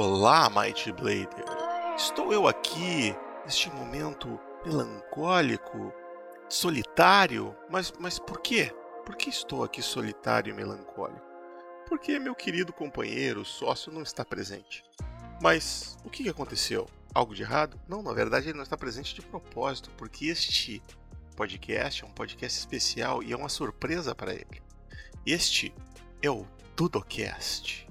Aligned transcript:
Olá, 0.00 0.48
Mighty 0.48 0.92
Blader! 0.92 1.44
Estou 1.96 2.32
eu 2.32 2.46
aqui, 2.46 3.12
neste 3.44 3.68
momento 3.70 4.38
melancólico, 4.64 5.92
solitário, 6.48 7.52
mas, 7.68 7.92
mas 7.98 8.16
por 8.16 8.40
quê? 8.40 8.72
Por 9.04 9.16
que 9.16 9.28
estou 9.28 9.64
aqui 9.64 9.82
solitário 9.82 10.52
e 10.52 10.54
melancólico? 10.54 11.26
Porque 11.88 12.16
meu 12.20 12.32
querido 12.36 12.72
companheiro, 12.72 13.44
sócio, 13.44 13.90
não 13.90 14.02
está 14.02 14.24
presente. 14.24 14.84
Mas 15.42 15.98
o 16.04 16.10
que 16.10 16.28
aconteceu? 16.28 16.86
Algo 17.12 17.34
de 17.34 17.42
errado? 17.42 17.76
Não, 17.88 18.00
na 18.00 18.12
verdade 18.12 18.50
ele 18.50 18.56
não 18.56 18.62
está 18.62 18.76
presente 18.76 19.16
de 19.16 19.22
propósito, 19.22 19.90
porque 19.98 20.26
este 20.26 20.80
podcast 21.34 22.04
é 22.04 22.06
um 22.06 22.12
podcast 22.12 22.56
especial 22.56 23.20
e 23.20 23.32
é 23.32 23.36
uma 23.36 23.48
surpresa 23.48 24.14
para 24.14 24.32
ele. 24.32 24.62
Este 25.26 25.74
é 26.22 26.30
o 26.30 26.46
Dudocast. 26.76 27.87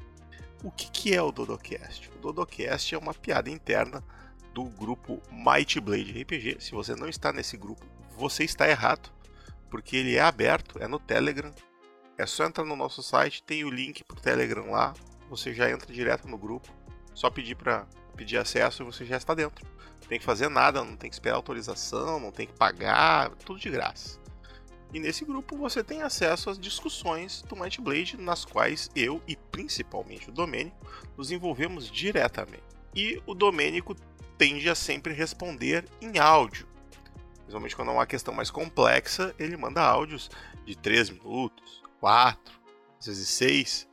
O 0.64 0.72
que, 0.72 0.90
que 0.90 1.14
é 1.14 1.22
o 1.22 1.32
Dodocast? 1.32 2.10
O 2.16 2.20
Dodocast 2.20 2.94
é 2.94 2.98
uma 2.98 3.14
piada 3.14 3.50
interna 3.50 4.04
do 4.54 4.64
grupo 4.64 5.22
Might 5.32 5.80
Blade 5.80 6.20
RPG. 6.20 6.58
Se 6.60 6.72
você 6.72 6.96
não 6.96 7.08
está 7.08 7.32
nesse 7.32 7.56
grupo, 7.56 7.86
você 8.18 8.44
está 8.44 8.68
errado, 8.68 9.12
porque 9.70 9.96
ele 9.96 10.16
é 10.16 10.22
aberto, 10.22 10.82
é 10.82 10.88
no 10.88 11.00
Telegram. 11.00 11.52
É 12.18 12.26
só 12.26 12.46
entrar 12.46 12.66
no 12.66 12.76
nosso 12.76 13.04
site, 13.04 13.44
tem 13.44 13.64
o 13.64 13.70
link 13.70 14.04
para 14.04 14.18
o 14.18 14.20
Telegram 14.20 14.72
lá, 14.72 14.96
você 15.30 15.54
já 15.54 15.70
entra 15.70 15.94
direto 15.94 16.28
no 16.28 16.38
grupo. 16.38 16.68
Só 17.14 17.30
pedir 17.30 17.56
para 17.56 17.86
pedir 18.16 18.38
acesso 18.38 18.82
e 18.82 18.86
você 18.86 19.06
já 19.06 19.18
está 19.18 19.36
dentro. 19.36 19.64
Não 20.02 20.08
tem 20.08 20.18
que 20.18 20.26
fazer 20.26 20.50
nada, 20.50 20.84
não 20.84 20.96
tem 20.96 21.10
que 21.10 21.16
esperar 21.16 21.36
autorização, 21.36 22.20
não 22.20 22.32
tem 22.32 22.48
que 22.48 22.54
pagar, 22.54 23.30
tudo 23.46 23.60
de 23.60 23.70
graça. 23.70 24.20
E 24.94 25.00
nesse 25.00 25.26
grupo 25.26 25.58
você 25.58 25.84
tem 25.84 26.02
acesso 26.02 26.50
às 26.50 26.58
discussões 26.58 27.42
do 27.42 27.56
Might 27.56 27.82
Blade, 27.82 28.18
nas 28.18 28.46
quais 28.46 28.90
eu 28.96 29.22
e 29.28 29.36
principalmente 29.36 30.30
o 30.30 30.34
Domênico 30.34 30.78
nos 31.18 31.32
envolvemos 31.32 31.92
diretamente. 31.92 32.64
E 32.96 33.22
o 33.26 33.34
Domênico 33.34 33.96
tende 34.38 34.70
a 34.70 34.76
sempre 34.76 35.14
responder 35.14 35.86
em 36.02 36.18
áudio. 36.20 36.68
Principalmente 37.40 37.76
quando 37.76 37.92
é 37.92 37.94
uma 37.94 38.08
questão 38.08 38.34
mais 38.34 38.50
complexa, 38.50 39.36
ele 39.38 39.58
manda 39.58 39.82
áudios 39.82 40.30
de 40.66 40.76
3 40.76 41.12
minutos, 41.12 41.82
4, 42.00 42.54
às 43.00 43.06
vezes 43.08 43.30
6, 43.30 43.88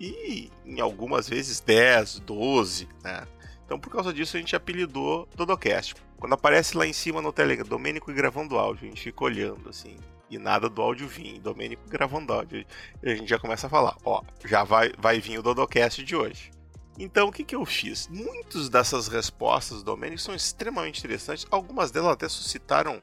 e 0.00 0.50
em 0.64 0.80
algumas 0.80 1.28
vezes 1.28 1.60
10, 1.60 2.20
12, 2.20 2.88
né? 3.02 3.26
Então 3.64 3.78
por 3.78 3.90
causa 3.90 4.12
disso 4.12 4.36
a 4.36 4.40
gente 4.40 4.56
apelidou 4.56 5.28
Dodocast. 5.34 5.94
Quando 6.18 6.32
aparece 6.32 6.76
lá 6.76 6.86
em 6.86 6.92
cima 6.92 7.22
no 7.22 7.32
Telegram, 7.32 7.66
Domênico 7.66 8.12
gravando 8.12 8.58
áudio, 8.58 8.86
a 8.86 8.88
gente 8.88 9.02
fica 9.02 9.24
olhando 9.24 9.68
assim, 9.68 9.96
e 10.30 10.38
nada 10.38 10.68
do 10.68 10.82
áudio 10.82 11.08
vir. 11.08 11.40
Domênico 11.40 11.88
gravando 11.88 12.32
áudio. 12.32 12.64
A 13.02 13.08
gente 13.10 13.28
já 13.28 13.38
começa 13.38 13.66
a 13.66 13.70
falar, 13.70 13.96
ó, 14.04 14.22
já 14.44 14.64
vai, 14.64 14.92
vai 14.98 15.20
vir 15.20 15.38
o 15.38 15.42
Dodocast 15.42 16.02
de 16.02 16.16
hoje. 16.16 16.50
Então, 16.98 17.28
o 17.28 17.32
que, 17.32 17.44
que 17.44 17.54
eu 17.54 17.64
fiz? 17.64 18.08
Muitas 18.08 18.68
dessas 18.68 19.06
respostas 19.06 19.78
do 19.78 19.84
Domênico 19.84 20.20
são 20.20 20.34
extremamente 20.34 20.98
interessantes. 20.98 21.46
Algumas 21.50 21.90
delas 21.90 22.12
até 22.12 22.28
suscitaram 22.28 23.00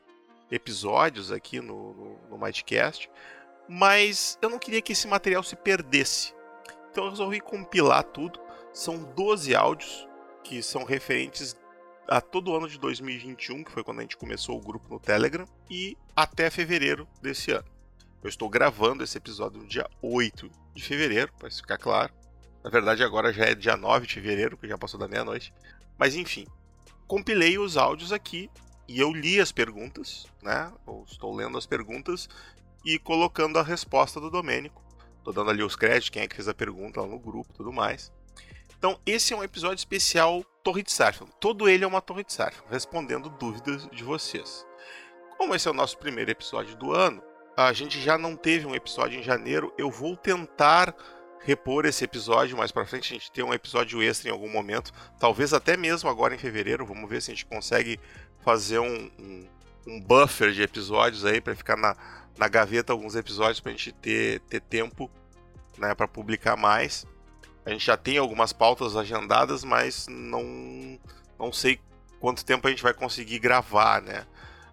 episódios 0.52 1.32
aqui 1.32 1.60
no, 1.60 1.94
no, 1.94 2.20
no 2.30 2.38
mas 3.68 4.38
eu 4.42 4.50
não 4.50 4.60
queria 4.60 4.82
que 4.82 4.92
esse 4.92 5.08
material 5.08 5.42
se 5.44 5.56
perdesse. 5.56 6.34
Então 6.92 7.06
eu 7.06 7.10
resolvi 7.10 7.40
compilar 7.40 8.04
tudo. 8.04 8.40
São 8.74 9.04
12 9.04 9.56
áudios 9.56 10.08
que 10.44 10.62
são 10.62 10.84
referentes 10.84 11.56
a 12.08 12.22
todo 12.22 12.56
ano 12.56 12.70
de 12.70 12.78
2021, 12.80 13.64
que 13.64 13.72
foi 13.72 13.84
quando 13.84 14.00
a 14.00 14.02
gente 14.02 14.18
começou 14.18 14.58
o 14.58 14.62
grupo 14.62 14.88
no 14.90 15.00
Telegram, 15.00 15.46
e 15.70 15.98
até 16.16 16.50
fevereiro 16.50 17.08
desse 17.22 17.52
ano. 17.52 17.66
Eu 18.24 18.30
estou 18.30 18.50
gravando 18.50 19.04
esse 19.04 19.18
episódio 19.18 19.62
no 19.62 19.68
dia 19.68 19.88
8 20.02 20.50
de 20.74 20.84
fevereiro, 20.84 21.32
para 21.38 21.50
ficar 21.50 21.78
claro. 21.78 22.14
Na 22.64 22.70
verdade, 22.70 23.04
agora 23.04 23.32
já 23.32 23.46
é 23.46 23.56
dia 23.56 23.78
9 23.78 24.08
de 24.08 24.16
fevereiro, 24.16 24.58
que 24.58 24.68
já 24.68 24.78
passou 24.78 25.00
da 25.00 25.08
meia-noite. 25.08 25.54
Mas 25.98 26.16
enfim, 26.16 26.48
compilei 27.08 27.58
os 27.58 27.78
áudios 27.78 28.12
aqui 28.12 28.50
e 28.88 29.00
eu 29.00 29.12
li 29.12 29.40
as 29.40 29.52
perguntas, 29.52 30.26
né? 30.42 30.72
Eu 30.88 31.06
estou 31.08 31.36
lendo 31.36 31.58
as 31.58 31.66
perguntas 31.66 32.28
e 32.84 33.00
colocando 33.00 33.60
a 33.60 33.64
resposta 33.64 34.20
do 34.20 34.30
Domênico. 34.30 34.84
Estou 35.18 35.34
dando 35.34 35.50
ali 35.50 35.64
os 35.64 35.76
créditos, 35.76 36.10
quem 36.10 36.24
é 36.24 36.28
que 36.28 36.36
fez 36.36 36.48
a 36.48 36.54
pergunta 36.54 37.02
lá 37.02 37.08
no 37.08 37.20
grupo 37.20 37.54
tudo 37.54 37.72
mais. 37.72 38.12
Então, 38.86 39.00
esse 39.04 39.34
é 39.34 39.36
um 39.36 39.44
episódio 39.44 39.78
especial 39.78 40.46
Torre 40.64 40.84
de 40.84 40.92
Sarfon. 40.92 41.26
Todo 41.40 41.68
ele 41.68 41.84
é 41.84 41.88
uma 41.88 42.02
Torre 42.02 42.24
de 42.24 42.32
Sarfon, 42.32 42.66
respondendo 42.70 43.32
dúvidas 43.32 43.90
de 43.92 44.04
vocês. 44.04 44.64
Como 45.40 45.56
esse 45.56 45.68
é 45.68 45.72
o 45.72 45.74
nosso 45.74 45.98
primeiro 45.98 46.30
episódio 46.30 46.76
do 46.76 46.92
ano, 46.92 47.20
a 47.58 47.74
gente 47.74 48.00
já 48.00 48.16
não 48.16 48.36
teve 48.36 48.68
um 48.68 48.76
episódio 48.76 49.20
em 49.20 49.24
janeiro. 49.24 49.74
Eu 49.76 49.90
vou 49.90 50.16
tentar 50.16 50.96
repor 51.40 51.88
esse 51.88 52.04
episódio 52.04 52.56
mais 52.56 52.72
para 52.72 52.86
frente. 52.86 53.12
A 53.12 53.18
gente 53.18 53.32
tem 53.32 53.44
um 53.44 53.56
episódio 53.56 54.04
extra 54.04 54.30
em 54.30 54.32
algum 54.32 54.52
momento, 54.52 54.92
talvez 55.20 55.52
até 55.52 55.76
mesmo 55.76 56.08
agora 56.08 56.36
em 56.36 56.38
fevereiro. 56.38 56.86
Vamos 56.86 57.10
ver 57.10 57.24
se 57.24 57.32
a 57.32 57.34
gente 57.34 57.48
consegue 57.48 58.00
fazer 58.42 58.78
um, 58.78 59.12
um, 59.20 59.50
um 59.88 60.00
buffer 60.00 60.52
de 60.52 60.62
episódios 60.62 61.26
aí 61.26 61.42
para 61.42 61.56
ficar 61.56 61.76
na, 61.76 61.98
na 62.38 62.48
gaveta 62.48 62.94
alguns 62.94 63.16
episódios 63.16 63.60
para 63.60 63.72
a 63.72 63.76
gente 63.76 63.92
ter, 63.94 64.42
ter 64.42 64.62
tempo 64.62 65.10
né, 65.76 65.96
para 65.96 66.08
publicar 66.08 66.56
mais. 66.56 67.04
A 67.66 67.72
gente 67.72 67.86
já 67.86 67.98
tem 67.98 68.18
algumas 68.18 68.54
pautas 68.54 68.96
agendadas, 68.96 69.64
mas 69.64 70.08
não, 70.08 71.00
não 71.40 71.52
sei 71.52 71.80
quanto 72.20 72.46
tempo 72.46 72.68
a 72.68 72.70
gente 72.70 72.84
vai 72.84 72.94
conseguir 72.94 73.40
gravar, 73.40 74.02
né? 74.02 74.26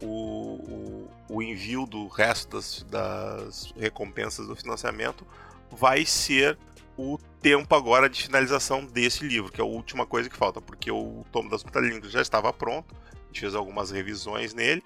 o, 0.03 1.07
o, 1.29 1.37
o 1.37 1.43
envio 1.43 1.87
do 1.87 2.07
resto 2.07 2.57
das, 2.57 2.83
das, 2.83 3.73
recompensas 3.79 4.47
do 4.47 4.55
financiamento 4.55 5.27
vai 5.71 6.05
ser 6.05 6.59
o 6.97 7.19
tempo 7.41 7.75
agora 7.75 8.09
de 8.09 8.23
finalização 8.23 8.85
desse 8.85 9.25
livro, 9.25 9.53
que 9.53 9.61
é 9.61 9.65
a 9.65 9.67
última 9.67 10.05
coisa 10.05 10.29
que 10.29 10.37
falta, 10.37 10.61
porque 10.61 10.91
o 10.91 11.25
tomo 11.31 11.49
das 11.49 11.63
muitas 11.63 11.85
línguas 11.85 12.11
já 12.11 12.21
estava 12.21 12.53
pronto, 12.53 12.95
a 12.95 13.27
gente 13.27 13.41
fez 13.41 13.55
algumas 13.55 13.91
revisões 13.91 14.53
nele, 14.53 14.83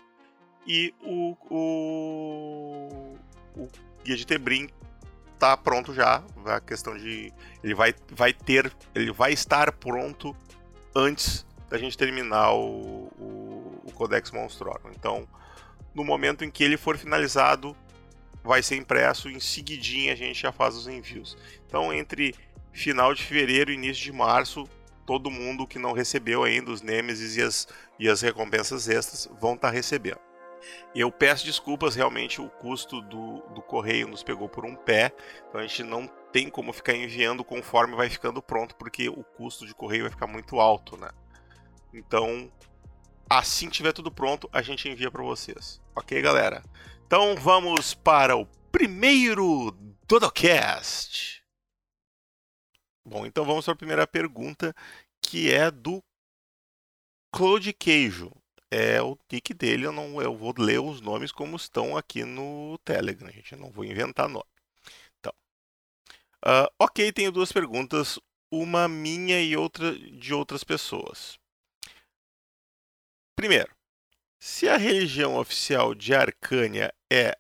e 0.66 0.94
o, 1.02 1.36
o, 1.50 3.16
o 3.56 3.68
Guia 4.04 4.16
de 4.16 4.26
Tebrim 4.26 4.68
tá 5.38 5.56
pronto 5.56 5.92
já. 5.92 6.22
A 6.46 6.60
questão 6.60 6.96
de. 6.96 7.32
Ele 7.64 7.74
vai, 7.74 7.92
vai 8.12 8.32
ter. 8.32 8.72
Ele 8.94 9.12
vai 9.12 9.32
estar 9.32 9.72
pronto 9.72 10.36
antes 10.94 11.44
da 11.68 11.78
gente 11.78 11.98
terminar 11.98 12.52
o, 12.52 13.10
o, 13.18 13.82
o 13.84 13.92
Codex 13.92 14.30
Monstrorum. 14.30 14.90
Então, 14.94 15.26
no 15.94 16.04
momento 16.04 16.44
em 16.44 16.50
que 16.50 16.62
ele 16.62 16.76
for 16.76 16.96
finalizado, 16.96 17.76
vai 18.42 18.62
ser 18.62 18.76
impresso, 18.76 19.28
em 19.28 19.40
seguidinha 19.40 20.12
a 20.12 20.16
gente 20.16 20.40
já 20.40 20.52
faz 20.52 20.74
os 20.74 20.88
envios. 20.88 21.36
Então, 21.66 21.92
entre 21.92 22.34
final 22.72 23.14
de 23.14 23.22
fevereiro 23.22 23.70
e 23.70 23.74
início 23.74 24.02
de 24.02 24.12
março, 24.12 24.68
todo 25.06 25.30
mundo 25.30 25.66
que 25.66 25.78
não 25.78 25.92
recebeu 25.92 26.42
ainda 26.42 26.70
os 26.70 26.82
Nemesis 26.82 27.36
e 27.36 27.42
as, 27.42 27.68
e 27.98 28.08
as 28.08 28.20
recompensas 28.20 28.88
extras 28.88 29.28
vão 29.40 29.54
estar 29.54 29.68
tá 29.68 29.74
recebendo. 29.74 30.20
Eu 30.94 31.10
peço 31.10 31.44
desculpas, 31.44 31.94
realmente 31.94 32.40
o 32.40 32.48
custo 32.48 33.00
do, 33.02 33.40
do 33.54 33.62
correio 33.62 34.06
nos 34.06 34.22
pegou 34.22 34.48
por 34.48 34.64
um 34.64 34.76
pé, 34.76 35.12
então 35.48 35.60
a 35.60 35.66
gente 35.66 35.82
não 35.82 36.06
tem 36.32 36.48
como 36.48 36.72
ficar 36.72 36.94
enviando 36.94 37.44
conforme 37.44 37.96
vai 37.96 38.08
ficando 38.08 38.40
pronto, 38.40 38.76
porque 38.76 39.08
o 39.08 39.24
custo 39.24 39.66
de 39.66 39.74
correio 39.74 40.02
vai 40.02 40.10
ficar 40.10 40.26
muito 40.26 40.60
alto, 40.60 40.96
né? 40.96 41.10
Então, 41.92 42.50
assim 43.28 43.68
tiver 43.68 43.92
tudo 43.92 44.10
pronto, 44.10 44.48
a 44.52 44.62
gente 44.62 44.88
envia 44.88 45.10
para 45.10 45.22
vocês. 45.22 45.80
Ok, 45.96 46.20
galera? 46.22 46.62
Então 47.12 47.36
vamos 47.36 47.92
para 47.92 48.38
o 48.38 48.46
primeiro 48.72 49.70
Dodocast. 50.08 51.44
Bom, 53.06 53.26
então 53.26 53.44
vamos 53.44 53.66
para 53.66 53.74
a 53.74 53.76
primeira 53.76 54.06
pergunta, 54.06 54.74
que 55.20 55.52
é 55.52 55.70
do 55.70 56.02
Claude 57.30 57.74
Queijo. 57.74 58.32
É 58.70 59.02
o 59.02 59.18
nick 59.30 59.52
dele, 59.52 59.84
eu 59.84 59.92
não 59.92 60.22
eu 60.22 60.34
vou 60.34 60.54
ler 60.56 60.80
os 60.80 61.02
nomes 61.02 61.30
como 61.30 61.54
estão 61.54 61.98
aqui 61.98 62.24
no 62.24 62.78
Telegram, 62.82 63.30
gente. 63.30 63.52
Eu 63.52 63.58
não 63.58 63.70
vou 63.70 63.84
inventar 63.84 64.26
nome. 64.26 64.48
Então, 65.18 65.34
uh, 66.46 66.72
ok, 66.78 67.12
tenho 67.12 67.30
duas 67.30 67.52
perguntas, 67.52 68.18
uma 68.50 68.88
minha 68.88 69.38
e 69.38 69.54
outra 69.54 69.94
de 69.94 70.32
outras 70.32 70.64
pessoas. 70.64 71.38
Primeiro, 73.36 73.76
se 74.40 74.66
a 74.66 74.78
religião 74.78 75.36
oficial 75.36 75.94
de 75.94 76.14
Arcânia 76.14 76.90
é 77.12 77.36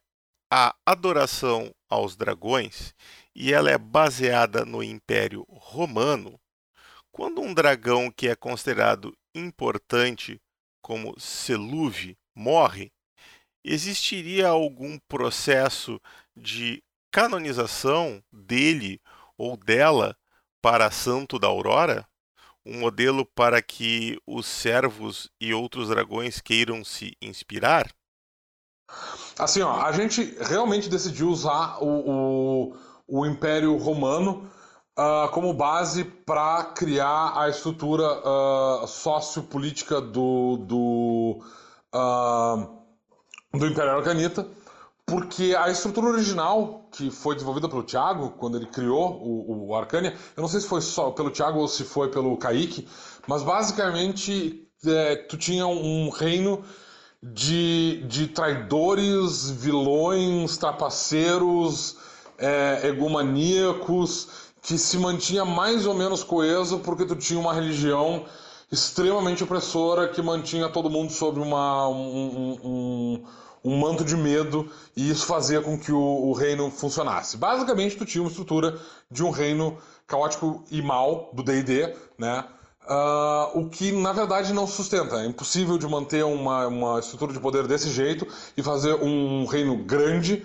a 0.50 0.76
adoração 0.84 1.74
aos 1.88 2.14
dragões 2.14 2.94
e 3.34 3.54
ela 3.54 3.70
é 3.70 3.78
baseada 3.78 4.66
no 4.66 4.82
Império 4.82 5.46
Romano, 5.48 6.38
quando 7.10 7.40
um 7.40 7.54
dragão 7.54 8.10
que 8.10 8.28
é 8.28 8.36
considerado 8.36 9.16
importante 9.34 10.38
como 10.82 11.18
Seluve 11.18 12.18
morre, 12.34 12.92
existiria 13.64 14.48
algum 14.48 14.98
processo 15.08 15.98
de 16.36 16.82
canonização 17.10 18.22
dele 18.30 19.00
ou 19.38 19.56
dela 19.56 20.14
para 20.60 20.90
Santo 20.90 21.38
da 21.38 21.48
Aurora? 21.48 22.06
um 22.64 22.78
modelo 22.78 23.26
para 23.26 23.60
que 23.60 24.18
os 24.26 24.46
servos 24.46 25.28
e 25.40 25.52
outros 25.52 25.88
dragões 25.88 26.40
queiram 26.40 26.84
se 26.84 27.16
inspirar? 27.20 27.92
Assim, 29.38 29.62
ó, 29.62 29.82
a 29.82 29.92
gente 29.92 30.36
realmente 30.40 30.88
decidiu 30.88 31.28
usar 31.28 31.78
o, 31.82 31.86
o, 31.86 32.76
o 33.08 33.26
Império 33.26 33.76
Romano 33.76 34.48
uh, 34.98 35.28
como 35.32 35.52
base 35.54 36.04
para 36.04 36.64
criar 36.64 37.32
a 37.36 37.48
estrutura 37.48 38.04
uh, 38.04 38.86
sociopolítica 38.86 40.00
do, 40.00 40.56
do, 40.58 41.44
uh, 41.94 43.58
do 43.58 43.66
Império 43.66 43.92
Arcanita 43.92 44.46
porque 45.12 45.54
a 45.58 45.68
estrutura 45.68 46.06
original 46.06 46.88
que 46.90 47.10
foi 47.10 47.34
desenvolvida 47.34 47.68
pelo 47.68 47.82
Thiago, 47.82 48.30
quando 48.30 48.56
ele 48.56 48.66
criou 48.66 49.20
o, 49.20 49.68
o 49.68 49.74
Arcania, 49.74 50.16
eu 50.36 50.40
não 50.40 50.48
sei 50.48 50.60
se 50.60 50.66
foi 50.66 50.80
só 50.80 51.10
pelo 51.10 51.30
Thiago 51.30 51.58
ou 51.58 51.68
se 51.68 51.84
foi 51.84 52.10
pelo 52.10 52.36
Kaique, 52.36 52.88
mas 53.26 53.42
basicamente 53.42 54.68
é, 54.86 55.16
tu 55.16 55.36
tinha 55.36 55.66
um 55.66 56.08
reino 56.08 56.64
de, 57.22 58.02
de 58.08 58.26
traidores, 58.26 59.48
vilões, 59.48 60.56
trapaceiros, 60.56 61.96
é, 62.36 62.88
egomaníacos, 62.88 64.28
que 64.60 64.76
se 64.76 64.98
mantinha 64.98 65.44
mais 65.44 65.86
ou 65.86 65.94
menos 65.94 66.24
coeso 66.24 66.80
porque 66.80 67.04
tu 67.04 67.14
tinha 67.14 67.38
uma 67.38 67.54
religião 67.54 68.24
extremamente 68.70 69.44
opressora 69.44 70.08
que 70.08 70.22
mantinha 70.22 70.68
todo 70.68 70.88
mundo 70.88 71.12
sob 71.12 71.38
uma, 71.38 71.88
um, 71.88 72.58
um, 72.64 73.24
um 73.64 73.78
manto 73.78 74.04
de 74.04 74.16
medo 74.16 74.70
e 74.96 75.10
isso 75.10 75.26
fazia 75.26 75.60
com 75.60 75.78
que 75.78 75.92
o, 75.92 75.98
o, 76.00 76.32
reino 76.32 76.70
funcionasse. 76.70 77.36
Basicamente, 77.36 77.96
tu 77.96 78.04
tinha 78.04 78.22
uma 78.22 78.30
estrutura 78.30 78.78
de 79.10 79.22
um 79.22 79.30
reino 79.30 79.76
caótico 80.06 80.64
e 80.70 80.80
mal 80.80 81.30
do 81.32 81.42
D&D, 81.42 81.94
né? 82.18 82.44
Uh, 82.84 83.60
o 83.60 83.68
que 83.68 83.92
na 83.92 84.12
verdade 84.12 84.52
não 84.52 84.66
sustenta. 84.66 85.22
É 85.22 85.26
impossível 85.26 85.78
de 85.78 85.86
manter 85.86 86.24
uma, 86.24 86.66
uma 86.66 86.98
estrutura 86.98 87.32
de 87.32 87.38
poder 87.38 87.66
desse 87.66 87.90
jeito 87.90 88.26
e 88.56 88.62
fazer 88.62 88.94
um 88.94 89.46
reino 89.46 89.76
grande 89.84 90.44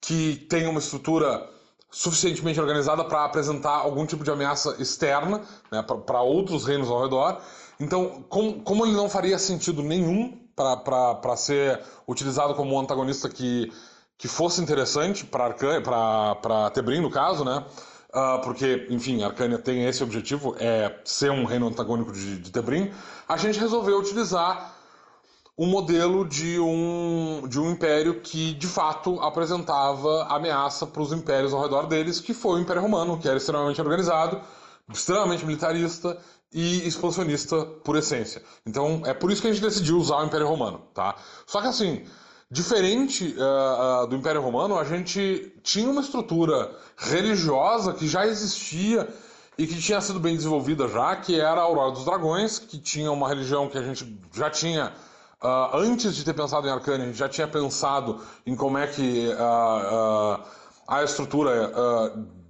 que 0.00 0.36
tenha 0.50 0.68
uma 0.68 0.80
estrutura 0.80 1.48
suficientemente 1.90 2.60
organizada 2.60 3.04
para 3.04 3.24
apresentar 3.24 3.70
algum 3.70 4.04
tipo 4.04 4.22
de 4.22 4.30
ameaça 4.30 4.76
externa 4.78 5.40
né, 5.72 5.82
para 5.82 6.20
outros 6.20 6.66
reinos 6.66 6.90
ao 6.90 7.02
redor. 7.02 7.40
Então, 7.80 8.22
com, 8.28 8.60
como 8.60 8.84
ele 8.84 8.94
não 8.94 9.08
faria 9.08 9.38
sentido 9.38 9.82
nenhum 9.82 10.38
para 10.54 11.36
ser 11.36 11.80
utilizado 12.06 12.54
como 12.54 12.74
um 12.74 12.80
antagonista 12.80 13.28
que, 13.28 13.72
que 14.16 14.26
fosse 14.26 14.60
interessante 14.60 15.24
para 15.24 16.70
Tebrim, 16.74 17.00
no 17.00 17.10
caso, 17.10 17.44
né? 17.44 17.64
Uh, 18.10 18.40
porque, 18.42 18.86
enfim, 18.88 19.22
Arcânia 19.22 19.58
tem 19.58 19.84
esse 19.86 20.02
objetivo, 20.02 20.56
é 20.58 20.98
ser 21.04 21.30
um 21.30 21.44
reino 21.44 21.68
antagônico 21.68 22.10
de, 22.10 22.38
de 22.38 22.50
Tebrim, 22.50 22.90
a 23.28 23.36
gente 23.36 23.58
resolveu 23.58 23.98
utilizar 23.98 24.74
um 25.58 25.66
modelo 25.66 26.26
de 26.26 26.58
um, 26.58 27.42
de 27.48 27.60
um 27.60 27.70
império 27.70 28.20
que, 28.20 28.54
de 28.54 28.66
fato, 28.66 29.20
apresentava 29.20 30.24
ameaça 30.28 30.86
para 30.86 31.02
os 31.02 31.12
impérios 31.12 31.52
ao 31.52 31.60
redor 31.60 31.86
deles, 31.86 32.20
que 32.20 32.32
foi 32.32 32.58
o 32.58 32.62
Império 32.62 32.80
Romano, 32.80 33.18
que 33.18 33.28
era 33.28 33.36
extremamente 33.36 33.80
organizado, 33.80 34.40
extremamente 34.88 35.44
militarista 35.44 36.16
e 36.52 36.86
expansionista 36.86 37.62
por 37.84 37.96
essência. 37.96 38.42
Então 38.64 39.02
é 39.04 39.12
por 39.12 39.30
isso 39.30 39.42
que 39.42 39.48
a 39.48 39.52
gente 39.52 39.62
decidiu 39.62 39.98
usar 39.98 40.18
o 40.18 40.24
Império 40.24 40.46
Romano, 40.46 40.78
tá? 40.94 41.16
Só 41.44 41.60
que 41.60 41.66
assim, 41.66 42.06
diferente 42.50 43.34
uh, 43.36 44.04
uh, 44.04 44.06
do 44.06 44.16
Império 44.16 44.40
Romano, 44.40 44.78
a 44.78 44.84
gente 44.84 45.52
tinha 45.62 45.90
uma 45.90 46.00
estrutura 46.00 46.74
religiosa 46.96 47.92
que 47.92 48.08
já 48.08 48.26
existia 48.26 49.08
e 49.58 49.66
que 49.66 49.80
tinha 49.80 50.00
sido 50.00 50.18
bem 50.18 50.36
desenvolvida 50.36 50.88
já, 50.88 51.16
que 51.16 51.38
era 51.38 51.60
a 51.60 51.64
Aurora 51.64 51.92
dos 51.92 52.04
Dragões, 52.04 52.58
que 52.58 52.78
tinha 52.78 53.10
uma 53.12 53.28
religião 53.28 53.68
que 53.68 53.76
a 53.76 53.82
gente 53.82 54.18
já 54.32 54.48
tinha 54.48 54.92
uh, 55.42 55.76
antes 55.76 56.14
de 56.14 56.24
ter 56.24 56.32
pensado 56.32 56.66
em 56.66 56.70
Arcane, 56.70 57.02
a 57.02 57.06
gente 57.06 57.18
já 57.18 57.28
tinha 57.28 57.48
pensado 57.48 58.20
em 58.46 58.56
como 58.56 58.78
é 58.78 58.86
que 58.86 59.30
a 60.86 61.04
estrutura 61.04 61.72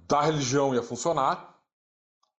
da 0.07 0.21
religião 0.21 0.73
ia 0.73 0.81
funcionar. 0.81 1.55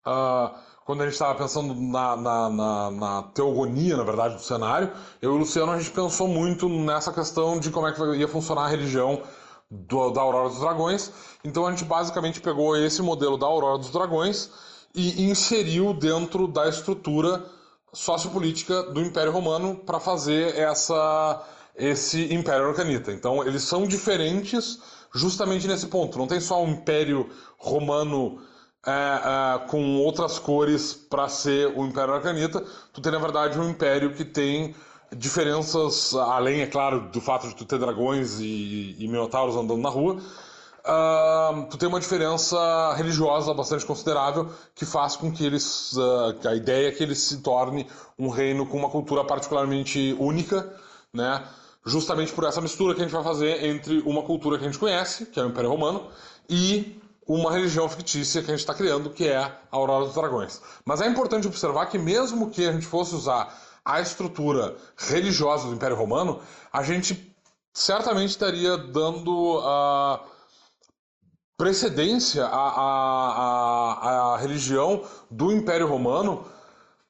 Uh, 0.06 0.50
quando 0.90 1.02
a 1.02 1.04
gente 1.04 1.12
estava 1.12 1.36
pensando 1.36 1.72
na, 1.72 2.16
na, 2.16 2.50
na, 2.50 2.90
na, 2.90 3.22
teogonia, 3.22 3.96
na 3.96 4.02
verdade, 4.02 4.34
do 4.34 4.40
cenário, 4.40 4.90
eu 5.22 5.30
e 5.30 5.34
o 5.34 5.36
Luciano 5.36 5.70
a 5.70 5.78
gente 5.78 5.92
pensou 5.92 6.26
muito 6.26 6.68
nessa 6.68 7.12
questão 7.12 7.60
de 7.60 7.70
como 7.70 7.86
é 7.86 7.92
que 7.92 8.02
ia 8.16 8.26
funcionar 8.26 8.64
a 8.64 8.66
religião 8.68 9.22
do, 9.70 10.10
da 10.10 10.20
Aurora 10.20 10.48
dos 10.48 10.58
Dragões. 10.58 11.12
Então 11.44 11.64
a 11.64 11.70
gente 11.70 11.84
basicamente 11.84 12.40
pegou 12.40 12.76
esse 12.76 13.02
modelo 13.02 13.38
da 13.38 13.46
Aurora 13.46 13.78
dos 13.78 13.90
Dragões 13.90 14.50
e 14.92 15.30
inseriu 15.30 15.94
dentro 15.94 16.48
da 16.48 16.68
estrutura 16.68 17.44
sociopolítica 17.92 18.82
do 18.82 19.00
Império 19.00 19.30
Romano 19.30 19.76
para 19.76 20.00
fazer 20.00 20.56
essa, 20.58 21.40
esse 21.76 22.34
Império 22.34 22.66
Arcanita. 22.66 23.12
Então 23.12 23.46
eles 23.46 23.62
são 23.62 23.86
diferentes 23.86 24.80
justamente 25.14 25.68
nesse 25.68 25.86
ponto. 25.86 26.18
Não 26.18 26.26
tem 26.26 26.40
só 26.40 26.60
um 26.60 26.70
Império 26.70 27.30
Romano 27.58 28.40
é, 28.86 28.90
é, 28.90 29.58
com 29.68 29.98
outras 29.98 30.38
cores 30.38 30.94
para 30.94 31.28
ser 31.28 31.66
o 31.76 31.84
Império 31.84 32.14
Arcanita, 32.14 32.64
tu 32.92 33.00
tem 33.00 33.12
na 33.12 33.18
verdade 33.18 33.58
um 33.58 33.68
império 33.68 34.14
que 34.14 34.24
tem 34.24 34.74
diferenças, 35.14 36.14
além, 36.14 36.60
é 36.60 36.66
claro, 36.66 37.08
do 37.10 37.20
fato 37.20 37.48
de 37.48 37.54
tu 37.54 37.64
ter 37.64 37.78
dragões 37.78 38.38
e, 38.40 38.96
e 38.98 39.08
minotauros 39.08 39.56
andando 39.56 39.80
na 39.80 39.88
rua, 39.88 40.14
uh, 40.14 41.66
tu 41.68 41.76
tem 41.76 41.88
uma 41.88 42.00
diferença 42.00 42.94
religiosa 42.94 43.52
bastante 43.52 43.84
considerável 43.84 44.48
que 44.74 44.86
faz 44.86 45.16
com 45.16 45.30
que 45.30 45.44
eles, 45.44 45.92
uh, 45.96 46.48
a 46.48 46.54
ideia 46.54 46.88
é 46.88 46.92
que 46.92 47.02
ele 47.02 47.14
se 47.14 47.38
torne 47.38 47.86
um 48.18 48.28
reino 48.28 48.66
com 48.66 48.78
uma 48.78 48.88
cultura 48.88 49.24
particularmente 49.24 50.16
única, 50.18 50.72
né? 51.12 51.44
Justamente 51.84 52.32
por 52.32 52.44
essa 52.44 52.60
mistura 52.60 52.94
que 52.94 53.00
a 53.00 53.04
gente 53.04 53.12
vai 53.12 53.24
fazer 53.24 53.64
entre 53.64 54.00
uma 54.00 54.22
cultura 54.22 54.58
que 54.58 54.64
a 54.64 54.68
gente 54.68 54.78
conhece, 54.78 55.26
que 55.26 55.40
é 55.40 55.42
o 55.42 55.48
Império 55.48 55.70
Romano, 55.70 56.06
e 56.48 56.99
uma 57.26 57.52
religião 57.52 57.88
fictícia 57.88 58.42
que 58.42 58.50
a 58.50 58.54
gente 58.54 58.60
está 58.60 58.74
criando, 58.74 59.10
que 59.10 59.28
é 59.28 59.36
a 59.36 59.58
Aurora 59.70 60.06
dos 60.06 60.14
Dragões. 60.14 60.60
Mas 60.84 61.00
é 61.00 61.06
importante 61.06 61.46
observar 61.46 61.86
que, 61.86 61.98
mesmo 61.98 62.50
que 62.50 62.66
a 62.66 62.72
gente 62.72 62.86
fosse 62.86 63.14
usar 63.14 63.56
a 63.84 64.00
estrutura 64.00 64.76
religiosa 64.96 65.68
do 65.68 65.74
Império 65.74 65.96
Romano, 65.96 66.40
a 66.72 66.82
gente 66.82 67.34
certamente 67.72 68.30
estaria 68.30 68.76
dando 68.76 69.58
uh, 69.58 70.20
precedência 71.56 72.46
à, 72.46 72.68
à, 72.68 73.92
à, 73.92 74.34
à 74.34 74.36
religião 74.38 75.02
do 75.30 75.52
Império 75.52 75.86
Romano 75.86 76.44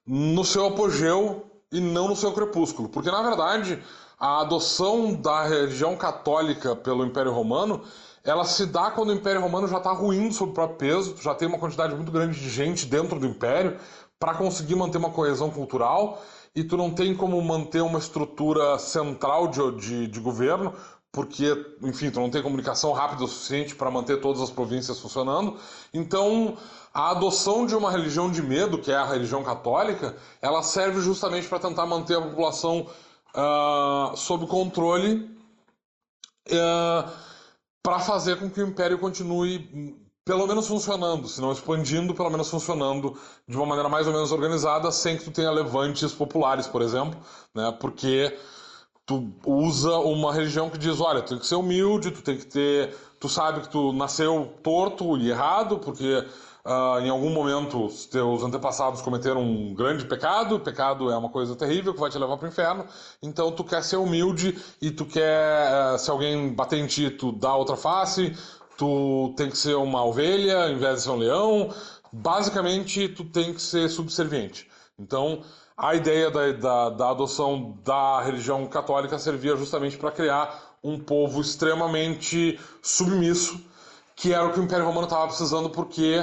no 0.07 0.45
seu 0.45 0.67
apogeu 0.67 1.47
e 1.73 1.81
não 1.81 2.09
no 2.09 2.17
seu 2.17 2.33
crepúsculo. 2.33 2.89
Porque, 2.89 3.11
na 3.11 3.23
verdade, 3.23 3.83
a 4.19 4.41
adoção 4.41 5.15
da 5.15 5.45
religião 5.45 5.97
católica 5.97 6.77
pelo 6.77 7.05
Império 7.07 7.33
Romano 7.33 7.83
ela 8.25 8.45
se 8.45 8.67
dá 8.67 8.91
quando 8.91 9.11
o 9.11 9.15
Império 9.15 9.41
Romano 9.41 9.67
já 9.67 9.79
está 9.79 9.93
ruindo 9.93 10.35
sob 10.35 10.51
o 10.51 10.55
próprio 10.55 10.79
peso, 10.79 11.17
já 11.21 11.35
tem 11.35 11.49
uma 11.49 11.59
quantidade 11.59 11.95
muito 11.95 12.13
grande 12.13 12.39
de 12.39 12.51
gente 12.51 12.87
dentro 12.87 13.19
do 13.19 13.27
Império 13.27 13.79
para 14.19 14.35
conseguir 14.35 14.75
manter 14.75 14.99
uma 14.99 15.11
coesão 15.11 15.51
cultural 15.51 16.23
e 16.55 16.65
tu 16.65 16.77
não 16.77 16.91
tem 16.91 17.15
como 17.15 17.41
manter 17.41 17.81
uma 17.81 17.99
estrutura 17.99 18.79
central 18.79 19.49
de, 19.49 19.77
de, 19.77 20.07
de 20.09 20.21
governo, 20.21 20.75
porque, 21.13 21.57
enfim, 21.83 22.11
tu 22.11 22.21
não 22.21 22.31
tem 22.31 22.43
comunicação 22.43 22.93
rápida 22.93 23.25
o 23.25 23.29
suficiente 23.29 23.75
para 23.75 23.91
manter 23.91 24.21
todas 24.21 24.41
as 24.41 24.51
províncias 24.51 25.01
funcionando. 25.01 25.57
Então, 25.93 26.57
a 26.93 27.11
adoção 27.11 27.67
de 27.67 27.75
uma 27.75 27.91
religião 27.91 28.31
de 28.31 28.43
medo, 28.43 28.79
que 28.79 28.93
é 28.93 28.97
a 28.97 29.05
religião 29.05 29.43
católica, 29.43 30.17
ela 30.43 30.63
serve 30.63 31.01
justamente 31.01 31.49
para 31.49 31.59
tentar 31.59 31.87
manter 31.87 32.17
a 32.17 32.21
população 32.21 32.87
uh, 33.35 34.17
sob 34.17 34.47
controle. 34.47 35.31
Uh, 36.49 37.30
para 37.83 37.99
fazer 37.99 38.39
com 38.39 38.51
que 38.51 38.61
o 38.61 38.67
império 38.67 38.99
continue 38.99 39.99
pelo 40.25 40.47
menos 40.47 40.69
funcionando, 40.69 41.27
se 41.27 41.41
não 41.41 41.51
expandindo, 41.51 42.15
pelo 42.15 42.31
menos 42.31 42.49
funcionando 42.49 43.19
de 43.49 43.57
uma 43.57 43.67
maneira 43.67 43.89
mais 43.89 44.07
ou 44.07 44.13
menos 44.13 44.31
organizada, 44.31 44.91
sem 44.93 45.17
que 45.17 45.25
tu 45.25 45.31
tenha 45.31 45.51
levantes 45.51 46.13
populares, 46.13 46.67
por 46.67 46.83
exemplo, 46.83 47.19
né? 47.55 47.77
Porque 47.81 48.37
tu 49.05 49.33
usa 49.45 49.97
uma 49.99 50.33
religião 50.33 50.71
que 50.71 50.79
diz, 50.79 51.01
olha, 51.01 51.23
tu 51.23 51.31
tem 51.31 51.39
que 51.39 51.47
ser 51.47 51.57
humilde, 51.57 52.13
tu 52.13 52.23
tem 52.23 52.37
que 52.37 52.47
ter, 52.47 52.95
tu 53.19 53.29
sabe 53.29 53.63
que 53.63 53.69
tu 53.69 53.93
nasceu 53.93 54.55
torto 54.63 55.19
e 55.19 55.31
errado, 55.31 55.79
porque 55.79 56.25
Uh, 56.65 57.01
em 57.01 57.09
algum 57.09 57.31
momento, 57.31 57.89
teus 58.11 58.43
antepassados 58.43 59.01
cometeram 59.01 59.43
um 59.43 59.73
grande 59.73 60.05
pecado, 60.05 60.61
pecado 60.61 61.11
é 61.11 61.17
uma 61.17 61.31
coisa 61.31 61.57
terrível 61.57 61.95
que 61.95 62.01
vai 62.01 62.11
te 62.11 62.19
levar 62.19 62.37
para 62.37 62.47
o 62.47 62.49
inferno, 62.49 62.85
então 63.23 63.51
tu 63.51 63.65
quer 63.65 63.83
ser 63.83 63.97
humilde 63.97 64.59
e 64.81 64.91
tu 64.91 65.07
quer, 65.07 65.95
uh, 65.95 65.99
se 65.99 66.11
alguém 66.11 66.53
bater 66.53 66.79
em 66.79 66.87
ti, 66.87 67.09
tu 67.09 67.33
dá 67.33 67.55
outra 67.55 67.77
face, 67.77 68.37
tu 68.77 69.33
tem 69.37 69.49
que 69.49 69.57
ser 69.57 69.75
uma 69.75 70.05
ovelha 70.05 70.69
em 70.71 70.77
vez 70.77 70.97
de 70.97 71.03
ser 71.03 71.11
um 71.11 71.17
leão, 71.17 71.73
basicamente 72.13 73.09
tu 73.09 73.25
tem 73.25 73.55
que 73.55 73.63
ser 73.63 73.89
subserviente. 73.89 74.69
Então, 74.99 75.43
a 75.77 75.95
ideia 75.95 76.31
da, 76.31 76.53
da, 76.53 76.91
da 76.91 77.11
adoção 77.11 77.79
da 77.83 78.21
religião 78.21 78.67
católica 78.67 79.19
servia 79.19 79.57
justamente 79.57 79.97
para 79.97 80.11
criar 80.11 80.77
um 80.85 80.99
povo 80.99 81.41
extremamente 81.41 82.61
submisso, 82.83 83.59
que 84.15 84.35
era 84.35 84.47
o 84.47 84.53
que 84.53 84.61
o 84.61 84.63
Império 84.63 84.85
Romano 84.85 85.05
estava 85.05 85.27
precisando, 85.27 85.71
porque 85.71 86.23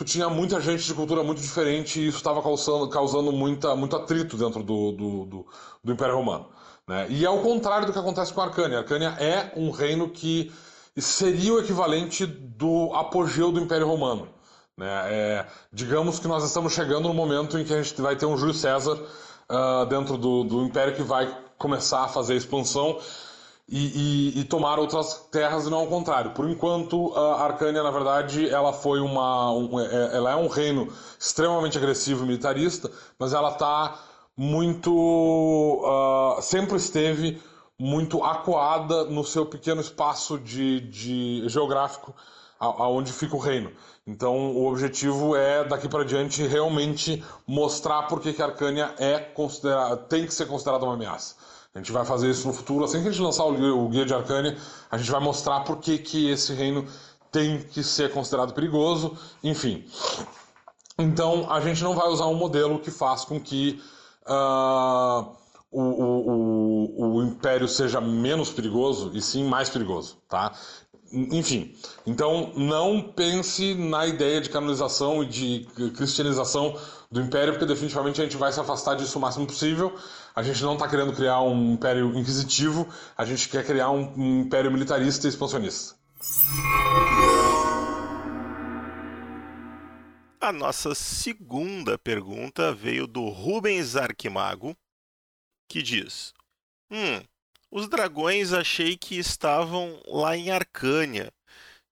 tu 0.00 0.04
tinha 0.04 0.30
muita 0.30 0.58
gente 0.62 0.82
de 0.82 0.94
cultura 0.94 1.22
muito 1.22 1.42
diferente 1.42 2.00
e 2.00 2.08
isso 2.08 2.16
estava 2.16 2.42
causando, 2.42 2.88
causando 2.88 3.30
muita, 3.30 3.76
muito 3.76 3.94
atrito 3.94 4.34
dentro 4.34 4.62
do, 4.62 4.92
do, 4.92 5.26
do, 5.26 5.46
do 5.84 5.92
Império 5.92 6.16
Romano. 6.16 6.46
Né? 6.88 7.06
E 7.10 7.22
é 7.22 7.28
o 7.28 7.42
contrário 7.42 7.86
do 7.86 7.92
que 7.92 7.98
acontece 7.98 8.32
com 8.32 8.40
a 8.40 8.44
Arcânia. 8.44 8.78
A 8.78 8.80
Arcânia 8.80 9.14
é 9.20 9.52
um 9.54 9.70
reino 9.70 10.08
que 10.08 10.50
seria 10.96 11.52
o 11.52 11.60
equivalente 11.60 12.24
do 12.24 12.90
apogeu 12.94 13.52
do 13.52 13.60
Império 13.60 13.86
Romano. 13.86 14.26
Né? 14.74 14.88
É, 14.88 15.46
digamos 15.70 16.18
que 16.18 16.26
nós 16.26 16.44
estamos 16.44 16.72
chegando 16.72 17.06
no 17.06 17.12
momento 17.12 17.58
em 17.58 17.64
que 17.64 17.74
a 17.74 17.82
gente 17.82 18.00
vai 18.00 18.16
ter 18.16 18.24
um 18.24 18.38
Júlio 18.38 18.54
César 18.54 18.94
uh, 18.94 19.84
dentro 19.84 20.16
do, 20.16 20.44
do 20.44 20.62
Império 20.62 20.96
que 20.96 21.02
vai 21.02 21.30
começar 21.58 22.04
a 22.04 22.08
fazer 22.08 22.32
a 22.32 22.36
expansão 22.36 22.98
e, 23.70 24.34
e, 24.34 24.40
e, 24.40 24.44
tomar 24.44 24.80
outras 24.80 25.28
terras 25.30 25.64
e 25.66 25.70
não 25.70 25.78
ao 25.78 25.86
contrário. 25.86 26.32
Por 26.32 26.50
enquanto, 26.50 27.14
a 27.14 27.44
Arcânia, 27.44 27.82
na 27.84 27.90
verdade, 27.92 28.50
ela 28.50 28.72
foi 28.72 28.98
uma, 28.98 29.52
um, 29.52 29.78
é, 29.78 30.16
ela 30.16 30.32
é 30.32 30.36
um 30.36 30.48
reino 30.48 30.92
extremamente 31.18 31.78
agressivo 31.78 32.24
e 32.24 32.26
militarista, 32.26 32.90
mas 33.16 33.32
ela 33.32 33.50
está 33.52 33.96
muito, 34.36 34.90
uh, 34.92 36.42
sempre 36.42 36.76
esteve 36.78 37.40
muito 37.78 38.24
acuada 38.24 39.04
no 39.04 39.24
seu 39.24 39.46
pequeno 39.46 39.80
espaço 39.80 40.36
de, 40.38 40.80
de 40.80 41.48
geográfico 41.48 42.14
aonde 42.58 43.10
fica 43.10 43.34
o 43.34 43.38
reino. 43.38 43.72
Então, 44.06 44.54
o 44.54 44.66
objetivo 44.66 45.34
é 45.34 45.64
daqui 45.64 45.88
para 45.88 46.04
diante 46.04 46.46
realmente 46.46 47.24
mostrar 47.46 48.02
por 48.02 48.20
que 48.20 48.42
a 48.42 48.46
Arcânia 48.46 48.94
é 48.98 49.18
tem 50.08 50.26
que 50.26 50.34
ser 50.34 50.46
considerada 50.46 50.84
uma 50.84 50.94
ameaça. 50.94 51.36
A 51.74 51.78
gente 51.78 51.92
vai 51.92 52.04
fazer 52.04 52.30
isso 52.30 52.48
no 52.48 52.52
futuro. 52.52 52.84
Assim 52.84 53.00
que 53.00 53.08
a 53.08 53.10
gente 53.12 53.22
lançar 53.22 53.44
o 53.44 53.88
Guia 53.88 54.04
de 54.04 54.12
Arcânia, 54.12 54.56
a 54.90 54.98
gente 54.98 55.10
vai 55.10 55.20
mostrar 55.20 55.60
por 55.60 55.76
que, 55.78 55.98
que 55.98 56.30
esse 56.30 56.52
reino 56.52 56.86
tem 57.30 57.62
que 57.62 57.82
ser 57.84 58.12
considerado 58.12 58.52
perigoso, 58.52 59.16
enfim. 59.42 59.84
Então, 60.98 61.50
a 61.50 61.60
gente 61.60 61.82
não 61.82 61.94
vai 61.94 62.08
usar 62.08 62.26
um 62.26 62.34
modelo 62.34 62.80
que 62.80 62.90
faz 62.90 63.24
com 63.24 63.40
que 63.40 63.80
uh, 64.26 65.32
o, 65.70 65.80
o, 65.80 67.02
o, 67.02 67.16
o 67.16 67.22
império 67.22 67.68
seja 67.68 68.00
menos 68.00 68.50
perigoso 68.50 69.12
e 69.14 69.22
sim 69.22 69.44
mais 69.44 69.70
perigoso, 69.70 70.18
tá? 70.28 70.52
Enfim, 71.12 71.74
então 72.06 72.52
não 72.54 73.02
pense 73.02 73.74
na 73.74 74.06
ideia 74.06 74.40
de 74.40 74.48
canonização 74.48 75.24
e 75.24 75.26
de 75.26 75.66
cristianização 75.96 76.78
do 77.10 77.20
império, 77.20 77.54
porque 77.54 77.66
definitivamente 77.66 78.20
a 78.20 78.24
gente 78.24 78.36
vai 78.36 78.52
se 78.52 78.60
afastar 78.60 78.94
disso 78.94 79.18
o 79.18 79.20
máximo 79.20 79.46
possível. 79.46 79.96
A 80.36 80.42
gente 80.42 80.62
não 80.62 80.74
está 80.74 80.86
querendo 80.88 81.12
criar 81.12 81.42
um 81.42 81.72
império 81.72 82.16
inquisitivo, 82.16 82.88
a 83.16 83.24
gente 83.24 83.48
quer 83.48 83.66
criar 83.66 83.90
um, 83.90 84.12
um 84.16 84.40
império 84.42 84.70
militarista 84.70 85.26
e 85.26 85.30
expansionista. 85.30 85.96
A 90.40 90.52
nossa 90.52 90.94
segunda 90.94 91.98
pergunta 91.98 92.72
veio 92.72 93.06
do 93.06 93.28
Rubens 93.28 93.96
Arquimago, 93.96 94.76
que 95.68 95.82
diz: 95.82 96.32
Hum, 96.90 97.20
os 97.70 97.88
dragões 97.88 98.52
achei 98.52 98.96
que 98.96 99.16
estavam 99.16 100.00
lá 100.06 100.36
em 100.36 100.50
Arcânia. 100.50 101.32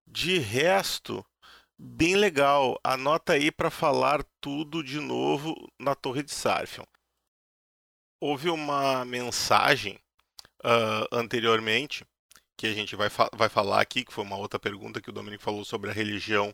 De 0.06 0.38
resto, 0.38 1.24
bem 1.78 2.16
legal. 2.16 2.78
Anota 2.82 3.34
aí 3.34 3.50
para 3.52 3.70
falar 3.70 4.24
tudo 4.40 4.82
de 4.82 4.98
novo 4.98 5.54
na 5.78 5.94
Torre 5.94 6.22
de 6.22 6.32
Sarfion. 6.32 6.84
Houve 8.20 8.50
uma 8.50 9.04
mensagem 9.04 9.98
uh, 10.64 11.06
anteriormente 11.12 12.04
que 12.56 12.66
a 12.66 12.72
gente 12.72 12.96
vai, 12.96 13.08
fa 13.08 13.30
vai 13.32 13.48
falar 13.48 13.80
aqui, 13.80 14.04
que 14.04 14.12
foi 14.12 14.24
uma 14.24 14.36
outra 14.36 14.58
pergunta 14.58 15.00
que 15.00 15.10
o 15.10 15.12
Dominico 15.12 15.44
falou 15.44 15.64
sobre 15.64 15.90
a 15.90 15.92
religião 15.92 16.52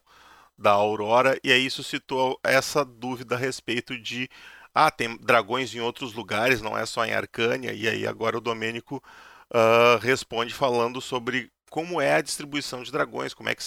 da 0.56 0.70
Aurora, 0.72 1.40
e 1.42 1.50
aí 1.50 1.68
suscitou 1.70 2.38
essa 2.44 2.84
dúvida 2.84 3.34
a 3.34 3.38
respeito 3.38 3.98
de 3.98 4.28
ah, 4.74 4.90
tem 4.90 5.16
dragões 5.18 5.74
em 5.74 5.80
outros 5.80 6.14
lugares, 6.14 6.60
não 6.60 6.76
é 6.76 6.84
só 6.84 7.04
em 7.04 7.12
Arcânia, 7.12 7.72
e 7.72 7.88
aí 7.88 8.06
agora 8.06 8.36
o 8.38 8.40
Domênico 8.40 9.02
uh, 9.52 9.98
responde 10.00 10.52
falando 10.52 11.00
sobre 11.00 11.50
como 11.70 12.00
é 12.00 12.14
a 12.16 12.20
distribuição 12.20 12.82
de 12.82 12.92
dragões, 12.92 13.34
como 13.34 13.48
é 13.48 13.54
que, 13.54 13.64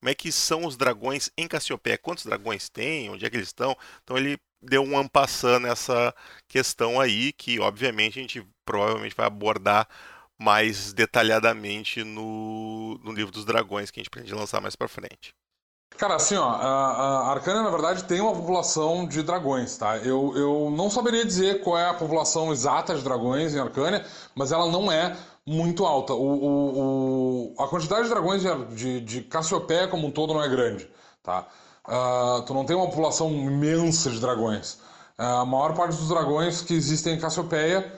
como 0.00 0.10
é 0.10 0.14
que 0.14 0.30
são 0.32 0.64
os 0.64 0.76
dragões 0.76 1.30
em 1.36 1.48
Cassiopeia, 1.48 1.98
quantos 1.98 2.24
dragões 2.24 2.68
tem, 2.68 3.10
onde 3.10 3.24
é 3.24 3.30
que 3.30 3.36
eles 3.36 3.48
estão. 3.48 3.76
Então 4.02 4.16
ele 4.16 4.38
deu 4.62 4.82
um 4.82 4.98
ampassando 4.98 5.66
nessa 5.66 6.14
questão 6.48 7.00
aí, 7.00 7.32
que 7.32 7.58
obviamente 7.60 8.18
a 8.18 8.22
gente 8.22 8.46
provavelmente 8.64 9.16
vai 9.16 9.26
abordar 9.26 9.88
mais 10.38 10.92
detalhadamente 10.92 12.04
no, 12.04 12.98
no 13.02 13.12
livro 13.12 13.32
dos 13.32 13.44
dragões, 13.44 13.90
que 13.90 13.98
a 13.98 14.02
gente 14.02 14.10
pretende 14.10 14.34
lançar 14.34 14.60
mais 14.60 14.76
para 14.76 14.88
frente. 14.88 15.34
Cara, 15.96 16.14
assim, 16.14 16.36
ó, 16.36 16.44
a, 16.48 17.28
a 17.28 17.30
Arcânia, 17.32 17.62
na 17.62 17.70
verdade, 17.70 18.04
tem 18.04 18.20
uma 18.20 18.32
população 18.32 19.06
de 19.06 19.22
dragões, 19.22 19.76
tá? 19.76 19.96
Eu, 19.98 20.32
eu 20.36 20.70
não 20.70 20.88
saberia 20.88 21.24
dizer 21.24 21.60
qual 21.62 21.76
é 21.76 21.88
a 21.88 21.94
população 21.94 22.52
exata 22.52 22.94
de 22.94 23.02
dragões 23.02 23.54
em 23.54 23.58
Arcânia, 23.58 24.04
mas 24.34 24.52
ela 24.52 24.70
não 24.70 24.92
é 24.92 25.16
muito 25.44 25.84
alta. 25.84 26.12
O, 26.12 26.18
o, 26.18 27.54
o 27.58 27.62
a 27.62 27.66
quantidade 27.66 28.04
de 28.04 28.10
dragões 28.10 28.42
de, 28.42 28.64
de, 28.76 29.00
de 29.00 29.20
Cassiopeia 29.22 29.88
como 29.88 30.06
um 30.06 30.10
todo 30.10 30.34
não 30.34 30.42
é 30.42 30.48
grande, 30.48 30.88
tá? 31.22 31.46
Uh, 31.88 32.42
tu 32.42 32.52
não 32.54 32.64
tem 32.64 32.76
uma 32.76 32.86
população 32.86 33.30
imensa 33.32 34.10
de 34.10 34.20
dragões. 34.20 34.74
Uh, 35.18 35.40
a 35.40 35.46
maior 35.46 35.74
parte 35.74 35.96
dos 35.96 36.08
dragões 36.08 36.60
que 36.60 36.74
existem 36.74 37.14
em 37.14 37.18
Cassiopeia, 37.18 37.92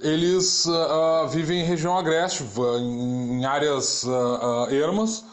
eles 0.00 0.66
uh, 0.66 1.28
vivem 1.28 1.60
em 1.60 1.64
região 1.64 1.96
agreste, 1.96 2.42
em, 2.80 3.40
em 3.40 3.44
áreas 3.44 4.04
ermas, 4.70 5.24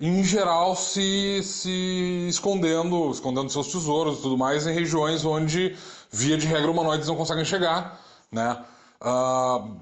em 0.00 0.24
geral 0.24 0.74
se, 0.74 1.42
se 1.42 2.26
escondendo, 2.26 3.10
escondendo 3.10 3.50
seus 3.50 3.68
tesouros 3.68 4.18
e 4.18 4.22
tudo 4.22 4.38
mais 4.38 4.66
em 4.66 4.72
regiões 4.72 5.26
onde, 5.26 5.76
via 6.10 6.38
de 6.38 6.46
regra, 6.46 6.70
humanoides 6.70 7.06
não 7.06 7.16
conseguem 7.16 7.44
chegar, 7.44 8.00
né? 8.32 8.64
Uh, 9.02 9.76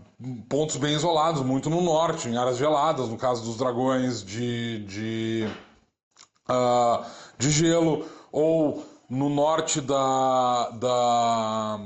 pontos 0.49 0.77
bem 0.77 0.95
isolados, 0.95 1.43
muito 1.43 1.71
no 1.71 1.81
norte, 1.81 2.29
em 2.29 2.37
áreas 2.37 2.57
geladas, 2.57 3.09
no 3.09 3.17
caso 3.17 3.45
dos 3.45 3.57
dragões 3.57 4.25
de, 4.25 4.85
de, 4.87 5.49
uh, 6.51 7.05
de 7.39 7.51
gelo, 7.53 8.05
ou 8.33 8.85
no 9.09 9.29
norte 9.29 9.81
da, 9.81 10.71
da, 10.71 11.81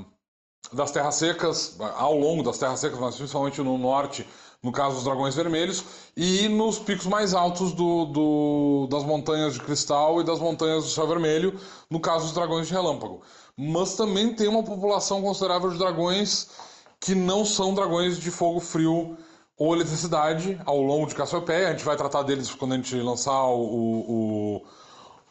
das 0.73 0.91
terras 0.91 1.17
secas, 1.17 1.77
ao 1.97 2.17
longo 2.17 2.43
das 2.43 2.59
terras 2.59 2.81
secas, 2.81 2.99
mas 2.99 3.15
principalmente 3.15 3.61
no 3.61 3.77
norte 3.77 4.27
no 4.63 4.71
caso 4.71 4.95
dos 4.95 5.05
dragões 5.05 5.35
vermelhos, 5.35 5.85
e 6.17 6.49
nos 6.49 6.79
picos 6.79 7.07
mais 7.07 7.35
altos 7.35 7.73
do, 7.73 8.05
do, 8.05 8.87
das 8.89 9.03
montanhas 9.03 9.55
de 9.55 9.61
cristal 9.61 10.21
e 10.21 10.25
das 10.25 10.39
montanhas 10.39 10.85
do 10.85 10.91
céu 10.91 11.07
vermelho, 11.07 11.59
no 11.91 11.99
caso 11.99 12.27
dos 12.27 12.35
dragões 12.35 12.69
de 12.69 12.73
relâmpago. 12.73 13.23
Mas 13.57 13.97
também 13.97 14.35
tem 14.35 14.47
uma 14.47 14.63
população 14.63 15.21
considerável 15.21 15.71
de 15.71 15.79
dragões 15.79 16.49
que 17.01 17.15
não 17.15 17.45
são 17.45 17.75
dragões 17.75 18.19
de 18.19 18.31
fogo 18.31 18.61
frio 18.61 19.17
ou 19.59 19.75
eletricidade 19.75 20.61
ao 20.65 20.81
longo 20.81 21.07
de 21.07 21.15
Cassiopeia. 21.15 21.69
A 21.69 21.71
gente 21.73 21.85
vai 21.85 21.97
tratar 21.97 22.23
deles 22.23 22.55
quando 22.55 22.73
a 22.73 22.77
gente 22.77 22.95
lançar 22.97 23.45
o, 23.47 24.63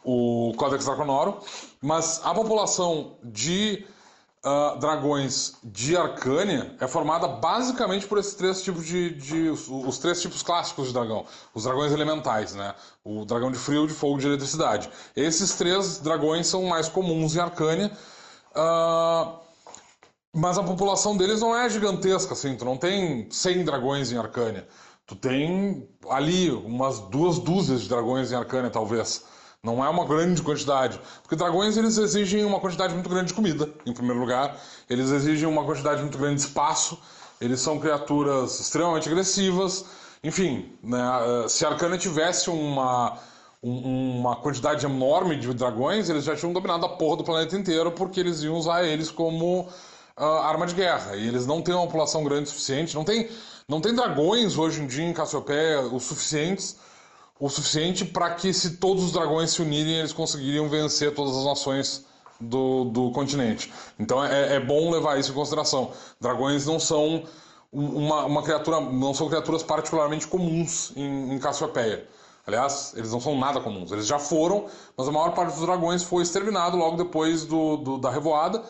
o, 0.04 0.50
o 0.50 0.54
Codex 0.56 0.84
Draconoro. 0.84 1.38
Mas 1.80 2.20
a 2.22 2.34
população 2.34 3.16
de 3.24 3.86
uh, 4.44 4.78
dragões 4.78 5.54
de 5.62 5.96
Arcânia 5.96 6.76
é 6.80 6.86
formada 6.86 7.28
basicamente 7.28 8.06
por 8.06 8.18
esses 8.18 8.34
três 8.34 8.62
tipos 8.62 8.84
de, 8.86 9.14
de 9.14 9.48
os, 9.48 9.68
os, 9.68 9.98
três 9.98 10.20
tipos 10.20 10.42
clássicos 10.42 10.88
de 10.88 10.94
dragão, 10.94 11.24
os 11.54 11.64
dragões 11.64 11.92
elementais, 11.92 12.54
né? 12.54 12.74
O 13.04 13.24
dragão 13.24 13.50
de 13.50 13.58
frio, 13.58 13.86
de 13.86 13.94
fogo, 13.94 14.18
de 14.18 14.26
eletricidade. 14.26 14.90
Esses 15.16 15.54
três 15.54 15.98
dragões 15.98 16.46
são 16.46 16.64
mais 16.64 16.88
comuns 16.88 17.36
em 17.36 17.40
Arcânia. 17.40 17.90
Uh, 18.54 19.42
mas 20.34 20.56
a 20.56 20.62
população 20.62 21.16
deles 21.16 21.40
não 21.40 21.54
é 21.56 21.68
gigantesca, 21.68 22.32
assim. 22.32 22.56
Tu 22.56 22.64
não 22.64 22.76
tem 22.76 23.28
100 23.30 23.64
dragões 23.64 24.12
em 24.12 24.16
Arcânia. 24.16 24.66
Tu 25.06 25.14
tem 25.14 25.86
ali 26.08 26.50
umas 26.50 27.00
duas 27.00 27.38
dúzias 27.38 27.82
de 27.82 27.88
dragões 27.88 28.32
em 28.32 28.34
Arcânia, 28.34 28.70
talvez. 28.70 29.24
Não 29.64 29.84
é 29.84 29.88
uma 29.88 30.04
grande 30.04 30.42
quantidade. 30.42 31.00
Porque 31.22 31.36
dragões 31.36 31.76
eles 31.76 31.96
exigem 31.96 32.44
uma 32.44 32.58
quantidade 32.58 32.92
muito 32.94 33.08
grande 33.08 33.28
de 33.28 33.34
comida, 33.34 33.72
em 33.86 33.92
primeiro 33.92 34.18
lugar. 34.18 34.60
Eles 34.90 35.12
exigem 35.12 35.48
uma 35.48 35.64
quantidade 35.64 36.02
muito 36.02 36.18
grande 36.18 36.40
de 36.40 36.48
espaço. 36.48 36.98
Eles 37.40 37.60
são 37.60 37.78
criaturas 37.78 38.58
extremamente 38.58 39.08
agressivas. 39.08 39.84
Enfim, 40.24 40.72
né, 40.82 40.98
eh, 40.98 41.48
se 41.48 41.64
Arcana 41.64 41.96
tivesse 41.96 42.50
uma, 42.50 43.16
uma 43.62 44.34
quantidade 44.34 44.84
enorme 44.84 45.36
de 45.36 45.54
dragões, 45.54 46.10
eles 46.10 46.24
já 46.24 46.34
tinham 46.34 46.52
dominado 46.52 46.84
a 46.84 46.88
porra 46.88 47.18
do 47.18 47.24
planeta 47.24 47.56
inteiro, 47.56 47.92
porque 47.92 48.18
eles 48.18 48.42
iam 48.42 48.56
usar 48.56 48.82
eles 48.82 49.12
como 49.12 49.60
uh, 50.18 50.24
arma 50.24 50.66
de 50.66 50.74
guerra. 50.74 51.14
E 51.14 51.28
eles 51.28 51.46
não 51.46 51.62
têm 51.62 51.72
uma 51.72 51.86
população 51.86 52.24
grande 52.24 52.48
o 52.48 52.52
suficiente. 52.52 52.96
Não 52.96 53.04
tem, 53.04 53.28
não 53.68 53.80
tem 53.80 53.94
dragões 53.94 54.58
hoje 54.58 54.82
em 54.82 54.88
dia 54.88 55.04
em 55.04 55.12
Cassiopeia 55.12 55.82
o 55.82 56.00
suficientes 56.00 56.76
o 57.42 57.48
suficiente 57.48 58.04
para 58.04 58.30
que, 58.36 58.54
se 58.54 58.76
todos 58.76 59.02
os 59.02 59.10
dragões 59.10 59.50
se 59.50 59.60
unirem, 59.60 59.94
eles 59.94 60.12
conseguiriam 60.12 60.68
vencer 60.68 61.12
todas 61.12 61.36
as 61.36 61.44
nações 61.44 62.06
do, 62.40 62.84
do 62.84 63.10
continente. 63.10 63.72
Então 63.98 64.24
é, 64.24 64.54
é 64.54 64.60
bom 64.60 64.92
levar 64.92 65.18
isso 65.18 65.32
em 65.32 65.34
consideração. 65.34 65.90
Dragões 66.20 66.66
não 66.66 66.78
são 66.78 67.24
uma, 67.72 68.26
uma 68.26 68.44
criatura, 68.44 68.80
não 68.80 69.12
são 69.12 69.28
criaturas 69.28 69.64
particularmente 69.64 70.28
comuns 70.28 70.92
em, 70.94 71.34
em 71.34 71.38
Cassiopeia. 71.40 72.06
Aliás, 72.46 72.92
eles 72.96 73.10
não 73.10 73.20
são 73.20 73.36
nada 73.36 73.60
comuns. 73.60 73.90
Eles 73.90 74.06
já 74.06 74.20
foram, 74.20 74.66
mas 74.96 75.08
a 75.08 75.10
maior 75.10 75.34
parte 75.34 75.54
dos 75.54 75.66
dragões 75.66 76.04
foi 76.04 76.22
exterminado 76.22 76.76
logo 76.76 76.96
depois 76.96 77.44
do, 77.44 77.76
do 77.76 77.98
da 77.98 78.10
revoada. 78.10 78.62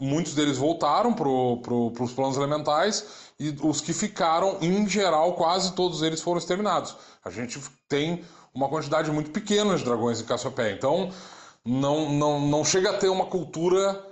Muitos 0.00 0.34
deles 0.34 0.58
voltaram 0.58 1.14
para 1.14 1.24
pro, 1.24 1.92
os 1.98 2.12
planos 2.12 2.36
elementais 2.36 3.27
e 3.38 3.56
os 3.62 3.80
que 3.80 3.92
ficaram, 3.92 4.58
em 4.60 4.88
geral, 4.88 5.34
quase 5.34 5.72
todos 5.72 6.02
eles 6.02 6.20
foram 6.20 6.38
exterminados. 6.38 6.96
A 7.24 7.30
gente 7.30 7.60
tem 7.88 8.24
uma 8.52 8.68
quantidade 8.68 9.10
muito 9.10 9.30
pequena 9.30 9.76
de 9.76 9.84
dragões 9.84 10.20
em 10.20 10.24
Cassiopeia. 10.24 10.72
Então, 10.72 11.10
não, 11.64 12.10
não, 12.10 12.40
não 12.40 12.64
chega 12.64 12.90
a 12.90 12.98
ter 12.98 13.08
uma 13.08 13.26
cultura 13.26 14.04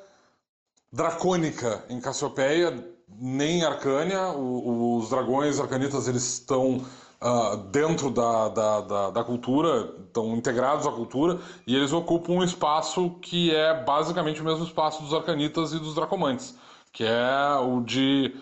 dracônica 0.93 1.85
em 1.89 2.01
Cassiopeia, 2.01 2.87
nem 3.09 3.61
em 3.61 3.65
Arcânia. 3.65 4.29
O, 4.29 4.99
os 4.99 5.11
dragões 5.11 5.59
arcanitas 5.59 6.07
eles 6.07 6.23
estão 6.35 6.85
uh, 7.21 7.57
dentro 7.73 8.11
da, 8.11 8.49
da, 8.49 8.81
da, 8.81 9.11
da, 9.11 9.25
cultura, 9.25 9.93
estão 10.07 10.37
integrados 10.37 10.87
à 10.87 10.93
cultura, 10.93 11.41
e 11.67 11.75
eles 11.75 11.93
ocupam 11.93 12.35
um 12.35 12.45
espaço 12.45 13.11
que 13.21 13.55
é 13.55 13.83
basicamente 13.83 14.41
o 14.41 14.45
mesmo 14.45 14.65
espaço 14.65 15.03
dos 15.03 15.12
arcanitas 15.12 15.73
e 15.73 15.81
dos 15.81 15.95
dracomantes, 15.95 16.57
que 16.93 17.05
é 17.05 17.57
o 17.57 17.81
de 17.81 18.35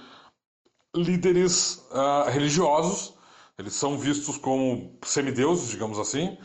líderes 0.94 1.84
uh, 1.90 2.30
religiosos 2.30 3.14
eles 3.58 3.74
são 3.74 3.96
vistos 3.96 4.36
como 4.36 4.98
semideuses, 5.04 5.68
digamos 5.68 5.98
assim, 5.98 6.36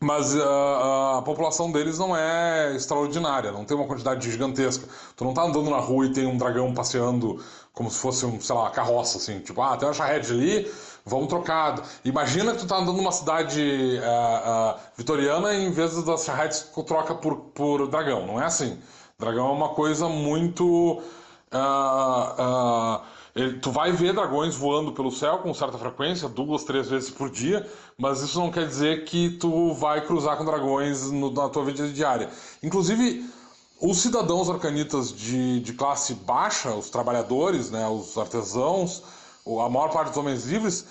mas 0.00 0.34
ah, 0.34 1.18
a, 1.18 1.22
população 1.22 1.70
deles 1.70 1.98
não 1.98 2.16
é 2.16 2.74
extraordinária, 2.74 3.52
não 3.52 3.64
tem 3.64 3.76
uma 3.76 3.86
quantidade 3.86 4.28
gigantesca. 4.28 4.88
Tu 5.14 5.24
não 5.24 5.34
tá 5.34 5.42
andando 5.42 5.70
na 5.70 5.78
rua 5.78 6.06
e 6.06 6.12
tem 6.12 6.26
um 6.26 6.36
dragão 6.36 6.74
passeando 6.74 7.44
como 7.72 7.90
se 7.90 7.98
fosse, 7.98 8.24
um, 8.26 8.40
sei 8.40 8.54
lá, 8.54 8.62
uma 8.62 8.70
carroça, 8.70 9.18
assim, 9.18 9.40
tipo, 9.40 9.60
ah, 9.62 9.76
tem 9.76 9.86
uma 9.86 9.94
charrete 9.94 10.32
ali, 10.32 10.72
vamos 11.04 11.28
trocar. 11.28 11.82
Imagina 12.04 12.52
que 12.52 12.58
tu 12.60 12.66
tá 12.66 12.78
andando 12.78 12.96
numa 12.96 13.12
cidade 13.12 14.00
uh, 14.00 14.76
uh, 14.76 14.80
vitoriana 14.96 15.54
e 15.54 15.66
em 15.66 15.70
vez 15.70 16.02
das 16.04 16.24
charretes 16.24 16.70
tu 16.74 16.82
troca 16.82 17.14
por, 17.14 17.36
por 17.54 17.86
dragão, 17.86 18.26
não 18.26 18.40
é 18.40 18.46
assim. 18.46 18.80
Dragão 19.18 19.48
é 19.50 19.52
uma 19.52 19.68
coisa 19.70 20.08
muito... 20.08 21.02
Uh, 21.52 23.02
ele, 23.34 23.58
tu 23.60 23.70
vai 23.70 23.92
ver 23.92 24.12
dragões 24.12 24.54
voando 24.54 24.92
pelo 24.92 25.10
céu 25.10 25.38
com 25.38 25.54
certa 25.54 25.78
frequência, 25.78 26.28
duas, 26.28 26.64
três 26.64 26.88
vezes 26.88 27.10
por 27.10 27.30
dia, 27.30 27.66
mas 27.96 28.20
isso 28.20 28.38
não 28.38 28.50
quer 28.50 28.66
dizer 28.66 29.04
que 29.04 29.30
tu 29.30 29.72
vai 29.74 30.04
cruzar 30.06 30.36
com 30.36 30.44
dragões 30.44 31.10
no, 31.10 31.30
na 31.30 31.48
tua 31.48 31.64
vida 31.64 31.88
diária. 31.88 32.28
Inclusive, 32.62 33.28
os 33.80 33.98
cidadãos 33.98 34.50
arcanitas 34.50 35.12
de, 35.12 35.60
de 35.60 35.72
classe 35.72 36.14
baixa, 36.14 36.74
os 36.74 36.90
trabalhadores, 36.90 37.70
né, 37.70 37.88
os 37.88 38.16
artesãos, 38.18 39.02
a 39.46 39.68
maior 39.68 39.88
parte 39.90 40.08
dos 40.08 40.18
homens 40.18 40.44
livres, 40.44 40.86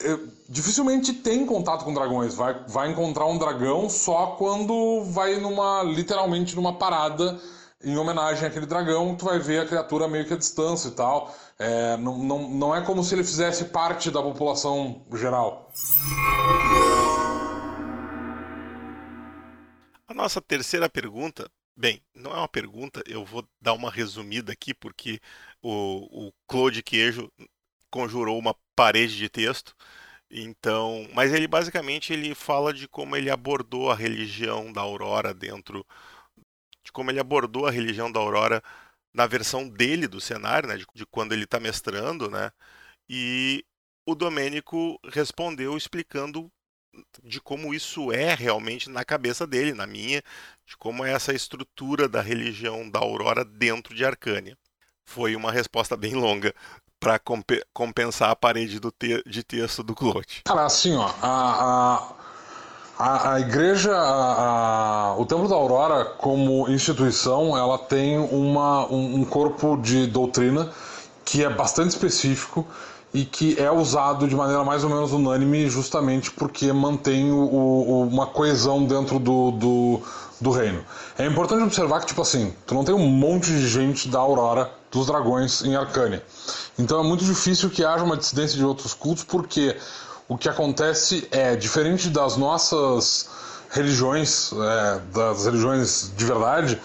é, 0.00 0.18
dificilmente 0.48 1.12
tem 1.12 1.44
contato 1.44 1.84
com 1.84 1.92
dragões. 1.92 2.34
Vai, 2.34 2.54
vai 2.68 2.90
encontrar 2.90 3.26
um 3.26 3.36
dragão 3.36 3.90
só 3.90 4.36
quando 4.38 5.04
vai 5.04 5.40
numa 5.40 5.82
literalmente 5.82 6.54
numa 6.56 6.72
parada 6.74 7.38
em 7.84 7.96
homenagem 7.96 8.46
àquele 8.46 8.66
dragão, 8.66 9.14
tu 9.14 9.26
vai 9.26 9.38
ver 9.38 9.60
a 9.60 9.66
criatura 9.66 10.08
meio 10.08 10.26
que 10.26 10.34
à 10.34 10.36
distância 10.36 10.88
e 10.88 10.92
tal. 10.92 11.34
É, 11.58 11.96
não, 11.96 12.18
não, 12.18 12.48
não 12.48 12.74
é 12.74 12.80
como 12.82 13.02
se 13.04 13.14
ele 13.14 13.22
fizesse 13.22 13.66
parte 13.66 14.10
da 14.10 14.22
população 14.22 15.04
geral. 15.14 15.70
A 20.06 20.14
nossa 20.14 20.40
terceira 20.40 20.88
pergunta, 20.88 21.50
bem, 21.76 22.02
não 22.14 22.32
é 22.32 22.36
uma 22.36 22.48
pergunta, 22.48 23.02
eu 23.06 23.24
vou 23.24 23.46
dar 23.60 23.72
uma 23.74 23.90
resumida 23.90 24.52
aqui, 24.52 24.74
porque 24.74 25.20
o, 25.62 26.28
o 26.28 26.32
Claude 26.46 26.82
Queijo 26.82 27.30
conjurou 27.90 28.38
uma 28.38 28.56
parede 28.74 29.16
de 29.16 29.28
texto. 29.28 29.74
Então, 30.30 31.08
mas 31.14 31.32
ele 31.32 31.46
basicamente 31.46 32.12
ele 32.12 32.34
fala 32.34 32.72
de 32.72 32.88
como 32.88 33.14
ele 33.14 33.30
abordou 33.30 33.90
a 33.90 33.94
religião 33.94 34.72
da 34.72 34.80
Aurora 34.80 35.32
dentro 35.32 35.86
de 36.84 36.92
como 36.92 37.10
ele 37.10 37.20
abordou 37.20 37.66
a 37.66 37.70
religião 37.70 38.10
da 38.10 38.20
Aurora 38.20 38.62
na 39.12 39.26
versão 39.26 39.68
dele 39.68 40.06
do 40.06 40.20
cenário, 40.20 40.68
né, 40.68 40.76
de, 40.76 40.86
de 40.94 41.06
quando 41.06 41.32
ele 41.32 41.44
está 41.44 41.58
mestrando, 41.58 42.30
né, 42.30 42.50
e 43.08 43.64
o 44.06 44.14
Domênico 44.14 44.98
respondeu 45.04 45.76
explicando 45.76 46.50
de 47.22 47.40
como 47.40 47.74
isso 47.74 48.12
é 48.12 48.34
realmente 48.34 48.88
na 48.88 49.04
cabeça 49.04 49.46
dele, 49.46 49.72
na 49.72 49.86
minha, 49.86 50.22
de 50.66 50.76
como 50.76 51.04
é 51.04 51.12
essa 51.12 51.32
estrutura 51.32 52.08
da 52.08 52.20
religião 52.20 52.88
da 52.88 53.00
Aurora 53.00 53.44
dentro 53.44 53.94
de 53.94 54.04
Arcânia. 54.04 54.56
Foi 55.04 55.34
uma 55.34 55.50
resposta 55.50 55.96
bem 55.96 56.14
longa 56.14 56.54
para 57.00 57.18
comp 57.18 57.50
compensar 57.72 58.30
a 58.30 58.36
parede 58.36 58.80
te 58.80 59.22
de 59.26 59.42
texto 59.42 59.82
do 59.82 59.94
Claude. 59.94 60.42
Cara, 60.44 60.64
assim, 60.64 60.94
ó, 60.96 61.12
a, 61.20 61.96
a 61.96 62.23
a, 62.98 63.34
a 63.34 63.40
igreja, 63.40 63.92
a, 63.92 65.10
a, 65.10 65.16
o 65.18 65.26
Templo 65.26 65.48
da 65.48 65.54
Aurora, 65.54 66.04
como 66.04 66.68
instituição, 66.68 67.56
ela 67.56 67.76
tem 67.76 68.18
uma, 68.18 68.86
um, 68.86 69.20
um 69.20 69.24
corpo 69.24 69.76
de 69.76 70.06
doutrina 70.06 70.70
que 71.24 71.42
é 71.42 71.50
bastante 71.50 71.90
específico 71.90 72.66
e 73.12 73.24
que 73.24 73.58
é 73.60 73.70
usado 73.70 74.28
de 74.28 74.34
maneira 74.34 74.62
mais 74.64 74.84
ou 74.84 74.90
menos 74.90 75.12
unânime 75.12 75.68
justamente 75.68 76.30
porque 76.32 76.72
mantém 76.72 77.30
o, 77.30 77.36
o, 77.36 78.02
uma 78.02 78.26
coesão 78.26 78.84
dentro 78.84 79.18
do, 79.18 79.52
do, 79.52 80.00
do, 80.40 80.50
reino. 80.50 80.84
É 81.16 81.24
importante 81.24 81.62
observar 81.62 82.00
que, 82.00 82.06
tipo 82.06 82.22
assim, 82.22 82.52
tu 82.66 82.74
não 82.74 82.84
tem 82.84 82.94
um 82.94 83.06
monte 83.06 83.46
de 83.46 83.68
gente 83.68 84.08
da 84.08 84.18
Aurora 84.18 84.70
dos 84.90 85.06
Dragões 85.06 85.62
em 85.62 85.76
Arcânia. 85.76 86.24
Então 86.78 87.00
é 87.00 87.04
muito 87.04 87.24
difícil 87.24 87.70
que 87.70 87.84
haja 87.84 88.04
uma 88.04 88.16
dissidência 88.16 88.56
de 88.56 88.64
outros 88.64 88.94
cultos 88.94 89.22
porque 89.22 89.76
o 90.28 90.36
que 90.36 90.48
acontece 90.48 91.28
é, 91.30 91.54
diferente 91.56 92.08
das 92.08 92.36
nossas 92.36 93.28
religiões, 93.70 94.52
é, 94.52 95.00
das 95.12 95.44
religiões 95.44 96.12
de 96.16 96.24
verdade, 96.24 96.80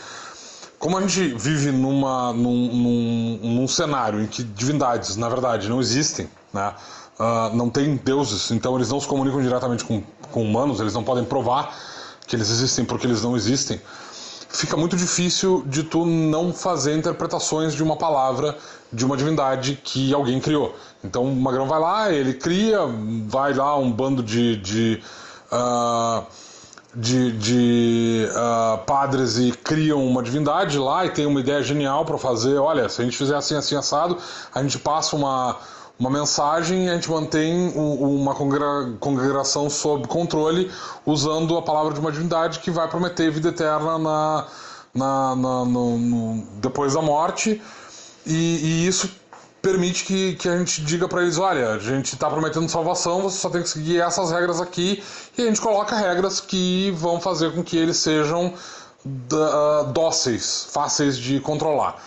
como 0.80 0.97
a 0.97 1.02
gente 1.02 1.34
vive 1.36 1.71
numa, 1.71 2.32
num, 2.34 2.73
num, 2.73 3.39
num, 3.43 3.67
cenário 3.67 4.21
em 4.21 4.28
que 4.28 4.43
divindades, 4.43 5.17
na 5.17 5.28
verdade, 5.28 5.67
não 5.67 5.82
existem, 5.82 6.30
né? 6.54 6.73
Uh, 7.19 7.54
não 7.54 7.69
tem 7.69 7.97
deuses, 7.97 8.49
então 8.49 8.78
eles 8.78 8.88
não 8.88 8.97
se 8.97 9.06
comunicam 9.06 9.41
diretamente 9.41 9.84
com, 9.84 10.02
com 10.32 10.41
humanos, 10.41 10.80
eles 10.80 10.93
não 10.93 11.04
podem 11.04 11.25
provar 11.25 11.78
que 12.25 12.34
eles 12.34 12.49
existem 12.49 12.86
porque 12.86 13.06
eles 13.06 13.21
não 13.21 13.36
existem. 13.36 13.82
Fica 14.50 14.76
muito 14.76 14.98
difícil 14.98 15.64
de 15.66 15.84
tu 15.84 16.06
não 16.06 16.52
fazer 16.52 16.98
interpretações 16.98 17.74
de 17.74 17.84
uma 17.84 17.96
palavra 17.96 18.58
de 18.92 19.06
uma 19.06 19.16
divindade 19.16 19.80
que 19.84 20.14
alguém 20.14 20.40
criou. 20.40 20.76
Então 21.04 21.24
o 21.24 21.36
Magrão 21.36 21.68
vai 21.68 21.80
lá, 21.80 22.12
ele 22.12 22.34
cria, 22.34 22.80
vai 23.28 23.54
lá 23.54 23.78
um 23.78 23.92
bando 23.92 24.24
de, 24.24 24.56
de 24.58 25.02
uh, 25.52 26.26
de, 26.96 27.32
de 27.34 28.28
uh, 28.32 28.80
padres 28.80 29.38
e 29.38 29.52
criam 29.52 30.06
uma 30.06 30.24
divindade 30.24 30.78
lá 30.80 31.06
e 31.06 31.10
tem 31.12 31.26
uma 31.26 31.40
ideia 31.40 31.62
genial 31.62 32.04
para 32.04 32.18
fazer. 32.18 32.58
Olha, 32.58 32.90
se 32.90 33.02
a 33.02 33.06
gente 33.06 33.16
fizer 33.16 33.36
assim, 33.36 33.56
assim, 33.56 33.76
assado, 33.76 34.18
a 34.54 34.62
gente 34.64 34.80
passa 34.80 35.16
uma, 35.16 35.56
uma 36.00 36.10
mensagem 36.10 36.90
a 36.90 36.94
gente 36.94 37.12
mantém 37.12 37.74
uma 37.76 38.34
congregação 38.34 39.70
sob 39.70 40.08
controle 40.08 40.72
usando 41.06 41.58
a 41.58 41.62
palavra 41.62 41.94
de 41.94 42.00
uma 42.00 42.10
divindade 42.10 42.60
que 42.60 42.72
vai 42.72 42.88
prometer 42.88 43.30
vida 43.30 43.50
eterna 43.50 43.98
na, 44.00 44.48
na, 44.96 45.36
na 45.36 45.66
no, 45.66 45.98
no, 45.98 46.44
depois 46.62 46.94
da 46.94 47.02
morte. 47.02 47.62
E, 48.26 48.32
e, 48.34 48.88
isso 48.88 49.10
permite 49.62 50.06
que, 50.06 50.36
que 50.36 50.48
a 50.48 50.58
gente 50.58 50.82
diga 50.82 51.06
para 51.06 51.22
eles: 51.22 51.38
olha, 51.38 51.72
a 51.72 51.80
gente 51.80 52.14
está 52.14 52.30
prometendo 52.30 52.70
salvação, 52.70 53.22
você 53.22 53.38
só 53.38 53.50
tem 53.50 53.62
que 53.62 53.70
seguir 53.70 54.00
essas 54.00 54.32
regras 54.32 54.62
aqui, 54.62 55.04
e 55.38 55.42
a 55.42 55.46
gente 55.46 55.60
coloca 55.60 55.98
regras 55.98 56.40
que 56.40 56.92
vão 56.92 57.20
fazer 57.20 57.54
com 57.54 57.62
que 57.62 57.78
eles 57.78 57.98
sejam 57.98 58.54
dóceis, 59.94 60.68
fáceis 60.72 61.18
de 61.18 61.42
controlar. 61.42 62.02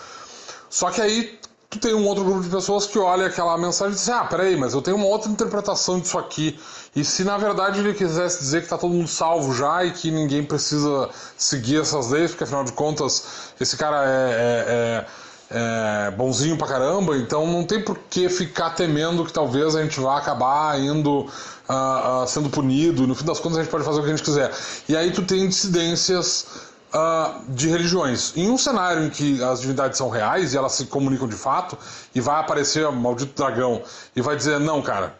Só 0.69 0.89
que 0.89 0.99
aí 0.99 1.39
tu 1.73 1.79
tem 1.79 1.93
um 1.93 2.05
outro 2.05 2.23
grupo 2.23 2.41
de 2.41 2.49
pessoas 2.49 2.85
que 2.85 2.97
olha 2.99 3.27
aquela 3.27 3.57
mensagem 3.57 3.93
e 3.93 3.95
diz: 3.95 4.07
ah, 4.09 4.23
peraí, 4.23 4.55
mas 4.55 4.73
eu 4.73 4.81
tenho 4.81 4.97
uma 4.97 5.07
outra 5.07 5.29
interpretação 5.29 5.99
disso 5.99 6.17
aqui. 6.17 6.59
E 6.95 7.03
se 7.03 7.23
na 7.23 7.37
verdade 7.37 7.79
ele 7.79 7.93
quisesse 7.93 8.39
dizer 8.39 8.59
que 8.59 8.65
está 8.65 8.77
todo 8.77 8.93
mundo 8.93 9.07
salvo 9.07 9.53
já 9.53 9.83
e 9.83 9.91
que 9.91 10.11
ninguém 10.11 10.43
precisa 10.43 11.09
seguir 11.35 11.81
essas 11.81 12.11
leis, 12.11 12.31
porque 12.31 12.43
afinal 12.43 12.63
de 12.63 12.71
contas 12.71 13.53
esse 13.59 13.75
cara 13.75 14.05
é, 14.05 14.09
é, 14.09 14.65
é 14.67 15.05
é, 15.53 16.11
bonzinho 16.11 16.57
pra 16.57 16.67
caramba, 16.67 17.15
então 17.15 17.45
não 17.45 17.63
tem 17.63 17.79
por 17.79 17.97
que 18.09 18.27
ficar 18.27 18.71
temendo 18.71 19.23
que 19.23 19.31
talvez 19.31 19.75
a 19.75 19.83
gente 19.83 19.99
vá 19.99 20.17
acabar 20.17 20.79
indo 20.79 21.27
uh, 21.69 22.23
uh, 22.23 22.27
sendo 22.27 22.49
punido. 22.49 23.05
No 23.05 23.13
fim 23.13 23.23
das 23.23 23.39
contas, 23.39 23.59
a 23.59 23.61
gente 23.61 23.71
pode 23.71 23.83
fazer 23.83 23.99
o 23.99 24.03
que 24.03 24.09
a 24.09 24.15
gente 24.15 24.25
quiser. 24.25 24.51
E 24.89 24.97
aí 24.97 25.11
tu 25.11 25.21
tem 25.21 25.47
dissidências 25.47 26.47
uh, 26.93 27.41
de 27.49 27.67
religiões. 27.69 28.33
Em 28.35 28.49
um 28.49 28.57
cenário 28.57 29.03
em 29.03 29.09
que 29.09 29.43
as 29.43 29.61
divindades 29.61 29.97
são 29.97 30.09
reais 30.09 30.53
e 30.53 30.57
elas 30.57 30.73
se 30.73 30.85
comunicam 30.85 31.27
de 31.27 31.35
fato, 31.35 31.77
e 32.13 32.21
vai 32.21 32.39
aparecer 32.39 32.87
o 32.87 32.93
maldito 32.93 33.35
dragão 33.35 33.81
e 34.15 34.21
vai 34.21 34.35
dizer: 34.35 34.59
não, 34.59 34.81
cara, 34.81 35.15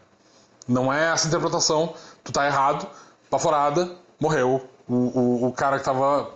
não 0.67 0.91
é 0.93 1.11
essa 1.11 1.27
interpretação, 1.27 1.93
tu 2.23 2.31
tá 2.31 2.45
errado, 2.45 2.87
baforada, 3.29 3.91
morreu. 4.19 4.69
O, 4.87 4.95
o, 4.95 5.47
o 5.47 5.53
cara 5.53 5.79
que 5.79 5.85
tava 5.85 6.29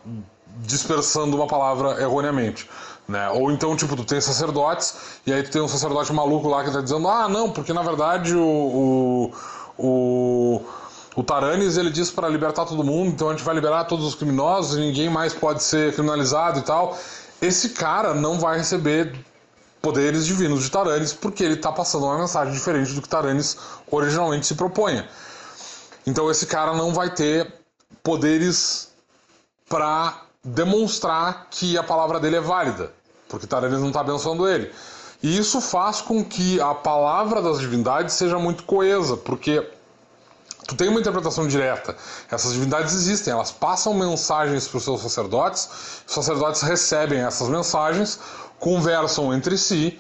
dispersando 0.62 1.36
uma 1.36 1.48
palavra 1.48 2.02
erroneamente. 2.02 2.70
Né? 3.08 3.30
Ou 3.30 3.52
então, 3.52 3.76
tipo, 3.76 3.96
tu 3.96 4.04
tem 4.04 4.20
sacerdotes, 4.20 5.20
e 5.26 5.32
aí 5.32 5.44
tu 5.44 5.52
tem 5.52 5.62
um 5.62 5.68
sacerdote 5.68 6.12
maluco 6.12 6.48
lá 6.48 6.64
que 6.64 6.72
tá 6.72 6.82
dizendo, 6.82 7.08
ah, 7.08 7.30
não, 7.30 7.52
porque 7.52 7.74
na 7.74 7.82
verdade 7.82 8.36
o. 8.36 9.32
o, 9.78 9.86
o 9.86 10.62
o 11.18 11.24
Taranis 11.24 11.78
ele 11.78 11.90
diz 11.90 12.12
para 12.12 12.30
libertar 12.30 12.64
todo 12.66 12.84
mundo, 12.84 13.10
então 13.10 13.30
a 13.30 13.32
gente 13.32 13.44
vai 13.44 13.56
liberar 13.56 13.86
todos 13.86 14.06
os 14.06 14.14
criminosos 14.14 14.78
e 14.78 14.82
ninguém 14.82 15.10
mais 15.10 15.34
pode 15.34 15.64
ser 15.64 15.92
criminalizado 15.94 16.60
e 16.60 16.62
tal. 16.62 16.96
Esse 17.42 17.70
cara 17.70 18.14
não 18.14 18.40
vai 18.40 18.60
receber 18.60 19.16
poderes 19.82 20.28
divinos 20.28 20.64
de 20.64 20.70
Taranis 20.70 21.14
porque 21.14 21.44
ele 21.44 21.56
está 21.56 21.72
passando 21.72 22.06
uma 22.06 22.20
mensagem 22.20 22.54
diferente 22.54 22.94
do 22.94 23.02
que 23.02 23.10
Taranis 23.10 23.58
originalmente 23.90 24.46
se 24.46 24.54
propunha. 24.54 25.10
Então 26.06 26.30
esse 26.30 26.46
cara 26.46 26.74
não 26.74 26.94
vai 26.94 27.10
ter 27.12 27.52
poderes 28.04 28.90
para 29.68 30.22
demonstrar 30.44 31.48
que 31.50 31.80
a 31.80 31.84
palavra 31.84 32.20
dele 32.20 32.36
é 32.36 32.42
válida 32.42 32.94
porque 33.28 33.48
Taranis 33.48 33.80
não 33.80 33.88
está 33.88 34.02
abençoando 34.02 34.48
ele. 34.48 34.72
E 35.24 35.36
isso 35.36 35.60
faz 35.60 36.00
com 36.00 36.24
que 36.24 36.62
a 36.62 36.76
palavra 36.76 37.42
das 37.42 37.60
divindades 37.60 38.14
seja 38.14 38.38
muito 38.38 38.64
coesa, 38.66 39.18
porque 39.18 39.68
tu 40.66 40.76
tem 40.76 40.88
uma 40.88 41.00
interpretação 41.00 41.48
direta. 41.48 41.96
Essas 42.32 42.54
divindades 42.54 42.94
existem, 42.94 43.34
elas 43.34 43.52
passam 43.52 43.94
mensagens 43.94 44.68
para 44.68 44.78
os 44.78 44.84
seus 44.84 45.02
sacerdotes, 45.02 45.70
os 46.08 46.14
sacerdotes 46.14 46.62
recebem 46.62 47.20
essas 47.20 47.50
mensagens, 47.50 48.20
conversam 48.60 49.34
entre 49.34 49.58
si 49.58 50.00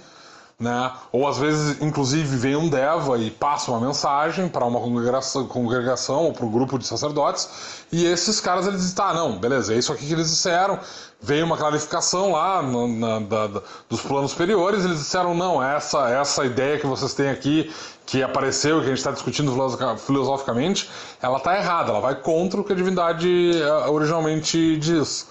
né? 0.60 0.91
Ou 1.12 1.28
às 1.28 1.38
vezes, 1.38 1.80
inclusive, 1.82 2.36
vem 2.36 2.56
um 2.56 2.67
deva 2.67 3.15
e 3.20 3.30
passa 3.30 3.70
uma 3.70 3.80
mensagem 3.80 4.50
para 4.50 4.65
uma 4.65 4.80
congregação, 4.80 5.48
congregação 5.48 6.24
ou 6.24 6.34
para 6.34 6.46
um 6.46 6.52
grupo 6.52 6.80
de 6.80 6.88
sacerdotes, 6.88 7.86
e 7.91 8.06
esses 8.06 8.39
caras 8.41 8.65
eles 8.65 8.82
dizem, 8.82 8.96
tá, 8.96 9.13
não, 9.13 9.38
beleza, 9.38 9.74
é 9.74 9.78
isso 9.78 9.93
aqui 9.93 10.08
que 10.08 10.13
eles 10.13 10.32
disseram, 10.32 10.80
veio 11.22 11.46
uma 11.46 11.56
clarificação 11.58 12.32
lá 12.32 12.63
no, 12.63 12.88
na, 12.88 13.20
da, 13.20 13.48
da, 13.48 13.62
dos 13.88 14.02
planos 14.02 14.32
superiores, 14.32 14.84
eles 14.84 14.98
disseram, 14.98 15.36
não, 15.36 15.62
essa, 15.62 16.10
essa 16.10 16.43
ideia 16.43 16.80
que 16.80 16.88
vocês 16.88 17.13
têm 17.13 17.30
aqui, 17.30 17.72
que 18.08 18.24
apareceu, 18.24 18.80
que 18.80 18.86
a 18.86 18.89
gente 18.89 18.98
está 18.98 19.12
discutindo 19.12 19.52
filosoficamente, 19.98 20.89
ela 21.22 21.38
está 21.38 21.56
errada, 21.56 21.91
ela 21.91 22.00
vai 22.00 22.15
contra 22.15 22.60
o 22.60 22.63
que 22.63 22.74
a 22.74 22.76
divindade 22.76 23.62
eh, 23.62 23.89
originalmente 23.89 24.78
diz. 24.78 25.28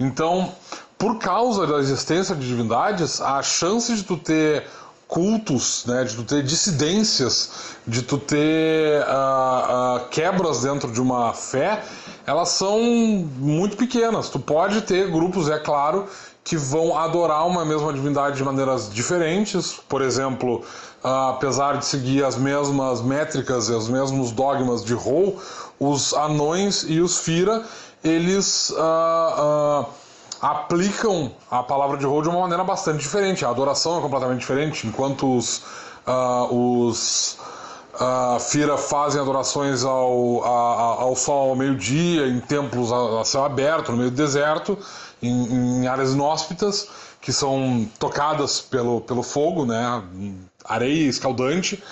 Então, 0.00 0.52
por 0.98 1.18
causa 1.18 1.66
da 1.66 1.78
existência 1.78 2.34
de 2.34 2.46
divindades, 2.46 3.20
a 3.20 3.40
chance 3.40 3.94
de 3.94 4.02
tu 4.02 4.16
ter 4.16 4.66
cultos, 5.06 5.84
né, 5.86 6.04
de 6.04 6.14
tu 6.14 6.24
ter 6.24 6.42
dissidências, 6.42 7.50
de 7.86 8.02
tu 8.02 8.18
ter 8.18 9.00
uh, 9.02 9.96
uh, 9.96 10.08
quebras 10.10 10.62
dentro 10.62 10.92
de 10.92 11.00
uma 11.00 11.32
fé, 11.32 11.82
elas 12.26 12.50
são 12.50 12.78
muito 12.78 13.76
pequenas. 13.76 14.28
Tu 14.28 14.38
pode 14.38 14.82
ter 14.82 15.10
grupos, 15.10 15.48
é 15.48 15.58
claro, 15.58 16.06
que 16.44 16.56
vão 16.56 16.98
adorar 16.98 17.46
uma 17.46 17.64
mesma 17.64 17.92
divindade 17.92 18.36
de 18.36 18.44
maneiras 18.44 18.92
diferentes. 18.92 19.80
Por 19.88 20.02
exemplo, 20.02 20.62
uh, 21.02 21.30
apesar 21.30 21.78
de 21.78 21.86
seguir 21.86 22.22
as 22.22 22.36
mesmas 22.36 23.00
métricas 23.00 23.68
e 23.70 23.72
os 23.72 23.88
mesmos 23.88 24.30
dogmas 24.30 24.84
de 24.84 24.92
Rou, 24.92 25.40
os 25.80 26.12
anões 26.12 26.84
e 26.86 27.00
os 27.00 27.18
Fira, 27.18 27.64
eles 28.04 28.74
aplicam 30.40 31.32
a 31.50 31.62
palavra 31.62 31.96
de 31.96 32.06
rol 32.06 32.22
de 32.22 32.28
uma 32.28 32.40
maneira 32.40 32.64
bastante 32.64 32.98
diferente. 32.98 33.44
A 33.44 33.50
adoração 33.50 33.98
é 33.98 34.00
completamente 34.00 34.40
diferente, 34.40 34.86
enquanto 34.86 35.36
os, 35.36 35.62
uh, 36.06 36.54
os 36.54 37.38
uh, 37.94 38.38
Fira 38.40 38.76
fazem 38.76 39.20
adorações 39.20 39.84
ao, 39.84 40.44
a, 40.44 41.02
ao 41.02 41.16
sol 41.16 41.50
ao 41.50 41.56
meio-dia, 41.56 42.26
em 42.28 42.40
templos 42.40 42.92
a, 42.92 43.20
a, 43.20 43.24
céu 43.24 43.44
aberto, 43.44 43.90
no 43.90 43.98
meio 43.98 44.10
do 44.10 44.16
deserto, 44.16 44.78
em, 45.22 45.82
em, 45.82 45.86
áreas 45.86 46.12
inóspitas, 46.12 46.88
que 47.20 47.32
são 47.32 47.88
tocadas 47.98 48.60
pelo, 48.60 49.00
pelo 49.00 49.22
fogo, 49.22 49.66
né? 49.66 50.02
areia 50.64 51.08
escaldante. 51.08 51.82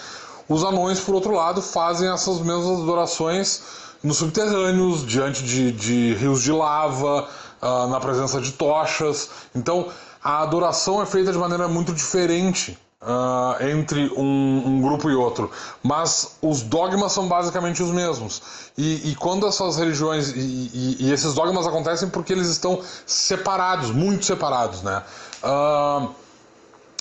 Os 0.48 0.62
anões, 0.62 1.00
por 1.00 1.16
outro 1.16 1.32
lado, 1.32 1.60
fazem 1.60 2.08
essas 2.08 2.38
mesmas 2.40 2.80
adorações 2.80 3.62
nos 4.02 4.18
subterrâneos, 4.18 5.04
diante 5.04 5.42
de, 5.42 5.72
de 5.72 6.14
rios 6.14 6.42
de 6.42 6.52
lava, 6.52 7.28
uh, 7.66 7.88
na 7.88 7.98
presença 7.98 8.40
de 8.40 8.52
tochas. 8.52 9.30
Então, 9.54 9.88
a 10.22 10.42
adoração 10.42 11.02
é 11.02 11.06
feita 11.06 11.32
de 11.32 11.38
maneira 11.38 11.68
muito 11.68 11.92
diferente 11.92 12.78
uh, 13.02 13.62
entre 13.64 14.10
um, 14.16 14.62
um, 14.66 14.80
grupo 14.80 15.10
e 15.10 15.14
outro, 15.14 15.50
mas 15.82 16.36
os 16.40 16.62
dogmas 16.62 17.12
são 17.12 17.26
basicamente 17.28 17.82
os 17.82 17.90
mesmos. 17.90 18.42
E, 18.76 19.10
e 19.10 19.14
quando 19.16 19.46
essas 19.46 19.76
religiões 19.76 20.30
e, 20.30 20.38
e, 20.38 20.96
e, 21.00 21.12
esses 21.12 21.34
dogmas 21.34 21.66
acontecem 21.66 22.08
porque 22.08 22.32
eles 22.32 22.48
estão 22.48 22.80
separados, 23.06 23.90
muito 23.90 24.24
separados, 24.24 24.82
né? 24.82 25.02
Uh, 25.42 26.08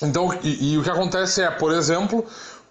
então, 0.02 0.38
e, 0.44 0.78
o 0.78 0.84
que 0.84 0.90
acontece 0.90 1.42
é, 1.42 1.50
por 1.50 1.72
exemplo, 1.72 2.26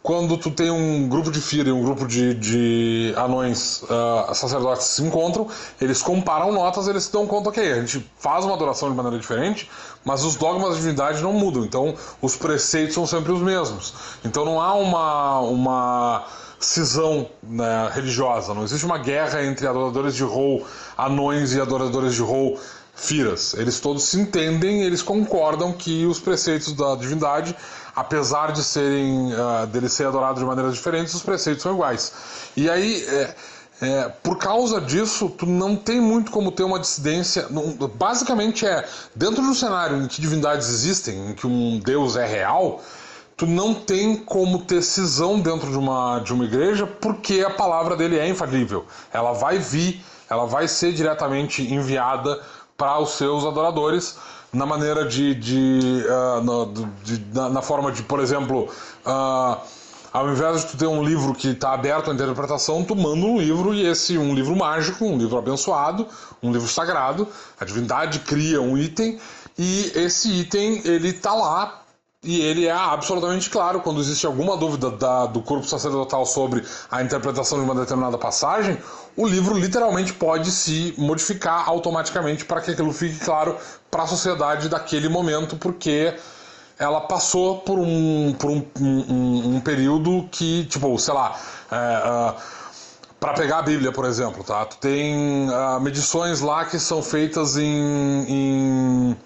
quando 0.04 0.36
tu 0.36 0.50
tem 0.50 0.70
um 0.70 1.08
grupo 1.08 1.30
de 1.30 1.40
Fira 1.40 1.70
e 1.70 1.72
um 1.72 1.82
grupo 1.82 2.06
de, 2.06 2.34
de 2.34 3.14
anões 3.16 3.82
uh, 3.84 4.34
sacerdotes 4.34 4.86
se 4.88 5.02
encontram, 5.02 5.48
eles 5.80 6.02
comparam 6.02 6.52
notas, 6.52 6.86
eles 6.86 7.04
se 7.04 7.12
dão 7.12 7.26
conta, 7.26 7.48
ok, 7.48 7.72
a 7.72 7.80
gente 7.80 8.06
faz 8.18 8.44
uma 8.44 8.52
adoração 8.52 8.90
de 8.90 8.94
maneira 8.94 9.18
diferente, 9.18 9.66
mas 10.04 10.22
os 10.22 10.36
dogmas 10.36 10.68
da 10.68 10.76
divindade 10.76 11.22
não 11.22 11.32
mudam, 11.32 11.64
então 11.64 11.94
os 12.20 12.36
preceitos 12.36 12.92
são 12.92 13.06
sempre 13.06 13.32
os 13.32 13.40
mesmos. 13.40 13.94
Então 14.22 14.44
não 14.44 14.60
há 14.60 14.74
uma, 14.74 15.40
uma 15.40 16.26
cisão 16.60 17.26
né, 17.42 17.90
religiosa, 17.94 18.52
não 18.52 18.62
existe 18.62 18.84
uma 18.84 18.98
guerra 18.98 19.42
entre 19.42 19.66
adoradores 19.66 20.14
de 20.14 20.22
Rou, 20.22 20.66
anões 20.98 21.54
e 21.54 21.60
adoradores 21.62 22.12
de 22.12 22.20
Rou 22.20 22.60
Firas. 22.94 23.54
Eles 23.54 23.80
todos 23.80 24.04
se 24.04 24.20
entendem, 24.20 24.82
eles 24.82 25.00
concordam 25.00 25.72
que 25.72 26.04
os 26.04 26.20
preceitos 26.20 26.74
da 26.74 26.94
divindade 26.94 27.56
apesar 27.94 28.52
de 28.52 28.62
serem 28.62 29.32
uh, 29.32 29.66
deles 29.66 29.92
serem 29.92 30.08
adorados 30.08 30.40
de 30.40 30.46
maneiras 30.46 30.74
diferentes, 30.74 31.14
os 31.14 31.22
preceitos 31.22 31.62
são 31.62 31.74
iguais. 31.74 32.12
E 32.56 32.68
aí, 32.68 33.04
é, 33.06 33.34
é, 33.80 34.08
por 34.22 34.38
causa 34.38 34.80
disso, 34.80 35.28
tu 35.28 35.46
não 35.46 35.76
tem 35.76 36.00
muito 36.00 36.30
como 36.30 36.50
ter 36.50 36.64
uma 36.64 36.78
dissidência. 36.78 37.46
Não, 37.50 37.76
basicamente 37.88 38.66
é 38.66 38.86
dentro 39.14 39.42
de 39.42 39.48
um 39.48 39.54
cenário 39.54 40.02
em 40.02 40.06
que 40.06 40.20
divindades 40.20 40.68
existem, 40.68 41.30
em 41.30 41.34
que 41.34 41.46
um 41.46 41.78
deus 41.78 42.16
é 42.16 42.26
real, 42.26 42.82
tu 43.36 43.46
não 43.46 43.74
tem 43.74 44.16
como 44.16 44.60
ter 44.60 44.82
cisão 44.82 45.40
dentro 45.40 45.70
de 45.70 45.76
uma, 45.76 46.20
de 46.20 46.32
uma 46.32 46.44
igreja 46.44 46.86
porque 46.86 47.40
a 47.40 47.50
palavra 47.50 47.96
dele 47.96 48.18
é 48.18 48.28
infalível. 48.28 48.86
Ela 49.12 49.32
vai 49.32 49.58
vir, 49.58 50.04
ela 50.30 50.46
vai 50.46 50.68
ser 50.68 50.92
diretamente 50.92 51.62
enviada 51.62 52.40
para 52.76 52.98
os 52.98 53.10
seus 53.10 53.44
adoradores 53.44 54.16
na 54.54 54.64
maneira 54.64 55.04
de, 55.04 55.34
de, 55.34 56.04
uh, 56.06 56.42
na, 56.42 56.86
de 57.02 57.24
na, 57.32 57.48
na, 57.48 57.62
forma 57.62 57.92
de, 57.92 58.02
por 58.02 58.20
exemplo, 58.20 58.68
uh, 59.04 59.58
ao 60.12 60.30
invés 60.30 60.62
de 60.62 60.66
tu 60.68 60.76
ter 60.76 60.86
um 60.86 61.02
livro 61.02 61.34
que 61.34 61.48
está 61.48 61.72
aberto 61.72 62.10
à 62.10 62.14
interpretação, 62.14 62.84
tu 62.84 62.94
manda 62.94 63.26
um 63.26 63.38
livro 63.38 63.74
e 63.74 63.86
esse 63.86 64.16
um 64.16 64.34
livro 64.34 64.54
mágico, 64.54 65.04
um 65.04 65.18
livro 65.18 65.36
abençoado, 65.36 66.06
um 66.42 66.52
livro 66.52 66.68
sagrado, 66.68 67.28
a 67.58 67.64
divindade 67.64 68.20
cria 68.20 68.62
um 68.62 68.78
item 68.78 69.18
e 69.58 69.92
esse 69.96 70.32
item 70.40 70.80
ele 70.84 71.08
está 71.08 71.34
lá 71.34 71.83
e 72.24 72.40
ele 72.40 72.66
é 72.66 72.72
absolutamente 72.72 73.50
claro 73.50 73.80
quando 73.80 74.00
existe 74.00 74.26
alguma 74.26 74.56
dúvida 74.56 74.90
da, 74.90 75.26
do 75.26 75.42
corpo 75.42 75.66
sacerdotal 75.66 76.24
sobre 76.24 76.64
a 76.90 77.02
interpretação 77.02 77.58
de 77.58 77.64
uma 77.64 77.74
determinada 77.74 78.16
passagem, 78.16 78.78
o 79.16 79.26
livro 79.26 79.56
literalmente 79.56 80.12
pode 80.12 80.50
se 80.50 80.94
modificar 80.98 81.68
automaticamente 81.68 82.44
para 82.44 82.60
que 82.60 82.70
aquilo 82.70 82.92
fique 82.92 83.24
claro 83.24 83.56
para 83.90 84.02
a 84.04 84.06
sociedade 84.06 84.68
daquele 84.68 85.08
momento, 85.08 85.56
porque 85.56 86.14
ela 86.78 87.02
passou 87.02 87.58
por 87.58 87.78
um, 87.78 88.34
por 88.38 88.50
um, 88.50 88.66
um, 88.80 89.56
um 89.56 89.60
período 89.60 90.26
que, 90.32 90.64
tipo, 90.64 90.98
sei 90.98 91.14
lá, 91.14 91.38
é, 91.70 91.76
uh, 91.76 92.34
para 93.20 93.32
pegar 93.34 93.58
a 93.58 93.62
Bíblia, 93.62 93.92
por 93.92 94.04
exemplo, 94.04 94.42
tá? 94.42 94.64
Tu 94.64 94.76
tem 94.78 95.48
uh, 95.48 95.80
medições 95.80 96.40
lá 96.40 96.64
que 96.64 96.78
são 96.78 97.02
feitas 97.02 97.56
em, 97.56 98.24
em 98.28 99.16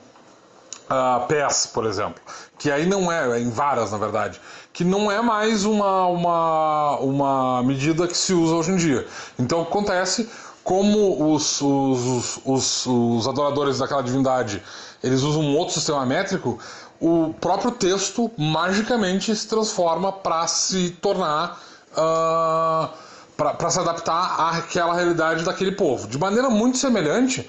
uh, 0.90 1.26
pés, 1.26 1.66
por 1.66 1.86
exemplo, 1.86 2.20
que 2.58 2.70
aí 2.70 2.86
não 2.86 3.10
é, 3.10 3.38
é 3.38 3.40
em 3.40 3.50
varas, 3.50 3.92
na 3.92 3.98
verdade, 3.98 4.40
que 4.72 4.84
não 4.84 5.10
é 5.10 5.20
mais 5.20 5.64
uma, 5.64 6.06
uma, 6.06 6.98
uma 6.98 7.62
medida 7.62 8.06
que 8.06 8.16
se 8.16 8.32
usa 8.32 8.54
hoje 8.54 8.72
em 8.72 8.76
dia. 8.76 9.06
Então 9.38 9.62
acontece 9.62 10.28
como 10.64 11.34
os, 11.34 11.60
os, 11.60 12.40
os, 12.44 12.86
os 12.86 13.28
adoradores 13.28 13.78
daquela 13.78 14.02
divindade 14.02 14.62
eles 15.02 15.22
usam 15.22 15.42
um 15.42 15.56
outro 15.56 15.74
sistema 15.74 16.04
métrico, 16.04 16.58
o 17.00 17.32
próprio 17.40 17.70
texto 17.70 18.30
magicamente 18.36 19.34
se 19.34 19.46
transforma 19.46 20.12
para 20.12 20.46
se 20.46 20.90
tornar. 21.00 21.60
Uh, 21.92 22.88
para 23.36 23.70
se 23.70 23.78
adaptar 23.78 24.56
àquela 24.56 24.94
realidade 24.94 25.44
daquele 25.44 25.70
povo. 25.70 26.08
De 26.08 26.18
maneira 26.18 26.50
muito 26.50 26.76
semelhante, 26.76 27.48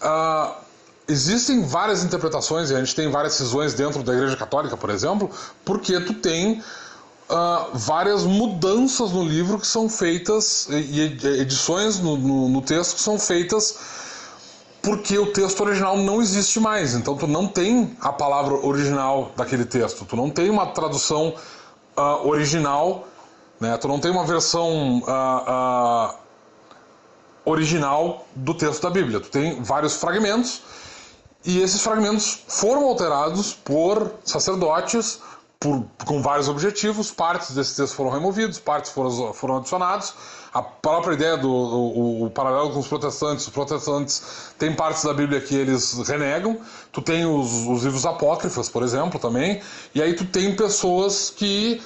uh, 0.00 0.54
existem 1.08 1.62
várias 1.64 2.02
interpretações, 2.02 2.70
e 2.70 2.74
a 2.74 2.78
gente 2.78 2.94
tem 2.94 3.10
várias 3.10 3.34
cisões 3.34 3.74
dentro 3.74 4.02
da 4.02 4.12
Igreja 4.12 4.36
Católica, 4.36 4.76
por 4.76 4.90
exemplo, 4.90 5.30
porque 5.64 6.00
tu 6.00 6.14
tem 6.14 6.62
uh, 7.30 7.70
várias 7.74 8.24
mudanças 8.24 9.12
no 9.12 9.24
livro 9.24 9.58
que 9.58 9.66
são 9.66 9.88
feitas, 9.88 10.68
e 10.70 11.00
edições 11.40 11.98
no, 11.98 12.16
no, 12.16 12.48
no, 12.48 12.62
texto 12.62 12.96
que 12.96 13.00
são 13.00 13.18
feitas 13.18 13.96
porque 14.82 15.18
o 15.18 15.32
texto 15.32 15.60
original 15.62 15.96
não 15.96 16.22
existe 16.22 16.60
mais. 16.60 16.94
Então 16.94 17.16
tu 17.16 17.26
não 17.26 17.48
tem 17.48 17.96
a 18.00 18.12
palavra 18.12 18.54
original 18.54 19.32
daquele 19.36 19.64
texto, 19.64 20.04
tu 20.04 20.14
não 20.14 20.30
tem 20.30 20.48
uma 20.48 20.66
tradução 20.66 21.34
uh, 21.96 22.28
original, 22.28 23.08
né? 23.58 23.76
tu 23.78 23.88
não 23.88 23.98
tem 23.98 24.10
uma 24.10 24.24
versão. 24.24 24.98
Uh, 25.00 26.26
original 27.46 28.26
do 28.34 28.52
texto 28.52 28.82
da 28.82 28.90
Bíblia. 28.90 29.20
Tu 29.20 29.30
tem 29.30 29.62
vários 29.62 29.94
fragmentos 29.94 30.60
e 31.46 31.60
esses 31.62 31.80
fragmentos 31.80 32.42
foram 32.48 32.84
alterados 32.84 33.54
por 33.54 34.12
sacerdotes 34.24 35.20
por, 35.58 35.84
com 36.04 36.20
vários 36.20 36.48
objetivos. 36.48 37.10
Partes 37.10 37.52
desses 37.52 37.76
textos 37.76 37.96
foram 37.96 38.10
removidos, 38.10 38.58
partes 38.58 38.90
foram, 38.90 39.32
foram 39.32 39.56
adicionados. 39.58 40.14
A 40.52 40.62
própria 40.62 41.14
ideia 41.14 41.36
do 41.36 41.50
o, 41.50 42.24
o, 42.24 42.30
paralelo 42.30 42.70
com 42.70 42.78
os 42.78 42.88
protestantes, 42.88 43.46
os 43.46 43.52
protestantes 43.52 44.22
têm 44.58 44.74
partes 44.74 45.04
da 45.04 45.12
Bíblia 45.12 45.40
que 45.40 45.54
eles 45.54 45.98
renegam. 46.08 46.58
Tu 46.92 47.02
tem 47.02 47.26
os, 47.26 47.66
os 47.66 47.84
livros 47.84 48.04
apócrifos, 48.06 48.68
por 48.68 48.82
exemplo, 48.82 49.20
também. 49.20 49.60
E 49.94 50.02
aí 50.02 50.14
tu 50.14 50.24
tem 50.24 50.54
pessoas 50.56 51.30
que 51.30 51.80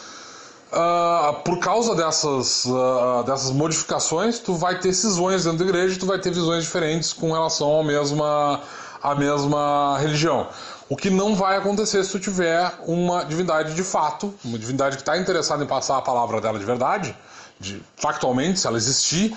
Uh, 0.71 1.35
por 1.43 1.59
causa 1.59 1.97
dessas, 1.97 2.65
uh, 2.67 3.25
dessas 3.27 3.51
modificações, 3.51 4.39
tu 4.39 4.55
vai 4.55 4.79
ter 4.79 4.93
cisões 4.93 5.43
dentro 5.43 5.59
da 5.59 5.65
igreja, 5.65 5.99
tu 5.99 6.07
vai 6.07 6.17
ter 6.17 6.31
visões 6.31 6.63
diferentes 6.63 7.13
com 7.13 7.33
relação 7.33 7.81
à 7.81 7.83
mesma, 7.83 8.61
à 9.03 9.15
mesma 9.15 9.99
religião. 9.99 10.49
O 10.89 10.97
que 10.97 11.09
não 11.09 11.35
vai 11.35 11.57
acontecer 11.57 12.03
se 12.05 12.11
tu 12.11 12.19
tiver 12.19 12.73
uma 12.87 13.25
divindade 13.25 13.75
de 13.75 13.85
fato, 13.85 14.35
uma 14.45 14.59
divindade 14.59 14.97
que 14.97 15.03
está 15.03 15.17
interessada 15.17 15.63
em 15.63 15.67
passar 15.67 15.99
a 15.99 16.03
palavra 16.03 16.41
dela 16.41 16.59
de 16.59 16.65
verdade, 16.65 17.17
de, 17.59 17.81
factualmente, 17.97 18.59
se 18.59 18.67
ela 18.67 18.77
existir, 18.77 19.37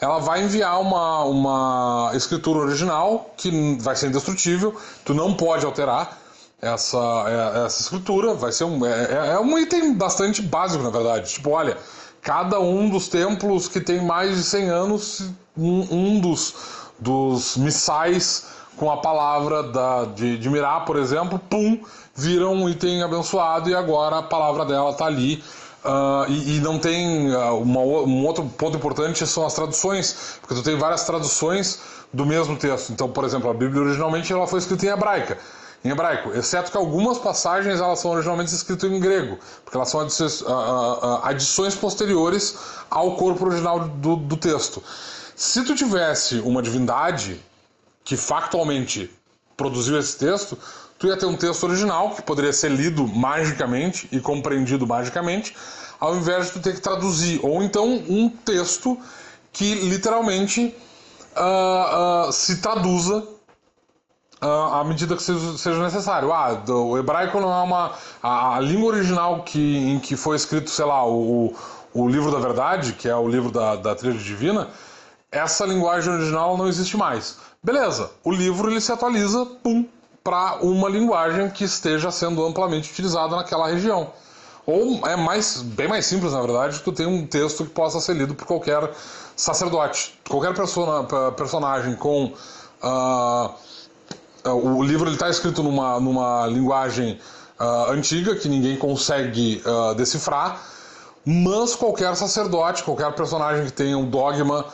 ela 0.00 0.18
vai 0.18 0.42
enviar 0.42 0.80
uma, 0.80 1.24
uma 1.24 2.10
escritura 2.14 2.60
original 2.60 3.34
que 3.36 3.76
vai 3.80 3.94
ser 3.96 4.08
indestrutível, 4.08 4.74
tu 5.04 5.12
não 5.12 5.34
pode 5.34 5.64
alterar, 5.64 6.18
essa, 6.64 7.24
é, 7.26 7.66
essa 7.66 7.82
escritura, 7.82 8.32
vai 8.34 8.50
ser 8.50 8.64
um, 8.64 8.84
é, 8.86 9.04
é, 9.04 9.32
é 9.32 9.40
um 9.40 9.58
item 9.58 9.94
bastante 9.94 10.40
básico, 10.40 10.82
na 10.82 10.90
verdade. 10.90 11.30
Tipo, 11.30 11.50
olha, 11.50 11.76
cada 12.22 12.58
um 12.58 12.88
dos 12.88 13.08
templos 13.08 13.68
que 13.68 13.80
tem 13.80 14.02
mais 14.02 14.36
de 14.36 14.42
100 14.42 14.68
anos, 14.70 15.22
um, 15.56 15.86
um 15.90 16.20
dos, 16.20 16.54
dos 16.98 17.56
missais 17.58 18.46
com 18.76 18.90
a 18.90 18.96
palavra 18.96 19.62
da, 19.62 20.04
de, 20.04 20.38
de 20.38 20.50
mirar, 20.50 20.84
por 20.84 20.96
exemplo, 20.96 21.38
pum, 21.38 21.80
vira 22.14 22.48
um 22.48 22.68
item 22.68 23.02
abençoado 23.02 23.70
e 23.70 23.74
agora 23.74 24.18
a 24.18 24.22
palavra 24.22 24.64
dela 24.64 24.90
está 24.90 25.06
ali. 25.06 25.42
Uh, 25.84 26.24
e, 26.30 26.56
e, 26.56 26.60
não 26.60 26.78
tem 26.78 27.30
uh, 27.34 27.60
uma, 27.60 27.80
um 27.80 28.24
outro 28.24 28.42
ponto 28.56 28.74
importante 28.74 29.26
são 29.26 29.44
as 29.44 29.52
traduções, 29.52 30.38
porque 30.40 30.54
tu 30.54 30.62
tem 30.62 30.78
várias 30.78 31.04
traduções 31.04 31.78
do 32.10 32.24
mesmo 32.24 32.56
texto. 32.56 32.90
Então, 32.90 33.08
por 33.10 33.22
exemplo, 33.22 33.50
a 33.50 33.54
Bíblia 33.54 33.82
originalmente 33.82 34.32
ela 34.32 34.46
foi 34.46 34.60
escrita 34.60 34.86
em 34.86 34.88
hebraica 34.88 35.38
em 35.84 35.90
hebraico, 35.90 36.30
exceto 36.32 36.70
que 36.70 36.78
algumas 36.78 37.18
passagens 37.18 37.78
elas 37.78 37.98
são 37.98 38.12
originalmente 38.12 38.54
escritas 38.54 38.90
em 38.90 38.98
grego, 38.98 39.38
porque 39.62 39.76
elas 39.76 39.90
são 39.90 40.00
adições, 40.00 40.42
adições 41.22 41.74
posteriores 41.74 42.56
ao 42.90 43.16
corpo 43.16 43.44
original 43.44 43.80
do, 43.80 44.16
do 44.16 44.36
texto. 44.36 44.82
Se 45.36 45.62
tu 45.62 45.74
tivesse 45.74 46.38
uma 46.38 46.62
divindade 46.62 47.38
que 48.04 48.16
factualmente 48.16 49.10
produziu 49.56 49.98
esse 49.98 50.18
texto, 50.18 50.58
tu 50.98 51.06
ia 51.06 51.16
ter 51.16 51.26
um 51.26 51.36
texto 51.36 51.64
original 51.64 52.10
que 52.10 52.22
poderia 52.22 52.52
ser 52.52 52.70
lido 52.70 53.08
magicamente 53.08 54.08
e 54.12 54.20
compreendido 54.20 54.86
magicamente, 54.86 55.56
ao 55.98 56.14
invés 56.16 56.46
de 56.46 56.52
tu 56.52 56.60
ter 56.60 56.74
que 56.74 56.80
traduzir, 56.80 57.40
ou 57.42 57.62
então 57.62 57.86
um 58.08 58.28
texto 58.28 58.98
que 59.52 59.74
literalmente 59.74 60.74
uh, 61.36 62.28
uh, 62.28 62.32
se 62.32 62.60
traduza 62.60 63.26
à 64.40 64.84
medida 64.84 65.16
que 65.16 65.22
seja 65.22 65.82
necessário. 65.82 66.32
Ah, 66.32 66.62
o 66.68 66.98
hebraico 66.98 67.40
não 67.40 67.52
é 67.52 67.62
uma. 67.62 67.92
A, 68.22 68.56
a, 68.56 68.60
língua 68.60 68.92
original 68.92 69.42
que, 69.42 69.78
em 69.78 69.98
que 69.98 70.16
foi 70.16 70.36
escrito, 70.36 70.68
sei 70.68 70.84
lá, 70.84 71.06
o, 71.06 71.54
o 71.94 72.08
livro 72.08 72.30
da 72.30 72.38
verdade, 72.38 72.92
que 72.92 73.08
é 73.08 73.16
o 73.16 73.26
livro 73.26 73.50
da, 73.50 73.76
da 73.76 73.94
trilha 73.94 74.18
divina, 74.18 74.68
essa 75.30 75.64
linguagem 75.64 76.12
original 76.12 76.56
não 76.58 76.68
existe 76.68 76.96
mais. 76.96 77.38
Beleza, 77.64 78.10
o 78.22 78.30
livro 78.30 78.70
ele 78.70 78.78
se 78.78 78.92
atualiza, 78.92 79.46
para 80.22 80.56
uma 80.56 80.86
linguagem 80.86 81.48
que 81.48 81.64
esteja 81.64 82.10
sendo 82.10 82.44
amplamente 82.44 82.92
utilizada 82.92 83.34
naquela 83.34 83.68
região. 83.68 84.10
Ou 84.66 85.06
é 85.06 85.16
mais, 85.16 85.62
bem 85.62 85.88
mais 85.88 86.04
simples, 86.04 86.34
na 86.34 86.42
verdade, 86.42 86.78
que 86.78 86.84
tu 86.84 86.92
tem 86.92 87.06
um 87.06 87.26
texto 87.26 87.64
que 87.64 87.70
possa 87.70 88.00
ser 88.00 88.16
lido 88.16 88.34
por 88.34 88.46
qualquer 88.46 88.90
sacerdote. 89.34 90.18
Qualquer 90.28 90.54
persona, 90.54 91.04
personagem 91.32 91.94
com. 91.96 92.34
Uh, 92.82 93.50
o 94.46 94.82
livro 94.82 95.10
está 95.10 95.30
escrito 95.30 95.62
numa, 95.62 95.98
numa 95.98 96.46
linguagem 96.46 97.18
uh, 97.58 97.90
antiga 97.90 98.36
que 98.36 98.46
ninguém 98.46 98.76
consegue 98.76 99.62
uh, 99.64 99.94
decifrar, 99.94 100.62
mas 101.24 101.74
qualquer 101.74 102.14
sacerdote, 102.14 102.84
qualquer 102.84 103.14
personagem 103.14 103.64
que 103.64 103.72
tenha 103.72 103.96
um 103.96 104.04
dogma, 104.04 104.66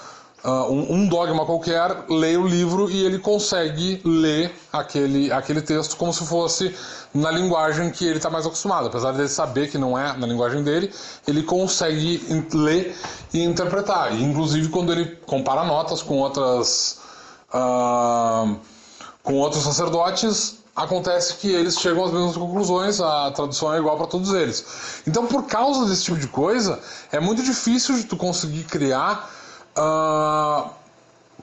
uh, 0.44 0.72
um, 0.72 1.06
dogma 1.08 1.44
qualquer, 1.44 2.04
lê 2.08 2.36
o 2.36 2.46
livro 2.46 2.90
e 2.90 3.04
ele 3.04 3.18
consegue 3.18 4.00
ler 4.04 4.52
aquele, 4.72 5.32
aquele 5.32 5.62
texto 5.62 5.96
como 5.96 6.12
se 6.12 6.24
fosse 6.26 6.74
na 7.12 7.30
linguagem 7.30 7.90
que 7.90 8.04
ele 8.04 8.16
está 8.16 8.30
mais 8.30 8.46
acostumado. 8.46 8.86
Apesar 8.86 9.12
de 9.12 9.20
ele 9.20 9.28
saber 9.28 9.70
que 9.70 9.78
não 9.78 9.98
é 9.98 10.16
na 10.16 10.26
linguagem 10.26 10.62
dele, 10.62 10.92
ele 11.26 11.42
consegue 11.42 12.46
ler 12.52 12.96
e 13.32 13.42
interpretar. 13.42 14.14
E, 14.14 14.22
inclusive 14.22 14.68
quando 14.68 14.92
ele 14.92 15.16
compara 15.26 15.64
notas 15.64 16.02
com 16.02 16.18
outras. 16.18 16.98
Uh, 17.52 18.56
com 19.22 19.34
outros 19.34 19.62
sacerdotes, 19.64 20.60
acontece 20.74 21.34
que 21.36 21.48
eles 21.48 21.78
chegam 21.78 22.04
às 22.04 22.12
mesmas 22.12 22.36
conclusões, 22.36 23.00
a 23.00 23.30
tradução 23.32 23.74
é 23.74 23.78
igual 23.78 23.96
para 23.96 24.06
todos 24.06 24.32
eles. 24.32 25.02
Então, 25.06 25.26
por 25.26 25.44
causa 25.44 25.84
desse 25.86 26.04
tipo 26.04 26.18
de 26.18 26.26
coisa, 26.26 26.78
é 27.12 27.20
muito 27.20 27.42
difícil 27.42 27.96
de 27.96 28.04
tu 28.04 28.16
conseguir 28.16 28.64
criar 28.64 29.30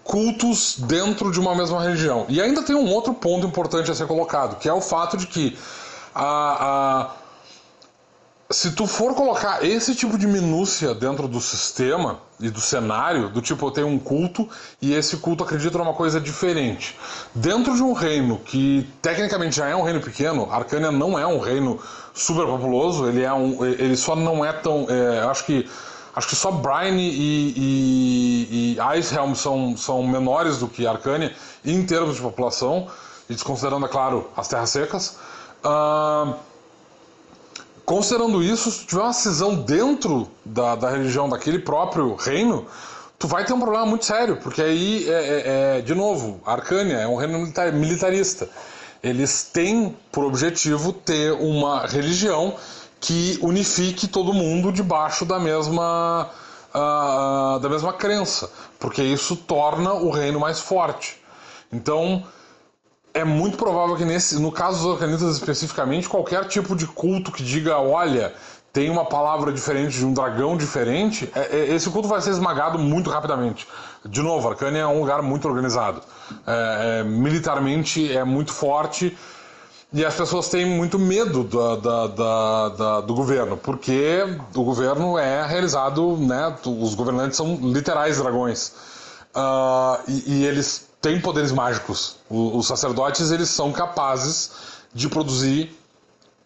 cultos 0.03 0.77
dentro 0.79 1.31
de 1.31 1.39
uma 1.39 1.55
mesma 1.55 1.81
religião. 1.81 2.25
E 2.29 2.41
ainda 2.41 2.63
tem 2.63 2.75
um 2.75 2.89
outro 2.89 3.13
ponto 3.13 3.45
importante 3.45 3.91
a 3.91 3.95
ser 3.95 4.07
colocado, 4.07 4.57
que 4.57 4.69
é 4.69 4.73
o 4.73 4.81
fato 4.81 5.17
de 5.17 5.27
que 5.27 5.57
a, 6.15 7.11
se 8.49 8.71
tu 8.71 8.87
for 8.87 9.13
colocar 9.13 9.63
esse 9.63 9.93
tipo 9.93 10.17
de 10.17 10.27
minúcia 10.27 10.93
dentro 10.93 11.27
do 11.27 11.41
sistema, 11.41 12.19
e 12.39 12.49
do 12.49 12.61
cenário, 12.61 13.29
do 13.29 13.41
tipo, 13.41 13.65
eu 13.65 13.71
tenho 13.71 13.87
um 13.87 13.97
culto 13.97 14.47
e 14.81 14.93
esse 14.93 15.17
culto 15.17 15.43
acredita 15.43 15.77
numa 15.77 15.93
coisa 15.93 16.21
diferente. 16.21 16.95
Dentro 17.33 17.75
de 17.75 17.81
um 17.81 17.93
reino 17.93 18.37
que 18.37 18.87
tecnicamente 19.01 19.55
já 19.55 19.67
é 19.67 19.75
um 19.75 19.81
reino 19.81 19.99
pequeno, 19.99 20.47
Arcânia 20.51 20.91
não 20.91 21.17
é 21.17 21.25
um 21.25 21.39
reino 21.39 21.79
super 22.13 22.45
populoso, 22.45 23.07
ele 23.07 23.23
é 23.23 23.33
um. 23.33 23.65
ele 23.65 23.97
só 23.97 24.15
não 24.15 24.45
é 24.45 24.53
tão. 24.53 24.85
É, 24.89 25.21
acho 25.21 25.45
que. 25.45 25.67
Acho 26.17 26.29
que 26.29 26.35
só 26.35 26.49
Brine 26.49 26.99
e, 26.99 28.75
e, 28.75 28.77
e 28.79 29.35
são, 29.35 29.77
são 29.77 30.01
menores 30.01 30.57
do 30.57 30.67
que 30.67 30.87
Arcânia 30.87 31.31
em 31.63 31.85
termos 31.85 32.15
de 32.15 32.21
população, 32.21 32.87
e 33.29 33.33
desconsiderando, 33.35 33.85
é 33.85 33.89
claro, 33.89 34.27
as 34.35 34.47
terras 34.47 34.71
secas. 34.71 35.17
Uh, 35.63 36.33
Considerando 37.85 38.43
isso, 38.43 38.69
se 38.71 38.85
tiver 38.85 39.01
uma 39.01 39.13
cisão 39.13 39.55
dentro 39.55 40.27
da, 40.43 40.75
da 40.75 40.89
religião 40.89 41.29
daquele 41.29 41.59
próprio 41.59 42.15
reino, 42.15 42.65
tu 43.17 43.27
vai 43.27 43.45
ter 43.45 43.53
um 43.53 43.59
problema 43.61 43.85
muito 43.85 44.03
sério, 44.03 44.37
porque 44.37 44.61
aí, 44.61 45.07
é, 45.07 45.13
é, 45.13 45.77
é 45.77 45.81
de 45.81 45.95
novo, 45.95 46.41
Arcânia 46.45 46.95
é 46.95 47.07
um 47.07 47.15
reino 47.15 47.39
militar, 47.39 47.71
militarista. 47.71 48.49
Eles 49.01 49.43
têm 49.43 49.95
por 50.11 50.25
objetivo 50.25 50.91
ter 50.91 51.31
uma 51.31 51.85
religião 51.85 52.55
que 52.99 53.37
unifique 53.41 54.07
todo 54.07 54.33
mundo 54.33 54.71
debaixo 54.71 55.25
da 55.25 55.39
mesma, 55.39 56.29
uh, 56.73 57.59
da 57.59 57.69
mesma 57.69 57.93
crença, 57.93 58.49
porque 58.79 59.01
isso 59.01 59.35
torna 59.35 59.93
o 59.93 60.09
reino 60.09 60.39
mais 60.39 60.59
forte. 60.59 61.21
Então, 61.71 62.23
é 63.13 63.23
muito 63.23 63.57
provável 63.57 63.95
que 63.95 64.05
nesse, 64.05 64.39
no 64.39 64.51
caso 64.51 64.77
dos 64.77 64.85
organitas 64.85 65.35
especificamente, 65.35 66.07
qualquer 66.07 66.45
tipo 66.45 66.75
de 66.75 66.85
culto 66.85 67.31
que 67.31 67.43
diga, 67.43 67.77
olha, 67.77 68.33
tem 68.71 68.91
uma 68.91 69.05
palavra 69.05 69.51
diferente 69.51 69.97
de 69.97 70.05
um 70.05 70.13
dragão 70.13 70.55
diferente, 70.55 71.27
é, 71.33 71.57
é, 71.57 71.73
esse 71.73 71.89
culto 71.89 72.07
vai 72.07 72.21
ser 72.21 72.29
esmagado 72.29 72.77
muito 72.77 73.09
rapidamente. 73.09 73.67
De 74.05 74.21
novo, 74.21 74.47
Arcânia 74.47 74.81
é 74.81 74.87
um 74.87 74.99
lugar 74.99 75.21
muito 75.23 75.47
organizado. 75.47 76.01
É, 76.45 76.99
é, 76.99 77.03
militarmente 77.03 78.15
é 78.15 78.23
muito 78.23 78.53
forte 78.53 79.17
e 79.93 80.03
as 80.03 80.15
pessoas 80.15 80.49
têm 80.49 80.65
muito 80.65 80.99
medo 80.99 81.43
da, 81.45 82.07
da, 82.07 82.67
da, 82.69 83.01
do 83.01 83.13
governo, 83.13 83.55
porque 83.55 84.23
o 84.53 84.63
governo 84.63 85.17
é 85.17 85.45
realizado, 85.45 86.17
né, 86.17 86.55
os 86.65 86.93
governantes 86.93 87.37
são 87.37 87.55
literais 87.55 88.17
dragões. 88.17 88.73
Uh, 89.35 90.01
e, 90.07 90.33
e 90.33 90.45
eles 90.45 90.89
têm 91.01 91.21
poderes 91.21 91.51
mágicos. 91.51 92.17
O, 92.29 92.57
os 92.57 92.67
sacerdotes 92.67 93.31
eles 93.31 93.49
são 93.49 93.71
capazes 93.71 94.51
de 94.93 95.07
produzir 95.07 95.77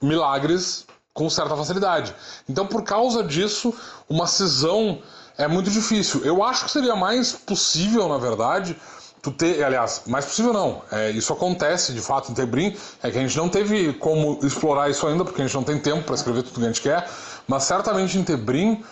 milagres 0.02 0.86
com 1.14 1.30
certa 1.30 1.56
facilidade. 1.56 2.14
Então, 2.48 2.66
por 2.66 2.84
causa 2.84 3.24
disso, 3.24 3.74
uma 4.08 4.28
cisão 4.28 5.02
é 5.38 5.48
muito 5.48 5.70
difícil. 5.70 6.24
Eu 6.24 6.44
acho 6.44 6.66
que 6.66 6.72
seria 6.72 6.96
mais 6.96 7.34
possível, 7.34 8.08
na 8.08 8.18
verdade, 8.18 8.78
tu 9.22 9.32
ter, 9.32 9.64
aliás, 9.64 10.04
mais 10.08 10.26
possível 10.26 10.52
não. 10.54 10.82
É, 10.92 11.12
isso 11.12 11.32
acontece 11.32 11.94
de 11.94 12.02
fato 12.02 12.32
em 12.32 12.36
Tebrim, 12.36 12.76
é 13.04 13.12
que 13.12 13.18
a 13.18 13.22
gente 13.22 13.38
não 13.38 13.50
teve 13.50 13.94
como 13.94 14.40
explorar 14.44 14.90
isso 14.90 15.06
ainda, 15.08 15.24
porque 15.24 15.42
a 15.42 15.46
gente 15.46 15.56
não 15.56 15.64
tem 15.64 15.78
tempo 15.78 16.04
para 16.04 16.16
escrever 16.16 16.44
tudo 16.44 16.60
que 16.60 16.64
a 16.64 16.68
gente 16.68 16.82
quer, 16.82 17.10
mas 17.48 17.64
certamente 17.64 18.18
em 18.18 18.24
Tebrim 18.24 18.84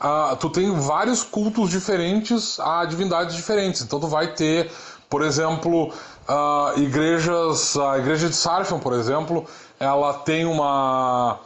ah, 0.00 0.36
tu 0.38 0.48
tem 0.50 0.72
vários 0.72 1.22
cultos 1.22 1.70
diferentes 1.70 2.58
a 2.60 2.84
divindades 2.84 3.34
diferentes. 3.34 3.82
Então 3.82 3.98
tu 4.00 4.06
vai 4.06 4.32
ter 4.34 4.70
por 5.08 5.22
exemplo, 5.22 5.88
uh, 5.88 6.78
igrejas, 6.78 7.76
a 7.76 7.98
igreja 7.98 8.28
de 8.28 8.34
Sarfion, 8.34 8.78
por 8.78 8.92
exemplo, 8.92 9.46
ela 9.80 10.12
tem 10.12 10.44
uma, 10.44 11.38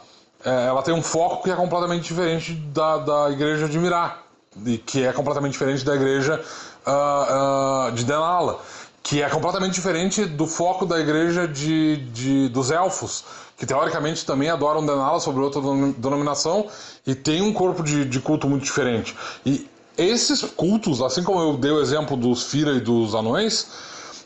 é, 0.43 0.67
ela 0.67 0.81
tem 0.81 0.93
um 0.93 1.01
foco 1.01 1.43
que 1.43 1.51
é 1.51 1.55
completamente 1.55 2.03
diferente 2.03 2.53
da, 2.53 2.97
da 2.97 3.29
igreja 3.29 3.69
de 3.69 3.79
Mirá, 3.79 4.17
e 4.65 4.77
que 4.77 5.03
é 5.03 5.13
completamente 5.13 5.53
diferente 5.53 5.85
da 5.85 5.95
igreja 5.95 6.43
uh, 6.87 7.91
de 7.91 8.03
Denala, 8.03 8.59
que 9.01 9.21
é 9.21 9.29
completamente 9.29 9.73
diferente 9.73 10.25
do 10.25 10.47
foco 10.47 10.85
da 10.85 10.99
igreja 10.99 11.47
de, 11.47 11.97
de, 11.97 12.49
dos 12.49 12.71
elfos, 12.71 13.23
que 13.57 13.65
teoricamente 13.65 14.25
também 14.25 14.49
adoram 14.49 14.85
Denala 14.85 15.19
sobre 15.19 15.41
outra 15.41 15.61
denominação 15.97 16.67
e 17.05 17.13
tem 17.13 17.41
um 17.41 17.53
corpo 17.53 17.83
de, 17.83 18.05
de 18.05 18.19
culto 18.19 18.47
muito 18.47 18.63
diferente. 18.63 19.15
E 19.45 19.67
esses 19.97 20.41
cultos, 20.41 21.01
assim 21.01 21.23
como 21.23 21.39
eu 21.39 21.57
dei 21.57 21.71
o 21.71 21.81
exemplo 21.81 22.17
dos 22.17 22.43
Fira 22.43 22.71
e 22.71 22.79
dos 22.79 23.13
anões, 23.13 23.67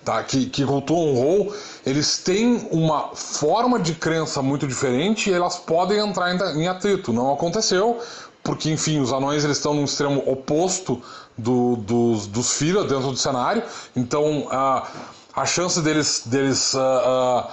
tá, 0.08 0.24
que, 0.24 0.46
que 0.46 0.66
cultuam 0.66 1.14
o 1.14 1.22
Rol, 1.22 1.54
eles 1.86 2.20
têm 2.20 2.68
uma 2.72 3.10
forma 3.14 3.78
de 3.78 3.94
crença 3.94 4.42
muito 4.42 4.66
diferente 4.66 5.30
e 5.30 5.34
elas 5.34 5.58
podem 5.58 6.00
entrar 6.00 6.34
em, 6.56 6.68
atrito. 6.68 7.12
Não 7.12 7.34
aconteceu, 7.34 8.00
porque, 8.42 8.72
enfim, 8.72 9.02
os 9.02 9.12
anões 9.12 9.44
eles 9.44 9.58
estão 9.58 9.74
no 9.74 9.84
extremo 9.84 10.24
oposto 10.26 11.02
do, 11.38 11.76
dos, 11.76 12.28
dos 12.28 12.54
Fira 12.54 12.84
dentro 12.84 13.12
do 13.12 13.18
cenário, 13.18 13.64
então 13.96 14.48
a, 14.50 14.88
a 15.36 15.46
chance 15.46 15.80
deles, 15.82 16.24
deles 16.26 16.74
uh, 16.74 16.80
uh, 16.80 17.52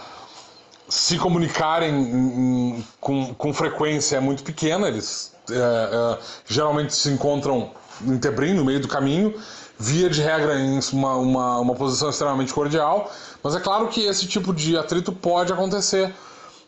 se 0.89 1.19
comunicarem 1.19 1.95
em, 1.95 2.77
em, 2.79 2.87
com, 3.01 3.35
com 3.35 3.53
frequência 3.53 4.17
é 4.17 4.21
muito 4.21 4.43
pequena, 4.43 4.89
eles 4.89 5.35
uh, 5.51 6.19
geralmente 6.47 6.95
se 6.95 7.11
encontram 7.11 7.71
em 8.07 8.19
Tebrim, 8.19 8.55
no 8.55 8.65
meio 8.65 8.81
do 8.81 8.89
caminho, 8.89 9.35
via 9.79 10.09
de 10.09 10.23
regra 10.23 10.59
em 10.59 10.81
uma, 10.93 11.17
uma, 11.17 11.59
uma 11.59 11.75
posição 11.75 12.11
extremamente 12.11 12.53
cordial, 12.53 13.11
mas 13.43 13.55
é 13.55 13.61
claro 13.61 13.89
que 13.89 14.07
esse 14.07 14.27
tipo 14.27 14.55
de 14.55 14.77
atrito 14.77 15.13
pode 15.13 15.53
acontecer. 15.53 16.15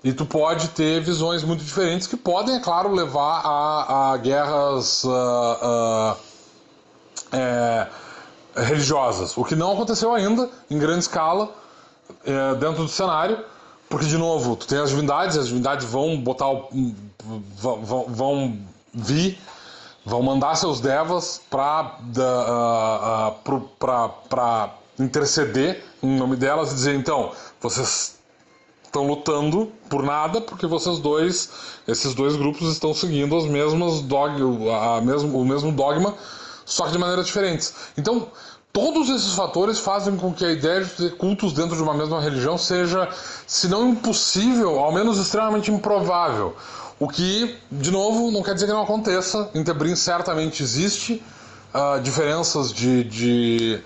E 0.04 0.12
tu 0.12 0.24
pode 0.24 0.68
ter 0.68 1.00
visões 1.00 1.42
muito 1.42 1.64
diferentes 1.64 2.06
que 2.06 2.16
podem, 2.16 2.54
é 2.54 2.60
claro, 2.60 2.92
levar 2.92 3.40
a, 3.44 4.12
a 4.12 4.16
guerras 4.18 5.02
uh, 5.02 5.08
uh, 5.10 6.16
é, 7.36 7.86
religiosas. 8.56 9.36
O 9.36 9.44
que 9.44 9.54
não 9.54 9.72
aconteceu 9.72 10.14
ainda, 10.14 10.48
em 10.70 10.78
grande 10.78 11.00
escala, 11.00 11.50
é, 12.24 12.54
dentro 12.54 12.84
do 12.84 12.88
cenário, 12.88 13.38
porque, 13.88 14.06
de 14.06 14.18
novo, 14.18 14.56
tu 14.56 14.66
tem 14.66 14.78
as 14.78 14.90
divindades, 14.90 15.36
as 15.36 15.48
divindades 15.48 15.86
vão 15.86 16.18
botar 16.20 16.50
o, 16.50 16.68
vão, 17.56 18.04
vão 18.08 18.58
vir 18.92 19.38
vão 20.06 20.22
mandar 20.22 20.54
seus 20.54 20.80
devas 20.80 21.42
para 21.50 21.98
uh, 22.16 23.50
uh, 23.50 24.70
interceder 25.02 25.84
em 26.00 26.16
nome 26.16 26.36
delas 26.36 26.70
e 26.70 26.74
dizer 26.76 26.94
então 26.94 27.32
vocês 27.60 28.16
estão 28.84 29.08
lutando 29.08 29.72
por 29.90 30.04
nada 30.04 30.40
porque 30.40 30.64
vocês 30.64 31.00
dois 31.00 31.50
esses 31.88 32.14
dois 32.14 32.36
grupos 32.36 32.70
estão 32.70 32.94
seguindo 32.94 33.36
as 33.36 33.46
mesmas 33.46 34.00
dog, 34.00 34.40
a 34.72 35.00
mesmo, 35.00 35.36
o 35.38 35.44
mesmo 35.44 35.72
dogma 35.72 36.14
só 36.66 36.84
que 36.84 36.92
de 36.92 36.98
maneiras 36.98 37.24
diferentes 37.24 37.74
então 37.96 38.28
Todos 38.76 39.08
esses 39.08 39.32
fatores 39.32 39.78
fazem 39.78 40.18
com 40.18 40.34
que 40.34 40.44
a 40.44 40.52
ideia 40.52 40.84
de 40.84 40.90
ter 40.90 41.16
cultos 41.16 41.54
dentro 41.54 41.74
de 41.74 41.82
uma 41.82 41.94
mesma 41.94 42.20
religião 42.20 42.58
seja, 42.58 43.08
se 43.46 43.68
não 43.68 43.88
impossível, 43.88 44.78
ao 44.78 44.92
menos 44.92 45.16
extremamente 45.16 45.70
improvável. 45.72 46.54
O 47.00 47.08
que, 47.08 47.56
de 47.72 47.90
novo, 47.90 48.30
não 48.30 48.42
quer 48.42 48.52
dizer 48.52 48.66
que 48.66 48.72
não 48.74 48.82
aconteça. 48.82 49.48
Em 49.54 49.64
Tebrim 49.64 49.96
certamente 49.96 50.62
existe 50.62 51.22
uh, 51.72 51.98
diferenças 52.02 52.70
de, 52.70 53.02
de, 53.04 53.80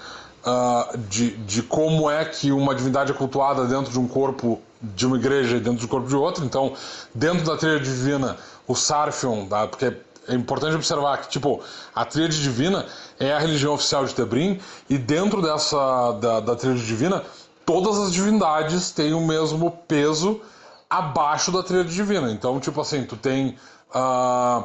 uh, 0.45 0.99
de, 0.99 1.37
de, 1.37 1.63
como 1.63 2.11
é 2.11 2.25
que 2.25 2.51
uma 2.51 2.75
divindade 2.75 3.13
é 3.13 3.15
cultuada 3.15 3.67
dentro 3.67 3.93
de 3.93 3.99
um 4.01 4.09
corpo 4.09 4.61
de 4.83 5.07
uma 5.07 5.17
igreja 5.17 5.59
e 5.59 5.61
dentro 5.61 5.83
do 5.83 5.89
corpo 5.89 6.09
de 6.09 6.17
outra. 6.17 6.45
Então, 6.45 6.73
dentro 7.15 7.45
da 7.45 7.57
trilha 7.57 7.79
divina, 7.79 8.37
o 8.67 8.75
Sarfion, 8.75 9.47
tá? 9.47 9.69
porque 9.69 9.97
é 10.31 10.35
importante 10.35 10.75
observar 10.77 11.19
que, 11.19 11.29
tipo, 11.29 11.61
a 11.95 12.05
tríade 12.05 12.41
divina 12.41 12.87
é 13.19 13.33
a 13.33 13.39
religião 13.39 13.75
oficial 13.75 14.05
de 14.05 14.15
Tebrim 14.15 14.61
e 14.89 14.97
dentro 14.97 15.43
dessa 15.43 16.13
da, 16.13 16.41
da 16.41 16.57
tríade 16.57 16.87
divina, 16.87 17.23
todas 17.67 17.99
as 17.99 18.13
divindades 18.13 18.91
têm 18.91 19.13
o 19.13 19.21
mesmo 19.21 19.71
peso 19.87 20.41
abaixo 20.89 21.53
da 21.53 21.63
trilha 21.63 21.85
divina. 21.85 22.31
Então, 22.31 22.59
tipo 22.59 22.81
assim, 22.81 23.05
tu 23.05 23.17
tem 23.17 23.57
uh, 23.95 24.65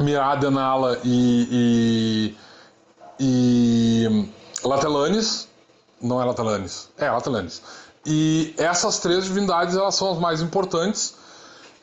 Mirada, 0.00 0.50
Nala 0.50 0.98
e, 1.04 2.34
e, 3.20 4.04
e 4.04 4.28
Latelanes. 4.64 5.48
Não 6.00 6.20
é 6.20 6.24
Latelanes. 6.24 6.88
É, 6.96 7.10
Latelanes. 7.10 7.62
E 8.06 8.54
essas 8.56 8.98
três 8.98 9.24
divindades, 9.24 9.76
elas 9.76 9.94
são 9.94 10.12
as 10.12 10.18
mais 10.18 10.40
importantes. 10.40 11.14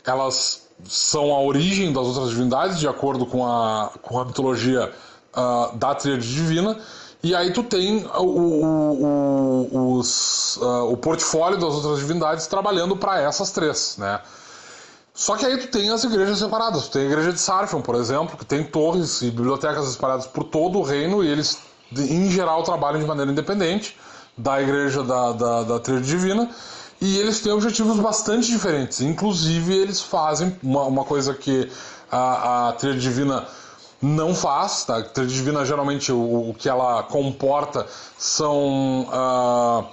Elas 0.05 0.64
são 0.83 1.33
a 1.33 1.41
origem 1.41 1.91
das 1.93 2.05
outras 2.05 2.29
divindades, 2.29 2.79
de 2.79 2.87
acordo 2.87 3.25
com 3.25 3.45
a, 3.45 3.91
com 4.01 4.19
a 4.19 4.25
mitologia 4.25 4.91
uh, 5.35 5.75
da 5.77 5.95
tríade 5.95 6.27
divina. 6.27 6.77
E 7.23 7.33
aí 7.33 7.51
tu 7.51 7.63
tem 7.63 8.05
o, 8.05 8.23
o, 8.23 9.67
o, 9.71 9.97
os, 9.97 10.57
uh, 10.57 10.91
o 10.91 10.97
portfólio 10.97 11.57
das 11.57 11.73
outras 11.73 11.99
divindades 11.99 12.45
trabalhando 12.45 12.95
para 12.95 13.19
essas 13.21 13.51
três, 13.51 13.95
né? 13.97 14.19
Só 15.13 15.37
que 15.37 15.45
aí 15.45 15.57
tu 15.57 15.67
tem 15.69 15.89
as 15.89 16.03
igrejas 16.03 16.39
separadas. 16.39 16.87
Tu 16.87 16.91
tem 16.91 17.03
a 17.03 17.05
igreja 17.05 17.31
de 17.31 17.39
Sarfion, 17.39 17.81
por 17.81 17.95
exemplo, 17.95 18.37
que 18.37 18.45
tem 18.45 18.63
torres 18.65 19.21
e 19.21 19.31
bibliotecas 19.31 19.87
espalhadas 19.87 20.27
por 20.27 20.43
todo 20.43 20.77
o 20.77 20.83
reino 20.83 21.23
e 21.23 21.27
eles, 21.27 21.57
em 21.97 22.29
geral, 22.29 22.61
trabalham 22.63 22.99
de 22.99 23.05
maneira 23.05 23.31
independente 23.31 23.97
da 24.37 24.61
igreja 24.61 25.01
da, 25.03 25.31
da, 25.31 25.63
da 25.63 25.79
trilha 25.79 26.01
divina 26.01 26.49
e 27.01 27.17
eles 27.17 27.41
têm 27.41 27.51
objetivos 27.51 27.99
bastante 27.99 28.47
diferentes. 28.47 29.01
Inclusive, 29.01 29.75
eles 29.75 30.01
fazem 30.01 30.57
uma, 30.63 30.83
uma 30.83 31.03
coisa 31.03 31.33
que 31.33 31.69
a, 32.11 32.69
a 32.69 32.73
trilha 32.73 32.97
divina 32.97 33.47
não 34.01 34.35
faz, 34.35 34.85
tá? 34.85 34.97
A 34.97 35.03
tríade 35.03 35.33
divina 35.33 35.65
geralmente 35.65 36.11
o, 36.11 36.49
o 36.49 36.53
que 36.53 36.69
ela 36.69 37.03
comporta 37.03 37.85
são 38.17 39.07
uh, 39.09 39.85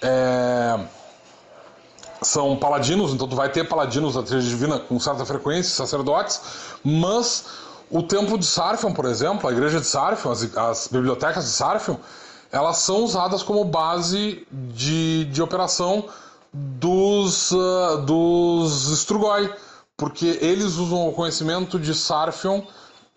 é, 0.00 0.80
são 2.22 2.56
paladinos, 2.56 3.12
então 3.12 3.28
tu 3.28 3.36
vai 3.36 3.50
ter 3.50 3.68
paladinos 3.68 4.14
da 4.14 4.22
tríade 4.22 4.48
divina 4.48 4.78
com 4.78 4.98
certa 4.98 5.24
frequência, 5.24 5.74
sacerdotes, 5.74 6.40
mas 6.84 7.44
o 7.90 8.02
templo 8.02 8.38
de 8.38 8.46
Sarfion, 8.46 8.92
por 8.92 9.04
exemplo, 9.04 9.48
a 9.48 9.52
igreja 9.52 9.80
de 9.80 9.86
Sarfion, 9.86 10.30
as, 10.30 10.56
as 10.56 10.88
bibliotecas 10.88 11.44
de 11.44 11.50
Sarfion, 11.50 11.96
elas 12.52 12.76
são 12.76 13.02
usadas 13.02 13.42
como 13.42 13.64
base 13.64 14.46
de, 14.52 15.24
de 15.24 15.42
operação 15.42 16.04
dos, 16.52 17.50
uh, 17.50 17.96
dos 18.04 18.90
Strugoi, 18.90 19.52
porque 19.96 20.38
eles 20.42 20.74
usam 20.74 21.08
o 21.08 21.12
conhecimento 21.12 21.78
de 21.78 21.94
Sarfion 21.94 22.62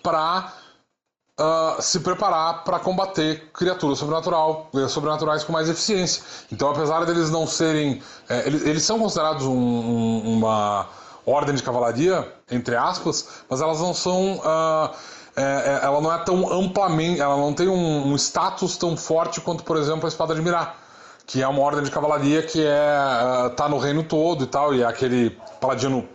para 0.02 0.54
uh, 1.38 1.44
ah, 1.44 1.78
se 1.82 2.00
preparar 2.00 2.64
para 2.64 2.80
combater 2.80 3.50
criaturas 3.52 3.98
sobrenatural, 3.98 4.70
eh, 4.74 4.88
sobrenaturais 4.88 5.44
com 5.44 5.52
mais 5.52 5.68
eficiência. 5.68 6.24
Então, 6.52 6.70
apesar 6.70 7.06
deles 7.06 7.30
não 7.30 7.48
serem. 7.48 8.02
É, 8.30 8.48
eles, 8.48 8.66
eles, 8.66 8.84
são 8.84 9.00
considerados 9.00 9.46
um, 9.46 9.52
um, 9.52 10.38
uma 10.38 10.88
ordem 11.26 11.56
de 11.56 11.64
cavalaria, 11.64 12.32
entre 12.52 12.76
aspas, 12.76 13.28
mas 13.50 13.62
elas 13.62 13.80
não 13.80 13.94
são. 13.94 14.36
Uh, 14.36 14.96
é, 15.36 15.80
ela 15.84 16.00
não 16.00 16.14
é 16.14 16.18
tão 16.20 16.52
amplamente. 16.52 17.20
Ela 17.20 17.36
não 17.38 17.54
tem 17.54 17.68
um, 17.68 18.08
um, 18.08 18.16
status 18.16 18.78
tão 18.78 18.96
forte 18.96 19.42
quanto, 19.42 19.64
por 19.64 19.78
exemplo, 19.78 20.06
a 20.06 20.08
espada 20.08 20.34
de 20.34 20.42
Mirá. 20.42 20.76
Que 21.28 21.42
é 21.42 21.48
uma 21.48 21.62
ordem 21.62 21.84
de 21.84 21.92
cavalaria 21.92 22.44
que 22.44 22.64
é, 22.64 23.48
uh, 23.48 23.50
tá 23.52 23.68
no 23.68 23.78
reino 23.78 24.04
todo 24.04 24.44
e 24.44 24.48
tal, 24.48 24.76
e 24.76 24.84
é 24.84 24.86
aquele 24.86 25.32
paladino 25.60 26.08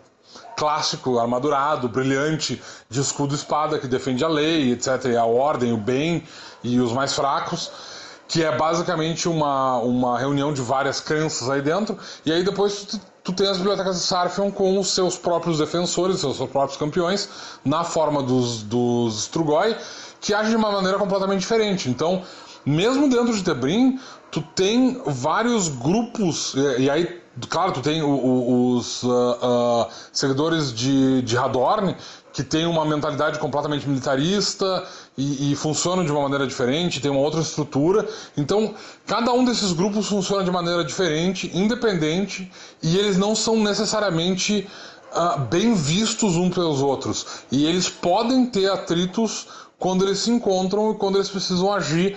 clássico, 0.56 1.18
armadurado, 1.18 1.88
brilhante, 1.88 2.62
de 2.88 3.00
escudo 3.00 3.34
e 3.34 3.36
espada, 3.36 3.78
que 3.78 3.88
defende 3.88 4.24
a 4.24 4.28
lei, 4.28 4.72
etc., 4.72 5.06
e 5.06 5.16
a 5.16 5.24
ordem, 5.24 5.72
o 5.72 5.76
bem 5.76 6.22
e 6.62 6.78
os 6.78 6.92
mais 6.92 7.14
fracos, 7.14 7.72
que 8.28 8.44
é 8.44 8.54
basicamente 8.56 9.28
uma, 9.28 9.78
uma 9.78 10.18
reunião 10.18 10.52
de 10.52 10.60
várias 10.60 11.00
crenças 11.00 11.48
aí 11.48 11.62
dentro, 11.62 11.98
e 12.24 12.30
aí 12.30 12.44
depois 12.44 12.84
tu, 12.84 13.00
tu 13.32 13.42
tem 13.42 13.48
as 13.48 13.56
bibliotecas 13.56 13.96
de 13.96 14.02
Sarfion 14.02 14.50
com 14.50 14.78
os 14.78 14.88
seus 14.88 15.16
próprios 15.16 15.58
defensores, 15.58 16.20
seus 16.20 16.38
próprios 16.38 16.76
campeões, 16.76 17.28
na 17.64 17.84
forma 17.84 18.22
dos, 18.22 18.62
dos 18.62 19.20
Strugoi, 19.20 19.76
que 20.20 20.34
agem 20.34 20.50
de 20.50 20.56
uma 20.56 20.70
maneira 20.70 20.98
completamente 20.98 21.40
diferente. 21.40 21.88
Então, 21.88 22.22
mesmo 22.64 23.08
dentro 23.08 23.34
de 23.34 23.42
Tebrim, 23.42 23.98
tu 24.30 24.42
tem 24.54 25.00
vários 25.06 25.68
grupos, 25.68 26.54
e, 26.54 26.82
e 26.82 26.90
aí 26.90 27.20
Claro, 27.48 27.72
tu 27.72 27.80
tem 27.80 28.02
o, 28.02 28.08
o, 28.08 28.76
os 28.76 29.02
uh, 29.04 29.08
uh, 29.08 29.86
seguidores 30.12 30.74
de, 30.74 31.22
de 31.22 31.38
Hadorn, 31.38 31.96
que 32.41 32.45
tem 32.45 32.64
uma 32.64 32.86
mentalidade 32.86 33.38
completamente 33.38 33.86
militarista 33.86 34.82
e, 35.16 35.53
e, 35.53 35.57
funcionam 35.57 36.05
de 36.05 36.11
uma 36.11 36.22
maneira 36.22 36.47
diferente, 36.47 37.01
tem 37.01 37.11
uma 37.11 37.20
outra 37.20 37.41
estrutura. 37.41 38.09
Então, 38.34 38.74
cada 39.07 39.30
um 39.32 39.45
desses 39.45 39.72
grupos 39.72 40.07
funciona 40.07 40.43
de 40.43 40.51
maneira 40.51 40.82
diferente, 40.82 41.51
independente, 41.53 42.51
e 42.82 42.97
eles 42.97 43.18
não 43.18 43.34
são 43.36 43.62
necessariamente 43.62 44.66
uh, 45.12 45.41
bem 45.51 45.74
vistos 45.74 46.34
uns 46.36 46.55
pelos 46.55 46.80
outros. 46.80 47.26
E 47.53 47.66
eles 47.66 47.91
podem 47.91 48.47
ter 48.47 48.70
atritos 48.70 49.47
quando 49.78 50.07
eles 50.07 50.20
se 50.20 50.30
encontram 50.30 50.93
e 50.93 50.95
quando 50.95 51.16
eles 51.16 51.28
precisam 51.28 51.70
agir 51.70 52.16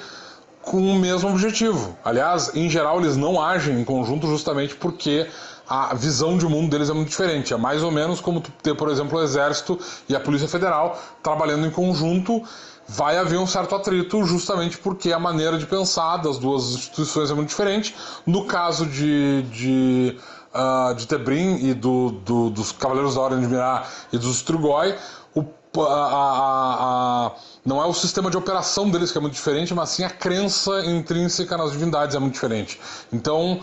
com 0.61 0.77
o 0.77 0.95
mesmo 0.97 1.29
objetivo. 1.29 1.97
Aliás, 2.05 2.55
em 2.55 2.69
geral, 2.69 3.01
eles 3.01 3.17
não 3.17 3.41
agem 3.41 3.81
em 3.81 3.83
conjunto 3.83 4.25
justamente 4.27 4.73
porque 4.75 5.27
a 5.73 5.95
visão 5.95 6.37
de 6.37 6.45
mundo 6.45 6.69
deles 6.69 6.89
é 6.89 6.93
muito 6.93 7.09
diferente. 7.09 7.51
É 7.51 7.57
mais 7.57 7.81
ou 7.81 7.91
menos 7.91 8.21
como 8.21 8.41
ter, 8.61 8.75
por 8.75 8.89
exemplo, 8.89 9.17
o 9.17 9.23
Exército 9.23 9.79
e 10.07 10.15
a 10.15 10.19
Polícia 10.19 10.47
Federal 10.47 11.01
trabalhando 11.23 11.65
em 11.65 11.71
conjunto. 11.71 12.43
Vai 12.87 13.17
haver 13.17 13.39
um 13.39 13.47
certo 13.47 13.73
atrito 13.73 14.23
justamente 14.23 14.77
porque 14.77 15.11
a 15.11 15.17
maneira 15.17 15.57
de 15.57 15.65
pensar 15.65 16.17
das 16.17 16.37
duas 16.37 16.75
instituições 16.75 17.31
é 17.31 17.33
muito 17.33 17.49
diferente. 17.49 17.95
No 18.23 18.45
caso 18.45 18.85
de, 18.85 19.41
de, 19.43 20.19
uh, 20.53 20.93
de 20.93 21.07
Tebrim 21.07 21.55
e 21.65 21.73
do, 21.73 22.11
do, 22.11 22.49
dos 22.51 22.71
Cavaleiros 22.71 23.15
da 23.15 23.21
Ordem 23.21 23.39
de 23.39 23.47
Mirá 23.47 23.87
e 24.11 24.17
dos 24.19 24.35
Strugoi, 24.35 24.95
o, 25.33 25.43
a, 25.81 25.87
a, 25.87 27.25
a 27.25 27.31
não 27.65 27.81
é 27.81 27.85
o 27.85 27.93
sistema 27.93 28.29
de 28.29 28.37
operação 28.37 28.91
deles 28.91 29.11
que 29.11 29.17
é 29.17 29.21
muito 29.21 29.33
diferente, 29.33 29.73
mas 29.73 29.89
sim 29.89 30.03
a 30.03 30.09
crença 30.09 30.85
intrínseca 30.85 31.57
nas 31.57 31.71
divindades 31.71 32.15
é 32.15 32.19
muito 32.19 32.33
diferente. 32.33 32.79
Então, 33.11 33.61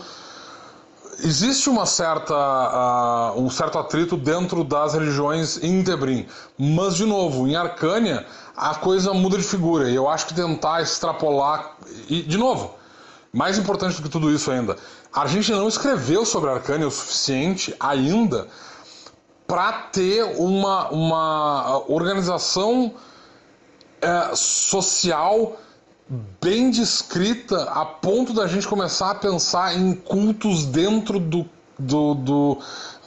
existe 1.23 1.69
uma 1.69 1.85
certa, 1.85 2.33
uh, 3.33 3.41
um 3.41 3.49
certo 3.49 3.77
atrito 3.77 4.17
dentro 4.17 4.63
das 4.63 4.93
religiões 4.93 5.61
em 5.63 5.83
Tebrim. 5.83 6.27
Mas, 6.57 6.95
de 6.95 7.05
novo, 7.05 7.47
em 7.47 7.55
Arcânia, 7.55 8.25
a 8.55 8.75
coisa 8.75 9.13
muda 9.13 9.37
de 9.37 9.43
figura. 9.43 9.89
E 9.89 9.95
eu 9.95 10.09
acho 10.09 10.27
que 10.27 10.33
tentar 10.33 10.81
extrapolar. 10.81 11.77
E, 12.09 12.21
de 12.23 12.37
novo, 12.37 12.75
mais 13.33 13.57
importante 13.57 13.95
do 13.97 14.03
que 14.03 14.09
tudo 14.09 14.31
isso 14.31 14.51
ainda, 14.51 14.75
a 15.13 15.25
gente 15.27 15.51
não 15.51 15.67
escreveu 15.67 16.25
sobre 16.25 16.49
Arcânia 16.49 16.87
o 16.87 16.91
suficiente 16.91 17.75
ainda 17.79 18.47
para 19.47 19.71
ter 19.91 20.23
uma, 20.37 20.89
uma 20.89 21.83
organização 21.91 22.93
é, 24.01 24.31
social 24.35 25.57
bem 26.41 26.69
descrita 26.69 27.63
a 27.71 27.85
ponto 27.85 28.33
da 28.33 28.45
gente 28.45 28.67
começar 28.67 29.11
a 29.11 29.15
pensar 29.15 29.77
em 29.77 29.93
cultos 29.93 30.65
dentro 30.65 31.19
do, 31.19 31.47
do, 31.79 32.15
do, 32.15 32.57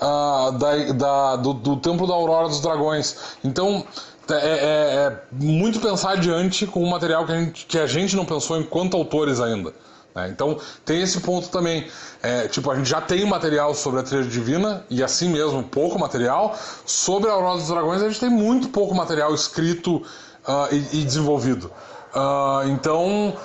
uh, 0.00 0.52
da, 0.52 0.92
da, 0.92 1.36
do, 1.36 1.52
do 1.52 1.76
Templo 1.76 2.06
da 2.06 2.14
Aurora 2.14 2.48
dos 2.48 2.60
Dragões. 2.60 3.16
Então, 3.44 3.84
é, 4.30 4.34
é, 4.34 4.38
é, 4.38 5.22
muito 5.32 5.80
pensar 5.80 6.12
adiante 6.12 6.66
com 6.66 6.82
um 6.82 6.88
material 6.88 7.26
que 7.26 7.32
a, 7.32 7.38
gente, 7.38 7.66
que 7.66 7.78
a 7.78 7.86
gente 7.86 8.16
não 8.16 8.24
pensou 8.24 8.58
enquanto 8.58 8.96
autores 8.96 9.38
ainda. 9.38 9.74
Né? 10.14 10.30
Então, 10.30 10.58
tem 10.82 11.02
esse 11.02 11.20
ponto 11.20 11.50
também. 11.50 11.86
É, 12.22 12.48
tipo, 12.48 12.70
a 12.70 12.74
gente 12.74 12.88
já 12.88 13.02
tem 13.02 13.26
material 13.26 13.74
sobre 13.74 14.00
a 14.00 14.02
trilha 14.02 14.24
divina, 14.24 14.82
e 14.88 15.02
assim 15.02 15.28
mesmo, 15.28 15.62
pouco 15.62 15.98
material. 15.98 16.56
Sobre 16.86 17.28
a 17.28 17.34
Aurora 17.34 17.58
dos 17.58 17.68
Dragões, 17.68 18.02
a 18.02 18.08
gente 18.08 18.20
tem 18.20 18.30
muito 18.30 18.70
pouco 18.70 18.94
material 18.94 19.34
escrito 19.34 19.96
uh, 19.96 20.72
e, 20.72 21.00
e, 21.00 21.04
desenvolvido. 21.04 21.70
Uh, 22.14 22.68
então, 22.68 23.36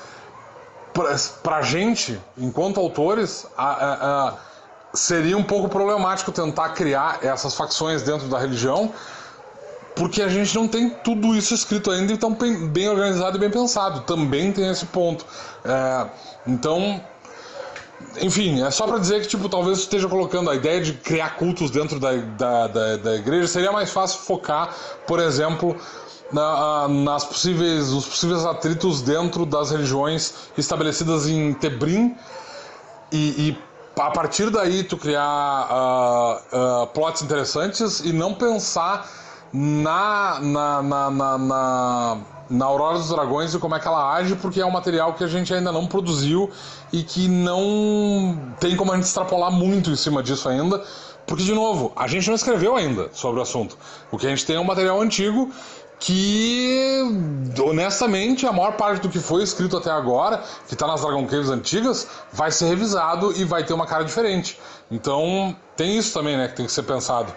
para 1.41 1.57
a 1.57 1.61
gente, 1.61 2.20
enquanto 2.38 2.80
autores, 2.80 3.47
seria 4.93 5.38
um 5.38 5.43
pouco 5.43 5.70
problemático 5.70 6.32
tentar 6.32 6.70
criar 6.70 7.20
essas 7.22 7.53
facções 7.53 8.01
dentro 8.03 8.28
da 8.28 8.38
religião, 8.38 8.91
porque 9.95 10.22
a 10.22 10.30
gente 10.30 10.55
não 10.55 10.67
tem 10.67 10.89
tudo 10.89 11.36
isso 11.36 11.53
escrito 11.53 11.91
ainda 11.91 12.13
e 12.13 12.17
tão 12.17 12.34
bem 12.34 12.88
organizado 12.89 13.38
e 13.38 13.39
bem 13.39 13.49
pensado. 13.49 14.01
Também 14.01 14.51
tem 14.51 14.70
esse 14.70 14.86
ponto. 14.86 15.26
É, 15.65 16.07
então, 16.47 17.01
enfim, 18.22 18.63
é 18.63 18.72
só 18.72 18.88
para 18.88 18.97
dizer 18.97 19.22
que, 19.22 19.28
tipo, 19.28 19.49
talvez 19.49 19.80
esteja 19.80 20.07
colocando 20.07 20.49
a 20.49 20.55
ideia 20.55 20.82
de 20.82 20.93
criar 20.93 21.36
cultos 21.36 21.70
dentro 21.70 21.99
da, 21.99 22.13
da, 22.13 22.67
da, 22.67 22.97
da 22.97 23.15
igreja. 23.15 23.47
Seria 23.47 23.72
mais 23.72 23.91
fácil 23.91 24.20
focar, 24.22 24.74
por 25.05 25.20
exemplo, 25.20 25.76
na, 26.32 26.88
nas 26.88 27.23
possíveis, 27.23 27.89
os 27.89 28.05
possíveis 28.05 28.45
atritos 28.45 29.01
dentro 29.01 29.45
das 29.45 29.71
religiões 29.71 30.34
estabelecidas 30.57 31.27
em 31.27 31.53
Tebrim 31.53 32.15
e, 33.11 33.49
e 33.49 33.57
a 33.99 34.11
partir 34.11 34.49
daí 34.49 34.84
tu 34.84 34.97
criar 34.97 35.67
uh, 35.69 36.84
uh, 36.84 36.88
plots 36.88 37.21
interessantes 37.21 37.99
e 37.99 38.13
não 38.13 38.34
pensar 38.34 39.09
na, 39.51 40.39
na, 40.39 40.82
na, 40.82 41.09
na, 41.09 41.38
na, 41.38 42.17
na 42.49 42.65
Aurora 42.65 42.97
dos 42.97 43.09
Dragões 43.09 43.53
e 43.53 43.59
como 43.59 43.75
é 43.75 43.80
que 43.80 43.88
ela 43.88 44.13
age, 44.13 44.36
porque 44.36 44.61
é 44.61 44.65
um 44.65 44.71
material 44.71 45.13
que 45.13 45.23
a 45.23 45.27
gente 45.27 45.53
ainda 45.53 45.71
não 45.71 45.88
produziu 45.88 46.49
e 46.93 47.03
que 47.03 47.27
não 47.27 48.53
tem 48.59 48.75
como 48.75 48.91
a 48.91 48.95
gente 48.95 49.05
extrapolar 49.05 49.51
muito 49.51 49.89
em 49.89 49.95
cima 49.95 50.23
disso 50.23 50.47
ainda, 50.47 50.84
porque, 51.25 51.43
de 51.43 51.53
novo, 51.53 51.91
a 51.95 52.07
gente 52.07 52.27
não 52.27 52.36
escreveu 52.36 52.75
ainda 52.75 53.09
sobre 53.13 53.39
o 53.39 53.43
assunto. 53.43 53.77
O 54.11 54.17
que 54.17 54.25
a 54.25 54.30
gente 54.30 54.45
tem 54.47 54.55
é 54.55 54.59
um 54.59 54.63
material 54.63 54.99
antigo 54.99 55.51
que, 55.99 57.03
honestamente, 57.61 58.47
a 58.47 58.53
maior 58.53 58.77
parte 58.77 59.01
do 59.01 59.09
que 59.09 59.19
foi 59.19 59.43
escrito 59.43 59.77
até 59.77 59.91
agora, 59.91 60.43
que 60.67 60.73
está 60.73 60.87
nas 60.87 61.01
Dragon 61.01 61.27
Caves 61.27 61.49
antigas, 61.49 62.07
vai 62.31 62.51
ser 62.51 62.67
revisado 62.67 63.33
e 63.33 63.43
vai 63.43 63.65
ter 63.65 63.73
uma 63.73 63.85
cara 63.85 64.03
diferente. 64.03 64.57
Então, 64.89 65.55
tem 65.75 65.97
isso 65.97 66.13
também, 66.13 66.37
né, 66.37 66.47
que 66.47 66.55
tem 66.55 66.65
que 66.65 66.71
ser 66.71 66.83
pensado. 66.83 67.33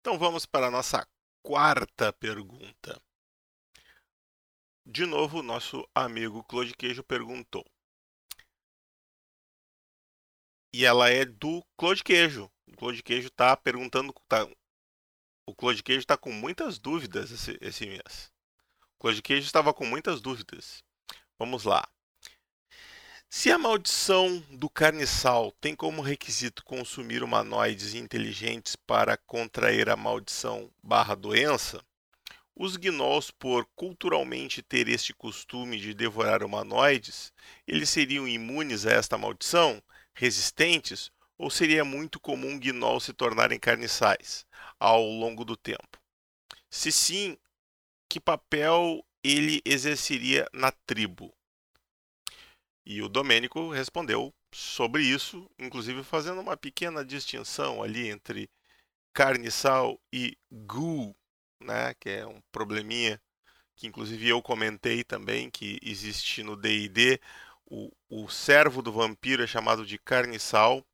Então 0.00 0.18
vamos 0.18 0.44
para 0.44 0.66
a 0.66 0.70
nossa 0.70 1.06
quarta 1.42 2.12
pergunta. 2.12 3.00
De 4.84 5.06
novo, 5.06 5.42
nosso 5.42 5.86
amigo 5.94 6.42
Claude 6.44 6.74
Queijo 6.74 7.04
perguntou. 7.04 7.64
E 10.72 10.84
ela 10.84 11.10
é 11.10 11.24
do 11.24 11.62
Claude 11.76 12.02
Queijo. 12.02 12.50
O 12.66 12.76
Claude 12.76 13.02
Queijo 13.02 13.28
está 13.28 13.56
perguntando. 13.56 14.14
Tá, 14.26 14.48
o 15.46 15.54
Claude 15.54 15.82
Queijo 15.82 16.00
está 16.00 16.16
com 16.16 16.32
muitas 16.32 16.78
dúvidas 16.78 17.30
esse, 17.30 17.58
esse 17.60 17.86
mês. 17.86 18.32
O 18.96 19.00
Claude 19.00 19.20
Queijo 19.20 19.46
estava 19.46 19.74
com 19.74 19.84
muitas 19.84 20.20
dúvidas. 20.20 20.82
Vamos 21.38 21.64
lá. 21.64 21.86
Se 23.28 23.50
a 23.50 23.58
maldição 23.58 24.40
do 24.50 24.68
carniçal 24.68 25.52
tem 25.52 25.74
como 25.74 26.02
requisito 26.02 26.62
consumir 26.64 27.22
humanoides 27.22 27.94
inteligentes 27.94 28.76
para 28.76 29.16
contrair 29.16 29.88
a 29.88 29.96
maldição 29.96 30.70
barra 30.82 31.14
doença, 31.14 31.82
os 32.54 32.76
gnolls, 32.76 33.30
por 33.30 33.66
culturalmente 33.74 34.62
ter 34.62 34.86
este 34.86 35.14
costume 35.14 35.80
de 35.80 35.94
devorar 35.94 36.44
humanoides, 36.44 37.32
eles 37.66 37.88
seriam 37.88 38.28
imunes 38.28 38.84
a 38.84 38.92
esta 38.92 39.16
maldição, 39.16 39.82
resistentes, 40.14 41.10
ou 41.38 41.50
seria 41.50 41.84
muito 41.84 42.20
comum 42.20 42.58
gnolls 42.58 43.04
se 43.04 43.12
tornarem 43.12 43.58
carniçais 43.58 44.46
ao 44.78 45.04
longo 45.04 45.44
do 45.44 45.56
tempo? 45.56 45.98
Se 46.70 46.92
sim, 46.92 47.36
que 48.08 48.20
papel 48.20 49.04
ele 49.22 49.60
exerceria 49.64 50.46
na 50.52 50.70
tribo? 50.70 51.34
E 52.84 53.00
o 53.02 53.08
Domênico 53.08 53.70
respondeu 53.70 54.34
sobre 54.52 55.02
isso, 55.02 55.48
inclusive 55.58 56.02
fazendo 56.02 56.40
uma 56.40 56.56
pequena 56.56 57.04
distinção 57.04 57.82
ali 57.82 58.08
entre 58.08 58.50
carniçal 59.12 60.00
e 60.12 60.36
ghoul, 60.50 61.14
né, 61.60 61.94
que 61.94 62.10
é 62.10 62.26
um 62.26 62.40
probleminha 62.50 63.20
que 63.76 63.86
inclusive 63.86 64.28
eu 64.28 64.40
comentei 64.42 65.02
também 65.02 65.50
que 65.50 65.78
existe 65.82 66.42
no 66.42 66.56
D&D, 66.56 67.20
o, 67.72 67.90
o 68.10 68.28
servo 68.28 68.82
do 68.82 68.92
vampiro 68.92 69.42
é 69.42 69.46
chamado 69.46 69.86
de 69.86 69.98
carniçal 69.98 70.84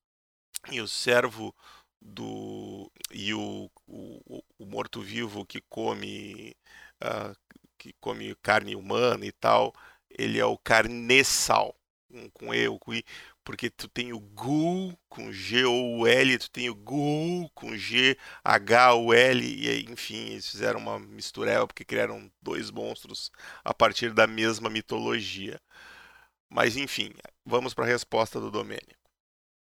e 0.70 0.81
o 0.81 0.87
servo 0.87 1.53
do 2.01 2.91
e 3.11 3.35
o, 3.35 3.68
o, 3.85 4.45
o 4.59 4.64
morto-vivo 4.64 5.45
que 5.45 5.61
come 5.68 6.57
uh, 7.03 7.37
que 7.76 7.93
come 8.01 8.35
carne 8.37 8.76
humana 8.76 9.26
e 9.26 9.33
tal, 9.33 9.74
ele 10.09 10.39
é 10.39 10.45
o 10.45 10.57
carneçal 10.57 11.74
com, 12.09 12.31
com 12.31 12.55
E 12.55 12.68
ou 12.68 12.79
com 12.79 12.95
I, 12.95 13.05
porque 13.45 13.70
tu 13.70 13.89
tem 13.89 14.12
o 14.12 14.20
GUL 14.20 14.97
com 15.09 15.33
G-O-U-L, 15.33 16.39
tu 16.39 16.51
tem 16.51 16.70
o 16.70 16.74
GUL 16.74 17.51
com 17.55 17.76
G-H-U-L, 17.76 19.62
e 19.64 19.68
aí, 19.68 19.87
enfim, 19.89 20.31
eles 20.31 20.49
fizeram 20.49 20.81
uma 20.81 20.99
mistureba 20.99 21.66
porque 21.66 21.85
criaram 21.85 22.31
dois 22.43 22.70
monstros 22.70 23.31
a 23.64 23.74
partir 23.74 24.12
da 24.12 24.26
mesma 24.26 24.70
mitologia. 24.70 25.61
Mas 26.51 26.77
enfim, 26.77 27.13
vamos 27.45 27.75
para 27.75 27.85
a 27.85 27.89
resposta 27.89 28.41
do 28.41 28.51
Domênico. 28.51 28.99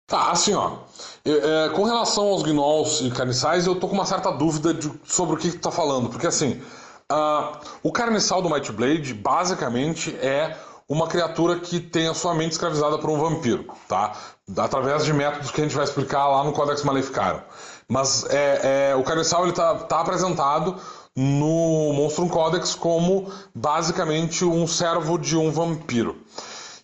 Tá, 0.07 0.31
assim, 0.31 0.55
ó. 0.55 0.79
É, 1.25 1.69
com 1.71 1.83
relação 1.83 2.29
aos 2.29 2.43
gnolls 2.43 3.05
e 3.05 3.11
carniçais, 3.11 3.67
eu 3.67 3.75
tô 3.75 3.89
com 3.89 3.95
uma 3.95 4.07
certa 4.07 4.31
dúvida 4.31 4.73
de, 4.73 4.93
sobre 5.05 5.35
o 5.35 5.39
que, 5.39 5.51
que 5.51 5.57
tu 5.57 5.63
tá 5.63 5.71
falando. 5.73 6.09
Porque, 6.09 6.29
assim, 6.29 6.63
uh, 7.11 7.59
o 7.83 7.91
carniçal 7.91 8.41
do 8.41 8.49
Might 8.49 8.71
Blade, 8.71 9.13
basicamente, 9.15 10.15
é 10.17 10.57
uma 10.89 11.09
criatura 11.09 11.59
que 11.59 11.81
tem 11.81 12.07
a 12.07 12.15
sua 12.15 12.35
mente 12.35 12.53
escravizada 12.53 12.99
por 12.99 13.11
um 13.11 13.19
vampiro, 13.19 13.67
tá? 13.89 14.13
Através 14.57 15.05
de 15.05 15.13
métodos 15.13 15.51
que 15.51 15.61
a 15.61 15.65
gente 15.65 15.75
vai 15.75 15.85
explicar 15.85 16.29
lá 16.29 16.45
no 16.45 16.53
Codex 16.53 16.85
Maleficarum. 16.85 17.41
Mas 17.89 18.25
é, 18.31 18.91
é, 18.91 18.95
o 18.95 19.03
Carniçal 19.03 19.45
ele 19.45 19.53
tá, 19.53 19.75
tá 19.75 20.01
apresentado 20.01 20.77
no 21.17 21.93
Monstrum 21.95 22.29
Codex 22.29 22.75
como 22.75 23.33
basicamente 23.55 24.45
um 24.45 24.67
servo 24.67 25.19
de 25.19 25.37
um 25.37 25.51
vampiro. 25.51 26.17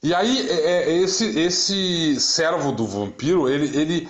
E 0.03 0.12
aí, 0.12 0.48
é, 0.50 0.90
é 0.90 0.96
esse, 0.96 1.38
esse 1.38 2.20
servo 2.20 2.72
do 2.72 2.86
vampiro, 2.86 3.48
ele, 3.48 3.78
ele 3.78 4.09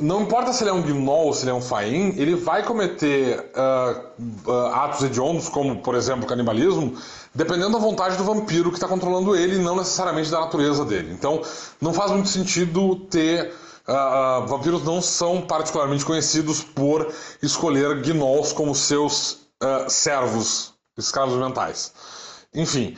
não 0.00 0.22
importa 0.22 0.52
se 0.52 0.62
ele 0.62 0.70
é 0.70 0.72
um 0.72 0.80
gnoll 0.80 1.26
ou 1.26 1.34
se 1.34 1.42
ele 1.42 1.50
é 1.50 1.54
um 1.54 1.60
faim, 1.60 2.14
ele 2.16 2.36
vai 2.36 2.62
cometer 2.62 3.50
uh, 3.54 4.50
uh, 4.50 4.66
atos 4.66 5.02
hediondos, 5.02 5.48
como, 5.48 5.82
por 5.82 5.94
exemplo, 5.94 6.26
canibalismo, 6.26 6.96
dependendo 7.34 7.72
da 7.72 7.78
vontade 7.78 8.16
do 8.16 8.24
vampiro 8.24 8.70
que 8.70 8.76
está 8.76 8.86
controlando 8.86 9.34
ele, 9.34 9.58
não 9.58 9.76
necessariamente 9.76 10.30
da 10.30 10.40
natureza 10.40 10.84
dele. 10.84 11.12
Então, 11.12 11.42
não 11.80 11.92
faz 11.92 12.10
muito 12.12 12.28
sentido 12.28 12.96
ter. 13.10 13.52
Uh, 13.88 14.46
vampiros 14.46 14.84
não 14.84 15.00
são 15.00 15.40
particularmente 15.40 16.04
conhecidos 16.04 16.62
por 16.62 17.10
escolher 17.42 18.02
gnolls 18.02 18.52
como 18.52 18.74
seus 18.74 19.38
servos, 19.88 20.74
escravos 20.96 21.36
mentais. 21.36 21.92
Enfim. 22.54 22.96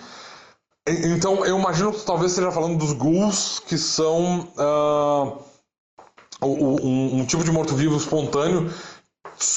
Então, 0.87 1.45
eu 1.45 1.59
imagino 1.59 1.93
que 1.93 2.05
talvez 2.05 2.33
esteja 2.33 2.51
falando 2.51 2.79
dos 2.79 2.93
ghouls, 2.93 3.61
que 3.61 3.77
são 3.79 4.49
um, 6.43 7.21
um 7.21 7.27
tipo 7.27 7.45
de 7.45 7.53
morto-vivo 7.53 7.97
espontâneo 7.97 8.73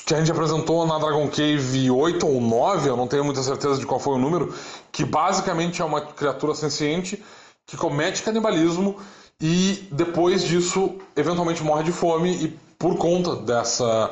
que 0.06 0.14
a 0.14 0.20
gente 0.20 0.32
apresentou 0.32 0.86
na 0.88 0.98
Dragon 0.98 1.28
Cave 1.28 1.92
8 1.92 2.26
ou 2.26 2.40
9, 2.40 2.90
eu 2.90 2.96
não 2.96 3.08
tenho 3.08 3.24
muita 3.26 3.44
certeza 3.44 3.78
de 3.78 3.86
qual 3.86 4.00
foi 4.00 4.16
o 4.16 4.18
número, 4.18 4.54
que 4.92 5.04
basicamente 5.04 5.82
é 5.82 5.86
uma 5.86 6.02
criatura 6.02 6.56
senciente 6.56 7.22
que 7.66 7.76
comete 7.76 8.24
canibalismo 8.24 8.98
e 9.42 9.88
depois 9.92 10.44
disso 10.44 10.96
eventualmente 11.16 11.64
morre 11.64 11.84
de 11.84 11.92
fome 11.92 12.32
e 12.32 12.48
por 12.78 12.98
conta 12.98 13.36
dessa, 13.36 14.12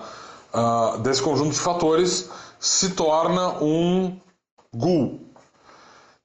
uh, 0.53 0.97
desse 0.99 1.21
conjunto 1.21 1.51
de 1.51 1.59
fatores 1.59 2.29
se 2.59 2.89
torna 2.91 3.63
um 3.63 4.17
ghoul. 4.75 5.30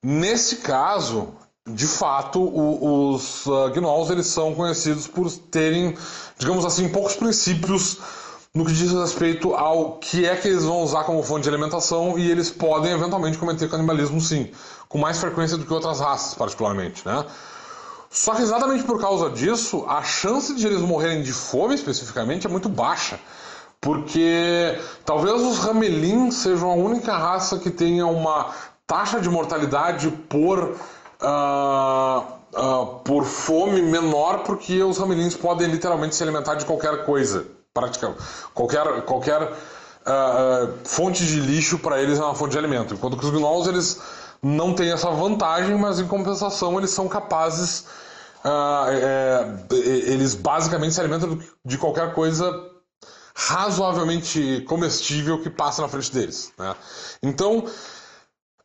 Nesse 0.09 0.59
caso, 0.59 1.35
de 1.69 1.85
fato, 1.85 2.41
o, 2.41 3.15
os 3.15 3.45
uh, 3.47 3.71
gnolls 3.75 4.09
eles 4.09 4.29
são 4.29 4.55
conhecidos 4.55 5.09
por 5.09 5.29
terem, 5.33 5.99
digamos 6.39 6.65
assim, 6.65 6.89
poucos 6.89 7.17
princípios 7.17 7.99
no 8.55 8.65
que 8.65 8.73
diz 8.73 8.93
respeito 8.93 9.53
ao 9.53 9.95
que 9.99 10.25
é 10.25 10.37
que 10.37 10.47
eles 10.47 10.63
vão 10.63 10.83
usar 10.83 11.03
como 11.03 11.25
fonte 11.25 11.43
de 11.43 11.49
alimentação 11.49 12.17
e 12.17 12.31
eles 12.31 12.51
podem 12.51 12.93
eventualmente 12.93 13.37
cometer 13.37 13.69
canibalismo 13.69 14.21
sim, 14.21 14.49
com 14.89 14.97
mais 14.97 15.19
frequência 15.19 15.57
do 15.57 15.67
que 15.67 15.73
outras 15.73 15.99
raças, 15.99 16.35
particularmente, 16.35 17.05
né? 17.05 17.27
Só 18.09 18.33
que 18.37 18.43
exatamente 18.43 18.85
por 18.85 19.01
causa 19.01 19.29
disso, 19.31 19.85
a 19.89 20.05
chance 20.05 20.55
de 20.55 20.69
eles 20.69 20.83
morrerem 20.83 21.25
de 21.25 21.33
fome 21.33 21.75
especificamente 21.75 22.47
é 22.47 22.49
muito 22.49 22.69
baixa. 22.69 23.19
Porque 23.81 24.81
talvez 25.05 25.43
os 25.43 25.59
ramelins 25.59 26.37
sejam 26.37 26.71
a 26.71 26.75
única 26.75 27.17
raça 27.17 27.59
que 27.59 27.71
tenha 27.71 28.07
uma 28.07 28.53
taxa 28.87 29.21
de 29.21 29.29
mortalidade 29.29 30.11
por 30.11 30.77
uh, 31.21 32.37
uh, 32.55 32.87
por 33.05 33.25
fome 33.25 33.83
menor, 33.83 34.45
porque 34.45 34.83
os 34.83 34.99
ramelins 34.99 35.35
podem 35.35 35.69
literalmente 35.69 36.15
se 36.15 36.23
alimentar 36.23 36.55
de 36.55 36.65
qualquer 36.65 37.05
coisa. 37.05 37.47
Praticamente. 37.75 38.23
Qualquer, 38.55 39.03
qualquer 39.03 39.43
uh, 39.43 40.73
fonte 40.85 41.27
de 41.27 41.41
lixo 41.41 41.79
para 41.79 42.01
eles 42.01 42.19
é 42.19 42.23
uma 42.23 42.35
fonte 42.35 42.53
de 42.53 42.59
alimento. 42.59 42.95
Enquanto 42.95 43.19
que 43.19 43.25
os 43.25 43.31
gnolls 43.31 43.69
eles 43.69 44.01
não 44.43 44.75
têm 44.75 44.93
essa 44.93 45.11
vantagem, 45.11 45.77
mas 45.77 45.99
em 45.99 46.07
compensação 46.07 46.79
eles 46.79 46.91
são 46.91 47.09
capazes. 47.09 47.85
É, 48.49 49.45
eles 49.73 50.37
basicamente 50.37 50.95
se 50.95 51.01
alimentam 51.01 51.37
de 51.65 51.77
qualquer 51.77 52.15
coisa 52.15 52.49
razoavelmente 53.35 54.65
comestível 54.67 55.43
que 55.43 55.51
passa 55.51 55.83
na 55.83 55.89
frente 55.89 56.13
deles. 56.13 56.53
Né? 56.57 56.75
Então, 57.23 57.67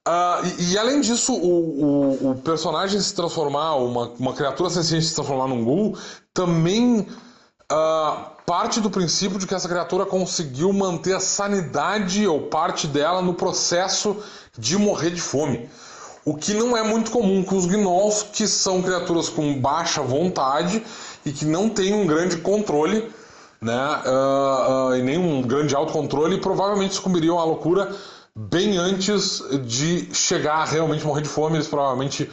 Uh, 0.07 0.47
e, 0.57 0.73
e, 0.73 0.77
além 0.79 0.99
disso, 0.99 1.31
o, 1.31 1.83
o, 1.83 2.31
o, 2.31 2.35
personagem 2.41 2.99
se 2.99 3.13
transformar, 3.13 3.75
uma, 3.75 4.09
uma 4.17 4.33
criatura 4.33 4.67
senciente 4.69 5.05
se 5.05 5.13
transformar 5.13 5.47
num 5.47 5.63
ghoul, 5.63 5.95
também 6.33 7.01
uh, 7.71 8.31
parte 8.43 8.81
do 8.81 8.89
princípio 8.89 9.37
de 9.37 9.45
que 9.45 9.53
essa 9.53 9.69
criatura 9.69 10.03
conseguiu 10.03 10.73
manter 10.73 11.13
a 11.13 11.19
sanidade 11.19 12.25
ou 12.25 12.47
parte 12.47 12.87
dela 12.87 13.21
no 13.21 13.35
processo 13.35 14.17
de 14.57 14.75
morrer 14.75 15.11
de 15.11 15.21
fome. 15.21 15.69
O 16.25 16.35
que 16.35 16.55
não 16.55 16.75
é 16.75 16.81
muito 16.81 17.11
comum 17.11 17.43
com 17.43 17.55
os 17.55 17.67
gnolls, 17.67 18.25
que 18.33 18.47
são 18.47 18.81
criaturas 18.81 19.29
com 19.29 19.59
baixa 19.59 20.01
vontade 20.01 20.83
e 21.23 21.31
que 21.31 21.45
não 21.45 21.69
têm 21.69 21.93
um 21.93 22.07
grande 22.07 22.37
controle, 22.37 23.07
né, 23.61 24.01
uh, 24.05 24.95
e 24.95 25.03
nem 25.03 25.19
um 25.19 25.43
grande 25.43 25.75
autocontrole, 25.75 26.37
e 26.37 26.41
provavelmente 26.41 26.95
sucumbiriam 26.95 27.39
à 27.39 27.43
loucura 27.43 27.95
bem 28.35 28.77
antes 28.77 29.41
de 29.65 30.13
chegar 30.13 30.55
a 30.55 30.65
realmente 30.65 31.05
morrer 31.05 31.21
de 31.21 31.29
fome, 31.29 31.57
eles 31.57 31.67
provavelmente 31.67 32.29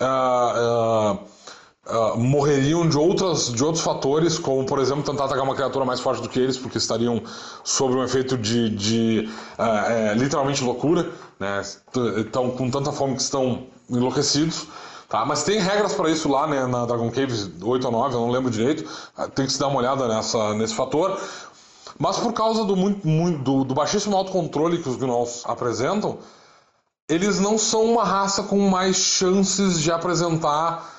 uh, 0.00 1.14
uh, 1.14 2.14
uh, 2.14 2.18
morreriam 2.18 2.88
de, 2.88 2.98
outras, 2.98 3.52
de 3.52 3.62
outros 3.64 3.82
fatores, 3.82 4.38
como 4.38 4.66
por 4.66 4.78
exemplo 4.78 5.02
tentar 5.02 5.24
atacar 5.24 5.44
uma 5.44 5.54
criatura 5.54 5.84
mais 5.84 6.00
forte 6.00 6.20
do 6.20 6.28
que 6.28 6.40
eles, 6.40 6.58
porque 6.58 6.78
estariam 6.78 7.22
sob 7.62 7.94
um 7.94 8.04
efeito 8.04 8.36
de, 8.36 8.70
de 8.70 9.28
é, 9.58 10.14
literalmente 10.14 10.62
loucura, 10.64 11.10
né? 11.38 11.60
estão 11.60 12.50
com 12.50 12.70
tanta 12.70 12.92
fome 12.92 13.14
que 13.14 13.22
estão 13.22 13.66
enlouquecidos. 13.88 14.66
Tá, 15.08 15.24
mas 15.24 15.44
tem 15.44 15.60
regras 15.60 15.94
para 15.94 16.10
isso 16.10 16.28
lá 16.28 16.48
né, 16.48 16.66
na 16.66 16.84
Dragon 16.84 17.08
Cave 17.12 17.52
8 17.62 17.84
ou 17.84 17.92
9, 17.92 18.14
eu 18.16 18.20
não 18.20 18.30
lembro 18.30 18.50
direito. 18.50 18.90
Tem 19.36 19.46
que 19.46 19.52
se 19.52 19.58
dar 19.58 19.68
uma 19.68 19.78
olhada 19.78 20.08
nessa, 20.08 20.52
nesse 20.54 20.74
fator. 20.74 21.16
Mas 21.98 22.18
por 22.18 22.32
causa 22.32 22.64
do, 22.64 22.76
muito, 22.76 23.06
muito, 23.06 23.38
do, 23.42 23.64
do 23.64 23.74
baixíssimo 23.74 24.16
autocontrole 24.16 24.82
que 24.82 24.88
os 24.88 24.96
gnolls 24.96 25.42
apresentam, 25.44 26.18
eles 27.08 27.40
não 27.40 27.56
são 27.56 27.84
uma 27.84 28.04
raça 28.04 28.42
com 28.42 28.58
mais 28.68 28.96
chances 28.96 29.80
de 29.80 29.90
apresentar 29.90 30.92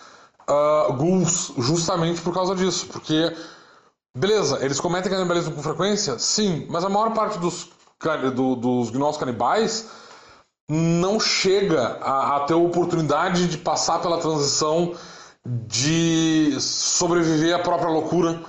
uh, 0.50 0.94
ghouls, 0.94 1.54
justamente 1.58 2.22
por 2.22 2.34
causa 2.34 2.56
disso. 2.56 2.88
Porque, 2.88 3.36
beleza, 4.16 4.64
eles 4.64 4.80
cometem 4.80 5.12
canibalismo 5.12 5.54
com 5.54 5.62
frequência? 5.62 6.18
Sim, 6.18 6.66
mas 6.70 6.84
a 6.84 6.90
maior 6.90 7.14
parte 7.14 7.38
dos, 7.38 7.70
do, 8.34 8.56
dos 8.56 8.90
gnolls 8.90 9.18
canibais 9.18 9.88
não 10.70 11.20
chega 11.20 11.98
a, 12.02 12.38
a 12.38 12.40
ter 12.42 12.54
a 12.54 12.58
oportunidade 12.58 13.48
de 13.48 13.58
passar 13.58 14.02
pela 14.02 14.18
transição 14.18 14.96
de 15.46 16.58
sobreviver 16.60 17.56
à 17.56 17.60
própria 17.60 17.90
loucura 17.90 18.42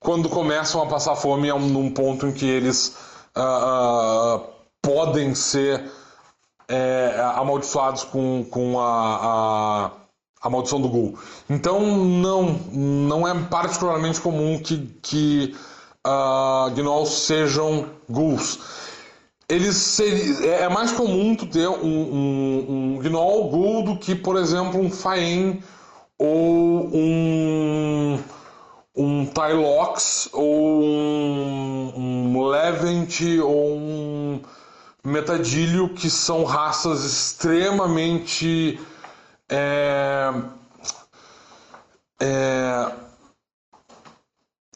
quando 0.00 0.28
começam 0.28 0.82
a 0.82 0.86
passar 0.86 1.16
fome 1.16 1.48
num 1.48 1.90
ponto 1.90 2.26
em 2.26 2.32
que 2.32 2.46
eles 2.46 2.96
uh, 3.36 4.36
uh, 4.36 4.44
podem 4.80 5.34
ser 5.34 5.90
é, 6.68 7.14
amaldiçoados 7.34 8.04
com, 8.04 8.44
com 8.50 8.78
a, 8.78 9.86
a, 9.86 9.90
a, 10.42 10.50
maldição 10.50 10.80
do 10.80 10.88
Ghoul. 10.88 11.18
Então 11.48 11.80
não, 11.80 12.60
não 12.70 13.26
é 13.26 13.34
particularmente 13.44 14.20
comum 14.20 14.58
que, 14.58 14.78
que 15.02 15.56
uh, 16.06 16.70
gnolls 16.74 17.10
sejam 17.10 17.86
ghouls. 18.08 18.58
Eles 19.48 19.98
é, 19.98 20.64
é 20.64 20.68
mais 20.68 20.92
comum 20.92 21.34
tu 21.34 21.46
ter 21.46 21.66
um, 21.66 21.86
um, 21.86 22.66
um 22.68 22.98
gnoll 22.98 23.48
ghoul 23.48 23.82
do 23.82 23.96
que, 23.96 24.14
por 24.14 24.36
exemplo, 24.36 24.78
um 24.78 24.90
faen 24.90 25.62
ou 26.18 26.90
um 26.92 28.18
um 28.98 29.24
Tylox 29.24 30.28
ou 30.32 30.82
um, 30.82 31.92
um 31.96 32.36
ou 33.44 33.76
um 33.76 34.42
Metadilho, 35.04 35.94
que 35.94 36.10
são 36.10 36.42
raças 36.42 37.04
extremamente. 37.04 38.78
É, 39.48 40.32
é, 42.20 42.92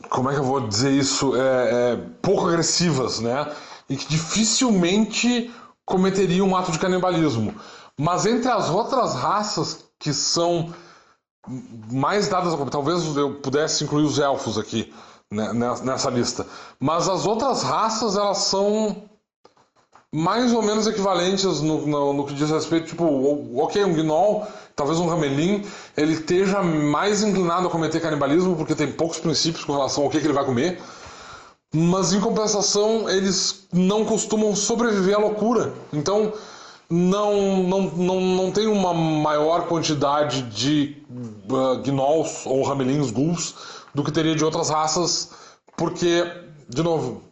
como 0.09 0.31
é 0.31 0.35
que 0.35 0.39
eu 0.39 0.45
vou 0.45 0.61
dizer 0.61 0.93
isso? 0.93 1.35
É, 1.35 1.41
é, 1.41 1.97
pouco 2.23 2.49
agressivas, 2.49 3.19
né? 3.19 3.53
E 3.89 3.97
que 3.97 4.07
dificilmente 4.07 5.53
cometeriam 5.85 6.47
um 6.47 6.57
ato 6.57 6.71
de 6.71 6.79
canibalismo. 6.79 7.53
Mas 7.99 8.25
entre 8.25 8.49
as 8.49 8.71
outras 8.71 9.15
raças 9.15 9.85
que 9.99 10.15
são 10.15 10.73
mais 11.91 12.29
dadas 12.29 12.55
talvez 12.71 13.17
eu 13.17 13.35
pudesse 13.35 13.85
incluir 13.85 14.05
os 14.05 14.19
elfos 14.19 14.59
aqui 14.59 14.93
né, 15.31 15.53
nessa 15.83 16.11
lista, 16.11 16.47
mas 16.79 17.09
as 17.09 17.27
outras 17.27 17.63
raças 17.63 18.17
elas 18.17 18.39
são 18.39 19.09
mais 20.15 20.53
ou 20.53 20.63
menos 20.63 20.87
equivalentes 20.87 21.63
no, 21.63 21.87
no, 21.87 22.13
no 22.13 22.27
que 22.27 22.35
diz 22.35 22.51
respeito, 22.51 22.89
tipo, 22.89 23.59
ok, 23.59 23.83
um 23.83 23.95
gnoll, 23.95 24.47
talvez 24.77 24.99
um 24.99 25.09
ramelin, 25.09 25.65
ele 25.97 26.13
esteja 26.13 26.63
mais 26.63 27.23
inclinado 27.23 27.67
a 27.67 27.71
cometer 27.71 27.99
canibalismo 27.99 28.55
porque 28.55 28.75
tem 28.75 28.93
poucos 28.93 29.19
princípios 29.19 29.65
com 29.65 29.73
relação 29.73 30.05
ao 30.05 30.11
que, 30.11 30.21
que 30.21 30.27
ele 30.27 30.35
vai 30.35 30.45
comer, 30.45 30.79
mas 31.75 32.13
em 32.13 32.21
compensação 32.21 33.09
eles 33.09 33.67
não 33.73 34.05
costumam 34.05 34.55
sobreviver 34.55 35.17
à 35.17 35.19
loucura. 35.19 35.73
Então 35.91 36.35
não, 36.91 37.63
não, 37.63 37.81
não, 37.97 38.21
não 38.21 38.51
tem 38.51 38.67
uma 38.67 38.93
maior 38.93 39.67
quantidade 39.67 40.43
de 40.43 41.02
uh, 41.51 41.83
gnolls 41.83 42.47
ou 42.47 42.63
ramelins 42.63 43.11
ghouls 43.11 43.55
do 43.95 44.03
que 44.03 44.13
teria 44.13 44.35
de 44.35 44.45
outras 44.45 44.71
raças, 44.71 45.31
porque, 45.77 46.25
de 46.69 46.83
novo, 46.83 47.23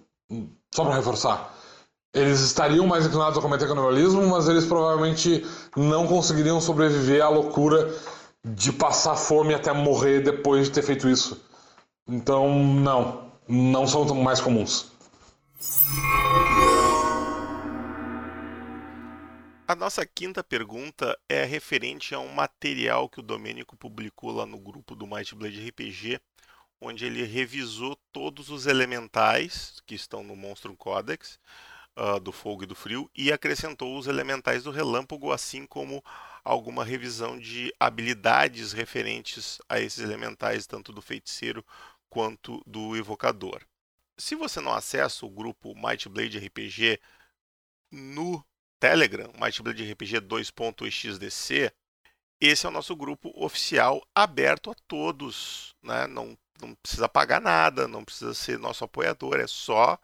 só 0.75 0.85
para 0.85 0.95
reforçar, 0.95 1.55
eles 2.13 2.41
estariam 2.41 2.87
mais 2.87 3.07
inclinados 3.07 3.39
a 3.39 3.43
cometer 3.43 3.69
canibalismo, 3.69 4.27
mas 4.29 4.49
eles 4.49 4.67
provavelmente 4.67 5.47
não 5.77 6.07
conseguiriam 6.07 6.61
sobreviver 6.61 7.25
à 7.25 7.29
loucura 7.29 7.93
de 8.45 8.73
passar 8.73 9.17
fome 9.17 9.55
até 9.55 9.73
morrer 9.73 10.21
depois 10.21 10.67
de 10.67 10.73
ter 10.73 10.83
feito 10.83 11.09
isso. 11.09 11.41
Então, 12.09 12.65
não, 12.65 13.31
não 13.49 13.87
são 13.87 14.05
mais 14.15 14.41
comuns. 14.41 14.91
A 19.71 19.77
nossa 19.77 20.05
quinta 20.05 20.43
pergunta 20.43 21.17
é 21.29 21.45
referente 21.45 22.13
a 22.13 22.19
um 22.19 22.27
material 22.27 23.09
que 23.09 23.21
o 23.21 23.23
Domênico 23.23 23.77
publicou 23.77 24.33
lá 24.33 24.45
no 24.45 24.59
grupo 24.59 24.97
do 24.97 25.07
Might 25.07 25.33
Blade 25.33 25.65
RPG, 25.69 26.21
onde 26.81 27.07
ele 27.07 27.23
revisou 27.23 27.95
todos 28.11 28.51
os 28.51 28.67
elementais 28.67 29.81
que 29.87 29.95
estão 29.95 30.25
no 30.25 30.35
Monstro 30.35 30.77
Codex, 30.77 31.39
uh, 31.97 32.19
do 32.19 32.33
fogo 32.33 32.65
e 32.65 32.67
do 32.67 32.75
frio, 32.75 33.09
e 33.15 33.31
acrescentou 33.31 33.97
os 33.97 34.09
elementais 34.09 34.65
do 34.65 34.73
relâmpago, 34.73 35.31
assim 35.31 35.65
como 35.65 36.03
alguma 36.43 36.85
revisão 36.85 37.39
de 37.39 37.73
habilidades 37.79 38.73
referentes 38.73 39.61
a 39.69 39.79
esses 39.79 40.01
elementais, 40.01 40.67
tanto 40.67 40.93
do 40.93 41.01
feiticeiro 41.01 41.65
quanto 42.09 42.61
do 42.67 42.97
evocador. 42.97 43.65
Se 44.19 44.35
você 44.35 44.61
não 44.61 44.75
acessa 44.75 45.25
o 45.25 45.31
grupo 45.31 45.77
Might 45.77 46.09
Blade 46.09 46.41
RPG 46.41 46.99
no 47.93 48.45
Telegram, 48.81 49.31
Might 49.39 49.63
Blade 49.63 49.93
RPG 49.93 50.23
2.xdc, 50.23 51.71
esse 52.41 52.65
é 52.65 52.69
o 52.69 52.73
nosso 52.73 52.97
grupo 52.97 53.31
oficial 53.37 54.03
aberto 54.15 54.71
a 54.71 54.75
todos. 54.89 55.75
Né? 55.83 56.07
Não, 56.07 56.37
não 56.61 56.75
precisa 56.77 57.09
pagar 57.09 57.41
nada, 57.41 57.87
não 57.87 58.03
precisa 58.03 58.33
ser 58.33 58.59
nosso 58.59 58.83
apoiador, 58.83 59.39
é 59.39 59.47
só 59.47 59.99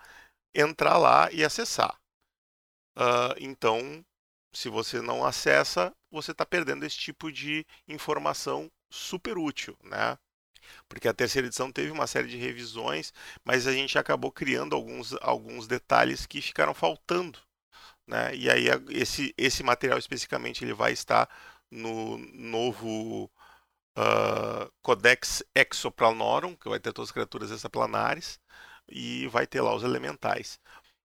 entrar 0.54 0.98
lá 0.98 1.32
e 1.32 1.42
acessar. 1.42 1.98
Uh, 2.96 3.32
então, 3.38 4.04
se 4.54 4.68
você 4.68 5.00
não 5.00 5.24
acessa, 5.24 5.94
você 6.10 6.32
está 6.32 6.44
perdendo 6.44 6.84
esse 6.84 6.96
tipo 6.98 7.32
de 7.32 7.66
informação 7.88 8.70
super 8.90 9.38
útil, 9.38 9.76
né? 9.82 10.18
Porque 10.88 11.08
a 11.08 11.14
terceira 11.14 11.46
edição 11.46 11.72
teve 11.72 11.90
uma 11.90 12.06
série 12.06 12.28
de 12.28 12.36
revisões, 12.36 13.12
mas 13.44 13.66
a 13.66 13.72
gente 13.72 13.98
acabou 13.98 14.32
criando 14.32 14.74
alguns, 14.74 15.14
alguns 15.22 15.66
detalhes 15.66 16.26
que 16.26 16.42
ficaram 16.42 16.74
faltando 16.74 17.38
né? 18.06 18.34
E 18.34 18.50
aí 18.50 18.66
esse, 18.90 19.34
esse 19.36 19.62
material 19.62 19.98
especificamente 19.98 20.64
ele 20.64 20.74
vai 20.74 20.92
estar 20.92 21.28
no 21.70 22.18
novo 22.18 23.30
uh, 23.96 24.70
Codex 24.82 25.42
Exoplanorum, 25.54 26.54
que 26.54 26.68
vai 26.68 26.78
ter 26.78 26.92
todas 26.92 27.08
as 27.08 27.12
criaturas 27.12 27.50
extraplanares, 27.50 28.40
e 28.88 29.26
vai 29.28 29.46
ter 29.46 29.60
lá 29.60 29.74
os 29.74 29.82
elementais. 29.82 30.60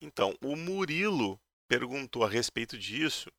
Então, 0.01 0.35
o 0.43 0.55
Murilo 0.55 1.39
perguntou 1.67 2.23
a 2.23 2.29
respeito 2.29 2.77
disso 2.77 3.31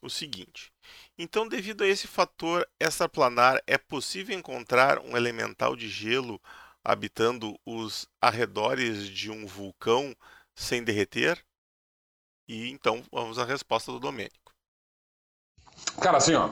o 0.00 0.10
seguinte: 0.10 0.72
então, 1.18 1.48
devido 1.48 1.84
a 1.84 1.88
esse 1.88 2.06
fator 2.06 2.68
extraplanar, 2.80 3.62
é 3.66 3.78
possível 3.78 4.36
encontrar 4.36 4.98
um 4.98 5.16
elemental 5.16 5.76
de 5.76 5.88
gelo 5.88 6.40
habitando 6.84 7.58
os 7.64 8.08
arredores 8.20 9.08
de 9.08 9.30
um 9.30 9.46
vulcão 9.46 10.14
sem 10.54 10.82
derreter? 10.82 11.44
E 12.48 12.70
então 12.70 13.02
vamos 13.12 13.38
à 13.38 13.44
resposta 13.44 13.90
do 13.92 14.00
Domênico. 14.00 14.52
Cara, 16.00 16.18
assim, 16.18 16.34
ó. 16.34 16.50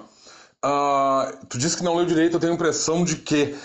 Uh, 0.64 1.46
tu 1.46 1.58
disse 1.58 1.76
que 1.76 1.82
não 1.82 1.96
leu 1.96 2.06
direito, 2.06 2.34
eu 2.34 2.40
tenho 2.40 2.52
a 2.52 2.54
impressão 2.54 3.02
de 3.02 3.16
que 3.16 3.56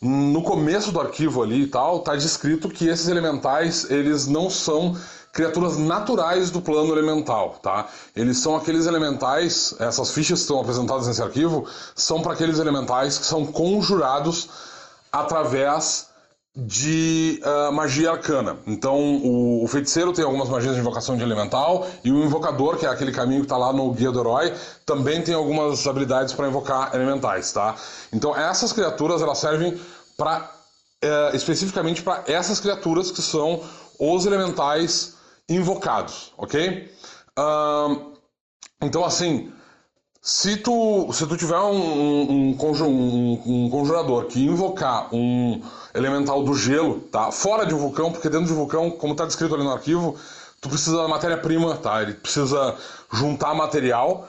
no 0.00 0.42
começo 0.42 0.92
do 0.92 1.00
arquivo 1.00 1.42
ali 1.42 1.62
e 1.62 1.66
tal, 1.66 2.00
tá 2.00 2.14
descrito 2.14 2.68
que 2.68 2.86
esses 2.86 3.08
elementais, 3.08 3.90
eles 3.90 4.26
não 4.26 4.50
são 4.50 4.94
criaturas 5.32 5.78
naturais 5.78 6.50
do 6.50 6.60
plano 6.60 6.92
elemental, 6.92 7.58
tá? 7.62 7.88
Eles 8.14 8.38
são 8.38 8.54
aqueles 8.54 8.86
elementais, 8.86 9.74
essas 9.80 10.12
fichas 10.12 10.40
que 10.40 10.44
estão 10.44 10.60
apresentadas 10.60 11.08
nesse 11.08 11.22
arquivo, 11.22 11.66
são 11.94 12.22
para 12.22 12.34
aqueles 12.34 12.58
elementais 12.58 13.18
que 13.18 13.24
são 13.24 13.46
conjurados 13.46 14.48
através 15.10 16.10
de 16.56 17.42
uh, 17.42 17.72
magia 17.72 18.12
arcana. 18.12 18.56
Então, 18.64 18.96
o, 18.96 19.64
o, 19.64 19.66
feiticeiro 19.66 20.12
tem 20.12 20.24
algumas 20.24 20.48
magias 20.48 20.74
de 20.74 20.80
invocação 20.80 21.16
de 21.16 21.22
elemental, 21.22 21.86
e 22.04 22.12
o 22.12 22.24
invocador, 22.24 22.76
que 22.76 22.86
é 22.86 22.88
aquele 22.88 23.10
caminho 23.10 23.40
que 23.40 23.46
está 23.46 23.56
lá 23.56 23.72
no 23.72 23.92
Guia 23.92 24.12
do 24.12 24.20
Herói, 24.20 24.54
também 24.86 25.20
tem 25.20 25.34
algumas 25.34 25.84
habilidades 25.84 26.32
para 26.32 26.46
invocar 26.46 26.94
elementais, 26.94 27.50
tá? 27.50 27.74
Então, 28.12 28.36
essas 28.36 28.72
criaturas, 28.72 29.20
elas 29.20 29.38
servem 29.38 29.80
para 30.16 30.42
uh, 30.42 30.44
eh, 31.02 31.30
especificamente 31.34 32.02
para 32.02 32.22
essas 32.28 32.60
criaturas 32.60 33.10
que 33.10 33.20
são 33.20 33.60
os 33.98 34.24
elementais 34.24 35.16
invocados, 35.48 36.32
ok? 36.38 36.88
Uh, 37.36 38.14
então, 38.80 39.04
assim, 39.04 39.52
se 40.26 40.56
tu, 40.56 41.12
se 41.12 41.26
tu 41.26 41.36
tiver 41.36 41.58
um, 41.58 42.54
um, 42.54 42.56
um, 43.46 43.68
conjurador 43.68 44.24
que 44.24 44.42
invocar 44.42 45.14
um 45.14 45.60
elemental 45.92 46.42
do 46.42 46.54
gelo, 46.54 47.00
tá? 47.12 47.30
Fora 47.30 47.66
de 47.66 47.74
vulcão, 47.74 48.10
porque 48.10 48.30
dentro 48.30 48.46
de 48.46 48.54
vulcão, 48.54 48.90
como 48.90 49.12
está 49.12 49.26
descrito 49.26 49.54
ali 49.54 49.62
no 49.62 49.70
arquivo, 49.70 50.16
tu 50.62 50.70
precisa 50.70 50.96
da 50.96 51.08
matéria-prima, 51.08 51.76
tá? 51.76 52.00
Ele 52.00 52.14
precisa 52.14 52.74
juntar 53.12 53.54
material 53.54 54.26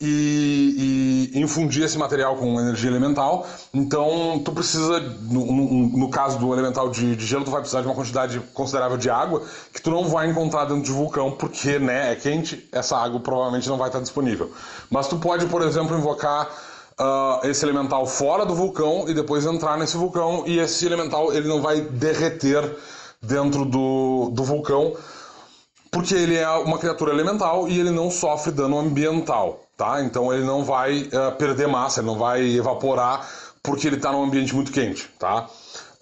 e, 0.00 1.30
e, 1.34 1.40
infundir 1.40 1.84
esse 1.84 1.98
material 1.98 2.36
com 2.36 2.60
energia 2.60 2.88
elemental. 2.88 3.46
Então, 3.74 4.40
tu 4.44 4.52
precisa, 4.52 5.00
no, 5.00 5.46
no, 5.46 5.88
no 5.88 6.10
caso 6.10 6.38
do 6.38 6.52
elemental 6.52 6.88
de, 6.88 7.16
de, 7.16 7.26
gelo, 7.26 7.44
tu 7.44 7.50
vai 7.50 7.60
precisar 7.60 7.80
de 7.80 7.88
uma 7.88 7.94
quantidade 7.94 8.38
considerável 8.54 8.96
de 8.96 9.10
água 9.10 9.42
que 9.72 9.82
tu 9.82 9.90
não 9.90 10.04
vai 10.04 10.30
encontrar 10.30 10.66
dentro 10.66 10.82
de 10.82 10.92
vulcão, 10.92 11.32
porque 11.32 11.78
né, 11.78 12.12
é 12.12 12.16
quente, 12.16 12.68
essa 12.72 12.96
água 12.96 13.18
provavelmente 13.20 13.68
não 13.68 13.76
vai 13.76 13.88
estar 13.88 14.00
disponível. 14.00 14.52
Mas 14.88 15.08
tu 15.08 15.18
pode, 15.18 15.46
por 15.46 15.62
exemplo, 15.62 15.96
invocar 15.96 16.48
uh, 16.98 17.46
esse 17.46 17.64
elemental 17.64 18.06
fora 18.06 18.46
do 18.46 18.54
vulcão 18.54 19.06
e 19.08 19.14
depois 19.14 19.44
entrar 19.46 19.76
nesse 19.76 19.96
vulcão 19.96 20.44
e 20.46 20.58
esse 20.58 20.86
elemental 20.86 21.32
ele 21.32 21.48
não 21.48 21.60
vai 21.60 21.80
derreter 21.80 22.76
dentro 23.20 23.64
do, 23.64 24.30
do 24.32 24.44
vulcão 24.44 24.94
porque 25.90 26.14
ele 26.14 26.36
é 26.36 26.48
uma 26.50 26.78
criatura 26.78 27.12
elemental 27.12 27.68
e 27.68 27.80
ele 27.80 27.90
não 27.90 28.10
sofre 28.10 28.52
dano 28.52 28.78
ambiental, 28.78 29.67
tá? 29.78 30.02
Então 30.02 30.34
ele 30.34 30.44
não 30.44 30.64
vai 30.64 31.02
uh, 31.02 31.34
perder 31.38 31.68
massa, 31.68 32.00
ele 32.00 32.08
não 32.08 32.18
vai 32.18 32.44
evaporar 32.44 33.26
porque 33.62 33.86
ele 33.86 33.96
está 33.96 34.10
num 34.12 34.24
ambiente 34.24 34.54
muito 34.54 34.72
quente, 34.72 35.08
tá? 35.18 35.46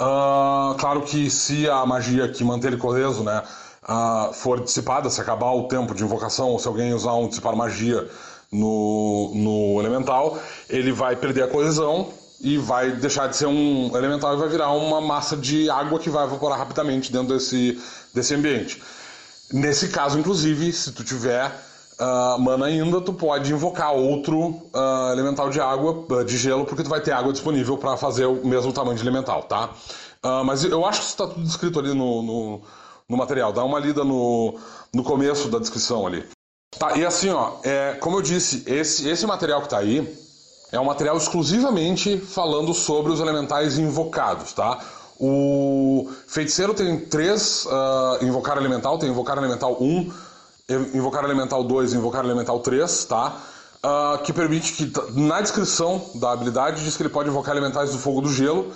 Uh, 0.00 0.74
claro 0.78 1.02
que 1.02 1.30
se 1.30 1.68
a 1.68 1.84
magia 1.84 2.28
que 2.28 2.42
mantém 2.42 2.68
ele 2.68 2.76
coeso, 2.78 3.22
né, 3.22 3.42
uh, 3.88 4.32
for 4.32 4.60
dissipada, 4.60 5.10
se 5.10 5.20
acabar 5.20 5.52
o 5.52 5.68
tempo 5.68 5.94
de 5.94 6.02
invocação, 6.02 6.50
ou 6.50 6.58
se 6.58 6.66
alguém 6.66 6.94
usar 6.94 7.14
um 7.14 7.28
dissipar 7.28 7.54
magia 7.54 8.08
no, 8.50 9.32
no 9.34 9.80
elemental, 9.80 10.38
ele 10.68 10.92
vai 10.92 11.16
perder 11.16 11.44
a 11.44 11.48
coesão 11.48 12.08
e 12.40 12.58
vai 12.58 12.92
deixar 12.92 13.26
de 13.26 13.36
ser 13.36 13.46
um 13.46 13.90
elemental 13.96 14.34
e 14.34 14.38
vai 14.38 14.48
virar 14.48 14.70
uma 14.72 15.00
massa 15.00 15.36
de 15.36 15.68
água 15.68 15.98
que 15.98 16.10
vai 16.10 16.24
evaporar 16.24 16.58
rapidamente 16.58 17.10
dentro 17.10 17.34
desse, 17.34 17.80
desse 18.14 18.34
ambiente. 18.34 18.82
Nesse 19.52 19.88
caso, 19.88 20.18
inclusive, 20.18 20.72
se 20.72 20.92
tu 20.92 21.02
tiver 21.02 21.52
uh, 22.01 22.38
mana 22.40 22.66
ainda, 22.66 23.01
tu 23.01 23.12
pode 23.12 23.53
invocar 23.53 23.92
outro 23.92 24.38
uh, 24.38 25.12
elemental 25.12 25.51
de 25.51 25.61
água, 25.61 26.05
uh, 26.11 26.24
de 26.24 26.36
gelo, 26.36 26.64
porque 26.64 26.82
tu 26.82 26.88
vai 26.88 27.01
ter 27.01 27.12
água 27.12 27.32
disponível 27.32 27.76
para 27.76 27.97
fazer 27.97 28.26
o 28.26 28.47
mesmo 28.47 28.72
tamanho 28.72 28.97
de 28.97 29.03
elemental, 29.03 29.42
tá? 29.44 29.70
mas 30.44 30.64
eu 30.64 30.84
acho 30.84 30.99
que 30.99 31.05
isso 31.05 31.12
está 31.12 31.26
tudo 31.28 31.47
escrito 31.47 31.78
ali 31.78 31.94
no, 31.94 32.20
no, 32.20 32.61
no, 33.09 33.16
material. 33.16 33.53
Dá 33.53 33.62
uma 33.62 33.78
lida 33.78 34.03
no, 34.03 34.59
no 34.92 35.05
começo 35.05 35.47
da 35.47 35.61
descrição 35.61 36.05
ali. 36.05 36.24
Tá, 36.76 36.99
e 36.99 37.07
assim, 37.07 37.30
ó, 37.30 37.53
é, 37.62 37.92
como 38.01 38.16
eu 38.16 38.22
disse, 38.22 38.64
esse, 38.66 39.09
esse 39.09 39.24
material 39.24 39.61
que 39.61 39.66
está 39.66 39.78
aí 39.78 40.05
é 40.72 40.80
um 40.80 40.84
material 40.84 41.16
exclusivamente 41.16 42.18
falando 42.18 42.74
sobre 42.74 43.12
os 43.12 43.20
elementais 43.20 43.78
invocados, 43.78 44.53
tá? 44.53 44.80
O 45.18 46.11
feiticeiro 46.26 46.74
tem 46.74 46.99
três 47.01 47.64
uh, 47.66 48.24
invocar 48.24 48.57
elemental, 48.59 48.99
tem 48.99 49.09
invocar 49.09 49.38
elemental 49.38 49.76
1, 49.80 50.12
invocar 50.68 51.24
elemental 51.24 51.62
2 51.62 51.92
e 51.92 51.96
invocar 51.96 52.24
elemental 52.24 52.58
3, 52.60 53.04
tá? 53.04 53.36
Uh, 53.84 54.18
que 54.22 54.32
permite 54.32 54.72
que, 54.72 54.92
na 55.12 55.40
descrição 55.40 56.10
da 56.16 56.32
habilidade, 56.32 56.82
diz 56.82 56.96
que 56.96 57.02
ele 57.02 57.08
pode 57.08 57.28
invocar 57.28 57.56
elementais 57.56 57.92
do 57.92 57.98
fogo 57.98 58.20
do 58.20 58.32
gelo, 58.32 58.72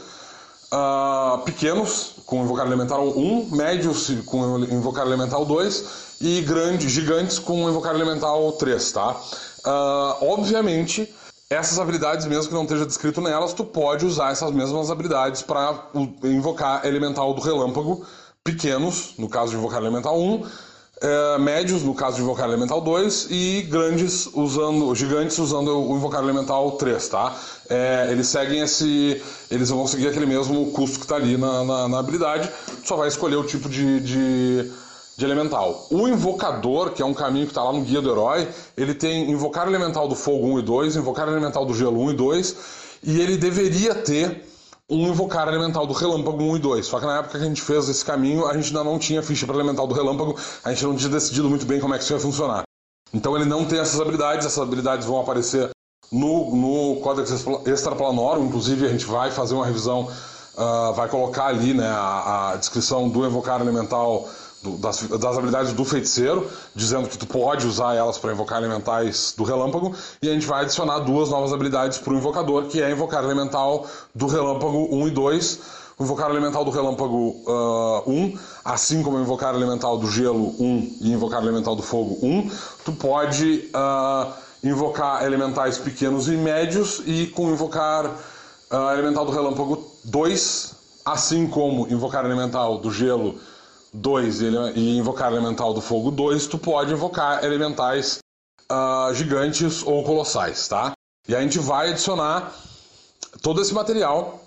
uh, 0.73 1.39
pequenos, 1.45 2.15
com 2.27 2.45
invocar 2.45 2.67
elemental 2.67 3.09
1, 3.09 3.51
médios 3.51 4.09
com 4.25 4.59
invocar 4.61 5.05
elemental 5.05 5.45
2 5.45 6.19
e 6.21 6.43
grandes, 6.43 6.93
gigantes 6.93 7.39
com 7.41 7.69
invocar 7.69 7.95
elemental 7.95 8.53
3, 8.53 8.93
tá? 8.93 9.17
Uh, 9.67 10.33
obviamente, 10.33 11.13
essas 11.49 11.81
habilidades, 11.81 12.27
mesmo 12.27 12.49
que 12.49 12.55
não 12.55 12.63
esteja 12.63 12.87
descrito 12.87 13.21
nelas, 13.21 13.53
tu 13.53 13.65
pode 13.65 14.07
usar 14.07 14.31
essas 14.31 14.53
mesmas 14.53 14.91
habilidades 14.91 15.43
para 15.43 15.89
invocar 16.23 16.87
elemental 16.87 17.35
do 17.35 17.41
relâmpago, 17.41 18.07
pequenos, 18.45 19.15
no 19.19 19.29
caso 19.29 19.51
de 19.51 19.59
invocar 19.59 19.81
elemental 19.81 20.17
1, 20.17 20.47
é, 21.03 21.39
médios, 21.39 21.83
no 21.83 21.95
caso 21.95 22.17
de 22.17 22.23
invocar 22.23 22.47
elemental 22.47 22.81
2, 22.81 23.29
e 23.31 23.63
grandes 23.63 24.29
usando, 24.35 24.95
gigantes 24.95 25.39
usando 25.39 25.69
o 25.69 25.97
invocar 25.97 26.23
elemental 26.23 26.73
3, 26.73 27.09
tá? 27.09 27.35
É, 27.71 28.09
eles 28.11 28.29
seguem 28.29 28.61
esse. 28.61 29.21
Eles 29.51 29.71
vão 29.71 29.87
seguir 29.87 30.09
aquele 30.09 30.27
mesmo 30.27 30.71
custo 30.73 30.99
que 30.99 31.07
está 31.07 31.17
ali 31.17 31.39
na, 31.39 31.65
na, 31.65 31.89
na, 31.89 31.99
habilidade, 31.99 32.51
só 32.85 32.97
vai 32.97 33.09
escolher 33.09 33.37
o 33.37 33.45
tipo 33.45 33.69
de, 33.69 34.01
de, 34.01 34.71
de, 35.17 35.25
elemental. 35.25 35.87
O 35.91 36.07
invocador, 36.07 36.91
que 36.91 37.01
é 37.01 37.07
um 37.07 37.15
caminho 37.15 37.47
que 37.47 37.53
está 37.53 37.63
lá 37.63 37.73
no 37.73 37.81
guia 37.81 38.03
do 38.03 38.11
herói, 38.11 38.47
ele 38.77 38.93
tem 38.95 39.31
invocar 39.31 39.67
elemental 39.67 40.07
do 40.07 40.15
fogo 40.15 40.49
1 40.49 40.59
e 40.59 40.63
2, 40.63 40.97
invocar 40.97 41.27
elemental 41.29 41.65
do 41.65 41.75
gelo 41.75 41.99
1 42.03 42.11
e 42.11 42.15
2, 42.15 42.57
e 43.05 43.21
ele 43.21 43.39
deveria 43.39 43.95
ter 43.95 44.45
um 44.91 45.09
invocar 45.09 45.47
elemental 45.47 45.87
do 45.87 45.93
relâmpago 45.93 46.43
1 46.43 46.57
e 46.57 46.59
2. 46.59 46.87
Só 46.87 46.99
que 46.99 47.07
na 47.07 47.19
época 47.19 47.39
que 47.39 47.45
a 47.45 47.47
gente 47.47 47.63
fez 47.63 47.89
esse 47.89 48.05
caminho, 48.05 48.47
a 48.47 48.55
gente 48.55 48.67
ainda 48.67 48.83
não 48.83 48.99
tinha 48.99 49.23
ficha 49.23 49.47
para 49.47 49.55
elemental 49.55 49.87
do 49.87 49.95
relâmpago, 49.95 50.37
a 50.65 50.71
gente 50.71 50.85
não 50.85 50.97
tinha 50.97 51.11
decidido 51.11 51.49
muito 51.49 51.65
bem 51.65 51.81
como 51.81 51.95
é 51.95 51.99
que 51.99 52.05
isso 52.05 52.13
ia 52.13 52.19
funcionar. 52.19 52.63
Então 53.15 53.37
ele 53.37 53.45
não 53.45 53.65
tem 53.65 53.79
essas 53.79 54.01
habilidades, 54.01 54.47
essas 54.47 54.59
habilidades 54.59 55.07
vão 55.07 55.21
aparecer 55.21 55.71
no, 56.11 56.55
no 56.55 57.01
Codex 57.01 57.45
Extraplanorum, 57.67 58.47
inclusive 58.47 58.87
a 58.87 58.89
gente 58.89 59.05
vai 59.05 59.31
fazer 59.31 59.55
uma 59.55 59.65
revisão, 59.65 60.09
uh, 60.57 60.93
vai 60.93 61.09
colocar 61.09 61.47
ali 61.47 61.73
né, 61.73 61.87
a, 61.87 62.51
a 62.53 62.57
descrição 62.57 63.09
do 63.09 63.25
invocar 63.25 63.61
elemental 63.61 64.29
das, 64.63 65.03
das, 65.03 65.39
habilidades 65.39 65.73
do 65.73 65.85
feiticeiro, 65.85 66.49
dizendo 66.75 67.09
que 67.09 67.17
tu 67.17 67.27
pode 67.27 67.67
usar 67.67 67.95
elas 67.95 68.19
para 68.19 68.33
invocar 68.33 68.59
elementais 68.59 69.33
do 69.37 69.43
relâmpago, 69.43 69.95
e 70.23 70.29
a 70.29 70.33
gente 70.33 70.47
vai 70.47 70.63
adicionar 70.63 70.99
duas 71.01 71.31
novas 71.31 71.53
habilidades 71.53 71.99
para 71.99 72.13
o 72.13 72.17
invocador, 72.17 72.67
que 72.67 72.83
é 72.83 72.91
invocar 72.91 73.25
elemental 73.25 73.87
do 74.15 74.27
relâmpago 74.27 74.89
1 74.95 75.09
e 75.09 75.11
2, 75.11 75.61
invocar 75.99 76.31
elemental 76.31 76.65
do 76.65 76.71
relâmpago 76.71 77.37
uh, 77.47 77.51
ah, 77.51 78.03
1, 78.07 78.39
assim 78.65 79.03
como 79.03 79.19
invocar 79.19 79.55
elemental 79.55 79.99
do 79.99 80.11
gelo 80.11 80.55
1 80.59 80.97
e 81.01 81.13
invocar 81.13 81.43
elemental 81.43 81.75
do 81.75 81.83
fogo 81.83 82.19
1, 82.23 82.51
tu 82.85 82.93
pode 82.93 83.71
uh, 83.75 84.33
invocar 84.63 85.25
elementais 85.25 85.79
pequenos 85.79 86.29
e 86.29 86.33
médios 86.33 87.03
e 87.07 87.27
com 87.29 87.51
invocar 87.51 88.07
uh, 88.07 88.93
elemental 88.93 89.25
do 89.25 89.33
relâmpago 89.33 89.91
2, 90.05 90.75
assim 91.05 91.47
como 91.47 91.89
invocar 91.89 92.25
elemental 92.25 92.79
do 92.79 92.91
gelo 92.91 93.37
2 93.93 94.41
e 94.75 94.99
invocar 94.99 95.33
elemental 95.33 95.75
do 95.75 95.81
fogo 95.81 96.11
2, 96.11 96.47
tu 96.47 96.59
pode 96.59 96.93
invocar 96.93 97.45
elementais 97.45 98.19
uh, 98.71 99.13
gigantes 99.15 99.83
ou 99.83 100.05
colossais, 100.05 100.69
tá? 100.69 100.93
E 101.29 101.35
a 101.35 101.41
gente 101.41 101.59
vai 101.59 101.91
adicionar 101.91 102.53
todo 103.43 103.61
esse 103.61 103.75
material 103.75 104.41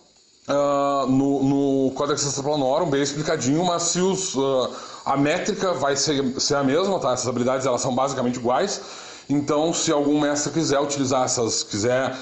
uh, 0.47 1.07
no, 1.07 1.43
no 1.43 1.91
Codex 1.91 2.25
Extraplanorum, 2.25 2.89
bem 2.89 3.01
explicadinho, 3.01 3.65
mas 3.65 3.83
se 3.83 3.99
os, 3.99 4.33
uh, 4.35 4.69
a 5.05 5.17
métrica 5.17 5.73
vai 5.73 5.95
ser, 5.95 6.39
ser 6.39 6.55
a 6.55 6.63
mesma, 6.63 6.99
tá? 6.99 7.11
Essas 7.11 7.27
habilidades 7.27 7.65
elas 7.65 7.81
são 7.81 7.93
basicamente 7.93 8.37
iguais. 8.37 8.81
Então, 9.29 9.73
se 9.73 9.91
algum 9.91 10.19
mestre 10.19 10.51
quiser 10.51 10.79
utilizar 10.79 11.23
essas, 11.23 11.63
quiser 11.63 12.15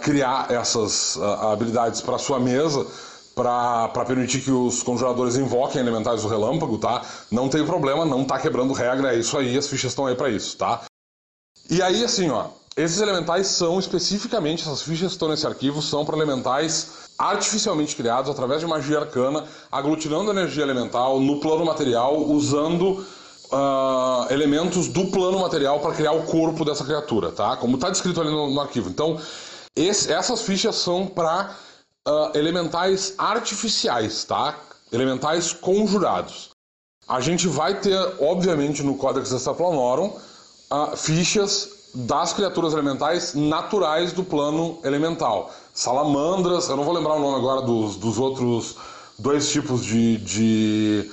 criar 0.00 0.50
essas 0.50 1.18
habilidades 1.20 2.00
para 2.00 2.16
sua 2.16 2.40
mesa, 2.40 2.86
para 3.34 4.04
permitir 4.04 4.40
que 4.40 4.50
os 4.50 4.82
conjuradores 4.82 5.36
invoquem 5.36 5.80
elementais 5.80 6.22
do 6.22 6.28
relâmpago, 6.28 6.78
tá? 6.78 7.02
Não 7.30 7.48
tem 7.48 7.64
problema, 7.64 8.04
não 8.04 8.24
tá 8.24 8.38
quebrando 8.38 8.72
regra, 8.72 9.14
é 9.14 9.18
isso 9.18 9.36
aí, 9.38 9.56
as 9.56 9.68
fichas 9.68 9.92
estão 9.92 10.06
aí 10.06 10.14
para 10.14 10.28
isso, 10.28 10.56
tá? 10.56 10.82
E 11.68 11.80
aí, 11.80 12.04
assim, 12.04 12.30
ó, 12.30 12.46
esses 12.76 13.00
elementais 13.00 13.46
são 13.46 13.78
especificamente, 13.78 14.62
essas 14.62 14.82
fichas 14.82 15.08
que 15.08 15.14
estão 15.14 15.28
nesse 15.28 15.46
arquivo, 15.46 15.80
são 15.80 16.04
para 16.04 16.16
elementais 16.16 17.10
artificialmente 17.18 17.94
criados 17.94 18.30
através 18.30 18.60
de 18.60 18.66
magia 18.66 19.00
arcana, 19.00 19.44
aglutinando 19.70 20.30
energia 20.30 20.62
elemental 20.62 21.20
no 21.20 21.38
plano 21.40 21.64
material, 21.64 22.16
usando 22.16 23.04
uh, 23.52 24.32
elementos 24.32 24.88
do 24.88 25.06
plano 25.08 25.40
material 25.40 25.80
para 25.80 25.94
criar 25.94 26.12
o 26.12 26.22
corpo 26.22 26.64
dessa 26.64 26.84
criatura, 26.84 27.30
tá? 27.30 27.56
Como 27.56 27.74
está 27.76 27.90
descrito 27.90 28.20
ali 28.20 28.30
no, 28.30 28.50
no 28.50 28.60
arquivo. 28.60 28.88
Então, 28.88 29.20
esse, 29.76 30.12
essas 30.12 30.42
fichas 30.42 30.76
são 30.76 31.06
para 31.06 31.54
uh, 32.10 32.36
elementais 32.36 33.14
artificiais, 33.16 34.24
tá? 34.24 34.58
Elementais 34.92 35.52
conjurados. 35.52 36.50
A 37.08 37.20
gente 37.20 37.46
vai 37.46 37.80
ter, 37.80 37.98
obviamente, 38.20 38.82
no 38.82 38.96
Codex 38.96 39.32
Extraplanorum, 39.32 40.16
uh, 40.70 40.96
fichas 40.96 41.80
das 41.94 42.32
criaturas 42.32 42.72
elementais 42.72 43.34
naturais 43.34 44.12
do 44.12 44.22
plano 44.22 44.78
elemental. 44.84 45.52
Salamandras, 45.74 46.68
eu 46.68 46.76
não 46.76 46.84
vou 46.84 46.94
lembrar 46.94 47.14
o 47.14 47.20
nome 47.20 47.36
agora 47.36 47.62
dos, 47.62 47.96
dos 47.96 48.18
outros 48.18 48.76
dois 49.18 49.50
tipos 49.50 49.84
de, 49.84 50.16
de 50.18 51.10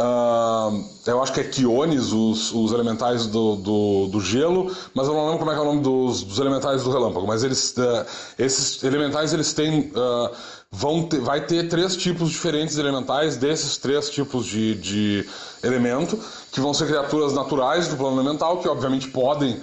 Uh, 0.00 0.84
eu 1.08 1.20
acho 1.20 1.32
que 1.32 1.40
é 1.40 1.44
Kiones, 1.44 2.12
os, 2.12 2.52
os 2.52 2.70
elementais 2.70 3.26
do, 3.26 3.56
do, 3.56 4.06
do, 4.06 4.20
gelo, 4.20 4.72
mas 4.94 5.08
eu 5.08 5.14
não 5.14 5.24
lembro 5.24 5.40
como 5.40 5.50
é 5.50 5.54
que 5.54 5.60
é 5.60 5.62
o 5.62 5.66
nome 5.66 5.80
dos, 5.80 6.22
dos 6.22 6.38
elementais 6.38 6.84
do 6.84 6.90
relâmpago. 6.92 7.26
Mas 7.26 7.42
eles, 7.42 7.74
uh, 7.76 8.06
esses 8.38 8.80
elementais 8.84 9.32
eles 9.34 9.52
têm, 9.52 9.90
uh, 9.90 10.30
vão 10.70 11.02
ter, 11.08 11.18
vai 11.18 11.44
ter 11.44 11.68
três 11.68 11.96
tipos 11.96 12.30
diferentes 12.30 12.76
de 12.76 12.80
elementais 12.80 13.36
desses 13.36 13.76
três 13.76 14.08
tipos 14.08 14.46
de, 14.46 14.76
de 14.76 15.28
elemento, 15.64 16.16
que 16.52 16.60
vão 16.60 16.72
ser 16.72 16.86
criaturas 16.86 17.32
naturais 17.32 17.88
do 17.88 17.96
plano 17.96 18.20
elemental, 18.20 18.58
que 18.58 18.68
obviamente 18.68 19.08
podem 19.08 19.60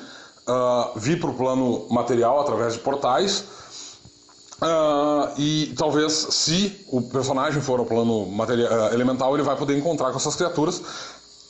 vir 0.97 1.19
para 1.19 1.31
o 1.31 1.33
plano 1.33 1.87
material 1.89 2.39
através 2.39 2.73
de 2.73 2.79
portais. 2.79 3.45
Uh, 4.61 5.33
e 5.37 5.73
talvez, 5.77 6.13
se 6.13 6.85
o 6.87 7.01
personagem 7.01 7.61
for 7.61 7.79
ao 7.79 7.85
plano 7.85 8.25
material, 8.25 8.71
uh, 8.71 8.93
elemental, 8.93 9.33
ele 9.33 9.43
vai 9.43 9.55
poder 9.55 9.77
encontrar 9.77 10.11
com 10.11 10.17
essas 10.17 10.35
criaturas. 10.35 10.81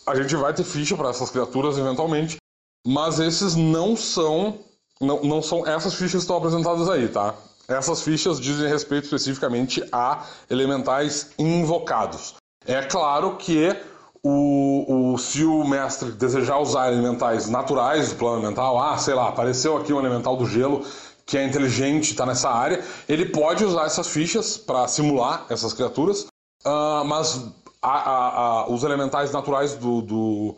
A 0.07 0.15
gente 0.15 0.35
vai 0.35 0.53
ter 0.53 0.63
ficha 0.63 0.95
para 0.97 1.09
essas 1.09 1.29
criaturas 1.29 1.77
eventualmente, 1.77 2.37
mas 2.85 3.19
esses 3.19 3.55
não 3.55 3.95
são, 3.95 4.59
não, 4.99 5.21
não 5.23 5.41
são 5.41 5.65
essas 5.67 5.93
fichas 5.93 6.11
que 6.11 6.17
estão 6.17 6.37
apresentadas 6.37 6.89
aí, 6.89 7.07
tá? 7.07 7.35
Essas 7.67 8.01
fichas 8.01 8.39
dizem 8.39 8.67
respeito 8.67 9.05
especificamente 9.05 9.83
a 9.91 10.25
elementais 10.49 11.31
invocados. 11.37 12.35
É 12.65 12.81
claro 12.83 13.37
que 13.37 13.75
o, 14.23 15.13
o, 15.13 15.17
se 15.17 15.43
o 15.43 15.63
mestre 15.63 16.11
desejar 16.11 16.59
usar 16.59 16.91
elementais 16.91 17.47
naturais 17.47 18.09
do 18.09 18.15
plano 18.15 18.39
elemental, 18.39 18.79
ah, 18.81 18.97
sei 18.97 19.13
lá, 19.13 19.29
apareceu 19.29 19.77
aqui 19.77 19.93
um 19.93 19.99
elemental 19.99 20.35
do 20.35 20.47
gelo 20.47 20.83
que 21.25 21.37
é 21.37 21.43
inteligente, 21.43 22.11
está 22.11 22.25
nessa 22.25 22.49
área, 22.49 22.83
ele 23.09 23.25
pode 23.25 23.65
usar 23.65 23.85
essas 23.85 24.07
fichas 24.07 24.57
para 24.57 24.87
simular 24.87 25.45
essas 25.49 25.73
criaturas, 25.73 26.27
uh, 26.65 27.03
mas 27.05 27.41
a, 27.81 27.89
a, 27.89 28.27
a, 28.27 28.69
os 28.69 28.83
elementais 28.83 29.31
naturais 29.31 29.73
do, 29.75 30.01
do, 30.01 30.57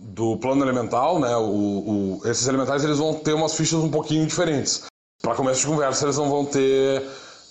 do 0.00 0.36
plano 0.38 0.64
elemental, 0.64 1.18
né, 1.18 1.36
o, 1.36 1.42
o, 1.42 2.20
esses 2.24 2.46
elementais 2.46 2.82
eles 2.82 2.98
vão 2.98 3.14
ter 3.14 3.34
umas 3.34 3.54
fichas 3.54 3.80
um 3.80 3.90
pouquinho 3.90 4.26
diferentes. 4.26 4.84
Para 5.22 5.34
começo 5.34 5.60
de 5.60 5.66
conversa, 5.66 6.04
eles 6.04 6.16
não 6.16 6.28
vão 6.30 6.44
ter 6.44 7.02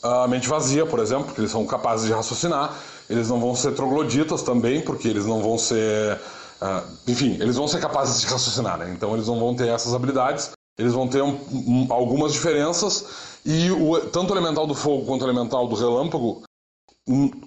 a 0.06 0.28
mente 0.28 0.48
vazia, 0.48 0.86
por 0.86 1.00
exemplo, 1.00 1.26
porque 1.26 1.42
eles 1.42 1.52
são 1.52 1.66
capazes 1.66 2.06
de 2.08 2.14
raciocinar. 2.14 2.76
Eles 3.10 3.30
não 3.30 3.40
vão 3.40 3.56
ser 3.56 3.74
trogloditas 3.74 4.42
também, 4.44 4.82
porque 4.82 5.08
eles 5.08 5.26
não 5.26 5.42
vão 5.42 5.58
ser. 5.58 6.20
Uh, 6.62 7.12
enfim, 7.12 7.34
eles 7.40 7.56
vão 7.56 7.68
ser 7.68 7.80
capazes 7.80 8.22
de 8.22 8.28
raciocinar, 8.28 8.78
né? 8.78 8.92
Então 8.96 9.14
eles 9.14 9.28
não 9.28 9.40
vão 9.40 9.56
ter 9.56 9.68
essas 9.68 9.94
habilidades. 9.94 10.52
Eles 10.78 10.94
vão 10.94 11.08
ter 11.08 11.22
um, 11.22 11.38
um, 11.52 11.88
algumas 11.90 12.34
diferenças. 12.34 13.06
E 13.46 13.72
o, 13.72 14.00
tanto 14.10 14.34
o 14.34 14.38
elemental 14.38 14.68
do 14.68 14.76
fogo 14.76 15.06
quanto 15.06 15.22
o 15.24 15.26
elemental 15.26 15.68
do 15.68 15.76
relâmpago, 15.76 16.44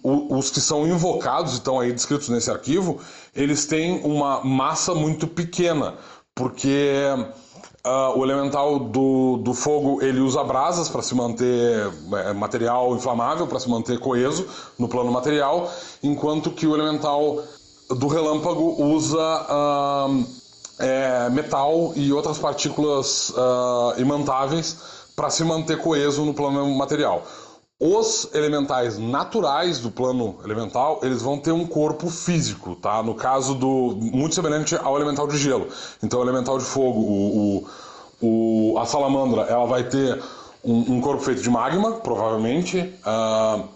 os 0.03 0.51
que 0.51 0.61
são 0.61 0.87
invocados 0.87 1.53
e 1.53 1.57
estão 1.57 1.81
aí 1.81 1.93
descritos 1.93 2.29
nesse 2.29 2.51
arquivo, 2.51 3.01
eles 3.35 3.66
têm 3.66 4.01
uma 4.05 4.43
massa 4.45 4.95
muito 4.95 5.26
pequena, 5.26 5.95
porque 6.35 7.05
Uh, 7.87 8.18
o 8.18 8.24
elemental 8.24 8.79
do, 8.81 9.39
do 9.39 9.55
fogo 9.55 10.03
ele 10.03 10.18
usa 10.18 10.43
brasas 10.43 10.89
para 10.89 11.01
se 11.01 11.14
manter 11.14 11.91
é, 12.12 12.33
material 12.33 12.95
inflamável, 12.95 13.47
para 13.47 13.61
se 13.61 13.70
manter 13.70 14.01
coeso 14.01 14.47
no 14.76 14.89
plano 14.89 15.12
material, 15.12 15.72
enquanto 16.03 16.51
que 16.51 16.66
o 16.66 16.74
elemental 16.74 17.41
do 17.89 18.09
relâmpago 18.09 18.83
usa 18.83 19.18
uh, 19.18 20.26
é, 20.79 21.29
metal 21.31 21.93
e 21.97 22.12
outras 22.12 22.39
partículas 22.39 23.31
uh, 23.31 24.01
imantáveis 24.01 24.76
para 25.16 25.31
se 25.31 25.43
manter 25.45 25.79
coeso 25.79 26.24
no 26.24 26.33
plano 26.33 26.68
material. 26.76 27.24
Os 27.81 28.29
elementais 28.35 28.99
naturais 28.99 29.79
do 29.79 29.89
plano 29.89 30.41
elemental, 30.45 30.99
eles 31.03 31.22
vão 31.22 31.39
ter 31.39 31.53
um 31.53 31.64
corpo 31.64 32.11
físico, 32.11 32.74
tá? 32.74 33.03
No 33.05 33.14
caso 33.14 33.55
do 33.55 33.97
muito 33.97 34.35
semelhante 34.35 34.76
ao 34.76 34.97
elemental 34.97 35.29
de 35.29 35.39
gelo. 35.39 35.68
Então, 36.03 36.18
o 36.18 36.22
elemental 36.24 36.59
de 36.59 36.64
fogo, 36.64 37.01
o, 37.01 37.66
o, 38.20 38.72
o 38.72 38.79
a 38.79 38.85
salamandra, 38.85 39.43
ela 39.43 39.64
vai 39.66 39.85
ter 39.85 40.20
um, 40.64 40.97
um, 40.97 41.01
corpo 41.01 41.22
feito 41.22 41.41
de 41.41 41.49
magma, 41.49 41.93
provavelmente. 41.93 42.79
Uh, 43.07 43.68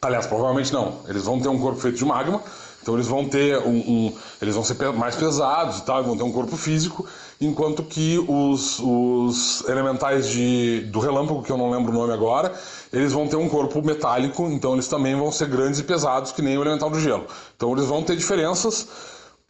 aliás, 0.00 0.28
provavelmente 0.28 0.72
não. 0.72 1.00
Eles 1.08 1.24
vão 1.24 1.40
ter 1.40 1.48
um 1.48 1.58
corpo 1.58 1.80
feito 1.80 1.98
de 1.98 2.04
magma. 2.04 2.40
Então 2.84 2.92
eles 2.92 3.06
vão 3.06 3.26
ter 3.26 3.58
um, 3.60 3.78
um 3.78 4.12
eles 4.42 4.54
vão 4.54 4.62
ser 4.62 4.76
mais 4.92 5.16
pesados 5.16 5.78
e 5.78 5.82
tal, 5.84 6.04
vão 6.04 6.18
ter 6.18 6.22
um 6.22 6.30
corpo 6.30 6.54
físico, 6.54 7.06
enquanto 7.40 7.82
que 7.82 8.22
os, 8.28 8.78
os 8.78 9.64
elementais 9.66 10.28
de, 10.28 10.82
do 10.92 11.00
relâmpago, 11.00 11.42
que 11.42 11.50
eu 11.50 11.56
não 11.56 11.70
lembro 11.70 11.90
o 11.90 11.94
nome 11.94 12.12
agora, 12.12 12.52
eles 12.92 13.10
vão 13.10 13.26
ter 13.26 13.36
um 13.36 13.48
corpo 13.48 13.82
metálico, 13.82 14.50
então 14.50 14.74
eles 14.74 14.86
também 14.86 15.16
vão 15.16 15.32
ser 15.32 15.48
grandes 15.48 15.80
e 15.80 15.82
pesados, 15.82 16.30
que 16.30 16.42
nem 16.42 16.58
o 16.58 16.62
elemental 16.62 16.90
do 16.90 17.00
gelo. 17.00 17.26
Então 17.56 17.72
eles 17.72 17.86
vão 17.86 18.02
ter 18.02 18.16
diferenças 18.16 18.86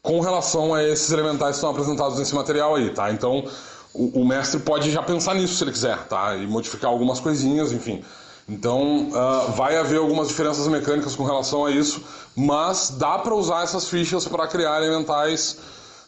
com 0.01 0.21
relação 0.21 0.73
a 0.73 0.85
esses 0.85 1.11
elementais 1.11 1.51
que 1.51 1.57
estão 1.57 1.71
apresentados 1.71 2.17
nesse 2.21 2.37
material 2.37 2.77
aí, 2.77 2.91
tá? 2.91 3.11
Então 3.11 3.45
o, 3.93 4.21
o 4.21 4.25
mestre 4.25 4.61
pode 4.61 4.93
já 4.93 5.03
pensar 5.03 5.35
nisso 5.35 5.57
se 5.57 5.65
ele 5.65 5.73
quiser, 5.73 5.99
tá? 6.07 6.37
E 6.37 6.47
modificar 6.47 6.89
algumas 6.89 7.19
coisinhas, 7.19 7.73
enfim. 7.73 8.01
Então, 8.49 9.09
uh, 9.09 9.53
vai 9.53 9.77
haver 9.77 9.99
algumas 9.99 10.29
diferenças 10.29 10.67
mecânicas 10.69 11.17
com 11.17 11.25
relação 11.25 11.65
a 11.65 11.71
isso, 11.71 12.03
mas 12.37 12.91
dá 12.91 13.19
para 13.19 13.35
usar 13.35 13.63
essas 13.63 13.89
fichas 13.89 14.29
para 14.29 14.47
criar 14.47 14.83
elementais 14.83 15.59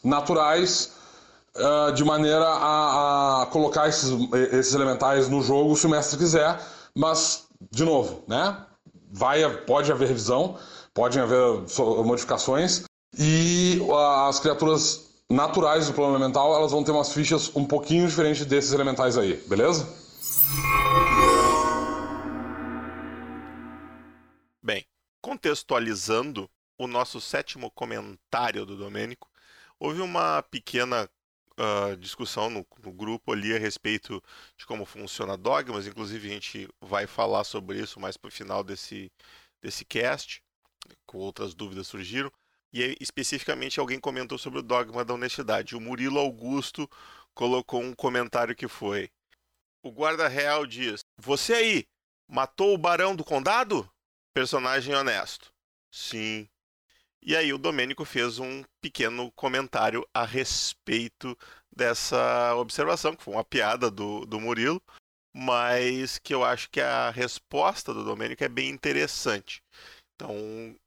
naturais 0.05 0.93
uh, 1.57 1.93
de 1.93 2.05
maneira 2.05 2.45
a, 2.45 3.43
a, 3.43 3.47
colocar 3.47 3.89
esses, 3.89 4.11
esses 4.53 4.75
elementais 4.75 5.29
no 5.29 5.43
jogo 5.43 5.77
se 5.77 5.87
o 5.87 5.91
mestre 5.91 6.19
quiser, 6.19 6.61
mas, 6.95 7.45
de 7.71 7.85
novo, 7.85 8.23
né? 8.29 8.59
Vai, 9.11 9.49
pode 9.63 9.91
haver 9.91 10.09
revisão, 10.09 10.57
podem 10.93 11.23
haver 11.23 11.63
modificações, 12.05 12.85
e 13.19 13.81
as 14.29 14.41
criaturas 14.41 15.07
naturais 15.31 15.87
do 15.87 15.95
plano 15.95 16.13
elemental 16.13 16.55
elas 16.55 16.71
vão 16.71 16.85
ter 16.85 16.93
umas 16.93 17.13
fichas 17.13 17.51
um 17.55 17.65
pouquinho 17.65 18.07
diferentes 18.07 18.45
desses 18.45 18.73
elementais 18.73 19.17
aí, 19.17 19.43
beleza? 19.47 19.87
Contextualizando 25.27 26.49
o 26.79 26.87
nosso 26.87 27.21
sétimo 27.21 27.69
comentário 27.73 28.65
do 28.65 28.77
Domênico, 28.77 29.29
houve 29.77 30.01
uma 30.01 30.41
pequena 30.41 31.11
uh, 31.59 31.97
discussão 31.97 32.49
no, 32.49 32.65
no, 32.81 32.93
grupo 32.93 33.33
ali 33.33 33.53
a 33.53 33.59
respeito 33.59 34.23
de 34.57 34.65
como 34.65 34.85
funciona 34.85 35.37
dogmas. 35.37 35.85
Inclusive, 35.85 36.29
a 36.29 36.33
gente 36.33 36.69
vai 36.81 37.09
falar 37.09 37.43
sobre 37.43 37.81
isso 37.81 37.99
mais 37.99 38.17
para 38.17 38.29
o 38.29 38.31
final 38.31 38.63
desse, 38.63 39.11
desse 39.61 39.85
cast, 39.85 40.41
com 41.05 41.19
outras 41.19 41.57
dúvidas 41.57 41.89
surgiram. 41.89 42.31
E 42.73 42.97
especificamente 43.01 43.81
alguém 43.81 43.99
comentou 43.99 44.39
sobre 44.39 44.61
o 44.61 44.63
dogma 44.63 45.05
da 45.05 45.15
honestidade. 45.15 45.75
O 45.75 45.81
Murilo 45.81 46.21
Augusto 46.21 46.89
colocou 47.35 47.83
um 47.83 47.93
comentário 47.93 48.55
que 48.55 48.69
foi: 48.69 49.11
O 49.83 49.91
guarda 49.91 50.29
real 50.29 50.65
diz: 50.65 51.01
Você 51.19 51.53
aí 51.53 51.85
matou 52.29 52.73
o 52.73 52.79
barão 52.79 53.17
do 53.17 53.25
condado? 53.25 53.91
Personagem 54.37 54.95
honesto. 54.95 55.51
Sim. 55.91 56.47
E 57.23 57.35
aí 57.35 57.55
o 57.55 57.59
Domênico 57.59 58.05
fez 58.05 58.39
um 58.39 58.63
pequeno 58.83 59.33
comentário 59.33 60.07
a 60.13 60.27
respeito 60.27 61.35
dessa 61.75 62.55
observação, 62.57 63.17
que 63.17 63.25
foi 63.25 63.33
uma 63.33 63.43
piada 63.43 63.91
do, 63.91 64.27
do 64.27 64.39
Murilo, 64.39 64.81
mas 65.35 66.19
que 66.19 66.35
eu 66.35 66.45
acho 66.45 66.69
que 66.69 66.83
a 66.83 67.09
resposta 67.09 67.95
do 67.95 68.05
Domênico 68.05 68.45
é 68.45 68.49
bem 68.49 68.69
interessante. 68.69 69.63
Então 70.15 70.37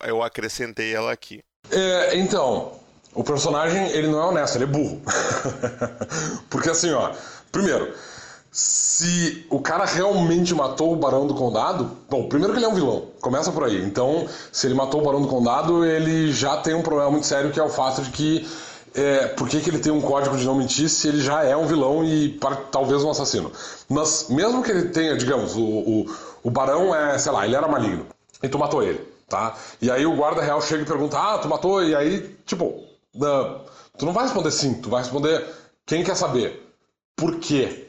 eu 0.03 0.21
acrescentei 0.21 0.93
ela 0.93 1.11
aqui. 1.11 1.41
É, 1.71 2.15
então, 2.19 2.79
o 3.15 3.23
personagem 3.23 3.89
ele 3.93 4.09
não 4.09 4.21
é 4.21 4.25
honesto, 4.27 4.57
ele 4.57 4.65
é 4.65 4.67
burro. 4.67 5.01
Porque 6.51 6.69
assim, 6.69 6.91
ó, 6.91 7.15
primeiro, 7.51 7.97
se 8.99 9.45
o 9.49 9.61
cara 9.61 9.85
realmente 9.85 10.53
matou 10.53 10.91
o 10.91 10.95
Barão 10.97 11.25
do 11.25 11.33
Condado, 11.33 11.89
bom, 12.09 12.27
primeiro 12.27 12.51
que 12.51 12.59
ele 12.59 12.65
é 12.65 12.69
um 12.69 12.75
vilão, 12.75 13.05
começa 13.21 13.49
por 13.49 13.63
aí. 13.63 13.81
Então, 13.81 14.27
se 14.51 14.67
ele 14.67 14.73
matou 14.73 14.99
o 14.99 15.05
Barão 15.05 15.21
do 15.21 15.27
Condado, 15.29 15.85
ele 15.85 16.33
já 16.33 16.57
tem 16.57 16.73
um 16.73 16.81
problema 16.81 17.09
muito 17.09 17.25
sério 17.25 17.49
que 17.49 17.57
é 17.57 17.63
o 17.63 17.69
fato 17.69 18.01
de 18.01 18.09
que 18.09 18.45
é, 18.93 19.27
por 19.27 19.47
que, 19.47 19.61
que 19.61 19.69
ele 19.69 19.79
tem 19.79 19.89
um 19.89 20.01
código 20.01 20.35
de 20.35 20.45
não 20.45 20.53
mentir 20.53 20.89
se 20.89 21.07
ele 21.07 21.21
já 21.21 21.45
é 21.45 21.55
um 21.55 21.65
vilão 21.65 22.03
e 22.03 22.27
para, 22.27 22.57
talvez 22.57 23.01
um 23.01 23.09
assassino? 23.09 23.53
Mas 23.87 24.27
mesmo 24.29 24.61
que 24.61 24.71
ele 24.71 24.89
tenha, 24.89 25.15
digamos, 25.15 25.55
o, 25.55 25.63
o, 25.63 26.15
o 26.43 26.51
Barão 26.51 26.93
é, 26.93 27.17
sei 27.17 27.31
lá, 27.31 27.45
ele 27.45 27.55
era 27.55 27.69
maligno 27.69 28.05
e 28.43 28.49
tu 28.49 28.59
matou 28.59 28.83
ele, 28.83 28.99
tá? 29.29 29.55
E 29.81 29.89
aí 29.89 30.05
o 30.05 30.15
guarda 30.17 30.41
real 30.41 30.61
chega 30.61 30.83
e 30.83 30.85
pergunta, 30.85 31.17
ah, 31.17 31.37
tu 31.37 31.47
matou? 31.47 31.81
E 31.81 31.95
aí, 31.95 32.35
tipo, 32.45 32.65
uh, 32.65 33.61
tu 33.97 34.05
não 34.05 34.11
vai 34.11 34.25
responder 34.25 34.51
sim, 34.51 34.73
tu 34.73 34.89
vai 34.89 35.03
responder 35.03 35.45
quem 35.85 36.03
quer 36.03 36.15
saber. 36.15 36.69
Por 37.15 37.39
quê? 37.39 37.88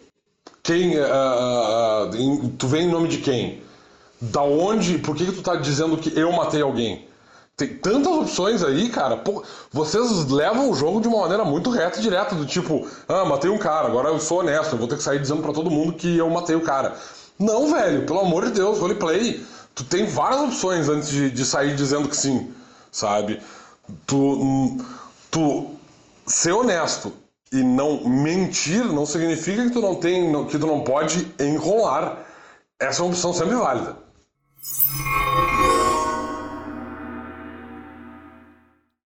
Quem. 0.62 0.98
Uh, 0.98 1.02
uh, 1.02 2.48
tu 2.58 2.66
vem 2.66 2.84
em 2.84 2.90
nome 2.90 3.08
de 3.08 3.18
quem? 3.18 3.62
Da 4.20 4.42
onde? 4.42 4.98
Por 4.98 5.16
que, 5.16 5.26
que 5.26 5.32
tu 5.32 5.42
tá 5.42 5.56
dizendo 5.56 5.96
que 5.96 6.18
eu 6.18 6.30
matei 6.32 6.60
alguém? 6.60 7.08
Tem 7.56 7.68
tantas 7.68 8.12
opções 8.12 8.62
aí, 8.62 8.88
cara. 8.88 9.16
Pô, 9.18 9.42
vocês 9.70 10.26
levam 10.30 10.70
o 10.70 10.74
jogo 10.74 11.00
de 11.00 11.08
uma 11.08 11.20
maneira 11.20 11.44
muito 11.44 11.70
reta 11.70 11.98
e 11.98 12.02
direta, 12.02 12.34
do 12.34 12.46
tipo, 12.46 12.86
ah, 13.06 13.24
matei 13.24 13.50
um 13.50 13.58
cara, 13.58 13.86
agora 13.86 14.08
eu 14.08 14.18
sou 14.18 14.40
honesto, 14.40 14.72
eu 14.72 14.78
vou 14.78 14.88
ter 14.88 14.96
que 14.96 15.02
sair 15.02 15.18
dizendo 15.18 15.42
para 15.42 15.52
todo 15.52 15.70
mundo 15.70 15.92
que 15.92 16.16
eu 16.16 16.28
matei 16.30 16.56
o 16.56 16.62
cara. 16.62 16.96
Não, 17.38 17.70
velho, 17.70 18.06
pelo 18.06 18.20
amor 18.20 18.46
de 18.46 18.52
Deus, 18.52 18.78
roleplay. 18.78 19.44
Tu 19.74 19.84
tem 19.84 20.06
várias 20.06 20.40
opções 20.40 20.88
antes 20.88 21.10
de, 21.10 21.30
de 21.30 21.44
sair 21.44 21.74
dizendo 21.76 22.08
que 22.08 22.16
sim, 22.16 22.52
sabe? 22.90 23.40
Tu, 24.06 24.16
hum, 24.16 24.78
tu 25.30 25.70
ser 26.26 26.52
honesto 26.52 27.12
e 27.52 27.62
não 27.62 28.08
mentir 28.08 28.84
não 28.84 29.04
significa 29.04 29.64
que 29.64 29.72
tu 29.72 29.80
não 29.80 29.98
tem, 29.98 30.46
que 30.46 30.58
tu 30.58 30.66
não 30.66 30.84
pode 30.84 31.34
enrolar. 31.38 32.24
Essa 32.78 33.02
é 33.02 33.04
uma 33.04 33.12
opção 33.12 33.32
sempre 33.32 33.56
válida. 33.56 33.98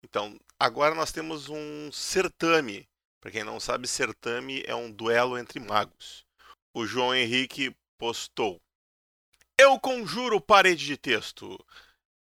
Então, 0.04 0.38
agora 0.60 0.96
nós 0.96 1.12
temos 1.12 1.50
um 1.50 1.92
certame. 1.92 2.88
Para 3.22 3.32
quem 3.32 3.44
não 3.44 3.60
sabe, 3.60 3.88
certame 3.88 4.64
é 4.66 4.74
um 4.74 4.92
duelo 4.92 5.38
entre 5.38 5.60
magos. 5.60 6.26
O 6.74 6.86
João 6.86 7.14
Henrique 7.14 7.76
postou: 7.98 8.60
Eu 9.58 9.80
conjuro 9.80 10.42
parede 10.42 10.86
de 10.86 10.98
texto. 10.98 11.64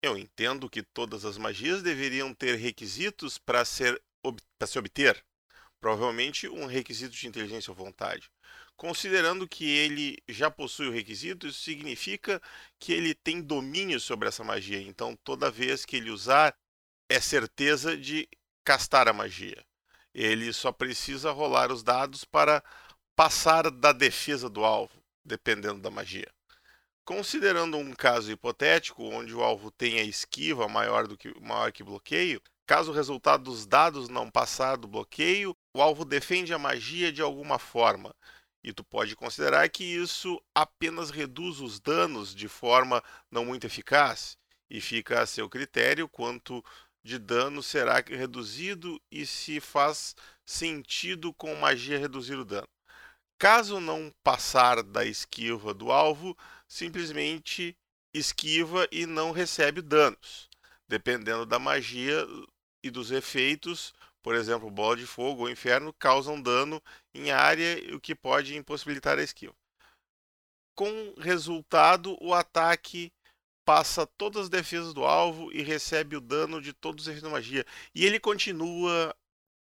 Eu 0.03 0.17
entendo 0.19 0.69
que 0.69 0.83
todas 0.83 1.25
as 1.25 1.39
magias 1.39 1.83
deveriam 1.83 2.35
ter 2.35 2.57
requisitos 2.57 3.39
para 3.39 3.65
ser 3.65 4.03
para 4.59 4.67
se 4.67 4.79
obter 4.79 5.25
provavelmente 5.81 6.49
um 6.49 6.67
requisito 6.67 7.15
de 7.15 7.27
inteligência 7.27 7.71
ou 7.71 7.77
vontade. 7.77 8.31
Considerando 8.77 9.49
que 9.49 9.65
ele 9.65 10.17
já 10.29 10.51
possui 10.51 10.89
o 10.89 10.93
requisito, 10.93 11.47
isso 11.47 11.61
significa 11.61 12.41
que 12.79 12.93
ele 12.93 13.15
tem 13.15 13.43
domínio 13.43 14.01
sobre 14.01 14.29
essa 14.29 14.43
magia. 14.43 14.81
Então, 14.81 15.17
toda 15.23 15.51
vez 15.51 15.85
que 15.85 15.97
ele 15.97 16.11
usar, 16.11 16.57
é 17.09 17.21
certeza 17.21 17.97
de 17.97 18.29
castar 18.65 19.09
a 19.09 19.13
magia. 19.13 19.63
Ele 20.15 20.53
só 20.53 20.73
precisa 20.73 21.31
rolar 21.31 21.71
os 21.71 21.83
dados 21.83 22.25
para 22.25 22.63
passar 23.15 23.71
da 23.71 23.93
defesa 23.93 24.49
do 24.49 24.65
alvo, 24.65 25.03
dependendo 25.25 25.81
da 25.81 25.91
magia. 25.91 26.31
Considerando 27.05 27.77
um 27.77 27.93
caso 27.93 28.31
hipotético 28.31 29.03
onde 29.05 29.35
o 29.35 29.43
alvo 29.43 29.71
tenha 29.71 30.03
esquiva 30.03 30.69
maior 30.69 31.07
do 31.07 31.19
que 31.19 31.39
maior 31.41 31.73
que 31.73 31.83
bloqueio, 31.83 32.41
Caso 32.71 32.93
o 32.93 32.95
resultado 32.95 33.43
dos 33.43 33.67
dados 33.67 34.09
não 34.09 34.31
passar 34.31 34.77
do 34.77 34.87
bloqueio, 34.87 35.57
o 35.75 35.83
alvo 35.83 36.05
defende 36.05 36.55
a 36.55 36.59
magia 36.59 37.11
de 37.11 37.21
alguma 37.21 37.59
forma. 37.59 38.15
E 38.63 38.73
tu 38.73 38.85
pode 38.85 39.17
considerar 39.17 39.69
que 39.69 39.83
isso 39.83 40.41
apenas 40.55 41.11
reduz 41.11 41.59
os 41.59 41.81
danos 41.81 42.33
de 42.33 42.47
forma 42.47 43.03
não 43.29 43.45
muito 43.45 43.67
eficaz 43.67 44.39
e 44.71 44.81
fica 44.81 45.21
a 45.21 45.27
seu 45.27 45.49
critério 45.49 46.09
quanto 46.09 46.65
de 47.03 47.19
dano 47.19 47.61
será 47.61 47.97
reduzido 48.07 49.03
e 49.11 49.27
se 49.27 49.59
faz 49.59 50.15
sentido 50.47 51.35
com 51.35 51.53
magia 51.57 51.99
reduzir 51.99 52.37
o 52.37 52.45
dano. 52.45 52.69
Caso 53.37 53.81
não 53.81 54.15
passar 54.23 54.85
da 54.85 55.05
esquiva 55.05 55.75
do 55.75 55.91
alvo, 55.91 56.39
simplesmente 56.69 57.77
esquiva 58.15 58.87
e 58.93 59.07
não 59.07 59.33
recebe 59.33 59.83
danos. 59.83 60.49
Dependendo 60.89 61.47
da 61.47 61.57
magia 61.57 62.27
e 62.83 62.91
dos 62.91 63.11
efeitos, 63.11 63.93
por 64.23 64.35
exemplo, 64.35 64.71
bola 64.71 64.97
de 64.97 65.07
fogo 65.07 65.43
ou 65.43 65.51
inferno, 65.51 65.93
causam 65.93 66.41
dano 66.41 66.83
em 67.15 67.31
área, 67.31 67.95
o 67.95 68.01
que 68.01 68.15
pode 68.15 68.57
impossibilitar 68.57 69.19
a 69.19 69.23
esquiva. 69.23 69.55
Com 70.75 71.15
resultado, 71.19 72.17
o 72.21 72.33
ataque 72.35 73.13
passa 73.65 74.07
todas 74.07 74.45
as 74.45 74.49
defesas 74.49 74.95
do 74.95 75.05
alvo 75.05 75.53
e 75.53 75.63
recebe 75.63 76.17
o 76.17 76.21
dano 76.21 76.61
de 76.61 76.73
todos 76.73 77.03
os 77.03 77.09
efeitos 77.09 77.29
da 77.29 77.35
magia. 77.35 77.65
E 77.95 78.05
ele 78.05 78.19
continua 78.19 79.15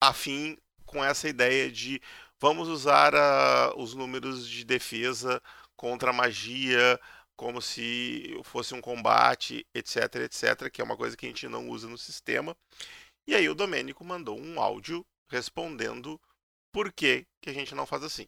afim 0.01 0.57
com 0.85 1.03
essa 1.03 1.27
ideia 1.27 1.71
de 1.71 2.01
vamos 2.39 2.67
usar 2.67 3.13
uh, 3.13 3.81
os 3.81 3.93
números 3.93 4.47
de 4.47 4.63
defesa 4.63 5.41
contra 5.75 6.11
a 6.11 6.13
magia 6.13 6.99
como 7.35 7.61
se 7.61 8.39
fosse 8.43 8.73
um 8.73 8.81
combate, 8.81 9.65
etc, 9.73 10.15
etc, 10.23 10.69
que 10.71 10.81
é 10.81 10.83
uma 10.83 10.95
coisa 10.95 11.17
que 11.17 11.25
a 11.25 11.29
gente 11.29 11.47
não 11.47 11.67
usa 11.69 11.87
no 11.87 11.97
sistema. 11.97 12.55
E 13.27 13.33
aí 13.33 13.49
o 13.49 13.55
Domênico 13.55 14.03
mandou 14.05 14.39
um 14.39 14.59
áudio 14.59 15.05
respondendo 15.29 16.19
por 16.71 16.91
que, 16.91 17.25
que 17.41 17.49
a 17.49 17.53
gente 17.53 17.73
não 17.73 17.85
faz 17.85 18.03
assim. 18.03 18.27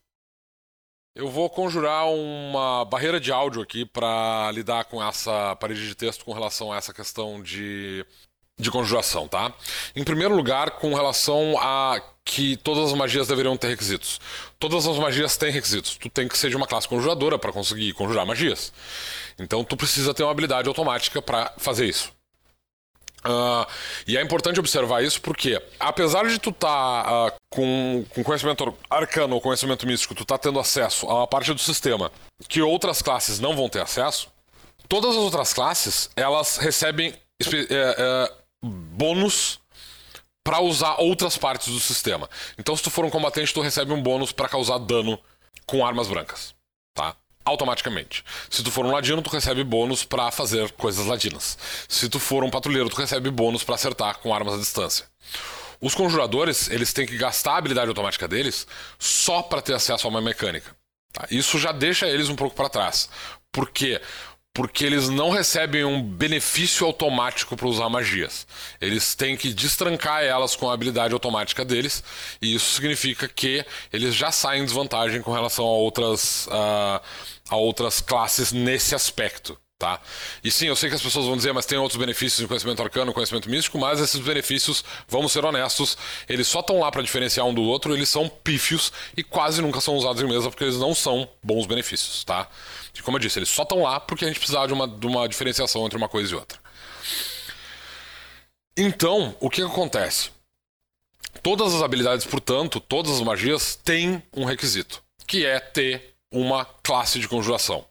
Eu 1.14 1.28
vou 1.28 1.50
conjurar 1.50 2.06
uma 2.08 2.84
barreira 2.84 3.18
de 3.18 3.32
áudio 3.32 3.60
aqui 3.62 3.84
para 3.84 4.50
lidar 4.52 4.84
com 4.84 5.02
essa 5.02 5.56
parede 5.56 5.86
de 5.86 5.94
texto 5.94 6.24
com 6.24 6.32
relação 6.32 6.72
a 6.72 6.76
essa 6.76 6.94
questão 6.94 7.42
de, 7.42 8.06
de 8.56 8.70
conjuração, 8.70 9.26
tá? 9.26 9.52
Em 9.96 10.04
primeiro 10.04 10.34
lugar, 10.34 10.72
com 10.72 10.94
relação 10.94 11.58
a 11.58 12.00
que 12.24 12.56
todas 12.58 12.92
as 12.92 12.96
magias 12.96 13.26
deveriam 13.26 13.56
ter 13.56 13.68
requisitos. 13.68 14.20
Todas 14.58 14.86
as 14.86 14.96
magias 14.98 15.36
têm 15.36 15.50
requisitos. 15.50 15.96
Tu 15.96 16.08
tem 16.08 16.28
que 16.28 16.38
ser 16.38 16.50
de 16.50 16.56
uma 16.56 16.66
classe 16.66 16.86
conjuradora 16.86 17.38
para 17.38 17.52
conseguir 17.52 17.92
conjurar 17.94 18.26
magias. 18.26 18.72
Então 19.38 19.64
tu 19.64 19.76
precisa 19.76 20.12
ter 20.14 20.22
uma 20.22 20.30
habilidade 20.30 20.68
automática 20.68 21.20
para 21.20 21.52
fazer 21.58 21.86
isso. 21.86 22.12
Uh, 23.24 23.66
e 24.06 24.16
é 24.16 24.22
importante 24.22 24.60
observar 24.60 25.02
isso 25.02 25.20
porque, 25.20 25.60
apesar 25.78 26.26
de 26.28 26.38
tu 26.38 26.50
estar 26.50 27.04
tá, 27.04 27.26
uh, 27.26 27.32
com, 27.50 28.04
com 28.10 28.22
conhecimento 28.22 28.72
arcano 28.88 29.34
ou 29.34 29.40
conhecimento 29.40 29.86
místico, 29.86 30.14
tu 30.14 30.24
tá 30.24 30.38
tendo 30.38 30.58
acesso 30.58 31.06
a 31.06 31.14
uma 31.14 31.26
parte 31.26 31.52
do 31.52 31.60
sistema 31.60 32.12
que 32.48 32.62
outras 32.62 33.02
classes 33.02 33.40
não 33.40 33.56
vão 33.56 33.68
ter 33.68 33.80
acesso, 33.80 34.28
todas 34.88 35.10
as 35.10 35.16
outras 35.16 35.52
classes 35.52 36.10
elas 36.14 36.56
recebem 36.56 37.12
é, 37.40 37.66
é, 37.70 38.32
bônus 38.62 39.60
para 40.44 40.60
usar 40.60 40.96
outras 40.98 41.36
partes 41.36 41.68
do 41.68 41.80
sistema. 41.80 42.28
Então, 42.56 42.74
se 42.74 42.82
tu 42.82 42.90
for 42.90 43.04
um 43.04 43.10
combatente, 43.10 43.52
tu 43.52 43.60
recebe 43.60 43.92
um 43.92 44.02
bônus 44.02 44.32
para 44.32 44.48
causar 44.48 44.78
dano 44.78 45.18
com 45.66 45.84
armas 45.84 46.08
brancas, 46.08 46.54
tá? 46.94 47.14
Automaticamente. 47.48 48.24
Se 48.50 48.62
tu 48.62 48.70
for 48.70 48.84
um 48.84 48.92
ladino, 48.92 49.22
tu 49.22 49.30
recebe 49.30 49.64
bônus 49.64 50.04
para 50.04 50.30
fazer 50.30 50.70
coisas 50.72 51.06
ladinas. 51.06 51.58
Se 51.88 52.08
tu 52.08 52.18
for 52.18 52.44
um 52.44 52.50
patrulheiro, 52.50 52.88
tu 52.88 52.96
recebe 52.96 53.30
bônus 53.30 53.64
para 53.64 53.74
acertar 53.74 54.18
com 54.18 54.34
armas 54.34 54.54
à 54.54 54.58
distância. 54.58 55.06
Os 55.80 55.94
conjuradores, 55.94 56.68
eles 56.70 56.92
têm 56.92 57.06
que 57.06 57.16
gastar 57.16 57.52
a 57.52 57.56
habilidade 57.58 57.88
automática 57.88 58.26
deles 58.26 58.66
só 58.98 59.42
para 59.42 59.62
ter 59.62 59.74
acesso 59.74 60.06
a 60.06 60.10
uma 60.10 60.20
mecânica. 60.20 60.76
Tá? 61.12 61.26
Isso 61.30 61.58
já 61.58 61.72
deixa 61.72 62.06
eles 62.06 62.28
um 62.28 62.36
pouco 62.36 62.54
para 62.54 62.68
trás. 62.68 63.08
Por 63.50 63.70
quê? 63.70 64.00
Porque 64.58 64.84
eles 64.84 65.08
não 65.08 65.30
recebem 65.30 65.84
um 65.84 66.02
benefício 66.02 66.84
automático 66.84 67.56
para 67.56 67.68
usar 67.68 67.88
magias. 67.88 68.44
Eles 68.80 69.14
têm 69.14 69.36
que 69.36 69.54
destrancar 69.54 70.24
elas 70.24 70.56
com 70.56 70.68
a 70.68 70.74
habilidade 70.74 71.14
automática 71.14 71.64
deles, 71.64 72.02
e 72.42 72.56
isso 72.56 72.72
significa 72.72 73.28
que 73.28 73.64
eles 73.92 74.16
já 74.16 74.32
saem 74.32 74.62
em 74.62 74.64
desvantagem 74.64 75.22
com 75.22 75.30
relação 75.32 75.64
a 75.64 75.70
outras, 75.70 76.48
uh, 76.48 77.00
a 77.48 77.54
outras 77.54 78.00
classes 78.00 78.50
nesse 78.50 78.96
aspecto. 78.96 79.56
Tá? 79.78 80.00
E 80.42 80.50
sim, 80.50 80.66
eu 80.66 80.74
sei 80.74 80.88
que 80.88 80.96
as 80.96 81.02
pessoas 81.02 81.26
vão 81.26 81.36
dizer, 81.36 81.52
mas 81.52 81.64
tem 81.64 81.78
outros 81.78 81.96
benefícios 81.96 82.40
de 82.40 82.48
conhecimento 82.48 82.82
arcano, 82.82 83.12
conhecimento 83.12 83.48
místico, 83.48 83.78
mas 83.78 84.00
esses 84.00 84.18
benefícios, 84.18 84.84
vamos 85.06 85.30
ser 85.30 85.44
honestos, 85.44 85.96
eles 86.28 86.48
só 86.48 86.58
estão 86.58 86.80
lá 86.80 86.90
para 86.90 87.00
diferenciar 87.00 87.46
um 87.46 87.54
do 87.54 87.62
outro, 87.62 87.94
eles 87.94 88.08
são 88.08 88.28
pífios 88.28 88.92
e 89.16 89.22
quase 89.22 89.62
nunca 89.62 89.80
são 89.80 89.94
usados 89.94 90.20
em 90.20 90.26
mesa 90.26 90.50
porque 90.50 90.64
eles 90.64 90.78
não 90.78 90.96
são 90.96 91.28
bons 91.44 91.64
benefícios, 91.64 92.24
tá? 92.24 92.48
Como 93.02 93.16
eu 93.16 93.20
disse, 93.20 93.38
eles 93.38 93.48
só 93.48 93.62
estão 93.62 93.82
lá 93.82 94.00
porque 94.00 94.24
a 94.24 94.28
gente 94.28 94.38
precisava 94.38 94.66
de 94.66 94.72
uma, 94.72 94.86
de 94.88 95.06
uma 95.06 95.28
diferenciação 95.28 95.84
entre 95.84 95.96
uma 95.96 96.08
coisa 96.08 96.32
e 96.32 96.36
outra. 96.36 96.58
Então, 98.76 99.36
o 99.40 99.50
que, 99.50 99.60
que 99.60 99.66
acontece? 99.66 100.30
Todas 101.42 101.74
as 101.74 101.82
habilidades, 101.82 102.24
portanto, 102.24 102.80
todas 102.80 103.12
as 103.12 103.22
magias 103.22 103.76
têm 103.76 104.22
um 104.34 104.44
requisito, 104.44 105.02
que 105.26 105.44
é 105.44 105.58
ter 105.58 106.14
uma 106.32 106.64
classe 106.64 107.18
de 107.18 107.28
conjuração. 107.28 107.84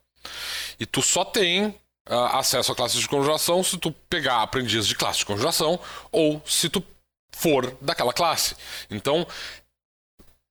E 0.80 0.86
tu 0.86 1.01
só 1.01 1.26
tem 1.26 1.68
uh, 1.68 2.14
acesso 2.34 2.72
a 2.72 2.76
classes 2.76 2.99
de 2.99 3.08
conjuração 3.08 3.64
se 3.64 3.78
tu 3.78 3.91
pegar 4.10 4.41
aprendiz 4.41 4.88
de 4.88 4.95
classe 4.95 5.20
de 5.20 5.26
conjuração 5.26 5.80
ou 6.12 6.41
se 6.45 6.70
tu 6.70 6.84
for 7.32 7.76
daquela 7.82 8.14
classe. 8.14 8.55
Então, 8.89 9.26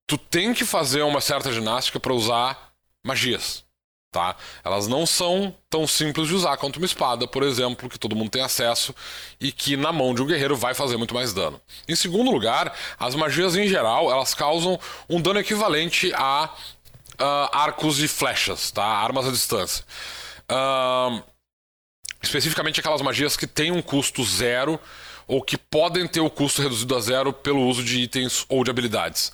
tu 0.07 0.17
tem 0.17 0.55
que 0.55 0.65
fazer 0.65 1.03
uma 1.03 1.21
certa 1.21 1.53
ginástica 1.53 1.99
para 1.99 2.15
usar 2.15 2.73
magias. 3.05 3.65
Tá? 4.17 4.35
Elas 4.65 4.89
não 4.89 5.05
são 5.05 5.55
tão 5.69 5.87
simples 5.87 6.29
de 6.29 6.35
usar 6.35 6.57
quanto 6.57 6.79
uma 6.79 6.87
espada, 6.87 7.29
por 7.29 7.43
exemplo, 7.43 7.87
que 7.87 7.99
todo 7.99 8.17
mundo 8.17 8.31
tem 8.31 8.41
acesso 8.41 8.95
e 9.39 9.53
que 9.53 9.77
na 9.77 9.93
mão 9.93 10.15
de 10.15 10.23
um 10.23 10.27
guerreiro 10.27 10.57
vai 10.57 10.73
fazer 10.73 10.97
muito 10.97 11.13
mais 11.13 11.35
dano. 11.35 11.61
Em 11.87 11.95
segundo 11.95 12.31
lugar, 12.31 12.75
as 12.99 13.15
magias 13.15 13.55
em 13.57 13.69
geral 13.69 14.11
elas 14.11 14.33
causam 14.33 14.81
um 15.07 15.21
dano 15.21 15.39
equivalente 15.39 16.11
a 16.15 16.49
uh, 17.21 17.25
arcos 17.53 18.01
e 18.01 18.09
flechas, 18.09 18.71
tá? 18.71 18.87
Armas 18.87 19.27
à 19.27 19.31
distância. 19.31 19.85
Uh, 20.51 21.23
especificamente 22.23 22.81
aquelas 22.81 23.03
magias 23.03 23.37
que 23.37 23.47
têm 23.47 23.71
um 23.71 23.83
custo 23.83 24.25
zero 24.25 24.81
ou 25.29 25.43
que 25.43 25.59
podem 25.59 26.09
ter 26.09 26.21
o 26.21 26.31
custo 26.31 26.63
reduzido 26.63 26.97
a 26.97 27.01
zero 27.01 27.35
pelo 27.35 27.67
uso 27.67 27.85
de 27.85 27.99
itens 27.99 28.47
ou 28.49 28.65
de 28.65 28.71
habilidades. 28.71 29.31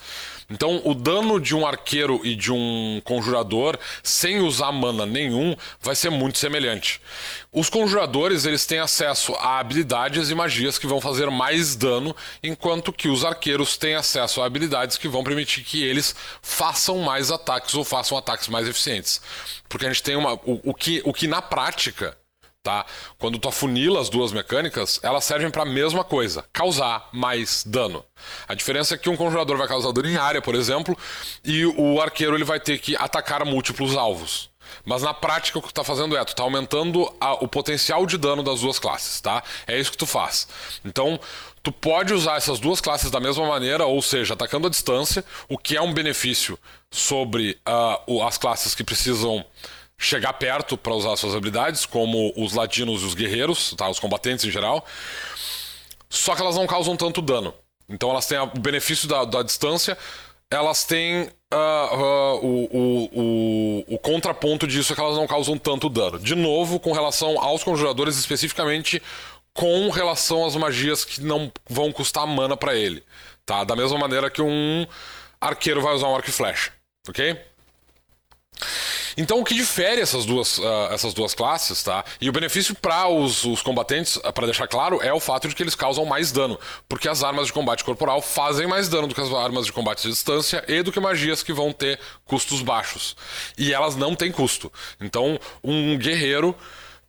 Então, 0.52 0.82
o 0.84 0.94
dano 0.94 1.40
de 1.40 1.56
um 1.56 1.66
arqueiro 1.66 2.20
e 2.22 2.34
de 2.36 2.52
um 2.52 3.00
conjurador, 3.04 3.78
sem 4.02 4.40
usar 4.40 4.70
mana 4.70 5.06
nenhum, 5.06 5.56
vai 5.80 5.94
ser 5.94 6.10
muito 6.10 6.36
semelhante. 6.36 7.00
Os 7.50 7.70
conjuradores, 7.70 8.44
eles 8.44 8.66
têm 8.66 8.78
acesso 8.78 9.34
a 9.36 9.58
habilidades 9.58 10.28
e 10.28 10.34
magias 10.34 10.78
que 10.78 10.86
vão 10.86 11.00
fazer 11.00 11.30
mais 11.30 11.74
dano, 11.74 12.14
enquanto 12.42 12.92
que 12.92 13.08
os 13.08 13.24
arqueiros 13.24 13.78
têm 13.78 13.94
acesso 13.94 14.42
a 14.42 14.46
habilidades 14.46 14.98
que 14.98 15.08
vão 15.08 15.24
permitir 15.24 15.62
que 15.62 15.82
eles 15.82 16.14
façam 16.42 16.98
mais 16.98 17.30
ataques 17.30 17.74
ou 17.74 17.82
façam 17.82 18.18
ataques 18.18 18.48
mais 18.48 18.68
eficientes. 18.68 19.22
Porque 19.68 19.86
a 19.86 19.88
gente 19.88 20.02
tem 20.02 20.16
uma. 20.16 20.34
O, 20.34 20.60
o 20.64 20.74
que, 20.74 21.00
o 21.04 21.14
que 21.14 21.26
na 21.26 21.40
prática 21.40 22.16
tá? 22.62 22.86
Quando 23.18 23.38
tu 23.38 23.48
afunila 23.48 24.00
as 24.00 24.08
duas 24.08 24.32
mecânicas, 24.32 25.00
elas 25.02 25.24
servem 25.24 25.50
para 25.50 25.62
a 25.62 25.66
mesma 25.66 26.04
coisa, 26.04 26.44
causar 26.52 27.08
mais 27.12 27.64
dano. 27.64 28.04
A 28.46 28.54
diferença 28.54 28.94
é 28.94 28.98
que 28.98 29.10
um 29.10 29.16
conjurador 29.16 29.56
vai 29.56 29.66
causar 29.66 29.92
dano 29.92 30.08
em 30.08 30.16
área, 30.16 30.40
por 30.40 30.54
exemplo, 30.54 30.96
e 31.44 31.66
o 31.66 32.00
arqueiro 32.00 32.36
ele 32.36 32.44
vai 32.44 32.60
ter 32.60 32.78
que 32.78 32.96
atacar 32.96 33.44
múltiplos 33.44 33.96
alvos. 33.96 34.50
Mas 34.84 35.02
na 35.02 35.12
prática 35.12 35.58
o 35.58 35.62
que 35.62 35.68
tu 35.68 35.74
tá 35.74 35.84
fazendo 35.84 36.16
é, 36.16 36.24
tu 36.24 36.34
tá 36.34 36.44
aumentando 36.44 37.12
a, 37.20 37.34
o 37.34 37.48
potencial 37.48 38.06
de 38.06 38.16
dano 38.16 38.42
das 38.42 38.60
duas 38.60 38.78
classes, 38.78 39.20
tá? 39.20 39.42
É 39.66 39.78
isso 39.78 39.90
que 39.90 39.98
tu 39.98 40.06
faz. 40.06 40.48
Então, 40.84 41.20
tu 41.62 41.70
pode 41.70 42.14
usar 42.14 42.36
essas 42.36 42.58
duas 42.58 42.80
classes 42.80 43.10
da 43.10 43.20
mesma 43.20 43.46
maneira, 43.46 43.84
ou 43.84 44.00
seja, 44.00 44.34
atacando 44.34 44.68
a 44.68 44.70
distância, 44.70 45.24
o 45.48 45.58
que 45.58 45.76
é 45.76 45.82
um 45.82 45.92
benefício 45.92 46.58
sobre 46.90 47.58
uh, 48.08 48.22
as 48.22 48.38
classes 48.38 48.74
que 48.74 48.84
precisam 48.84 49.44
chegar 50.02 50.32
perto 50.34 50.76
para 50.76 50.92
usar 50.92 51.16
suas 51.16 51.34
habilidades, 51.34 51.86
como 51.86 52.32
os 52.36 52.52
ladinos 52.52 53.02
e 53.02 53.04
os 53.06 53.14
guerreiros, 53.14 53.74
tá? 53.76 53.88
os 53.88 54.00
combatentes 54.00 54.44
em 54.44 54.50
geral. 54.50 54.84
Só 56.10 56.34
que 56.34 56.42
elas 56.42 56.56
não 56.56 56.66
causam 56.66 56.96
tanto 56.96 57.22
dano. 57.22 57.54
Então 57.88 58.10
elas 58.10 58.26
têm 58.26 58.38
o 58.38 58.46
benefício 58.46 59.08
da, 59.08 59.24
da 59.24 59.42
distância, 59.42 59.96
elas 60.50 60.84
têm 60.84 61.22
uh, 61.22 61.96
uh, 61.96 62.46
o, 62.46 62.68
o, 62.70 63.20
o, 63.20 63.94
o, 63.94 63.98
contraponto 63.98 64.66
disso 64.66 64.92
é 64.92 64.96
que 64.96 65.00
elas 65.00 65.16
não 65.16 65.26
causam 65.26 65.56
tanto 65.56 65.88
dano. 65.88 66.18
De 66.18 66.34
novo, 66.34 66.78
com 66.78 66.92
relação 66.92 67.40
aos 67.40 67.62
conjuradores, 67.64 68.18
especificamente 68.18 69.02
com 69.54 69.88
relação 69.90 70.44
às 70.44 70.56
magias 70.56 71.04
que 71.04 71.20
não 71.20 71.52
vão 71.68 71.92
custar 71.92 72.26
mana 72.26 72.56
para 72.56 72.74
ele. 72.74 73.02
Tá? 73.46 73.64
Da 73.64 73.76
mesma 73.76 73.98
maneira 73.98 74.30
que 74.30 74.42
um 74.42 74.86
arqueiro 75.40 75.80
vai 75.80 75.94
usar 75.94 76.08
um 76.08 76.16
arco 76.16 76.28
e 76.28 76.32
flecha. 76.32 76.72
Ok? 77.08 77.38
Então 79.16 79.40
o 79.40 79.44
que 79.44 79.54
difere 79.54 80.00
essas 80.00 80.24
duas, 80.24 80.58
uh, 80.58 80.88
essas 80.90 81.14
duas 81.14 81.34
classes, 81.34 81.82
tá? 81.82 82.04
E 82.20 82.28
o 82.28 82.32
benefício 82.32 82.74
para 82.74 83.08
os, 83.08 83.44
os, 83.44 83.62
combatentes, 83.62 84.18
ah, 84.24 84.32
para 84.32 84.46
deixar 84.46 84.66
claro, 84.66 85.00
é 85.02 85.12
o 85.12 85.20
fato 85.20 85.48
de 85.48 85.54
que 85.54 85.62
eles 85.62 85.74
causam 85.74 86.04
mais 86.04 86.32
dano. 86.32 86.58
Porque 86.88 87.08
as 87.08 87.22
armas 87.22 87.46
de 87.46 87.52
combate 87.52 87.84
corporal 87.84 88.22
fazem 88.22 88.66
mais 88.66 88.88
dano 88.88 89.08
do 89.08 89.14
que 89.14 89.20
as 89.20 89.32
armas 89.32 89.66
de 89.66 89.72
combate 89.72 90.02
de 90.02 90.08
distância 90.08 90.64
e 90.68 90.82
do 90.82 90.92
que 90.92 91.00
magias 91.00 91.42
que 91.42 91.52
vão 91.52 91.72
ter 91.72 91.98
custos 92.24 92.62
baixos. 92.62 93.16
E 93.56 93.72
elas 93.72 93.96
não 93.96 94.14
têm 94.14 94.32
custo. 94.32 94.72
Então, 95.00 95.38
um 95.62 95.96
guerreiro 95.98 96.54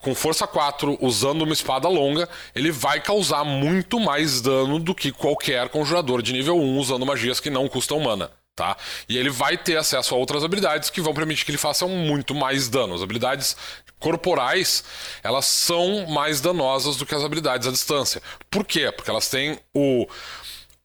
com 0.04 0.14
força 0.14 0.46
4, 0.46 0.98
usando 1.00 1.44
uma 1.44 1.54
espada 1.54 1.88
longa, 1.88 2.28
ele 2.54 2.72
vai 2.72 3.00
causar 3.00 3.46
muito 3.46 4.02
mais 4.02 4.42
dano 4.42 4.78
do 4.78 4.94
que 4.94 5.14
qualquer 5.14 5.70
conjurador 5.70 6.22
de 6.22 6.34
nível 6.34 6.58
1 6.58 6.78
usando 6.78 7.06
magias 7.06 7.40
que 7.40 7.50
não 7.50 7.70
custam 7.70 8.02
mana. 8.02 8.30
Tá? 8.56 8.78
E 9.10 9.18
ele 9.18 9.32
vai 9.32 9.58
ter 9.58 9.78
acesso 9.78 10.14
a 10.14 10.18
outras 10.18 10.44
habilidades 10.44 10.92
que 10.92 11.02
vão 11.02 11.12
permitir 11.12 11.44
que 11.44 11.50
ele 11.50 11.58
faça 11.58 11.88
muito 11.88 12.36
mais 12.36 12.70
dano. 12.70 12.94
As 12.94 13.02
habilidades 13.02 13.58
corporais, 14.00 14.84
elas 15.24 15.46
são 15.46 16.06
mais 16.08 16.40
danosas 16.40 16.98
do 16.98 17.06
que 17.06 17.16
as 17.16 17.24
habilidades 17.24 17.68
à 17.68 17.72
distância. 17.72 18.22
Por 18.52 18.64
quê? 18.64 18.92
Porque 18.92 19.10
elas 19.10 19.28
têm 19.28 19.58
o 19.74 20.06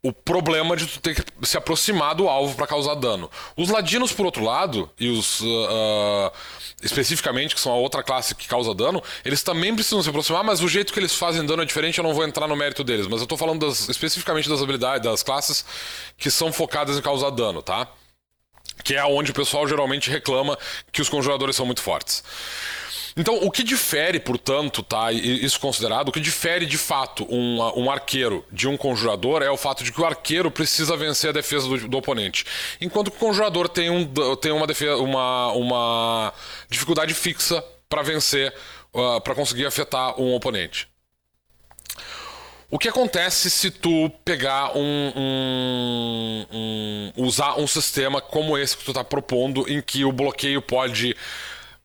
o 0.02 0.12
problema 0.12 0.76
de 0.76 0.86
tu 0.86 1.00
ter 1.00 1.14
que 1.14 1.46
se 1.46 1.56
aproximar 1.56 2.14
do 2.14 2.28
alvo 2.28 2.54
para 2.54 2.66
causar 2.66 2.94
dano. 2.94 3.28
Os 3.56 3.68
ladinos, 3.68 4.12
por 4.12 4.26
outro 4.26 4.44
lado, 4.44 4.88
e 4.98 5.08
os 5.08 5.40
uh, 5.40 6.32
especificamente, 6.82 7.54
que 7.54 7.60
são 7.60 7.72
a 7.72 7.76
outra 7.76 8.02
classe 8.02 8.34
que 8.34 8.46
causa 8.46 8.72
dano, 8.72 9.02
eles 9.24 9.42
também 9.42 9.74
precisam 9.74 10.00
se 10.02 10.08
aproximar, 10.08 10.44
mas 10.44 10.62
o 10.62 10.68
jeito 10.68 10.92
que 10.92 11.00
eles 11.00 11.14
fazem 11.14 11.44
dano 11.44 11.62
é 11.62 11.64
diferente, 11.64 11.98
eu 11.98 12.04
não 12.04 12.14
vou 12.14 12.24
entrar 12.24 12.46
no 12.46 12.54
mérito 12.54 12.84
deles. 12.84 13.08
Mas 13.08 13.20
eu 13.20 13.26
tô 13.26 13.36
falando 13.36 13.66
das, 13.66 13.88
especificamente 13.88 14.48
das 14.48 14.62
habilidades, 14.62 15.02
das 15.02 15.22
classes 15.24 15.64
que 16.16 16.30
são 16.30 16.52
focadas 16.52 16.96
em 16.96 17.02
causar 17.02 17.30
dano, 17.30 17.60
tá? 17.60 17.88
Que 18.84 18.94
é 18.94 19.04
onde 19.04 19.32
o 19.32 19.34
pessoal 19.34 19.66
geralmente 19.66 20.08
reclama 20.08 20.56
que 20.92 21.02
os 21.02 21.08
conjuradores 21.08 21.56
são 21.56 21.66
muito 21.66 21.82
fortes. 21.82 22.22
Então, 23.18 23.34
o 23.42 23.50
que 23.50 23.64
difere, 23.64 24.20
portanto, 24.20 24.80
tá, 24.80 25.10
isso 25.10 25.58
considerado, 25.58 26.08
o 26.08 26.12
que 26.12 26.20
difere 26.20 26.64
de 26.64 26.78
fato 26.78 27.26
um, 27.28 27.58
um 27.76 27.90
arqueiro 27.90 28.46
de 28.52 28.68
um 28.68 28.76
conjurador 28.76 29.42
é 29.42 29.50
o 29.50 29.56
fato 29.56 29.82
de 29.82 29.90
que 29.90 30.00
o 30.00 30.06
arqueiro 30.06 30.52
precisa 30.52 30.96
vencer 30.96 31.30
a 31.30 31.32
defesa 31.32 31.66
do, 31.66 31.88
do 31.88 31.98
oponente, 31.98 32.46
enquanto 32.80 33.10
que 33.10 33.16
o 33.16 33.20
conjurador 33.20 33.68
tem, 33.68 33.90
um, 33.90 34.06
tem 34.36 34.52
uma, 34.52 34.68
defesa, 34.68 34.96
uma, 34.98 35.50
uma 35.52 36.32
dificuldade 36.70 37.12
fixa 37.12 37.62
para 37.88 38.02
vencer, 38.02 38.54
uh, 38.94 39.16
ah, 39.16 39.20
para 39.20 39.34
conseguir 39.34 39.66
afetar 39.66 40.20
um 40.20 40.32
oponente. 40.32 40.86
O 42.70 42.78
que 42.78 42.88
acontece 42.88 43.50
se 43.50 43.70
tu 43.70 44.10
pegar 44.24 44.76
um, 44.76 45.12
um, 45.16 46.46
um, 46.52 47.12
usar 47.16 47.58
um 47.58 47.66
sistema 47.66 48.20
como 48.20 48.56
esse 48.56 48.76
que 48.76 48.84
tu 48.84 48.90
está 48.92 49.02
propondo, 49.02 49.64
em 49.68 49.80
que 49.82 50.04
o 50.04 50.12
bloqueio 50.12 50.62
pode 50.62 51.16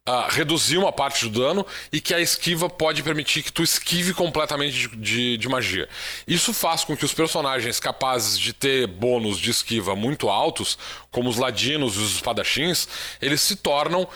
uh, 0.07 0.27
reduzir 0.29 0.77
uma 0.77 0.91
parte 0.91 1.27
do 1.27 1.39
dano 1.39 1.65
e 1.91 2.01
que 2.01 2.13
a 2.13 2.19
esquiva 2.19 2.69
pode 2.69 3.01
permitir 3.01 3.43
que 3.43 3.51
tu 3.51 3.63
esquive 3.63 4.13
completamente 4.13 4.87
de, 4.87 4.95
de, 4.97 5.37
de, 5.37 5.49
magia. 5.49 5.87
Isso 6.27 6.53
faz 6.53 6.83
com 6.83 6.95
que 6.95 7.05
os 7.05 7.13
personagens 7.13 7.79
capazes 7.79 8.37
de 8.37 8.53
ter 8.53 8.87
bônus 8.87 9.37
de 9.37 9.51
esquiva 9.51 9.95
muito 9.95 10.29
altos, 10.29 10.77
como 11.11 11.29
os 11.29 11.37
ladinos 11.37 11.95
e 11.95 11.99
os 11.99 12.15
espadachins, 12.15 12.87
eles 13.21 13.41
se 13.41 13.55
tornam 13.55 14.07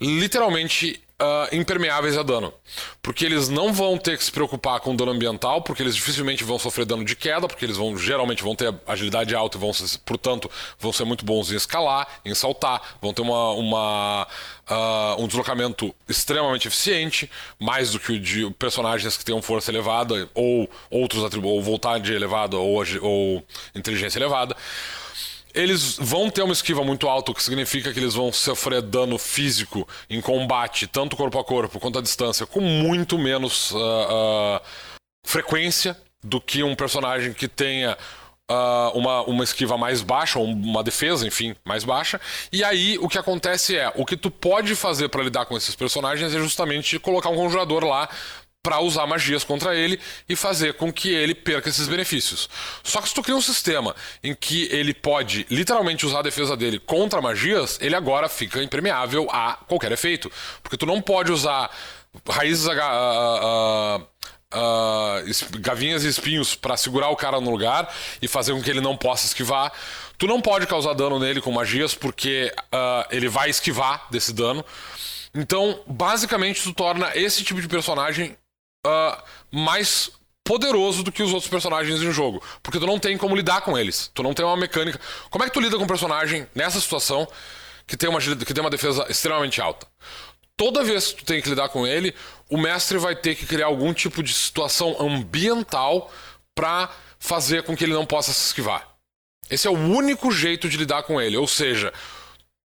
literalmente 0.00 1.00
uh, 1.20 1.54
impermeáveis 1.54 2.16
a 2.16 2.22
dano. 2.22 2.52
Porque 3.02 3.24
eles 3.24 3.48
não 3.48 3.72
vão 3.72 3.98
ter 3.98 4.16
que 4.16 4.24
se 4.24 4.32
preocupar 4.32 4.80
com 4.80 4.96
dano 4.96 5.12
ambiental, 5.12 5.62
porque 5.62 5.82
eles 5.82 5.94
dificilmente 5.94 6.44
vão 6.44 6.58
sofrer 6.58 6.84
dano 6.86 7.04
de 7.04 7.14
queda, 7.14 7.46
porque 7.46 7.64
eles 7.64 7.76
vão 7.76 7.96
geralmente 7.96 8.42
vão 8.42 8.54
ter 8.54 8.74
agilidade 8.86 9.34
alta 9.34 9.56
e 9.56 9.60
vão 9.60 9.72
ser, 9.72 9.98
portanto, 9.98 10.50
vão 10.78 10.92
ser 10.92 11.04
muito 11.04 11.24
bons 11.24 11.50
em 11.52 11.56
escalar, 11.56 12.06
em 12.24 12.34
saltar, 12.34 12.80
vão 13.00 13.12
ter 13.12 13.22
uma, 13.22 13.50
uma 13.52 14.26
uh, 14.70 15.22
um 15.22 15.26
deslocamento 15.26 15.94
extremamente 16.08 16.68
eficiente, 16.68 17.30
mais 17.58 17.92
do 17.92 18.00
que 18.00 18.12
o 18.12 18.20
de 18.20 18.50
personagens 18.52 19.16
que 19.16 19.24
tenham 19.24 19.42
força 19.42 19.70
elevada, 19.70 20.28
ou 20.34 20.68
outros 20.90 21.24
atributos, 21.24 21.56
ou 21.56 21.62
vontade 21.62 22.12
elevada, 22.12 22.56
ou, 22.56 22.82
ou 23.02 23.44
inteligência 23.74 24.18
elevada 24.18 24.56
eles 25.54 25.96
vão 25.98 26.28
ter 26.28 26.42
uma 26.42 26.52
esquiva 26.52 26.82
muito 26.82 27.08
alta, 27.08 27.30
o 27.30 27.34
que 27.34 27.42
significa 27.42 27.92
que 27.92 28.00
eles 28.00 28.14
vão 28.14 28.32
sofrer 28.32 28.82
dano 28.82 29.16
físico 29.16 29.86
em 30.10 30.20
combate, 30.20 30.86
tanto 30.86 31.16
corpo 31.16 31.38
a 31.38 31.44
corpo 31.44 31.78
quanto 31.78 31.98
à 31.98 32.02
distância, 32.02 32.44
com 32.44 32.60
muito 32.60 33.16
menos 33.16 33.70
uh, 33.70 33.76
uh, 33.76 34.60
frequência 35.24 35.96
do 36.22 36.40
que 36.40 36.62
um 36.64 36.74
personagem 36.74 37.32
que 37.32 37.46
tenha 37.46 37.96
uh, 38.50 38.98
uma, 38.98 39.22
uma 39.22 39.44
esquiva 39.44 39.78
mais 39.78 40.02
baixa, 40.02 40.38
ou 40.38 40.46
uma 40.46 40.82
defesa, 40.82 41.26
enfim, 41.26 41.54
mais 41.64 41.84
baixa. 41.84 42.20
E 42.52 42.64
aí 42.64 42.98
o 42.98 43.08
que 43.08 43.18
acontece 43.18 43.76
é: 43.76 43.92
o 43.94 44.04
que 44.04 44.16
tu 44.16 44.30
pode 44.30 44.74
fazer 44.74 45.08
para 45.08 45.22
lidar 45.22 45.46
com 45.46 45.56
esses 45.56 45.76
personagens 45.76 46.34
é 46.34 46.38
justamente 46.38 46.98
colocar 46.98 47.28
um 47.28 47.36
conjurador 47.36 47.84
lá 47.84 48.08
para 48.64 48.80
usar 48.80 49.06
magias 49.06 49.44
contra 49.44 49.76
ele 49.76 50.00
e 50.26 50.34
fazer 50.34 50.72
com 50.72 50.90
que 50.90 51.10
ele 51.10 51.34
perca 51.34 51.68
esses 51.68 51.86
benefícios. 51.86 52.48
Só 52.82 53.02
que 53.02 53.10
se 53.10 53.14
tu 53.14 53.22
cria 53.22 53.36
um 53.36 53.42
sistema 53.42 53.94
em 54.22 54.34
que 54.34 54.68
ele 54.72 54.94
pode 54.94 55.46
literalmente 55.50 56.06
usar 56.06 56.20
a 56.20 56.22
defesa 56.22 56.56
dele 56.56 56.78
contra 56.78 57.20
magias, 57.20 57.78
ele 57.82 57.94
agora 57.94 58.26
fica 58.26 58.62
impermeável 58.62 59.28
a 59.30 59.58
qualquer 59.68 59.92
efeito. 59.92 60.32
Porque 60.62 60.78
tu 60.78 60.86
não 60.86 61.02
pode 61.02 61.30
usar 61.30 61.70
raízes. 62.28 62.66
Uh, 62.66 64.00
uh, 64.00 64.14
Uh, 64.56 65.58
gavinhas 65.58 66.04
e 66.04 66.08
espinhos 66.08 66.54
para 66.54 66.76
segurar 66.76 67.08
o 67.08 67.16
cara 67.16 67.40
no 67.40 67.50
lugar 67.50 67.92
e 68.22 68.28
fazer 68.28 68.52
com 68.52 68.62
que 68.62 68.70
ele 68.70 68.80
não 68.80 68.96
possa 68.96 69.26
esquivar. 69.26 69.72
Tu 70.16 70.28
não 70.28 70.40
pode 70.40 70.64
causar 70.68 70.94
dano 70.94 71.18
nele 71.18 71.40
com 71.40 71.50
magias 71.50 71.92
porque 71.92 72.54
uh, 72.72 73.04
ele 73.10 73.28
vai 73.28 73.50
esquivar 73.50 74.06
desse 74.12 74.32
dano. 74.32 74.64
Então, 75.34 75.80
basicamente, 75.88 76.62
tu 76.62 76.72
torna 76.72 77.10
esse 77.16 77.42
tipo 77.42 77.60
de 77.60 77.66
personagem 77.66 78.36
uh, 78.86 79.22
mais 79.50 80.10
poderoso 80.44 81.02
do 81.02 81.10
que 81.10 81.22
os 81.22 81.32
outros 81.32 81.50
personagens 81.50 82.02
em 82.02 82.12
jogo. 82.12 82.42
Porque 82.62 82.78
tu 82.78 82.86
não 82.86 82.98
tem 82.98 83.16
como 83.16 83.34
lidar 83.34 83.62
com 83.62 83.76
eles. 83.76 84.10
Tu 84.14 84.22
não 84.22 84.34
tem 84.34 84.44
uma 84.44 84.56
mecânica. 84.56 85.00
Como 85.30 85.42
é 85.42 85.48
que 85.48 85.54
tu 85.54 85.60
lida 85.60 85.76
com 85.78 85.84
um 85.84 85.88
personagem 85.88 86.46
nessa 86.54 86.80
situação 86.80 87.26
que 87.86 87.96
tem 87.96 88.08
uma, 88.08 88.20
que 88.20 88.54
tem 88.54 88.60
uma 88.62 88.70
defesa 88.70 89.06
extremamente 89.08 89.60
alta? 89.60 89.86
Toda 90.56 90.84
vez 90.84 91.12
que 91.12 91.16
tu 91.16 91.24
tem 91.24 91.42
que 91.42 91.48
lidar 91.48 91.68
com 91.70 91.86
ele, 91.86 92.14
o 92.48 92.56
mestre 92.56 92.98
vai 92.98 93.16
ter 93.16 93.34
que 93.34 93.46
criar 93.46 93.66
algum 93.66 93.92
tipo 93.92 94.22
de 94.22 94.32
situação 94.32 94.96
ambiental 95.00 96.12
para 96.54 96.90
fazer 97.18 97.64
com 97.64 97.76
que 97.76 97.82
ele 97.82 97.94
não 97.94 98.06
possa 98.06 98.32
se 98.32 98.46
esquivar. 98.46 98.86
Esse 99.50 99.66
é 99.66 99.70
o 99.70 99.74
único 99.74 100.30
jeito 100.30 100.68
de 100.68 100.76
lidar 100.76 101.02
com 101.02 101.20
ele. 101.20 101.36
Ou 101.36 101.48
seja, 101.48 101.92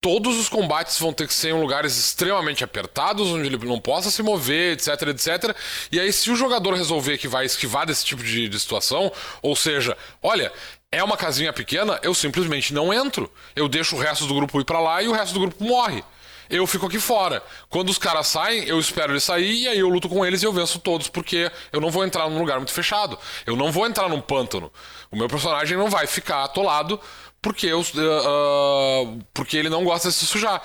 todos 0.01 0.37
os 0.37 0.47
combates 0.47 0.97
vão 0.99 1.11
ter 1.11 1.27
que 1.27 1.33
ser 1.33 1.49
em 1.49 1.59
lugares 1.59 1.97
extremamente 1.97 2.63
apertados, 2.63 3.27
onde 3.27 3.47
ele 3.47 3.57
não 3.65 3.79
possa 3.79 4.09
se 4.09 4.23
mover, 4.23 4.73
etc, 4.73 5.01
etc. 5.09 5.55
E 5.91 5.99
aí, 5.99 6.11
se 6.13 6.31
o 6.31 6.35
jogador 6.35 6.73
resolver 6.73 7.17
que 7.17 7.27
vai 7.27 7.45
esquivar 7.45 7.85
desse 7.85 8.05
tipo 8.05 8.23
de, 8.23 8.47
de 8.47 8.59
situação, 8.59 9.11
ou 9.41 9.55
seja, 9.55 9.97
olha, 10.21 10.51
é 10.91 11.03
uma 11.03 11.17
casinha 11.17 11.51
pequena, 11.51 11.99
eu 12.01 12.13
simplesmente 12.13 12.73
não 12.73 12.93
entro. 12.93 13.31
Eu 13.55 13.67
deixo 13.67 13.95
o 13.95 13.99
resto 13.99 14.25
do 14.25 14.33
grupo 14.33 14.59
ir 14.59 14.65
para 14.65 14.79
lá 14.79 15.03
e 15.03 15.07
o 15.07 15.11
resto 15.11 15.33
do 15.33 15.39
grupo 15.41 15.63
morre. 15.63 16.03
Eu 16.49 16.65
fico 16.65 16.87
aqui 16.87 16.99
fora. 16.99 17.43
Quando 17.69 17.89
os 17.89 17.97
caras 17.97 18.27
saem, 18.27 18.63
eu 18.63 18.79
espero 18.79 19.13
eles 19.13 19.23
sair 19.23 19.63
e 19.63 19.67
aí 19.67 19.79
eu 19.79 19.89
luto 19.89 20.09
com 20.09 20.25
eles 20.25 20.41
e 20.41 20.45
eu 20.45 20.53
venço 20.53 20.79
todos, 20.79 21.07
porque 21.07 21.51
eu 21.71 21.79
não 21.79 21.91
vou 21.91 22.03
entrar 22.03 22.27
num 22.29 22.39
lugar 22.39 22.57
muito 22.57 22.73
fechado. 22.73 23.17
Eu 23.45 23.55
não 23.55 23.71
vou 23.71 23.85
entrar 23.85 24.09
num 24.09 24.19
pântano. 24.19 24.71
O 25.11 25.15
meu 25.15 25.27
personagem 25.27 25.77
não 25.77 25.89
vai 25.89 26.07
ficar 26.07 26.43
atolado 26.43 26.99
porque, 27.41 27.67
eu, 27.67 27.81
uh, 27.81 29.19
porque 29.33 29.57
ele 29.57 29.69
não 29.69 29.83
gosta 29.83 30.09
de 30.09 30.15
se 30.15 30.25
sujar. 30.25 30.61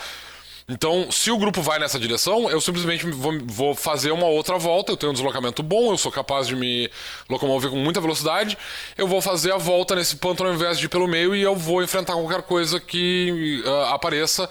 Então, 0.67 1.13
se 1.13 1.31
o 1.31 1.37
grupo 1.37 1.61
vai 1.61 1.79
nessa 1.79 1.99
direção, 1.99 2.49
eu 2.49 2.59
simplesmente 2.59 3.05
vou, 3.11 3.39
vou, 3.45 3.75
fazer 3.75 4.11
uma 4.13 4.27
outra 4.27 4.57
volta. 4.57 4.93
Eu 4.93 4.97
tenho 4.97 5.11
um 5.11 5.13
deslocamento 5.13 5.63
bom, 5.63 5.93
eu 5.93 5.99
sou 5.99 6.11
capaz 6.11 6.47
de 6.47 6.57
me 6.57 6.91
locomover 7.29 7.71
com 7.71 7.77
muita 7.77 8.01
velocidade. 8.01 8.57
Eu 8.97 9.07
vou 9.07 9.21
fazer 9.21 9.53
a 9.53 9.59
volta 9.59 9.95
nesse 9.95 10.17
pântano 10.17 10.49
ao 10.49 10.55
invés 10.55 10.79
de 10.79 10.87
ir 10.87 10.89
pelo 10.89 11.07
meio 11.07 11.37
e 11.37 11.43
eu 11.43 11.55
vou 11.55 11.83
enfrentar 11.83 12.15
qualquer 12.15 12.43
coisa 12.43 12.81
que 12.81 13.63
uh, 13.67 13.93
apareça 13.93 14.49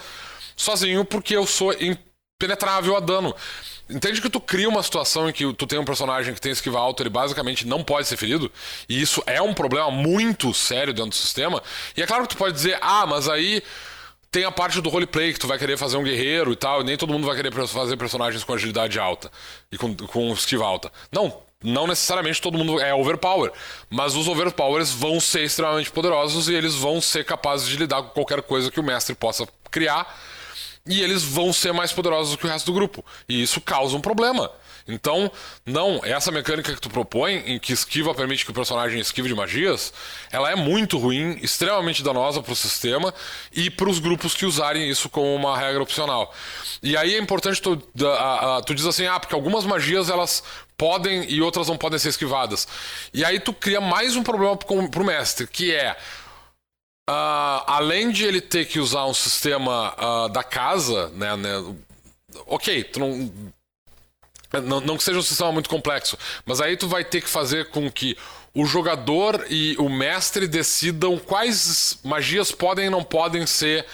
sozinho, 0.55 1.03
porque 1.05 1.35
eu 1.35 1.45
sou 1.45 1.73
impenetrável 1.73 2.95
a 2.95 2.99
dano. 2.99 3.35
Entende 3.89 4.21
que 4.21 4.29
tu 4.29 4.39
cria 4.39 4.69
uma 4.69 4.81
situação 4.81 5.29
em 5.29 5.33
que 5.33 5.51
tu 5.53 5.67
tem 5.67 5.77
um 5.77 5.85
personagem 5.85 6.33
que 6.33 6.41
tem 6.41 6.51
esquiva 6.51 6.79
alto, 6.79 7.03
ele 7.03 7.09
basicamente 7.09 7.67
não 7.67 7.83
pode 7.83 8.07
ser 8.07 8.15
ferido, 8.15 8.51
e 8.87 9.01
isso 9.01 9.21
é 9.25 9.41
um 9.41 9.53
problema 9.53 9.91
muito 9.91 10.53
sério 10.53 10.93
dentro 10.93 11.11
do 11.11 11.15
sistema. 11.15 11.61
E 11.95 12.01
é 12.01 12.07
claro 12.07 12.23
que 12.23 12.29
tu 12.29 12.37
pode 12.37 12.53
dizer, 12.53 12.77
ah, 12.81 13.05
mas 13.05 13.27
aí 13.27 13.61
tem 14.31 14.45
a 14.45 14.51
parte 14.51 14.81
do 14.81 14.89
roleplay 14.89 15.31
que 15.31 15.39
tu 15.39 15.47
vai 15.47 15.59
querer 15.59 15.77
fazer 15.77 15.97
um 15.97 16.03
guerreiro 16.03 16.51
e 16.51 16.55
tal, 16.55 16.81
e 16.81 16.83
nem 16.83 16.97
todo 16.97 17.13
mundo 17.13 17.27
vai 17.27 17.35
querer 17.35 17.51
fazer 17.67 17.97
personagens 17.97 18.43
com 18.43 18.53
agilidade 18.53 18.97
alta 18.97 19.29
e 19.71 19.77
com, 19.77 19.95
com 19.95 20.33
esquiva 20.33 20.65
alta. 20.65 20.91
Não, 21.11 21.37
não 21.61 21.85
necessariamente 21.85 22.41
todo 22.41 22.57
mundo 22.57 22.79
é 22.79 22.95
overpower, 22.95 23.51
mas 23.89 24.15
os 24.15 24.27
overpowers 24.27 24.91
vão 24.91 25.19
ser 25.19 25.43
extremamente 25.43 25.91
poderosos 25.91 26.47
e 26.49 26.53
eles 26.55 26.73
vão 26.73 26.99
ser 26.99 27.25
capazes 27.25 27.67
de 27.67 27.77
lidar 27.77 28.01
com 28.01 28.09
qualquer 28.09 28.41
coisa 28.41 28.71
que 28.71 28.79
o 28.79 28.83
mestre 28.83 29.13
possa 29.13 29.47
criar 29.69 30.19
e 30.85 31.01
eles 31.01 31.23
vão 31.23 31.53
ser 31.53 31.71
mais 31.71 31.91
poderosos 31.93 32.35
que 32.35 32.45
o 32.45 32.49
resto 32.49 32.65
do 32.65 32.73
grupo. 32.73 33.05
E 33.27 33.41
isso 33.41 33.61
causa 33.61 33.95
um 33.95 34.01
problema. 34.01 34.51
Então, 34.85 35.31
não, 35.65 36.01
essa 36.03 36.29
mecânica 36.29 36.73
que 36.73 36.81
tu 36.81 36.89
propõe, 36.89 37.35
em 37.45 37.57
que 37.57 37.71
esquiva 37.71 38.13
permite 38.13 38.43
que 38.43 38.51
o 38.51 38.53
personagem 38.53 38.99
esquive 38.99 39.29
de 39.29 39.35
magias, 39.35 39.93
ela 40.29 40.51
é 40.51 40.55
muito 40.55 40.97
ruim, 40.97 41.39
extremamente 41.41 42.03
danosa 42.03 42.43
para 42.43 42.51
o 42.51 42.55
sistema 42.55 43.13
e 43.53 43.69
para 43.69 43.89
os 43.89 43.99
grupos 43.99 44.33
que 44.33 44.45
usarem 44.45 44.89
isso 44.89 45.07
como 45.07 45.33
uma 45.33 45.57
regra 45.57 45.81
opcional. 45.81 46.33
E 46.81 46.97
aí 46.97 47.15
é 47.15 47.17
importante 47.17 47.61
tu, 47.61 47.81
a, 48.05 48.57
a, 48.57 48.61
tu 48.61 48.75
diz 48.75 48.85
assim, 48.85 49.05
ah, 49.05 49.17
porque 49.17 49.33
algumas 49.33 49.63
magias 49.63 50.09
elas 50.09 50.43
podem 50.77 51.31
e 51.31 51.41
outras 51.41 51.69
não 51.69 51.77
podem 51.77 51.97
ser 51.97 52.09
esquivadas. 52.09 52.67
E 53.13 53.23
aí 53.23 53.39
tu 53.39 53.53
cria 53.53 53.79
mais 53.79 54.17
um 54.17 54.23
problema 54.23 54.57
para 54.57 55.01
o 55.01 55.05
mestre, 55.05 55.47
que 55.47 55.73
é 55.73 55.95
Uh, 57.09 57.59
além 57.67 58.11
de 58.11 58.23
ele 58.23 58.39
ter 58.39 58.65
que 58.65 58.79
usar 58.79 59.05
um 59.05 59.13
sistema 59.13 59.93
uh, 59.93 60.29
da 60.29 60.41
casa, 60.41 61.09
né, 61.09 61.35
né, 61.35 61.75
ok, 62.45 62.81
tu 62.85 62.99
não, 62.99 63.33
não, 64.61 64.79
não 64.79 64.97
que 64.97 65.03
seja 65.03 65.19
um 65.19 65.23
sistema 65.23 65.51
muito 65.51 65.69
complexo, 65.69 66.17
mas 66.45 66.61
aí 66.61 66.77
tu 66.77 66.87
vai 66.87 67.03
ter 67.03 67.19
que 67.19 67.29
fazer 67.29 67.69
com 67.71 67.91
que 67.91 68.17
o 68.53 68.65
jogador 68.65 69.45
e 69.49 69.75
o 69.79 69.89
mestre 69.89 70.47
decidam 70.47 71.17
quais 71.17 71.99
magias 72.05 72.51
podem 72.51 72.85
e 72.85 72.89
não 72.89 73.03
podem 73.03 73.45
ser 73.45 73.85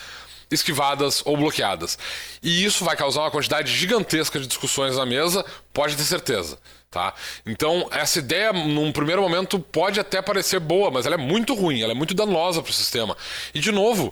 esquivadas 0.52 1.22
ou 1.26 1.38
bloqueadas. 1.38 1.98
E 2.44 2.64
isso 2.64 2.84
vai 2.84 2.96
causar 2.96 3.22
uma 3.22 3.32
quantidade 3.32 3.72
gigantesca 3.72 4.40
de 4.40 4.48
discussões 4.48 4.98
na 4.98 5.06
mesa, 5.06 5.46
pode 5.74 5.96
ter 5.96 6.04
certeza. 6.04 6.60
Tá? 6.90 7.14
Então, 7.46 7.88
essa 7.92 8.18
ideia, 8.18 8.52
num 8.52 8.92
primeiro 8.92 9.22
momento, 9.22 9.60
pode 9.60 10.00
até 10.00 10.24
parecer 10.24 10.60
boa, 10.60 10.90
mas 10.90 11.06
ela 11.06 11.16
é 11.16 11.20
muito 11.20 11.54
ruim, 11.54 11.82
ela 11.82 11.92
é 11.92 11.96
muito 11.96 12.16
danosa 12.16 12.64
para 12.64 12.72
o 12.72 12.74
sistema. 12.74 13.16
E, 13.54 13.60
de 13.60 13.72
novo, 13.72 14.12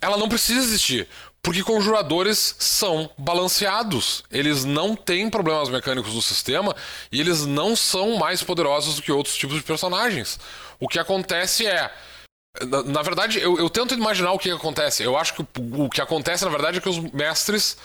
ela 0.00 0.16
não 0.16 0.28
precisa 0.28 0.60
existir. 0.60 1.08
Porque 1.40 1.62
conjuradores 1.62 2.56
são 2.58 3.08
balanceados. 3.16 4.24
Eles 4.32 4.64
não 4.64 4.96
têm 4.96 5.30
problemas 5.30 5.68
mecânicos 5.68 6.12
no 6.12 6.20
sistema 6.20 6.74
e 7.12 7.20
eles 7.20 7.46
não 7.46 7.76
são 7.76 8.16
mais 8.16 8.42
poderosos 8.42 8.96
do 8.96 9.02
que 9.02 9.12
outros 9.12 9.36
tipos 9.36 9.56
de 9.56 9.62
personagens. 9.62 10.40
O 10.80 10.88
que 10.88 10.98
acontece 10.98 11.64
é. 11.64 11.88
Na, 12.68 12.82
na 12.82 13.02
verdade, 13.02 13.38
eu, 13.38 13.58
eu, 13.58 13.70
tento 13.70 13.94
imaginar 13.94 14.32
o 14.32 14.40
que 14.40 14.50
acontece. 14.50 15.04
Eu 15.04 15.16
acho 15.16 15.34
que 15.34 15.42
o, 15.42 15.84
o, 15.84 15.88
que 15.88 16.00
acontece, 16.00 16.44
na 16.44 16.50
verdade, 16.50 16.78
é 16.78 16.80
que 16.80 16.88
os 16.88 16.98
mestres 16.98 17.76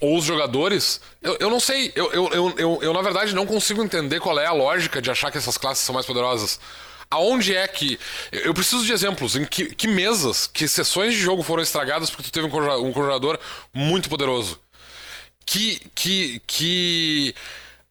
ou 0.00 0.16
os 0.16 0.24
jogadores. 0.24 1.00
Eu, 1.22 1.36
eu 1.40 1.50
não 1.50 1.60
sei. 1.60 1.92
Eu, 1.94 2.12
eu, 2.12 2.28
eu, 2.28 2.54
eu, 2.58 2.78
eu, 2.82 2.92
na 2.92 3.02
verdade, 3.02 3.34
não 3.34 3.46
consigo 3.46 3.82
entender 3.82 4.20
qual 4.20 4.38
é 4.38 4.46
a 4.46 4.52
lógica 4.52 5.02
de 5.02 5.10
achar 5.10 5.30
que 5.30 5.38
essas 5.38 5.58
classes 5.58 5.84
são 5.84 5.94
mais 5.94 6.06
poderosas. 6.06 6.60
Aonde 7.10 7.54
é 7.54 7.66
que. 7.66 7.98
Eu 8.32 8.54
preciso 8.54 8.84
de 8.84 8.92
exemplos. 8.92 9.34
Em 9.34 9.44
que, 9.44 9.74
que 9.74 9.88
mesas, 9.88 10.46
que 10.46 10.68
sessões 10.68 11.14
de 11.14 11.20
jogo 11.20 11.42
foram 11.42 11.62
estragadas 11.62 12.10
porque 12.10 12.24
tu 12.24 12.32
teve 12.32 12.46
um 12.46 12.92
conjurador 12.92 13.38
muito 13.72 14.08
poderoso? 14.08 14.60
Que. 15.44 15.80
Que. 15.94 16.42
que 16.46 17.34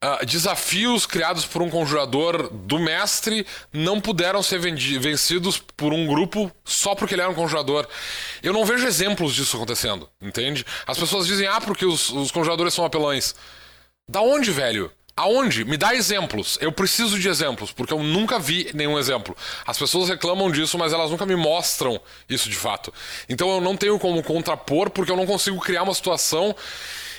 uh, 0.04 0.26
desafios 0.26 1.06
criados 1.06 1.46
por 1.46 1.62
um 1.62 1.70
conjurador 1.70 2.50
do 2.52 2.80
mestre 2.80 3.46
não 3.72 4.00
puderam 4.00 4.42
ser 4.44 4.60
vencidos 4.60 5.58
por 5.58 5.94
um 5.94 6.06
grupo 6.06 6.52
só 6.64 6.96
porque 6.96 7.16
ele 7.16 7.22
era 7.22 7.32
um 7.32 7.36
conjurador. 7.36 7.88
Eu 8.42 8.54
não 8.54 8.66
vejo 8.66 8.86
exemplos 8.86 9.34
disso 9.34 9.56
acontecendo, 9.56 10.10
entende? 10.22 10.66
As 10.86 10.98
pessoas 10.98 11.28
dizem, 11.28 11.48
ah, 11.48 11.62
porque 11.62 11.86
os, 11.86 12.10
os 12.10 12.32
conjuradores 12.32 12.74
são 12.74 12.86
apelões. 12.86 13.36
Da 14.10 14.22
onde, 14.22 14.52
velho? 14.52 14.92
Aonde? 15.16 15.66
Me 15.66 15.78
dá 15.78 15.96
exemplos. 15.96 16.60
Eu 16.62 16.72
preciso 16.72 17.20
de 17.20 17.28
exemplos, 17.28 17.72
porque 17.72 17.92
eu 17.92 18.04
nunca 18.04 18.38
vi 18.38 18.70
nenhum 18.76 19.00
exemplo. 19.00 19.36
As 19.66 19.76
pessoas 19.76 20.10
reclamam 20.10 20.52
disso, 20.52 20.78
mas 20.78 20.94
elas 20.94 21.10
nunca 21.10 21.26
me 21.26 21.36
mostram 21.36 22.00
isso 22.30 22.48
de 22.48 22.56
fato. 22.56 22.94
Então 23.28 23.50
eu 23.50 23.60
não 23.60 23.76
tenho 23.76 23.98
como 23.98 24.22
contrapor, 24.22 24.92
porque 24.92 25.12
eu 25.12 25.18
não 25.18 25.26
consigo 25.26 25.60
criar 25.60 25.82
uma 25.82 25.94
situação 25.96 26.56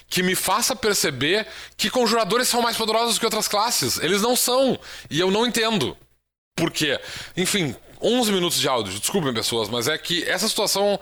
que 0.08 0.22
me 0.22 0.34
faça 0.34 0.74
perceber 0.74 1.46
que 1.76 1.90
conjuradores 1.90 2.48
são 2.48 2.62
mais 2.62 2.76
poderosos 2.76 3.18
que 3.18 3.24
outras 3.24 3.46
classes. 3.46 3.98
Eles 3.98 4.22
não 4.22 4.34
são. 4.34 4.78
E 5.10 5.20
eu 5.20 5.30
não 5.30 5.46
entendo. 5.46 5.96
Por 6.56 6.70
quê? 6.70 6.98
Enfim, 7.36 7.76
11 8.00 8.32
minutos 8.32 8.58
de 8.58 8.68
áudio. 8.68 8.98
Desculpem, 8.98 9.34
pessoas, 9.34 9.68
mas 9.68 9.86
é 9.86 9.96
que 9.98 10.24
essa 10.24 10.48
situação 10.48 10.98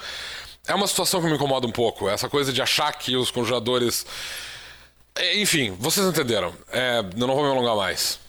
é 0.66 0.74
uma 0.74 0.86
situação 0.86 1.20
que 1.20 1.28
me 1.28 1.34
incomoda 1.34 1.66
um 1.66 1.72
pouco. 1.72 2.08
Essa 2.08 2.28
coisa 2.28 2.52
de 2.52 2.60
achar 2.60 2.92
que 2.92 3.16
os 3.16 3.30
conjuradores 3.30 4.04
é, 5.16 5.40
enfim, 5.40 5.70
vocês 5.70 6.06
entenderam. 6.06 6.54
É, 6.68 6.98
eu 6.98 7.26
não 7.26 7.34
vou 7.34 7.42
me 7.42 7.50
alongar 7.50 7.74
mais. 7.74 8.20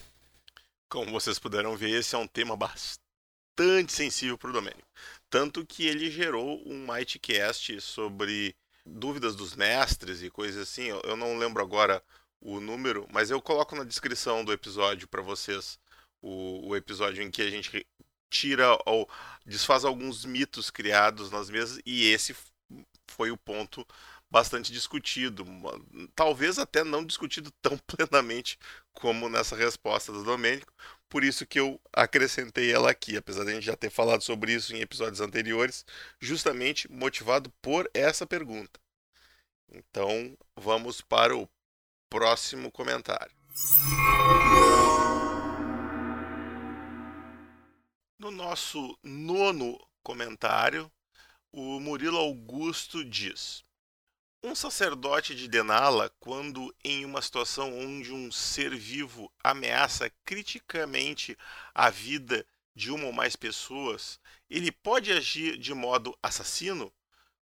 Como 0.90 1.12
vocês 1.12 1.38
puderam 1.38 1.76
ver, 1.76 1.90
esse 1.90 2.16
é 2.16 2.18
um 2.18 2.28
tema 2.28 2.56
bastante 2.56 3.92
sensível 3.92 4.38
para 4.38 4.50
o 4.50 4.54
Domênico. 4.54 4.88
Tanto 5.30 5.66
que 5.66 5.86
ele 5.86 6.10
gerou 6.10 6.64
um 6.66 6.88
Mightcast 6.88 7.82
sobre 7.82 8.56
dúvidas 8.88 9.36
dos 9.36 9.56
mestres 9.56 10.22
e 10.22 10.30
coisas 10.30 10.64
assim. 10.64 10.88
Eu 11.04 11.16
não 11.16 11.38
lembro 11.38 11.62
agora 11.62 12.02
o 12.42 12.60
número, 12.60 13.08
mas 13.12 13.30
eu 13.30 13.42
coloco 13.42 13.76
na 13.76 13.84
descrição 13.84 14.44
do 14.46 14.54
episódio 14.54 15.08
para 15.08 15.22
vocês 15.22 15.80
o, 16.22 16.70
o, 16.70 16.76
episódio 16.76 17.24
em 17.24 17.32
que 17.32 17.42
a 17.42 17.50
gente 17.50 17.86
tira 18.30 18.78
ou 18.86 19.10
desfaz 19.46 19.86
alguns 19.86 20.26
mitos 20.26 20.70
criados 20.70 21.32
nas 21.32 21.50
mesas 21.50 21.80
e 21.86 22.08
esse 22.12 22.36
foi 23.08 23.32
o 23.32 23.38
ponto 23.38 23.86
bastante 24.30 24.72
discutido, 24.72 25.46
talvez 26.16 26.60
até 26.60 26.84
não 26.84 27.06
discutido 27.06 27.52
tão 27.62 27.78
plenamente 27.88 28.60
como 28.94 29.30
nessa 29.30 29.56
resposta 29.56 30.12
do 30.12 30.24
Domênico, 30.24 30.74
por 31.10 31.24
isso 31.24 31.46
que 31.46 31.60
eu 31.60 31.80
acrescentei 31.94 32.72
ela 32.72 32.92
aqui, 32.92 33.16
apesar 33.16 33.46
de 33.46 33.52
a 33.52 33.54
gente 33.54 33.66
já 33.66 33.76
ter 33.76 33.90
falado 33.90 34.22
sobre 34.22 34.54
isso 34.54 34.76
em 34.76 34.82
episódios 34.82 35.22
anteriores, 35.22 35.86
justamente 36.20 36.92
motivado 36.92 37.50
por 37.62 37.90
essa 37.94 38.28
pergunta. 38.28 38.80
Então, 39.70 40.38
vamos 40.56 41.02
para 41.02 41.36
o 41.36 41.48
próximo 42.10 42.72
comentário. 42.72 43.36
No 48.20 48.32
nosso 48.32 48.98
nono 49.04 49.80
comentário, 50.04 50.92
o 51.52 51.80
Murilo 51.80 52.18
Augusto 52.18 53.04
diz: 53.04 53.64
um 54.44 54.54
sacerdote 54.54 55.34
de 55.34 55.48
Denala, 55.48 56.12
quando 56.20 56.74
em 56.84 57.04
uma 57.04 57.22
situação 57.22 57.78
onde 57.78 58.14
um 58.14 58.32
ser 58.32 58.76
vivo 58.76 59.32
ameaça 59.44 60.12
criticamente 60.24 61.38
a 61.74 61.90
vida 61.90 62.46
de 62.76 62.92
uma 62.92 63.06
ou 63.06 63.12
mais 63.12 63.36
pessoas, 63.36 64.20
ele 64.50 64.72
pode 64.72 65.12
agir 65.12 65.58
de 65.58 65.74
modo 65.74 66.18
assassino? 66.22 66.94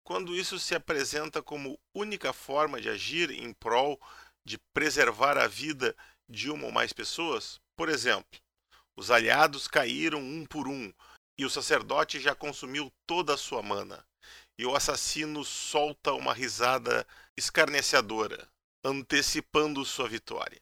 Quando 0.03 0.35
isso 0.35 0.57
se 0.57 0.73
apresenta 0.73 1.41
como 1.41 1.79
única 1.93 2.31
forma 2.31 2.79
de 2.79 2.89
agir 2.89 3.29
em 3.31 3.51
prol 3.51 3.99
de 4.45 4.57
preservar 4.73 5.37
a 5.37 5.47
vida 5.47 5.95
de 6.29 6.49
uma 6.49 6.67
ou 6.67 6.71
mais 6.71 6.93
pessoas? 6.93 7.59
Por 7.75 7.89
exemplo, 7.89 8.39
os 8.95 9.11
aliados 9.11 9.67
caíram 9.67 10.19
um 10.19 10.45
por 10.45 10.67
um 10.67 10.93
e 11.37 11.43
o 11.43 11.49
sacerdote 11.49 12.19
já 12.19 12.33
consumiu 12.33 12.91
toda 13.05 13.33
a 13.33 13.37
sua 13.37 13.61
mana 13.61 14.05
e 14.57 14.65
o 14.65 14.75
assassino 14.75 15.43
solta 15.43 16.13
uma 16.13 16.33
risada 16.33 17.05
escarnecedora, 17.35 18.47
antecipando 18.83 19.83
sua 19.83 20.07
vitória. 20.07 20.61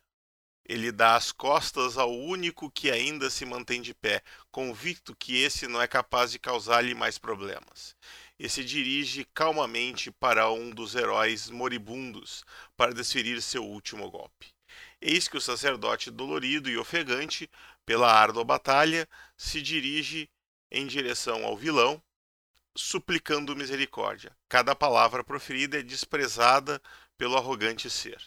Ele 0.65 0.93
dá 0.93 1.15
as 1.17 1.31
costas 1.31 1.97
ao 1.97 2.11
único 2.11 2.71
que 2.71 2.89
ainda 2.89 3.29
se 3.29 3.45
mantém 3.45 3.81
de 3.81 3.93
pé, 3.93 4.23
convicto 4.49 5.13
que 5.13 5.41
esse 5.43 5.67
não 5.67 5.81
é 5.81 5.87
capaz 5.87 6.31
de 6.31 6.39
causar-lhe 6.39 6.95
mais 6.95 7.17
problemas. 7.17 7.95
E 8.39 8.47
se 8.47 8.63
dirige 8.63 9.25
calmamente 9.33 10.09
para 10.09 10.49
um 10.51 10.69
dos 10.69 10.95
heróis 10.95 11.49
moribundos 11.49 12.45
para 12.77 12.93
desferir 12.93 13.41
seu 13.41 13.65
último 13.65 14.09
golpe. 14.09 14.53
Eis 15.01 15.27
que 15.27 15.35
o 15.37 15.41
sacerdote 15.41 16.09
dolorido 16.09 16.69
e 16.69 16.77
ofegante 16.77 17.49
pela 17.85 18.11
árdua 18.11 18.45
batalha 18.45 19.07
se 19.35 19.61
dirige 19.61 20.29
em 20.71 20.87
direção 20.87 21.43
ao 21.45 21.57
vilão, 21.57 22.01
suplicando 22.75 23.55
misericórdia. 23.55 24.35
Cada 24.49 24.75
palavra 24.75 25.23
proferida 25.23 25.79
é 25.79 25.83
desprezada 25.83 26.81
pelo 27.17 27.37
arrogante 27.37 27.89
ser. 27.89 28.21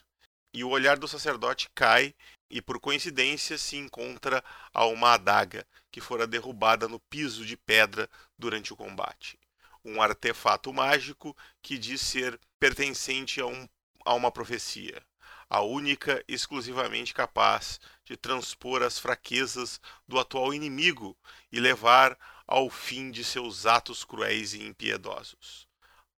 E 0.52 0.64
o 0.64 0.70
olhar 0.70 0.96
do 0.96 1.08
sacerdote 1.08 1.68
cai 1.74 2.14
e, 2.48 2.62
por 2.62 2.78
coincidência, 2.78 3.58
se 3.58 3.76
encontra 3.76 4.42
a 4.72 4.86
uma 4.86 5.14
adaga 5.14 5.66
que 5.90 6.00
fora 6.00 6.26
derrubada 6.26 6.88
no 6.88 7.00
piso 7.00 7.44
de 7.44 7.56
pedra 7.56 8.08
durante 8.38 8.72
o 8.72 8.76
combate. 8.76 9.38
Um 9.84 10.00
artefato 10.00 10.72
mágico 10.72 11.36
que 11.60 11.76
diz 11.76 12.00
ser 12.00 12.40
pertencente 12.58 13.40
a, 13.40 13.46
um, 13.46 13.68
a 14.04 14.14
uma 14.14 14.30
profecia, 14.30 15.02
a 15.48 15.60
única 15.60 16.24
exclusivamente 16.26 17.14
capaz 17.14 17.80
de 18.04 18.16
transpor 18.16 18.82
as 18.82 18.98
fraquezas 18.98 19.80
do 20.06 20.18
atual 20.18 20.54
inimigo 20.54 21.16
e 21.52 21.60
levar 21.60 22.16
ao 22.46 22.70
fim 22.70 23.10
de 23.10 23.24
seus 23.24 23.66
atos 23.66 24.04
cruéis 24.04 24.54
e 24.54 24.62
impiedosos. 24.62 25.66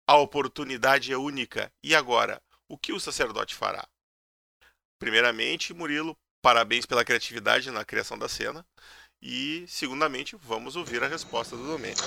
A 0.05 0.17
oportunidade 0.17 1.11
é 1.11 1.17
única, 1.17 1.71
e 1.83 1.95
agora, 1.95 2.41
o 2.67 2.77
que 2.77 2.93
o 2.93 2.99
sacerdote 2.99 3.55
fará? 3.55 3.87
Primeiramente, 4.99 5.73
Murilo, 5.73 6.17
parabéns 6.41 6.85
pela 6.85 7.05
criatividade 7.05 7.69
na 7.71 7.85
criação 7.85 8.17
da 8.17 8.27
cena. 8.27 8.65
E, 9.21 9.65
segundamente, 9.67 10.35
vamos 10.35 10.75
ouvir 10.75 11.03
a 11.03 11.07
resposta 11.07 11.55
do 11.55 11.65
Domênico. 11.65 12.03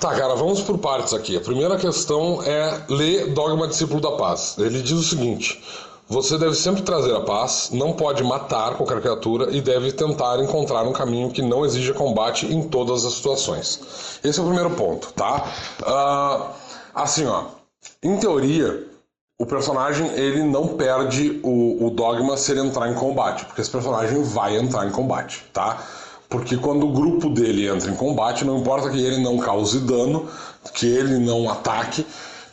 Tá, 0.00 0.16
cara, 0.16 0.34
vamos 0.34 0.60
por 0.60 0.78
partes 0.78 1.12
aqui. 1.12 1.36
A 1.36 1.40
primeira 1.40 1.76
questão 1.78 2.42
é 2.42 2.86
ler 2.88 3.32
Dogma 3.32 3.68
Discípulo 3.68 4.00
da 4.00 4.12
Paz. 4.12 4.56
Ele 4.58 4.82
diz 4.82 4.92
o 4.92 5.02
seguinte: 5.02 5.62
Você 6.08 6.38
deve 6.38 6.54
sempre 6.54 6.80
trazer 6.82 7.14
a 7.14 7.20
paz, 7.20 7.68
não 7.70 7.92
pode 7.92 8.24
matar 8.24 8.76
qualquer 8.76 8.98
criatura 9.02 9.50
e 9.54 9.60
deve 9.60 9.92
tentar 9.92 10.40
encontrar 10.42 10.82
um 10.84 10.92
caminho 10.92 11.30
que 11.30 11.42
não 11.42 11.66
exija 11.66 11.92
combate 11.92 12.46
em 12.46 12.62
todas 12.62 13.04
as 13.04 13.12
situações. 13.12 14.18
Esse 14.24 14.38
é 14.38 14.42
o 14.42 14.46
primeiro 14.46 14.70
ponto, 14.70 15.12
tá? 15.12 15.46
Uh, 15.82 16.46
assim, 16.94 17.26
ó, 17.26 17.44
em 18.02 18.16
teoria, 18.16 18.86
o 19.38 19.44
personagem 19.44 20.10
ele 20.14 20.42
não 20.42 20.68
perde 20.68 21.40
o, 21.42 21.86
o, 21.86 21.90
dogma 21.90 22.38
se 22.38 22.52
ele 22.52 22.60
entrar 22.60 22.90
em 22.90 22.94
combate, 22.94 23.44
porque 23.44 23.60
esse 23.60 23.70
personagem 23.70 24.22
vai 24.22 24.56
entrar 24.56 24.86
em 24.86 24.90
combate, 24.90 25.44
tá? 25.52 25.78
Porque 26.26 26.56
quando 26.56 26.88
o 26.88 26.92
grupo 26.92 27.28
dele 27.28 27.68
entra 27.68 27.90
em 27.90 27.94
combate, 27.94 28.46
não 28.46 28.58
importa 28.58 28.88
que 28.88 28.98
ele 28.98 29.22
não 29.22 29.36
cause 29.36 29.78
dano, 29.80 30.26
que 30.72 30.86
ele 30.86 31.18
não 31.18 31.50
ataque, 31.50 32.06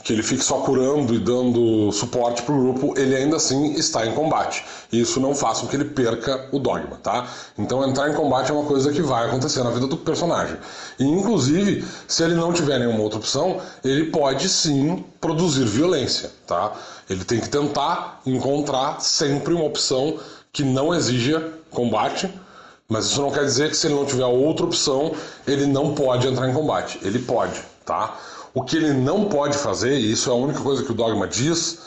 que 0.05 0.13
ele 0.13 0.21
fique 0.21 0.43
só 0.43 0.59
curando 0.59 1.15
e 1.15 1.19
dando 1.19 1.91
suporte 1.91 2.43
pro 2.43 2.55
grupo, 2.55 2.93
ele 2.95 3.15
ainda 3.15 3.37
assim 3.37 3.73
está 3.73 4.05
em 4.05 4.13
combate. 4.13 4.63
E 4.91 5.01
isso 5.01 5.19
não 5.19 5.33
faz 5.33 5.61
com 5.61 5.67
que 5.67 5.75
ele 5.75 5.85
perca 5.85 6.47
o 6.51 6.59
dogma, 6.59 6.99
tá? 7.01 7.27
Então 7.57 7.83
entrar 7.83 8.11
em 8.11 8.13
combate 8.13 8.51
é 8.51 8.53
uma 8.53 8.65
coisa 8.65 8.93
que 8.93 9.01
vai 9.01 9.25
acontecer 9.25 9.63
na 9.63 9.71
vida 9.71 9.87
do 9.87 9.97
personagem. 9.97 10.57
E 10.99 11.03
inclusive, 11.03 11.83
se 12.07 12.23
ele 12.23 12.35
não 12.35 12.53
tiver 12.53 12.77
nenhuma 12.77 12.99
outra 12.99 13.17
opção, 13.17 13.59
ele 13.83 14.11
pode 14.11 14.47
sim 14.47 15.03
produzir 15.19 15.65
violência, 15.65 16.31
tá? 16.45 16.73
Ele 17.09 17.25
tem 17.25 17.39
que 17.39 17.49
tentar 17.49 18.21
encontrar 18.27 19.01
sempre 19.01 19.55
uma 19.55 19.65
opção 19.65 20.19
que 20.53 20.63
não 20.63 20.93
exija 20.93 21.51
combate, 21.71 22.31
mas 22.87 23.05
isso 23.05 23.19
não 23.19 23.31
quer 23.31 23.43
dizer 23.43 23.71
que 23.71 23.75
se 23.75 23.87
ele 23.87 23.95
não 23.95 24.05
tiver 24.05 24.25
outra 24.25 24.67
opção, 24.67 25.13
ele 25.47 25.65
não 25.65 25.95
pode 25.95 26.27
entrar 26.27 26.47
em 26.47 26.53
combate. 26.53 26.99
Ele 27.01 27.17
pode, 27.17 27.59
tá? 27.83 28.15
O 28.55 28.63
que 28.63 28.77
ele 28.77 28.93
não 28.93 29.25
pode 29.25 29.57
fazer, 29.57 29.99
e 29.99 30.13
isso 30.13 30.29
é 30.29 30.33
a 30.33 30.35
única 30.35 30.61
coisa 30.61 30.81
que 30.81 30.91
o 30.91 30.95
dogma 30.95 31.27
diz, 31.27 31.79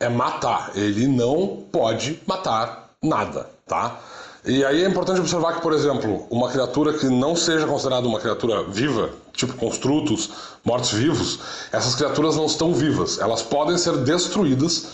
é 0.00 0.08
matar. 0.08 0.72
Ele 0.74 1.06
não 1.06 1.64
pode 1.70 2.20
matar 2.26 2.90
nada, 3.00 3.48
tá? 3.64 4.00
E 4.44 4.64
aí 4.64 4.82
é 4.82 4.88
importante 4.88 5.20
observar 5.20 5.54
que, 5.54 5.60
por 5.60 5.72
exemplo, 5.72 6.26
uma 6.28 6.50
criatura 6.50 6.92
que 6.94 7.06
não 7.06 7.36
seja 7.36 7.64
considerada 7.64 8.08
uma 8.08 8.18
criatura 8.18 8.64
viva, 8.64 9.10
tipo 9.32 9.54
construtos, 9.54 10.30
mortos-vivos, 10.64 11.38
essas 11.70 11.94
criaturas 11.94 12.34
não 12.34 12.46
estão 12.46 12.74
vivas. 12.74 13.20
Elas 13.20 13.42
podem 13.42 13.78
ser 13.78 13.96
destruídas 13.98 14.86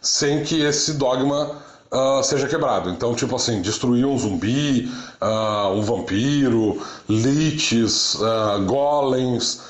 sem 0.00 0.42
que 0.42 0.60
esse 0.60 0.94
dogma 0.94 1.52
uh, 1.92 2.22
seja 2.24 2.48
quebrado. 2.48 2.90
Então, 2.90 3.14
tipo 3.14 3.36
assim, 3.36 3.62
destruir 3.62 4.04
um 4.04 4.18
zumbi, 4.18 4.90
uh, 5.20 5.72
um 5.72 5.82
vampiro, 5.82 6.80
liches, 7.08 8.14
uh, 8.16 8.64
golems, 8.66 9.60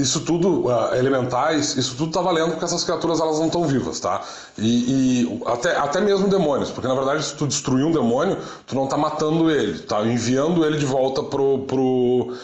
isso 0.00 0.20
tudo, 0.20 0.66
uh, 0.66 0.94
elementais, 0.94 1.76
isso 1.76 1.96
tudo 1.96 2.12
tá 2.12 2.20
valendo 2.20 2.50
porque 2.50 2.64
essas 2.64 2.82
criaturas 2.82 3.20
elas 3.20 3.38
não 3.38 3.46
estão 3.46 3.66
vivas, 3.66 4.00
tá? 4.00 4.22
E, 4.58 5.22
e, 5.22 5.42
até, 5.46 5.76
até 5.76 6.00
mesmo 6.00 6.28
demônios, 6.28 6.70
porque 6.70 6.88
na 6.88 6.94
verdade 6.94 7.22
se 7.24 7.34
tu 7.34 7.46
destruir 7.46 7.84
um 7.84 7.92
demônio, 7.92 8.38
tu 8.66 8.74
não 8.74 8.86
tá 8.86 8.96
matando 8.96 9.50
ele, 9.50 9.78
tá 9.80 10.02
enviando 10.02 10.64
ele 10.64 10.78
de 10.78 10.86
volta 10.86 11.22
pro, 11.22 11.60
pro, 11.60 12.36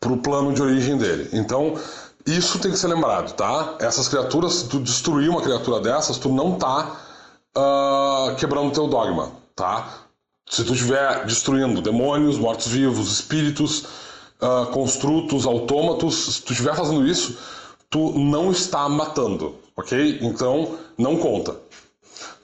pro 0.00 0.16
plano 0.18 0.52
de 0.52 0.62
origem 0.62 0.96
dele. 0.96 1.28
Então, 1.32 1.74
isso 2.26 2.58
tem 2.58 2.70
que 2.70 2.78
ser 2.78 2.88
lembrado, 2.88 3.32
tá? 3.34 3.76
Essas 3.78 4.08
criaturas, 4.08 4.54
se 4.54 4.68
tu 4.68 4.80
destruir 4.80 5.30
uma 5.30 5.40
criatura 5.40 5.80
dessas, 5.80 6.18
tu 6.18 6.28
não 6.28 6.56
tá 6.56 6.96
uh, 7.56 8.34
quebrando 8.36 8.72
teu 8.72 8.86
dogma, 8.86 9.32
tá? 9.54 9.88
Se 10.48 10.64
tu 10.64 10.72
estiver 10.72 11.24
destruindo 11.26 11.82
demônios, 11.82 12.38
mortos-vivos, 12.38 13.12
espíritos, 13.12 13.86
uh, 14.40 14.66
construtos, 14.66 15.46
autômatos, 15.46 16.36
se 16.36 16.42
tu 16.42 16.52
estiver 16.52 16.74
fazendo 16.74 17.06
isso, 17.06 17.38
tu 17.90 18.18
não 18.18 18.50
está 18.50 18.88
matando, 18.88 19.56
ok? 19.76 20.18
Então, 20.22 20.76
não 20.96 21.16
conta. 21.16 21.56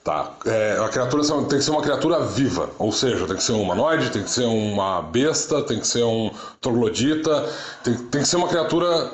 Tá. 0.03 0.33
É, 0.45 0.77
a 0.85 0.87
criatura 0.87 1.23
tem 1.23 1.57
que 1.57 1.63
ser 1.63 1.71
uma 1.71 1.81
criatura 1.81 2.19
viva, 2.19 2.69
ou 2.77 2.91
seja, 2.91 3.25
tem 3.25 3.35
que 3.35 3.43
ser 3.43 3.53
um 3.53 3.63
humanoide, 3.63 4.11
tem 4.11 4.21
que 4.21 4.29
ser 4.29 4.45
uma 4.45 5.01
besta, 5.01 5.63
tem 5.63 5.79
que 5.79 5.87
ser 5.87 6.03
um 6.03 6.29
troglodita, 6.61 7.49
tem, 7.83 7.97
tem 7.97 8.21
que 8.21 8.27
ser 8.27 8.35
uma 8.35 8.47
criatura 8.47 9.11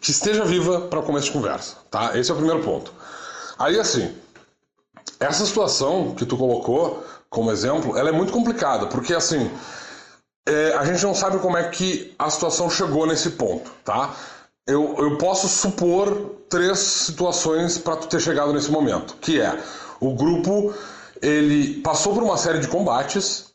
que 0.00 0.12
esteja 0.12 0.44
viva 0.44 0.82
para 0.82 1.02
começo 1.02 1.26
de 1.26 1.32
conversa, 1.32 1.74
tá? 1.90 2.16
Esse 2.16 2.30
é 2.30 2.34
o 2.34 2.36
primeiro 2.36 2.62
ponto. 2.62 2.92
Aí, 3.58 3.80
assim, 3.80 4.14
essa 5.18 5.44
situação 5.44 6.14
que 6.14 6.24
tu 6.24 6.36
colocou 6.36 7.04
como 7.28 7.50
exemplo, 7.50 7.98
ela 7.98 8.08
é 8.08 8.12
muito 8.12 8.32
complicada, 8.32 8.86
porque, 8.86 9.12
assim, 9.12 9.50
é, 10.46 10.74
a 10.74 10.84
gente 10.84 11.02
não 11.02 11.14
sabe 11.14 11.38
como 11.38 11.56
é 11.56 11.68
que 11.68 12.14
a 12.18 12.30
situação 12.30 12.70
chegou 12.70 13.06
nesse 13.06 13.30
ponto, 13.30 13.70
tá? 13.84 14.14
Eu, 14.66 14.94
eu 14.98 15.18
posso 15.18 15.48
supor 15.48 16.36
três 16.48 16.78
situações 16.78 17.78
para 17.78 17.96
tu 17.96 18.06
ter 18.08 18.20
chegado 18.20 18.52
nesse 18.52 18.70
momento, 18.70 19.16
que 19.20 19.40
é 19.40 19.58
o 20.00 20.14
grupo 20.14 20.74
ele 21.22 21.80
passou 21.80 22.14
por 22.14 22.22
uma 22.22 22.36
série 22.36 22.58
de 22.58 22.68
combates 22.68 23.46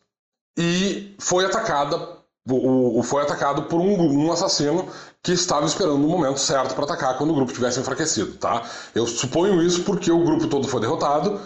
e 0.58 1.16
foi 1.20 1.46
atacada 1.46 2.22
o, 2.50 3.00
o, 3.00 3.04
foi 3.04 3.22
atacado 3.22 3.64
por 3.64 3.80
um, 3.80 4.26
um, 4.26 4.32
assassino 4.32 4.88
que 5.22 5.32
estava 5.32 5.66
esperando 5.66 6.04
o 6.04 6.10
momento 6.10 6.40
certo 6.40 6.74
para 6.74 6.86
atacar 6.86 7.18
quando 7.18 7.30
o 7.30 7.36
grupo 7.36 7.54
tivesse 7.54 7.80
enfraquecido, 7.80 8.34
tá? 8.34 8.64
Eu 8.96 9.06
suponho 9.06 9.62
isso 9.62 9.84
porque 9.84 10.12
o 10.12 10.24
grupo 10.24 10.48
todo 10.48 10.68
foi 10.68 10.82
derrotado 10.82 11.40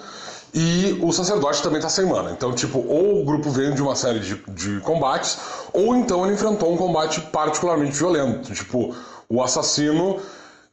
e 0.54 0.98
o 1.02 1.12
sacerdote 1.12 1.62
também 1.62 1.82
tá 1.82 1.90
sem 1.90 2.06
mana. 2.06 2.32
Então, 2.32 2.54
tipo, 2.54 2.80
ou 2.80 3.22
o 3.22 3.26
grupo 3.26 3.50
veio 3.50 3.74
de 3.74 3.82
uma 3.82 3.96
série 3.96 4.20
de, 4.20 4.36
de 4.50 4.80
combates, 4.82 5.38
ou 5.74 5.96
então 5.96 6.26
ele 6.26 6.36
enfrentou 6.36 6.74
um 6.74 6.78
combate 6.78 7.22
particularmente 7.22 7.98
violento. 7.98 8.54
Tipo, 8.54 8.96
o 9.28 9.42
assassino 9.44 10.18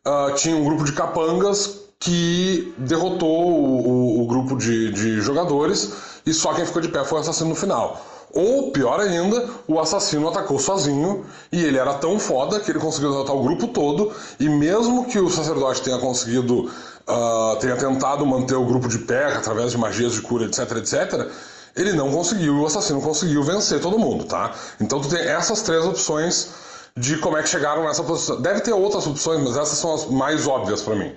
uh, 0.06 0.34
tinha 0.36 0.56
um 0.56 0.64
grupo 0.64 0.84
de 0.84 0.92
capangas 0.92 1.80
que 1.98 2.74
derrotou 2.78 3.28
o, 3.28 3.88
o, 3.88 4.22
o 4.22 4.26
grupo 4.26 4.56
de, 4.56 4.92
de 4.92 5.20
jogadores 5.20 5.92
e 6.26 6.32
só 6.32 6.52
quem 6.52 6.66
ficou 6.66 6.82
de 6.82 6.88
pé 6.88 7.04
foi 7.04 7.18
o 7.18 7.20
assassino 7.20 7.50
no 7.50 7.56
final. 7.56 8.04
Ou, 8.34 8.72
pior 8.72 8.98
ainda, 8.98 9.46
o 9.68 9.78
assassino 9.78 10.28
atacou 10.28 10.58
sozinho 10.58 11.24
e 11.50 11.62
ele 11.62 11.76
era 11.76 11.94
tão 11.94 12.18
foda 12.18 12.58
que 12.60 12.70
ele 12.70 12.78
conseguiu 12.78 13.10
derrotar 13.10 13.36
o 13.36 13.42
grupo 13.42 13.68
todo. 13.68 14.12
E 14.40 14.48
mesmo 14.48 15.04
que 15.04 15.18
o 15.18 15.28
sacerdote 15.28 15.82
tenha 15.82 15.98
conseguido 15.98 16.70
uh, 17.08 17.56
tenha 17.60 17.76
tentado 17.76 18.24
manter 18.24 18.54
o 18.54 18.64
grupo 18.64 18.88
de 18.88 18.98
pé 18.98 19.34
através 19.34 19.72
de 19.72 19.78
magias 19.78 20.12
de 20.12 20.22
cura, 20.22 20.44
etc, 20.44 20.70
etc, 20.78 21.28
ele 21.74 21.92
não 21.92 22.12
conseguiu 22.12 22.56
e 22.56 22.60
o 22.60 22.66
assassino 22.66 23.00
conseguiu 23.00 23.42
vencer 23.42 23.80
todo 23.80 23.98
mundo, 23.98 24.24
tá? 24.24 24.52
Então 24.80 25.00
tu 25.00 25.08
tem 25.08 25.20
essas 25.20 25.62
três 25.62 25.84
opções 25.84 26.50
de 26.96 27.16
como 27.18 27.38
é 27.38 27.42
que 27.42 27.48
chegaram 27.48 27.84
nessa 27.84 28.02
posição. 28.02 28.40
Deve 28.40 28.60
ter 28.60 28.72
outras 28.72 29.06
opções, 29.06 29.42
mas 29.42 29.56
essas 29.56 29.78
são 29.78 29.94
as 29.94 30.06
mais 30.06 30.46
óbvias 30.46 30.82
para 30.82 30.94
mim. 30.94 31.14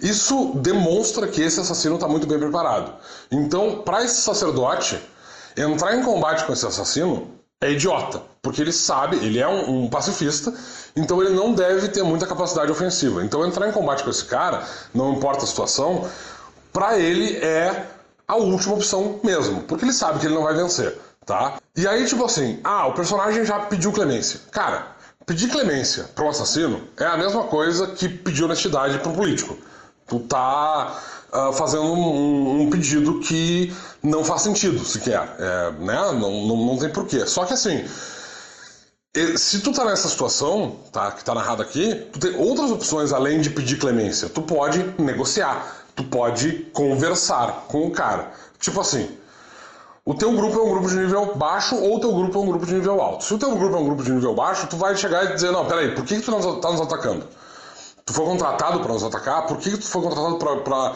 Isso 0.00 0.52
demonstra 0.56 1.26
que 1.26 1.42
esse 1.42 1.60
assassino 1.60 1.96
está 1.96 2.08
muito 2.08 2.26
bem 2.26 2.38
preparado. 2.38 2.94
Então, 3.30 3.82
para 3.84 4.04
esse 4.04 4.22
sacerdote 4.22 4.98
entrar 5.60 5.96
em 5.96 6.02
combate 6.02 6.44
com 6.44 6.52
esse 6.52 6.66
assassino 6.66 7.38
é 7.60 7.72
idiota, 7.72 8.22
porque 8.40 8.62
ele 8.62 8.72
sabe, 8.72 9.16
ele 9.16 9.40
é 9.40 9.48
um, 9.48 9.84
um, 9.84 9.90
pacifista, 9.90 10.54
então 10.94 11.20
ele 11.20 11.34
não 11.34 11.52
deve 11.52 11.88
ter 11.88 12.02
muita 12.02 12.26
capacidade 12.26 12.70
ofensiva. 12.70 13.24
Então 13.24 13.44
entrar 13.44 13.68
em 13.68 13.72
combate 13.72 14.04
com 14.04 14.10
esse 14.10 14.24
cara, 14.24 14.64
não 14.94 15.14
importa 15.14 15.44
a 15.44 15.46
situação, 15.46 16.08
para 16.72 16.98
ele 16.98 17.36
é 17.38 17.86
a 18.26 18.36
última 18.36 18.74
opção 18.74 19.18
mesmo, 19.24 19.62
porque 19.62 19.84
ele 19.84 19.92
sabe 19.92 20.20
que 20.20 20.26
ele 20.26 20.34
não 20.34 20.44
vai 20.44 20.54
vencer, 20.54 20.96
tá? 21.26 21.54
E 21.76 21.86
aí 21.86 22.06
tipo 22.06 22.24
assim, 22.24 22.60
ah, 22.62 22.86
o 22.86 22.92
personagem 22.92 23.44
já 23.44 23.58
pediu 23.60 23.90
clemência. 23.90 24.40
Cara, 24.52 24.86
pedir 25.26 25.48
clemência 25.48 26.04
para 26.14 26.24
um 26.24 26.28
assassino 26.28 26.82
é 26.96 27.04
a 27.04 27.16
mesma 27.16 27.44
coisa 27.44 27.88
que 27.88 28.08
pedir 28.08 28.44
honestidade 28.44 28.98
para 28.98 29.10
um 29.10 29.14
político. 29.14 29.58
Tu 30.06 30.20
tá 30.20 30.96
uh, 31.32 31.52
fazendo 31.52 31.84
um, 31.84 32.62
um, 32.62 32.70
pedido 32.70 33.20
que 33.20 33.74
não 34.02 34.24
faz 34.24 34.42
sentido 34.42 34.84
sequer. 34.84 35.36
É, 35.38 35.70
né? 35.72 36.12
não, 36.12 36.46
não, 36.46 36.56
não 36.66 36.78
tem 36.78 36.90
porquê. 36.90 37.26
Só 37.26 37.44
que 37.44 37.54
assim, 37.54 37.84
se 39.36 39.60
tu 39.60 39.72
tá 39.72 39.84
nessa 39.84 40.08
situação, 40.08 40.76
tá, 40.92 41.10
que 41.10 41.24
tá 41.24 41.34
narrado 41.34 41.62
aqui, 41.62 41.94
tu 42.12 42.18
tem 42.18 42.36
outras 42.36 42.70
opções 42.70 43.12
além 43.12 43.40
de 43.40 43.50
pedir 43.50 43.78
clemência. 43.78 44.28
Tu 44.28 44.42
pode 44.42 44.84
negociar, 44.98 45.84
tu 45.94 46.04
pode 46.04 46.70
conversar 46.72 47.66
com 47.68 47.86
o 47.86 47.90
cara. 47.90 48.32
Tipo 48.60 48.80
assim, 48.80 49.08
o 50.04 50.14
teu 50.14 50.32
grupo 50.32 50.58
é 50.58 50.62
um 50.62 50.70
grupo 50.70 50.88
de 50.88 50.96
nível 50.96 51.34
baixo 51.36 51.76
ou 51.76 51.96
o 51.96 52.00
teu 52.00 52.12
grupo 52.12 52.38
é 52.38 52.42
um 52.42 52.46
grupo 52.46 52.66
de 52.66 52.74
nível 52.74 53.00
alto. 53.00 53.24
Se 53.24 53.34
o 53.34 53.38
teu 53.38 53.54
grupo 53.54 53.76
é 53.76 53.78
um 53.78 53.84
grupo 53.84 54.02
de 54.02 54.12
nível 54.12 54.34
baixo, 54.34 54.66
tu 54.66 54.76
vai 54.76 54.96
chegar 54.96 55.24
e 55.24 55.34
dizer, 55.34 55.50
não, 55.50 55.66
peraí, 55.66 55.94
por 55.94 56.04
que, 56.04 56.16
que 56.16 56.22
tu 56.22 56.30
não 56.30 56.60
tá 56.60 56.70
nos 56.70 56.80
atacando? 56.80 57.26
Tu 58.08 58.14
foi 58.14 58.24
contratado 58.24 58.80
para 58.80 58.94
nos 58.94 59.04
atacar? 59.04 59.46
Por 59.46 59.58
que, 59.58 59.76
tu 59.76 59.86
foi 59.86 60.00
contratado 60.00 60.36
para 60.38 60.94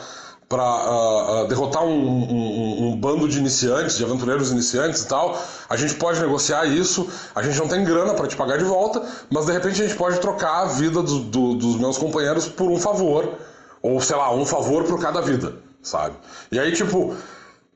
para 0.48 0.64
uh, 0.64 1.44
uh, 1.44 1.46
derrotar 1.46 1.82
um, 1.82 1.90
um, 1.90 2.88
um, 2.88 2.96
bando 2.96 3.26
de 3.26 3.38
iniciantes, 3.38 3.96
de 3.96 4.04
aventureiros 4.04 4.50
iniciantes 4.50 5.02
e 5.02 5.08
tal, 5.08 5.38
a 5.68 5.76
gente 5.76 5.94
pode 5.94 6.20
negociar 6.20 6.66
isso. 6.66 7.08
A 7.34 7.42
gente 7.42 7.58
não 7.58 7.68
tem 7.68 7.82
grana 7.84 8.12
para 8.12 8.26
te 8.26 8.36
pagar 8.36 8.58
de 8.58 8.64
volta, 8.64 9.02
mas 9.30 9.46
de 9.46 9.52
repente 9.52 9.82
a 9.82 9.86
gente 9.86 9.96
pode 9.96 10.20
trocar 10.20 10.62
a 10.62 10.64
vida 10.66 11.02
do, 11.02 11.20
do, 11.20 11.54
dos 11.54 11.76
meus 11.76 11.96
companheiros 11.96 12.48
por 12.48 12.70
um 12.70 12.78
favor, 12.78 13.34
ou 13.80 13.98
sei 14.00 14.16
lá, 14.16 14.30
um 14.34 14.44
favor 14.44 14.84
por 14.84 15.00
cada 15.00 15.22
vida, 15.22 15.56
sabe? 15.82 16.16
E 16.50 16.58
aí, 16.58 16.72
tipo, 16.72 17.14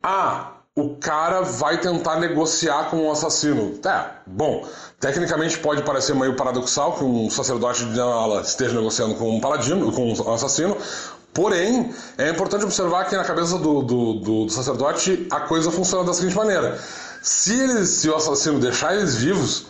ah, 0.02 0.52
o 0.76 0.90
cara 0.96 1.40
vai 1.40 1.80
tentar 1.80 2.20
negociar 2.20 2.90
com 2.90 2.98
um 2.98 3.10
assassino. 3.10 3.80
É, 3.84 4.04
bom, 4.26 4.68
tecnicamente 5.00 5.58
pode 5.58 5.82
parecer 5.82 6.14
meio 6.14 6.36
paradoxal 6.36 6.92
que 6.92 7.02
um 7.02 7.30
sacerdote 7.30 7.86
de 7.86 7.96
Nala 7.96 8.42
esteja 8.42 8.74
negociando 8.74 9.14
com 9.14 9.36
um 9.36 9.40
paladino, 9.40 9.90
com 9.90 10.12
um 10.12 10.34
assassino, 10.34 10.76
Porém, 11.36 11.92
é 12.16 12.30
importante 12.30 12.64
observar 12.64 13.04
que 13.04 13.14
na 13.14 13.22
cabeça 13.22 13.58
do, 13.58 13.82
do, 13.82 14.12
do, 14.14 14.44
do 14.46 14.50
sacerdote 14.50 15.26
a 15.30 15.40
coisa 15.40 15.70
funciona 15.70 16.02
da 16.02 16.14
seguinte 16.14 16.34
maneira: 16.34 16.80
se, 17.20 17.52
eles, 17.52 17.90
se 17.90 18.08
o 18.08 18.16
assassino 18.16 18.58
deixar 18.58 18.96
eles 18.96 19.16
vivos, 19.16 19.66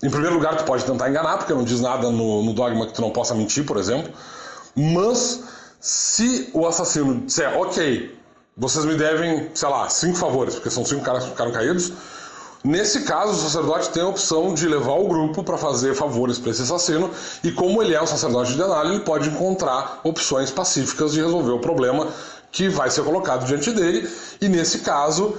em 0.00 0.08
primeiro 0.08 0.36
lugar, 0.36 0.56
tu 0.56 0.62
pode 0.62 0.84
tentar 0.84 1.10
enganar, 1.10 1.38
porque 1.38 1.52
não 1.52 1.64
diz 1.64 1.80
nada 1.80 2.08
no, 2.08 2.44
no 2.44 2.52
dogma 2.52 2.86
que 2.86 2.92
tu 2.92 3.02
não 3.02 3.10
possa 3.10 3.34
mentir, 3.34 3.66
por 3.66 3.78
exemplo. 3.78 4.12
Mas 4.76 5.42
se 5.80 6.48
o 6.52 6.68
assassino 6.68 7.22
disser, 7.22 7.52
ok, 7.58 8.16
vocês 8.56 8.84
me 8.84 8.94
devem, 8.94 9.50
sei 9.54 9.68
lá, 9.68 9.88
cinco 9.88 10.16
favores, 10.16 10.54
porque 10.54 10.70
são 10.70 10.84
cinco 10.84 11.02
caras 11.02 11.24
que 11.24 11.30
ficaram 11.30 11.52
caídos. 11.52 11.92
Nesse 12.64 13.02
caso, 13.02 13.32
o 13.32 13.36
sacerdote 13.36 13.90
tem 13.90 14.02
a 14.04 14.06
opção 14.06 14.54
de 14.54 14.68
levar 14.68 14.92
o 14.92 15.08
grupo 15.08 15.42
para 15.42 15.58
fazer 15.58 15.94
favores 15.94 16.38
para 16.38 16.52
esse 16.52 16.62
assassino, 16.62 17.10
e 17.42 17.50
como 17.50 17.82
ele 17.82 17.94
é 17.94 18.00
um 18.00 18.06
sacerdote 18.06 18.52
de 18.52 18.58
Denali, 18.58 18.90
ele 18.94 19.00
pode 19.00 19.28
encontrar 19.28 20.00
opções 20.04 20.50
pacíficas 20.50 21.12
de 21.12 21.20
resolver 21.20 21.50
o 21.50 21.58
problema 21.58 22.06
que 22.52 22.68
vai 22.68 22.88
ser 22.88 23.02
colocado 23.02 23.46
diante 23.46 23.72
dele, 23.72 24.08
e 24.40 24.48
nesse 24.48 24.80
caso, 24.80 25.36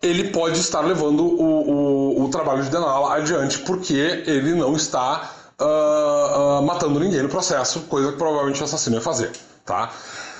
ele 0.00 0.30
pode 0.30 0.58
estar 0.58 0.80
levando 0.80 1.22
o, 1.22 2.20
o, 2.20 2.24
o 2.24 2.28
trabalho 2.30 2.62
de 2.62 2.70
Denala 2.70 3.14
adiante, 3.14 3.58
porque 3.58 4.22
ele 4.26 4.54
não 4.54 4.74
está 4.74 5.30
uh, 5.60 6.60
uh, 6.60 6.62
matando 6.62 6.98
ninguém 6.98 7.22
no 7.22 7.28
processo, 7.28 7.80
coisa 7.80 8.12
que 8.12 8.16
provavelmente 8.16 8.60
o 8.62 8.64
assassino 8.64 8.96
ia 8.96 9.02
fazer, 9.02 9.32
tá? 9.66 9.90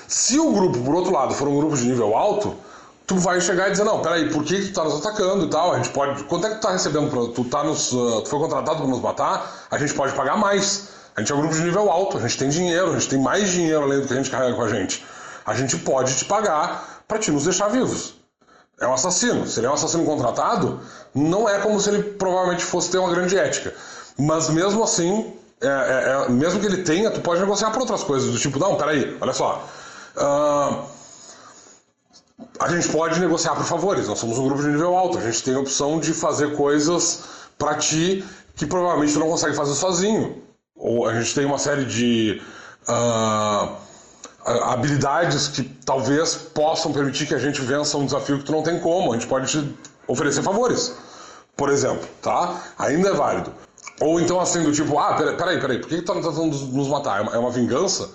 Se 0.09 0.39
o 0.39 0.51
grupo, 0.51 0.79
por 0.79 0.95
outro 0.95 1.13
lado, 1.13 1.35
for 1.35 1.47
um 1.47 1.55
grupo 1.55 1.77
de 1.77 1.85
nível 1.85 2.17
alto, 2.17 2.55
tu 3.05 3.15
vai 3.17 3.39
chegar 3.39 3.67
e 3.67 3.71
dizer, 3.71 3.83
não, 3.83 4.01
peraí, 4.01 4.27
por 4.31 4.43
que, 4.43 4.59
tu 4.59 4.73
tá 4.73 4.83
nos 4.83 5.05
atacando 5.05 5.45
e 5.45 5.49
tal? 5.49 5.71
A 5.71 5.77
gente 5.77 5.89
pode. 5.91 6.23
Quanto 6.23 6.47
é 6.47 6.49
que 6.49 6.55
tu 6.55 6.61
tá 6.61 6.71
recebendo? 6.71 7.11
Pra... 7.11 7.31
Tu, 7.31 7.43
tá 7.43 7.63
nos, 7.63 7.91
uh, 7.91 8.21
tu 8.23 8.27
foi 8.27 8.39
contratado 8.39 8.79
para 8.79 8.87
nos 8.87 9.01
matar? 9.01 9.67
A 9.69 9.77
gente 9.77 9.93
pode 9.93 10.13
pagar 10.13 10.35
mais. 10.35 10.89
A 11.15 11.19
gente 11.19 11.31
é 11.31 11.35
um 11.35 11.41
grupo 11.41 11.53
de 11.53 11.61
nível 11.61 11.91
alto, 11.91 12.17
a 12.17 12.21
gente 12.21 12.39
tem 12.39 12.49
dinheiro, 12.49 12.89
a 12.89 12.93
gente 12.93 13.07
tem 13.07 13.19
mais 13.19 13.49
dinheiro 13.49 13.83
além 13.83 14.01
do 14.01 14.07
que 14.07 14.13
a 14.13 14.15
gente 14.15 14.31
carrega 14.31 14.55
com 14.55 14.63
a 14.63 14.69
gente. 14.69 15.05
A 15.45 15.53
gente 15.53 15.77
pode 15.77 16.15
te 16.15 16.25
pagar 16.25 17.03
para 17.07 17.19
te 17.19 17.29
nos 17.29 17.43
deixar 17.43 17.67
vivos. 17.67 18.15
É 18.81 18.87
um 18.87 18.93
assassino. 18.93 19.45
Se 19.45 19.59
ele 19.59 19.67
é 19.67 19.69
um 19.69 19.73
assassino 19.73 20.05
contratado, 20.05 20.79
não 21.13 21.47
é 21.47 21.59
como 21.59 21.79
se 21.79 21.89
ele 21.89 22.01
provavelmente 22.01 22.63
fosse 22.63 22.89
ter 22.89 22.97
uma 22.97 23.11
grande 23.11 23.37
ética. 23.37 23.75
Mas 24.17 24.49
mesmo 24.49 24.83
assim, 24.83 25.31
é, 25.61 25.67
é, 25.67 26.25
é, 26.25 26.29
mesmo 26.29 26.59
que 26.59 26.65
ele 26.65 26.83
tenha, 26.83 27.11
tu 27.11 27.21
pode 27.21 27.41
negociar 27.41 27.69
por 27.69 27.81
outras 27.81 28.03
coisas, 28.03 28.31
do 28.31 28.39
tipo, 28.39 28.57
não, 28.57 28.75
peraí, 28.75 29.15
olha 29.21 29.33
só. 29.33 29.67
Uh, 30.19 30.83
a 32.59 32.67
gente 32.69 32.89
pode 32.89 33.19
negociar 33.19 33.55
por 33.55 33.65
favores, 33.65 34.07
nós 34.07 34.19
somos 34.19 34.37
um 34.37 34.45
grupo 34.45 34.61
de 34.61 34.67
nível 34.67 34.97
alto, 34.97 35.17
a 35.17 35.21
gente 35.21 35.41
tem 35.43 35.55
a 35.55 35.59
opção 35.59 35.99
de 35.99 36.13
fazer 36.13 36.55
coisas 36.57 37.23
para 37.57 37.75
ti 37.75 38.23
que 38.55 38.65
provavelmente 38.65 39.13
tu 39.13 39.19
não 39.19 39.29
consegue 39.29 39.55
fazer 39.55 39.73
sozinho. 39.75 40.43
Ou 40.75 41.07
a 41.07 41.13
gente 41.13 41.33
tem 41.33 41.45
uma 41.45 41.57
série 41.57 41.85
de 41.85 42.41
uh, 42.87 43.75
habilidades 44.45 45.47
que 45.47 45.63
talvez 45.63 46.35
possam 46.35 46.91
permitir 46.91 47.25
que 47.25 47.35
a 47.35 47.37
gente 47.37 47.61
vença 47.61 47.97
um 47.97 48.05
desafio 48.05 48.39
que 48.39 48.45
tu 48.45 48.51
não 48.51 48.63
tem 48.63 48.79
como. 48.79 49.11
A 49.11 49.15
gente 49.15 49.27
pode 49.27 49.49
te 49.49 49.77
oferecer 50.07 50.41
favores, 50.41 50.93
por 51.55 51.69
exemplo, 51.69 52.07
tá? 52.21 52.61
Ainda 52.77 53.09
é 53.09 53.13
válido. 53.13 53.53
Ou 54.01 54.19
então 54.19 54.39
assim, 54.39 54.63
do 54.63 54.71
tipo, 54.71 54.97
ah, 54.97 55.13
peraí, 55.13 55.59
peraí, 55.59 55.79
por 55.79 55.89
que 55.89 56.01
tu 56.01 56.05
tá 56.05 56.13
tentando 56.13 56.45
nos 56.45 56.87
matar? 56.87 57.19
É 57.19 57.21
uma, 57.21 57.35
é 57.35 57.37
uma 57.37 57.51
vingança? 57.51 58.09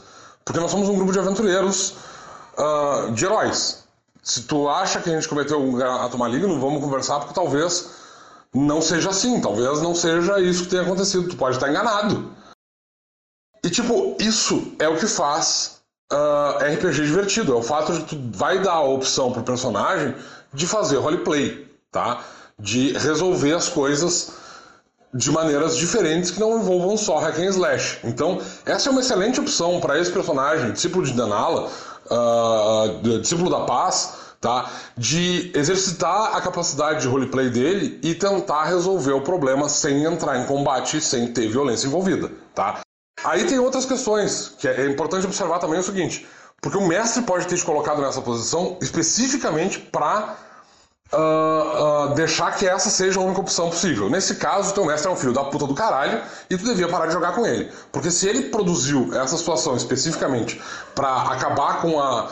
Porque 0.44 0.60
nós 0.60 0.70
somos 0.70 0.88
um 0.88 0.96
grupo 0.96 1.12
de 1.12 1.18
aventureiros 1.18 1.94
uh, 2.58 3.10
de 3.12 3.24
heróis. 3.24 3.84
Se 4.22 4.42
tu 4.42 4.68
acha 4.68 5.00
que 5.00 5.10
a 5.10 5.14
gente 5.14 5.28
cometeu 5.28 5.60
um 5.60 5.82
ato 5.82 6.18
maligno, 6.18 6.58
vamos 6.60 6.82
conversar, 6.82 7.20
porque 7.20 7.34
talvez 7.34 7.90
não 8.54 8.80
seja 8.80 9.10
assim, 9.10 9.40
talvez 9.40 9.82
não 9.82 9.94
seja 9.94 10.40
isso 10.40 10.64
que 10.64 10.70
tenha 10.70 10.82
acontecido, 10.82 11.28
tu 11.28 11.36
pode 11.36 11.56
estar 11.56 11.68
enganado. 11.68 12.32
E 13.62 13.70
tipo, 13.70 14.16
isso 14.20 14.72
é 14.78 14.88
o 14.88 14.96
que 14.96 15.06
faz 15.06 15.80
uh, 16.12 16.16
ah, 16.16 16.58
RPG 16.74 17.06
divertido, 17.06 17.52
é 17.52 17.56
o 17.56 17.62
fato 17.62 17.92
de 17.92 18.04
tu 18.04 18.16
vai 18.32 18.60
dar 18.60 18.74
a 18.74 18.84
opção 18.84 19.32
pro 19.32 19.42
personagem 19.42 20.14
de 20.52 20.66
fazer 20.66 20.98
roleplay, 20.98 21.66
tá? 21.90 22.22
De 22.58 22.92
resolver 22.92 23.54
as 23.54 23.68
coisas 23.68 24.32
de 25.14 25.30
maneiras 25.30 25.76
diferentes 25.76 26.32
que 26.32 26.40
não 26.40 26.58
envolvam 26.58 26.96
só 26.96 27.18
hack 27.18 27.38
and 27.38 27.50
slash. 27.50 28.00
Então, 28.02 28.40
essa 28.66 28.88
é 28.88 28.92
uma 28.92 29.00
excelente 29.00 29.40
opção 29.40 29.80
para 29.80 29.98
esse 29.98 30.10
personagem, 30.10 30.72
discípulo 30.72 31.06
de 31.06 31.12
Denala, 31.12 31.70
uh, 32.10 33.18
discípulo 33.20 33.48
da 33.48 33.60
paz, 33.60 34.14
tá? 34.40 34.68
de 34.96 35.52
exercitar 35.54 36.34
a 36.34 36.40
capacidade 36.40 37.02
de 37.02 37.08
roleplay 37.08 37.48
dele 37.48 38.00
e 38.02 38.12
tentar 38.14 38.64
resolver 38.64 39.12
o 39.12 39.20
problema 39.20 39.68
sem 39.68 40.04
entrar 40.04 40.36
em 40.38 40.46
combate, 40.46 41.00
sem 41.00 41.28
ter 41.28 41.48
violência 41.48 41.86
envolvida. 41.86 42.32
Tá? 42.52 42.80
Aí 43.22 43.44
tem 43.44 43.60
outras 43.60 43.86
questões, 43.86 44.52
que 44.58 44.66
é 44.66 44.86
importante 44.86 45.24
observar 45.24 45.60
também 45.60 45.78
o 45.78 45.82
seguinte, 45.82 46.26
porque 46.60 46.76
o 46.76 46.86
mestre 46.86 47.22
pode 47.22 47.46
ter 47.46 47.56
te 47.56 47.64
colocado 47.64 48.02
nessa 48.02 48.20
posição 48.20 48.76
especificamente 48.82 49.78
para 49.78 50.36
uh, 51.14 52.10
uh, 52.10 52.14
deixar 52.14 52.54
que 52.56 52.66
essa 52.66 52.90
seja 52.90 53.20
a 53.20 53.22
única 53.22 53.40
opção 53.40 53.70
possível. 53.70 54.10
Nesse 54.10 54.36
caso, 54.36 54.74
teu 54.74 54.84
mestre 54.84 55.08
é 55.08 55.12
um 55.12 55.16
filho 55.16 55.32
da 55.32 55.44
puta 55.44 55.66
do 55.66 55.74
caralho 55.74 56.20
e 56.50 56.56
tu 56.56 56.64
devia 56.64 56.88
parar 56.88 57.06
de 57.06 57.12
jogar 57.12 57.32
com 57.32 57.46
ele. 57.46 57.70
Porque 57.92 58.10
se 58.10 58.28
ele 58.28 58.42
produziu 58.50 59.10
essa 59.14 59.36
situação 59.36 59.76
especificamente 59.76 60.60
para 60.94 61.22
acabar 61.22 61.80
com 61.80 62.00
a. 62.00 62.28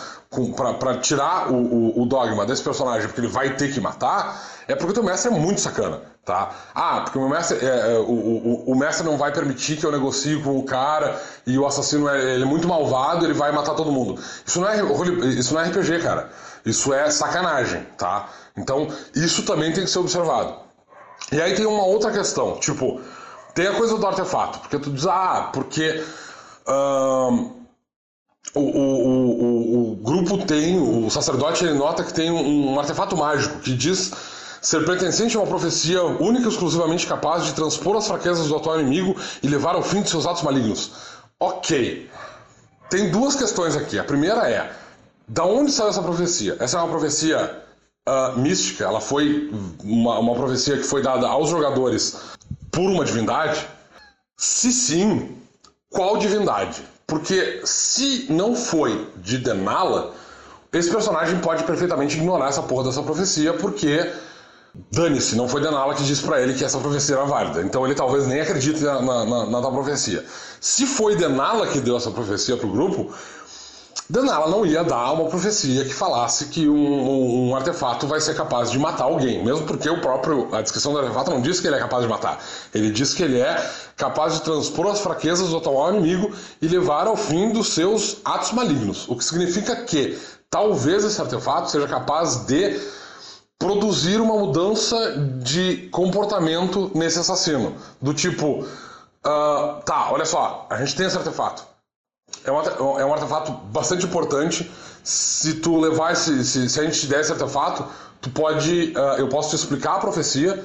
para 0.78 0.98
tirar 0.98 1.52
o, 1.52 1.56
o, 1.56 2.02
o, 2.02 2.06
dogma 2.06 2.44
desse 2.44 2.62
personagem, 2.62 3.06
porque 3.06 3.20
ele 3.20 3.28
vai 3.28 3.54
ter 3.56 3.72
que 3.72 3.80
matar, 3.80 4.42
é 4.66 4.74
porque 4.74 4.92
o 4.92 4.94
teu 4.94 5.02
mestre 5.02 5.32
é 5.32 5.38
muito 5.38 5.60
sacana, 5.60 6.00
tá? 6.24 6.50
Ah, 6.74 7.00
porque 7.04 7.18
o 7.18 7.28
mestre, 7.28 7.58
é, 7.58 7.94
é, 7.94 7.98
o, 7.98 8.12
o, 8.12 8.72
o, 8.72 8.76
mestre 8.76 9.04
não 9.04 9.16
vai 9.18 9.32
permitir 9.32 9.76
que 9.76 9.84
eu 9.84 9.92
negocie 9.92 10.40
com 10.42 10.58
o 10.58 10.64
cara 10.64 11.20
e 11.46 11.58
o 11.58 11.66
assassino 11.66 12.08
é, 12.08 12.34
ele 12.34 12.44
é 12.44 12.46
muito 12.46 12.66
malvado, 12.66 13.26
ele 13.26 13.34
vai 13.34 13.52
matar 13.52 13.74
todo 13.74 13.92
mundo. 13.92 14.20
Isso 14.46 14.60
não 14.60 14.68
é, 14.68 14.76
isso 15.38 15.52
não 15.52 15.60
é 15.60 15.68
RPG, 15.68 16.00
cara. 16.00 16.30
Isso 16.64 16.94
é 16.94 17.10
sacanagem, 17.10 17.84
tá? 17.98 18.28
Então, 18.56 18.88
isso 19.14 19.42
também 19.44 19.72
tem 19.72 19.84
que 19.84 19.90
ser 19.90 19.98
observado. 19.98 20.54
E 21.30 21.40
aí 21.40 21.54
tem 21.54 21.66
uma 21.66 21.84
outra 21.84 22.10
questão, 22.10 22.58
tipo, 22.58 23.00
tem 23.54 23.66
a 23.66 23.74
coisa 23.74 23.96
do 23.96 24.06
artefato, 24.06 24.58
porque 24.60 24.78
tu 24.78 24.90
diz, 24.90 25.06
ah, 25.06 25.50
porque 25.52 26.04
o, 28.54 28.60
o, 28.60 28.60
o, 28.60 29.92
o, 29.92 29.96
grupo 29.96 30.44
tem, 30.44 30.78
o 30.80 31.08
sacerdote 31.10 31.64
ele 31.64 31.74
nota 31.74 32.04
que 32.04 32.12
tem 32.12 32.30
um, 32.30 32.72
um 32.72 32.80
artefato 32.80 33.16
mágico 33.16 33.60
que 33.60 33.72
diz 33.72 34.12
ser 34.60 34.84
pertencente 34.84 35.36
a 35.36 35.40
uma 35.40 35.46
profecia 35.46 36.02
única 36.02 36.46
e 36.46 36.48
exclusivamente 36.48 37.06
capaz 37.06 37.44
de 37.44 37.52
transpor 37.52 37.96
as 37.96 38.06
fraquezas 38.06 38.46
do 38.48 38.56
atual 38.56 38.80
inimigo 38.80 39.16
e 39.42 39.48
levar 39.48 39.74
ao 39.74 39.82
fim 39.82 40.02
de 40.02 40.10
seus 40.10 40.26
atos 40.26 40.42
malignos. 40.42 40.92
Ok. 41.40 42.08
Tem 42.88 43.10
duas 43.10 43.34
questões 43.34 43.74
aqui. 43.74 43.98
A 43.98 44.04
primeira 44.04 44.48
é, 44.48 44.70
da 45.26 45.44
onde 45.44 45.72
saiu 45.72 45.88
essa 45.88 46.02
profecia? 46.02 46.56
Essa 46.60 46.78
é 46.78 46.80
uma 46.80 46.90
profecia 46.90 47.61
uh, 48.08 48.38
mística, 48.38 48.84
ela 48.84 49.00
foi 49.00 49.50
uma, 49.82 50.18
uma 50.18 50.34
profecia 50.34 50.76
que 50.76 50.84
foi 50.84 51.02
dada 51.02 51.26
aos 51.28 51.48
jogadores 51.48 52.16
por 52.70 52.88
uma 52.90 53.04
divindade? 53.04 53.66
Se 54.36 54.72
sim, 54.72 55.36
qual 55.90 56.16
divindade? 56.16 56.82
Porque 57.06 57.60
se 57.64 58.26
não 58.30 58.56
foi 58.56 59.08
de 59.16 59.38
Denala, 59.38 60.14
esse 60.72 60.90
personagem 60.90 61.38
pode 61.40 61.64
perfeitamente 61.64 62.16
ignorar 62.16 62.48
essa 62.48 62.62
porra 62.62 62.84
dessa 62.84 63.02
profecia, 63.02 63.52
porque 63.52 64.10
dane-se, 64.90 65.36
não 65.36 65.46
foi 65.46 65.60
Denala 65.60 65.94
que 65.94 66.02
disse 66.02 66.22
para 66.22 66.40
ele 66.40 66.54
que 66.54 66.64
essa 66.64 66.78
profecia 66.78 67.16
era 67.16 67.24
válida. 67.26 67.60
Então 67.60 67.84
ele 67.84 67.94
talvez 67.94 68.26
nem 68.26 68.40
acredite 68.40 68.82
na, 68.82 69.02
na, 69.02 69.24
na, 69.26 69.60
na 69.60 69.70
profecia. 69.70 70.24
Se 70.60 70.86
foi 70.86 71.14
Denala 71.14 71.66
que 71.66 71.80
deu 71.80 71.96
essa 71.96 72.10
profecia 72.10 72.56
pro 72.56 72.68
grupo, 72.70 73.12
Danala 74.08 74.46
não 74.48 74.66
ia 74.66 74.84
dar 74.84 75.12
uma 75.12 75.28
profecia 75.28 75.84
que 75.84 75.92
falasse 75.94 76.46
que 76.46 76.68
um, 76.68 77.48
um, 77.48 77.56
artefato 77.56 78.06
vai 78.06 78.20
ser 78.20 78.34
capaz 78.34 78.70
de 78.70 78.78
matar 78.78 79.04
alguém, 79.04 79.42
mesmo 79.42 79.66
porque 79.66 79.88
o 79.88 80.00
próprio 80.00 80.54
a 80.54 80.60
descrição 80.60 80.92
do 80.92 80.98
artefato 80.98 81.30
não 81.30 81.40
diz 81.40 81.60
que 81.60 81.66
ele 81.66 81.76
é 81.76 81.78
capaz 81.78 82.02
de 82.02 82.08
matar. 82.10 82.38
Ele 82.74 82.90
diz 82.90 83.14
que 83.14 83.22
ele 83.22 83.40
é 83.40 83.70
capaz 83.96 84.34
de 84.34 84.42
transpor 84.42 84.88
as 84.88 85.00
fraquezas 85.00 85.48
do 85.48 85.56
atual 85.56 85.94
inimigo 85.94 86.30
e 86.60 86.68
levar 86.68 87.06
ao 87.06 87.16
fim 87.16 87.52
dos 87.52 87.68
seus 87.68 88.18
atos 88.24 88.52
malignos. 88.52 89.08
O 89.08 89.16
que 89.16 89.24
significa 89.24 89.76
que 89.76 90.18
talvez 90.50 91.04
esse 91.04 91.20
artefato 91.20 91.70
seja 91.70 91.88
capaz 91.88 92.44
de 92.44 92.80
produzir 93.58 94.20
uma 94.20 94.34
mudança 94.34 95.16
de 95.38 95.88
comportamento 95.90 96.90
nesse 96.94 97.18
assassino, 97.18 97.76
do 98.00 98.12
tipo, 98.12 98.60
uh, 98.60 99.82
tá, 99.86 100.10
olha 100.10 100.26
só, 100.26 100.66
a 100.68 100.76
gente 100.78 100.96
tem 100.96 101.06
esse 101.06 101.16
artefato 101.16 101.71
é 102.44 102.52
um, 102.52 103.00
é 103.00 103.04
um 103.04 103.12
artefato 103.12 103.52
bastante 103.52 104.04
importante. 104.06 104.70
Se 105.02 105.54
tu 105.54 105.78
levar 105.78 106.12
esse. 106.12 106.44
Se, 106.44 106.68
se 106.68 106.80
a 106.80 106.84
gente 106.84 107.00
te 107.00 107.06
der 107.06 107.20
esse 107.20 107.32
artefato, 107.32 107.84
tu 108.20 108.30
pode. 108.30 108.92
Uh, 108.96 109.18
eu 109.18 109.28
posso 109.28 109.50
te 109.50 109.56
explicar 109.56 109.96
a 109.96 109.98
profecia. 109.98 110.64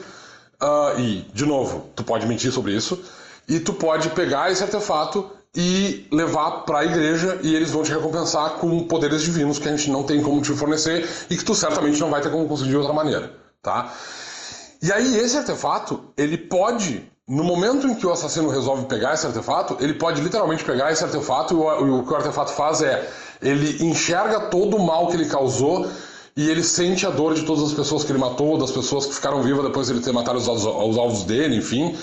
Uh, 0.62 1.00
e, 1.00 1.22
de 1.34 1.46
novo, 1.46 1.90
tu 1.96 2.04
pode 2.04 2.26
mentir 2.26 2.52
sobre 2.52 2.74
isso. 2.74 3.00
E 3.48 3.60
tu 3.60 3.74
pode 3.74 4.10
pegar 4.10 4.52
esse 4.52 4.64
artefato 4.64 5.30
e 5.56 6.08
levar 6.12 6.64
para 6.66 6.80
a 6.80 6.86
igreja 6.86 7.40
e 7.42 7.56
eles 7.56 7.72
vão 7.72 7.82
te 7.82 7.92
recompensar 7.92 8.52
com 8.56 8.86
poderes 8.88 9.22
divinos 9.22 9.58
que 9.58 9.68
a 9.68 9.76
gente 9.76 9.90
não 9.90 10.04
tem 10.04 10.22
como 10.22 10.42
te 10.42 10.54
fornecer 10.54 11.08
e 11.30 11.38
que 11.38 11.44
tu 11.44 11.56
certamente 11.56 12.00
não 12.00 12.12
vai 12.12 12.22
ter 12.22 12.30
como 12.30 12.48
conseguir 12.48 12.70
de 12.70 12.78
outra 12.78 12.94
maneira, 12.94 13.34
tá? 13.62 13.92
E 14.82 14.92
aí 14.92 15.18
esse 15.18 15.36
artefato, 15.36 16.14
ele 16.16 16.38
pode 16.38 17.10
no 17.28 17.44
momento 17.44 17.88
em 17.88 17.94
que 17.94 18.08
o 18.08 18.12
assassino 18.12 18.50
resolve 18.50 18.86
pegar 18.86 19.14
esse 19.14 19.26
artefato, 19.28 19.76
ele 19.82 19.94
pode 19.94 20.22
literalmente 20.22 20.64
pegar 20.64 20.92
esse 20.92 21.04
artefato 21.04 21.54
e 21.54 21.58
o, 21.58 22.00
o 22.00 22.04
que 22.06 22.14
o 22.14 22.16
artefato 22.16 22.54
faz 22.54 22.82
é 22.82 23.08
ele 23.42 23.86
enxerga 23.86 24.40
todo 24.42 24.78
o 24.78 24.86
mal 24.86 25.08
que 25.08 25.16
ele 25.16 25.26
causou 25.26 25.88
e 26.38 26.50
ele 26.50 26.64
sente 26.64 27.06
a 27.06 27.10
dor 27.10 27.34
de 27.34 27.44
todas 27.44 27.64
as 27.64 27.74
pessoas 27.74 28.04
que 28.04 28.12
ele 28.12 28.20
matou, 28.20 28.58
das 28.58 28.72
pessoas 28.72 29.08
que 29.08 29.16
ficaram 29.16 29.42
vivas 29.42 29.66
depois 29.66 29.88
de 29.88 29.94
ele 29.94 30.02
ter 30.02 30.14
matado 30.14 30.38
os, 30.38 30.48
os 30.48 30.98
alvos 30.98 31.24
dele, 31.24 31.58
enfim. 31.58 31.98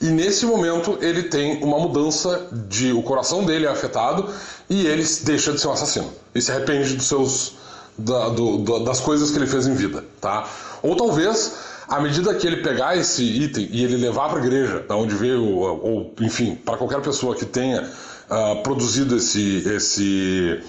E 0.00 0.06
nesse 0.06 0.46
momento 0.46 0.96
ele 1.02 1.24
tem 1.24 1.62
uma 1.62 1.78
mudança 1.78 2.48
de 2.68 2.92
o 2.92 3.02
coração 3.02 3.44
dele 3.44 3.66
é 3.66 3.68
afetado 3.68 4.28
e 4.68 4.86
ele 4.86 5.04
deixa 5.24 5.52
de 5.52 5.60
ser 5.60 5.68
um 5.68 5.72
assassino. 5.72 6.10
E 6.34 6.40
se 6.40 6.50
arrepende 6.52 6.94
dos 6.94 7.06
seus 7.06 7.54
da, 7.98 8.30
do, 8.30 8.58
do, 8.58 8.78
das 8.78 9.00
coisas 9.00 9.30
que 9.30 9.36
ele 9.36 9.46
fez 9.46 9.66
em 9.66 9.74
vida, 9.74 10.04
tá? 10.20 10.48
Ou 10.82 10.96
talvez 10.96 11.52
à 11.90 12.00
medida 12.00 12.32
que 12.34 12.46
ele 12.46 12.58
pegar 12.58 12.96
esse 12.96 13.22
item 13.24 13.68
e 13.72 13.82
ele 13.82 13.96
levar 13.96 14.28
para 14.28 14.38
a 14.38 14.46
igreja, 14.46 14.78
da 14.80 14.94
onde 14.94 15.12
veio, 15.16 15.44
ou 15.44 16.14
enfim, 16.20 16.54
para 16.54 16.76
qualquer 16.76 17.02
pessoa 17.02 17.34
que 17.34 17.44
tenha 17.44 17.82
uh, 17.82 18.62
produzido 18.62 19.16
esse, 19.16 19.68
esse, 19.68 20.62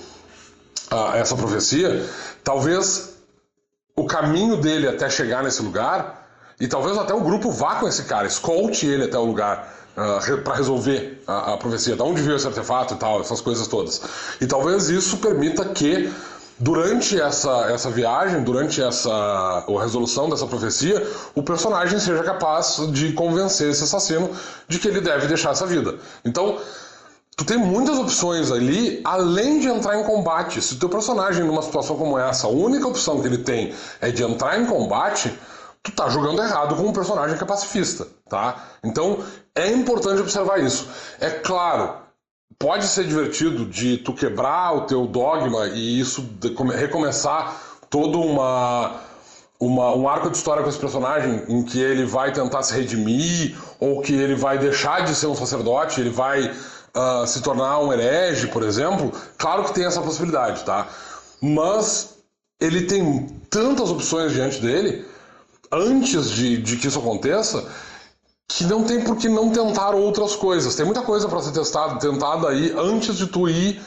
uh, 0.91 1.15
essa 1.15 1.35
profecia, 1.35 2.03
talvez 2.43 3.13
o 3.95 4.05
caminho 4.05 4.57
dele 4.57 4.87
até 4.87 5.11
chegar 5.11 5.43
nesse 5.43 5.61
lugar 5.61 6.27
e 6.59 6.67
talvez 6.67 6.97
até 6.97 7.13
o 7.13 7.21
grupo 7.21 7.51
vá 7.51 7.75
com 7.75 7.87
esse 7.87 8.03
cara, 8.05 8.25
escolte 8.25 8.87
ele 8.87 9.03
até 9.03 9.17
o 9.17 9.23
lugar 9.23 9.71
uh, 9.95 10.37
para 10.39 10.55
resolver 10.55 11.21
a, 11.27 11.53
a, 11.53 11.57
profecia, 11.57 11.95
de 11.95 12.01
onde 12.01 12.23
veio 12.23 12.35
esse 12.35 12.47
artefato 12.47 12.95
e 12.95 12.97
tal, 12.97 13.21
essas 13.21 13.41
coisas 13.41 13.67
todas. 13.67 14.01
E 14.41 14.47
talvez 14.47 14.89
isso 14.89 15.17
permita 15.17 15.65
que 15.65 16.11
durante 16.61 17.19
essa, 17.19 17.71
essa 17.71 17.89
viagem, 17.89 18.43
durante 18.43 18.81
essa 18.81 19.11
a 19.11 19.81
resolução 19.81 20.29
dessa 20.29 20.45
profecia, 20.45 21.05
o 21.33 21.41
personagem 21.41 21.99
seja 21.99 22.23
capaz 22.23 22.77
de 22.91 23.11
convencer 23.13 23.71
esse 23.71 23.83
assassino 23.83 24.29
de 24.67 24.77
que 24.77 24.87
ele 24.87 25.01
deve 25.01 25.27
deixar 25.27 25.51
essa 25.51 25.65
vida. 25.65 25.95
Então, 26.23 26.59
tu 27.35 27.43
tem 27.43 27.57
muitas 27.57 27.97
opções 27.97 28.51
ali, 28.51 29.01
além 29.03 29.59
de 29.59 29.67
entrar 29.67 29.99
em 29.99 30.03
combate. 30.03 30.61
Se 30.61 30.75
o 30.75 30.79
teu 30.79 30.87
personagem 30.87 31.43
numa 31.43 31.63
situação 31.63 31.97
como 31.97 32.17
essa, 32.17 32.45
a 32.45 32.51
única 32.51 32.87
opção 32.87 33.19
que 33.21 33.27
ele 33.27 33.39
tem 33.39 33.73
é 33.99 34.11
de 34.11 34.23
entrar 34.23 34.59
em 34.59 34.65
combate, 34.67 35.33
tu 35.81 35.91
tá 35.91 36.09
jogando 36.09 36.43
errado 36.43 36.75
com 36.75 36.83
um 36.83 36.93
personagem 36.93 37.37
que 37.37 37.43
é 37.43 37.47
pacifista, 37.47 38.07
tá? 38.29 38.63
Então 38.83 39.23
é 39.55 39.67
importante 39.71 40.21
observar 40.21 40.59
isso. 40.59 40.87
É 41.19 41.31
claro, 41.31 42.00
pode 42.61 42.85
ser 42.85 43.05
divertido 43.05 43.65
de 43.65 43.97
tu 43.97 44.13
quebrar 44.13 44.75
o 44.75 44.81
teu 44.81 45.07
dogma 45.07 45.67
e 45.67 45.99
isso 45.99 46.23
recomeçar 46.75 47.59
todo 47.89 48.21
uma, 48.21 49.01
uma, 49.59 49.95
um 49.95 50.07
arco 50.07 50.29
de 50.29 50.37
história 50.37 50.61
com 50.61 50.69
esse 50.69 50.77
personagem 50.77 51.43
em 51.49 51.63
que 51.63 51.81
ele 51.81 52.05
vai 52.05 52.31
tentar 52.31 52.61
se 52.61 52.73
redimir 52.73 53.57
ou 53.79 54.01
que 54.01 54.13
ele 54.13 54.35
vai 54.35 54.59
deixar 54.59 55.03
de 55.03 55.15
ser 55.15 55.25
um 55.25 55.35
sacerdote, 55.35 55.99
ele 55.99 56.11
vai 56.11 56.45
uh, 56.49 57.25
se 57.25 57.41
tornar 57.41 57.79
um 57.79 57.91
herege, 57.91 58.47
por 58.47 58.61
exemplo. 58.61 59.11
Claro 59.37 59.63
que 59.63 59.73
tem 59.73 59.85
essa 59.85 60.01
possibilidade, 60.01 60.63
tá? 60.63 60.87
Mas 61.41 62.17
ele 62.59 62.83
tem 62.83 63.27
tantas 63.49 63.89
opções 63.89 64.33
diante 64.33 64.61
dele 64.61 65.03
antes 65.71 66.29
de, 66.29 66.57
de 66.57 66.77
que 66.77 66.87
isso 66.87 66.99
aconteça, 66.99 67.67
que 68.57 68.65
não 68.65 68.83
tem 68.83 69.01
por 69.01 69.15
que 69.15 69.29
não 69.29 69.49
tentar 69.49 69.95
outras 69.95 70.35
coisas. 70.35 70.75
Tem 70.75 70.85
muita 70.85 71.01
coisa 71.01 71.27
para 71.27 71.41
ser 71.41 71.51
testada, 71.51 71.99
tentada 71.99 72.49
aí 72.49 72.73
antes 72.77 73.15
de 73.15 73.27
tu 73.27 73.47
ir 73.47 73.81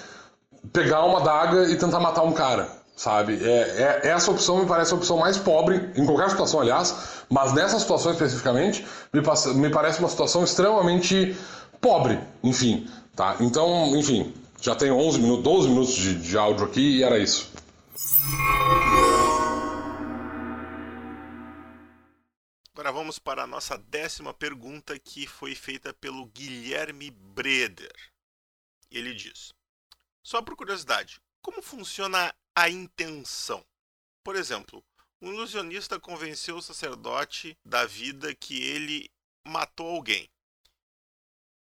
pegar 0.73 1.05
uma 1.05 1.21
daga 1.21 1.71
e 1.71 1.77
tentar 1.77 2.01
matar 2.01 2.23
um 2.23 2.33
cara, 2.33 2.69
sabe? 2.97 3.39
É, 3.43 4.01
é, 4.05 4.09
essa 4.09 4.31
opção 4.31 4.59
me 4.59 4.67
parece 4.67 4.93
a 4.93 4.97
opção 4.97 5.19
mais 5.19 5.37
pobre, 5.37 5.91
em 5.95 6.07
qualquer 6.07 6.31
situação, 6.31 6.61
aliás, 6.61 6.95
mas 7.29 7.53
nessa 7.53 7.79
situação 7.79 8.13
especificamente, 8.13 8.87
me, 9.13 9.23
passa, 9.23 9.53
me 9.53 9.69
parece 9.69 9.99
uma 9.99 10.09
situação 10.09 10.43
extremamente 10.43 11.37
pobre, 11.81 12.19
enfim, 12.43 12.89
tá? 13.15 13.37
Então, 13.41 13.95
enfim, 13.97 14.33
já 14.61 14.75
tem 14.75 14.91
11 14.91 15.21
minutos, 15.21 15.45
12 15.45 15.69
minutos 15.69 15.95
de, 15.95 16.15
de 16.15 16.39
áudio 16.39 16.65
aqui 16.65 16.99
e 16.99 17.03
era 17.03 17.19
isso. 17.19 17.53
Vamos 23.05 23.19
para 23.19 23.43
a 23.43 23.47
nossa 23.47 23.77
décima 23.77 24.33
pergunta 24.33 24.99
que 24.99 25.27
foi 25.27 25.55
feita 25.55 25.93
pelo 25.93 26.25
Guilherme 26.25 27.11
Breder. 27.11 27.95
Ele 28.91 29.13
diz: 29.13 29.53
Só 30.23 30.41
por 30.41 30.57
curiosidade, 30.57 31.21
como 31.43 31.61
funciona 31.61 32.35
a 32.55 32.71
intenção? 32.71 33.63
Por 34.25 34.37
exemplo, 34.37 34.83
um 35.21 35.35
ilusionista 35.35 36.01
convenceu 36.01 36.57
o 36.57 36.63
sacerdote 36.63 37.55
da 37.63 37.85
vida 37.85 38.35
que 38.35 38.63
ele 38.63 39.11
matou 39.47 39.87
alguém. 39.87 40.27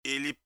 Ele 0.04 0.38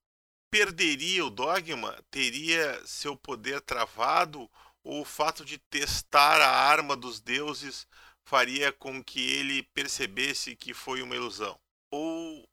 perderia 0.49 1.27
o 1.27 1.31
dogma? 1.31 2.01
Teria 2.09 2.87
seu 2.87 3.17
poder 3.17 3.61
travado? 3.63 4.49
Ou 4.85 5.01
o 5.01 5.05
fato 5.05 5.45
de 5.45 5.59
testar 5.59 6.41
a 6.41 6.49
arma 6.49 6.95
dos 6.95 7.19
deuses 7.19 7.85
faria 8.25 8.73
com 8.73 9.03
que 9.03 9.21
ele 9.35 9.63
percebesse 9.75 10.57
que 10.57 10.73
foi 10.73 11.03
uma 11.03 11.15
ilusão. 11.15 11.59
Ou 11.91 12.45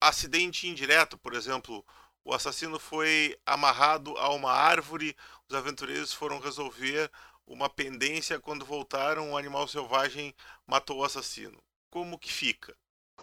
acidente 0.00 0.68
indireto, 0.68 1.18
por 1.18 1.34
exemplo, 1.34 1.84
o 2.24 2.32
assassino 2.32 2.78
foi 2.78 3.36
amarrado 3.44 4.16
a 4.18 4.30
uma 4.30 4.52
árvore, 4.52 5.16
os 5.48 5.56
aventureiros 5.56 6.12
foram 6.12 6.40
resolver 6.40 7.10
uma 7.46 7.68
pendência 7.68 8.40
quando 8.40 8.64
voltaram, 8.64 9.32
o 9.32 9.36
animal 9.36 9.68
selvagem 9.68 10.34
matou 10.66 10.98
o 10.98 11.04
assassino. 11.04 11.58
Como 11.90 12.18
que 12.18 12.32
fica? 12.32 12.74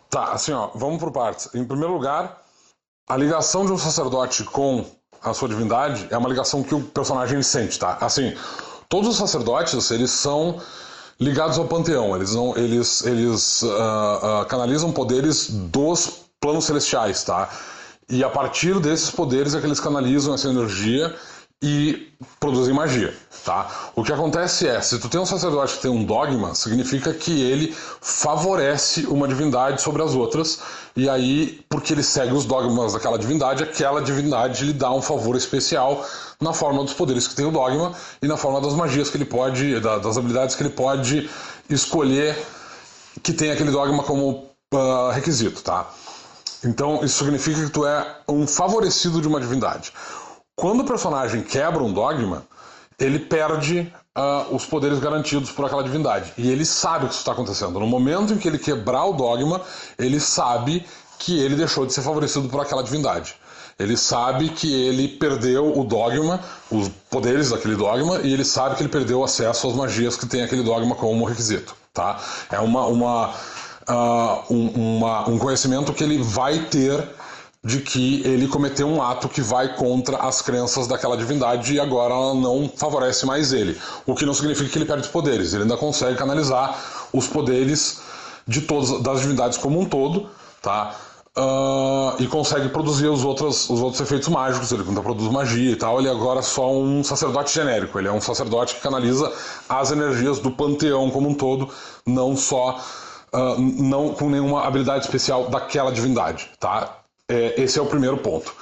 Tá, 0.09 0.31
assim, 0.31 0.53
ó, 0.53 0.67
vamos 0.67 0.99
por 0.99 1.11
partes. 1.11 1.53
Em 1.53 1.65
primeiro 1.65 1.93
lugar, 1.93 2.41
a 3.07 3.17
ligação 3.17 3.65
de 3.65 3.71
um 3.71 3.77
sacerdote 3.77 4.43
com 4.45 4.89
a 5.21 5.33
sua 5.33 5.49
divindade 5.49 6.07
é 6.09 6.17
uma 6.17 6.29
ligação 6.29 6.63
que 6.63 6.73
o 6.73 6.83
personagem 6.83 7.41
sente, 7.43 7.77
tá? 7.77 7.97
Assim, 7.99 8.33
todos 8.87 9.09
os 9.09 9.17
sacerdotes, 9.17 9.91
eles 9.91 10.11
são 10.11 10.61
ligados 11.23 11.57
ao 11.57 11.65
panteão. 11.65 12.15
Eles 12.15 12.35
não, 12.35 12.55
eles, 12.57 13.05
eles 13.05 13.61
uh, 13.63 13.67
uh, 13.67 14.45
canalizam 14.45 14.91
poderes 14.91 15.49
dos 15.49 16.23
planos 16.39 16.65
celestiais, 16.65 17.23
tá? 17.23 17.49
E 18.09 18.23
a 18.23 18.29
partir 18.29 18.79
desses 18.79 19.09
poderes 19.09 19.55
é 19.55 19.59
que 19.59 19.65
eles 19.65 19.79
canalizam 19.79 20.33
essa 20.33 20.49
energia 20.49 21.15
e 21.63 22.13
produzem 22.41 22.73
magia, 22.73 23.13
tá? 23.45 23.91
O 23.95 24.03
que 24.03 24.11
acontece 24.11 24.67
é, 24.67 24.81
se 24.81 24.99
tu 24.99 25.07
tem 25.07 25.21
um 25.21 25.25
sacerdote 25.25 25.75
que 25.77 25.83
tem 25.83 25.89
um 25.89 26.03
dogma, 26.03 26.53
significa 26.53 27.13
que 27.13 27.41
ele 27.41 27.73
favorece 28.01 29.05
uma 29.05 29.29
divindade 29.29 29.81
sobre 29.81 30.03
as 30.03 30.13
outras, 30.13 30.59
e 30.93 31.09
aí, 31.09 31.63
porque 31.69 31.93
ele 31.93 32.03
segue 32.03 32.33
os 32.33 32.45
dogmas 32.45 32.91
daquela 32.91 33.17
divindade, 33.17 33.63
aquela 33.63 34.01
divindade 34.01 34.65
lhe 34.65 34.73
dá 34.73 34.91
um 34.91 35.01
favor 35.01 35.37
especial 35.37 36.05
na 36.41 36.51
forma 36.51 36.83
dos 36.83 36.93
poderes 36.93 37.29
que 37.29 37.35
tem 37.35 37.45
o 37.45 37.51
dogma 37.51 37.93
e 38.21 38.27
na 38.27 38.35
forma 38.35 38.59
das 38.59 38.73
magias 38.73 39.09
que 39.09 39.15
ele 39.15 39.25
pode, 39.25 39.79
das 39.79 40.17
habilidades 40.17 40.55
que 40.55 40.63
ele 40.63 40.69
pode 40.69 41.29
escolher 41.69 42.37
que 43.23 43.31
tem 43.31 43.51
aquele 43.51 43.71
dogma 43.71 44.03
como 44.03 44.49
uh, 44.73 45.11
requisito, 45.13 45.61
tá? 45.61 45.89
Então, 46.65 47.03
isso 47.03 47.23
significa 47.23 47.63
que 47.63 47.69
tu 47.69 47.85
é 47.85 48.17
um 48.27 48.45
favorecido 48.47 49.21
de 49.21 49.27
uma 49.27 49.39
divindade. 49.39 49.93
Quando 50.55 50.81
o 50.81 50.85
personagem 50.85 51.41
quebra 51.41 51.81
um 51.81 51.91
dogma, 51.91 52.43
ele 52.99 53.19
perde 53.19 53.91
uh, 54.15 54.55
os 54.55 54.65
poderes 54.65 54.99
garantidos 54.99 55.51
por 55.51 55.65
aquela 55.65 55.83
divindade. 55.83 56.31
E 56.37 56.49
ele 56.49 56.65
sabe 56.65 57.05
o 57.05 57.07
que 57.07 57.13
isso 57.13 57.21
está 57.21 57.31
acontecendo. 57.31 57.79
No 57.79 57.87
momento 57.87 58.33
em 58.33 58.37
que 58.37 58.47
ele 58.47 58.59
quebrar 58.59 59.05
o 59.05 59.13
dogma, 59.13 59.61
ele 59.97 60.19
sabe 60.19 60.85
que 61.17 61.39
ele 61.39 61.55
deixou 61.55 61.85
de 61.85 61.93
ser 61.93 62.01
favorecido 62.01 62.47
por 62.49 62.61
aquela 62.61 62.83
divindade. 62.83 63.35
Ele 63.79 63.97
sabe 63.97 64.49
que 64.49 64.71
ele 64.71 65.07
perdeu 65.07 65.77
o 65.77 65.83
dogma, 65.83 66.39
os 66.69 66.89
poderes 67.09 67.49
daquele 67.49 67.75
dogma, 67.75 68.19
e 68.19 68.31
ele 68.31 68.45
sabe 68.45 68.75
que 68.75 68.83
ele 68.83 68.89
perdeu 68.89 69.21
o 69.21 69.23
acesso 69.23 69.67
às 69.67 69.73
magias 69.73 70.15
que 70.15 70.27
tem 70.27 70.43
aquele 70.43 70.61
dogma 70.61 70.95
como 70.95 71.25
requisito. 71.25 71.75
Tá? 71.91 72.19
É 72.51 72.59
uma, 72.59 72.85
uma, 72.85 73.29
uh, 73.89 74.53
um, 74.53 74.97
uma, 74.97 75.27
um 75.27 75.39
conhecimento 75.39 75.91
que 75.93 76.03
ele 76.03 76.21
vai 76.21 76.59
ter 76.65 77.03
de 77.63 77.79
que 77.79 78.21
ele 78.27 78.47
cometeu 78.47 78.87
um 78.87 79.01
ato 79.01 79.29
que 79.29 79.41
vai 79.41 79.75
contra 79.75 80.17
as 80.17 80.41
crenças 80.41 80.85
daquela 80.85 81.15
divindade 81.15 81.73
e 81.73 81.79
agora 81.79 82.13
ela 82.13 82.33
não 82.33 82.69
favorece 82.75 83.25
mais 83.25 83.53
ele. 83.53 83.79
O 84.05 84.13
que 84.13 84.25
não 84.25 84.33
significa 84.33 84.69
que 84.69 84.77
ele 84.77 84.85
perde 84.85 85.03
os 85.03 85.09
poderes, 85.09 85.53
ele 85.53 85.63
ainda 85.63 85.77
consegue 85.77 86.17
canalizar 86.17 86.77
os 87.13 87.25
poderes 87.25 88.01
de 88.45 88.61
todas 88.61 89.01
das 89.01 89.21
divindades 89.21 89.57
como 89.57 89.79
um 89.79 89.85
todo, 89.85 90.29
tá? 90.61 90.93
Uh, 91.35 92.21
e 92.21 92.27
consegue 92.27 92.69
produzir 92.69 93.07
os 93.07 93.23
outros, 93.23 93.67
os 93.69 93.81
outros 93.81 94.01
efeitos 94.01 94.27
mágicos, 94.27 94.71
ele 94.71 94.83
ainda 94.87 95.01
produz 95.01 95.31
magia 95.31 95.71
e 95.71 95.75
tal, 95.75 95.99
ele 95.99 96.09
agora 96.09 96.39
é 96.39 96.43
só 96.43 96.71
um 96.71 97.03
sacerdote 97.03 97.51
genérico, 97.51 97.97
ele 97.97 98.07
é 98.07 98.11
um 98.11 98.21
sacerdote 98.21 98.75
que 98.75 98.81
canaliza 98.81 99.31
as 99.67 99.89
energias 99.89 100.37
do 100.37 100.51
panteão 100.51 101.09
como 101.09 101.29
um 101.29 101.33
todo, 101.33 101.69
não 102.05 102.35
só 102.35 102.79
uh, 103.33 103.59
não 103.59 104.13
com 104.13 104.29
nenhuma 104.29 104.63
habilidade 104.63 105.05
especial 105.05 105.49
daquela 105.49 105.91
divindade, 105.91 106.51
tá? 106.59 107.02
É, 107.33 107.61
esse 107.63 107.79
é 107.79 107.81
o 107.81 107.85
primeiro 107.87 108.17
ponto. 108.17 108.53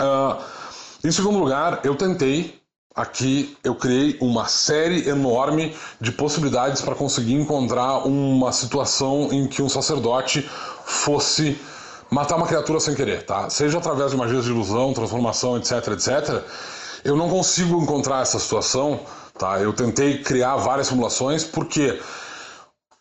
Uh, 0.00 0.42
em 1.04 1.12
segundo 1.12 1.38
lugar, 1.38 1.80
eu 1.84 1.94
tentei 1.94 2.60
aqui, 2.96 3.56
eu 3.62 3.76
criei 3.76 4.18
uma 4.20 4.48
série 4.48 5.08
enorme 5.08 5.76
de 6.00 6.10
possibilidades 6.10 6.82
para 6.82 6.96
conseguir 6.96 7.34
encontrar 7.34 7.98
uma 7.98 8.50
situação 8.50 9.28
em 9.30 9.46
que 9.46 9.62
um 9.62 9.68
sacerdote 9.68 10.50
fosse 10.84 11.56
matar 12.10 12.34
uma 12.36 12.46
criatura 12.48 12.80
sem 12.80 12.92
querer, 12.96 13.24
tá? 13.24 13.48
Seja 13.48 13.78
através 13.78 14.10
de 14.10 14.16
magias 14.16 14.44
de 14.44 14.50
ilusão, 14.50 14.92
transformação, 14.92 15.56
etc, 15.56 15.70
etc. 15.92 16.42
Eu 17.04 17.16
não 17.16 17.30
consigo 17.30 17.80
encontrar 17.80 18.22
essa 18.22 18.40
situação, 18.40 18.98
tá? 19.38 19.60
Eu 19.60 19.72
tentei 19.72 20.24
criar 20.24 20.56
várias 20.56 20.88
simulações, 20.88 21.44
porque 21.44 22.00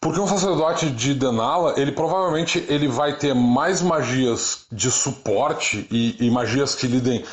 porque 0.01 0.19
um 0.19 0.27
sacerdote 0.27 0.89
de 0.89 1.13
Denala, 1.13 1.73
ele 1.77 1.91
provavelmente 1.91 2.65
ele 2.69 2.88
vai 2.88 3.17
ter 3.17 3.35
mais 3.35 3.81
magias 3.81 4.65
de 4.71 4.89
suporte 4.89 5.88
e, 5.91 6.15
e 6.26 6.31
magias 6.31 6.73
que 6.73 6.88
lidem 6.88 7.23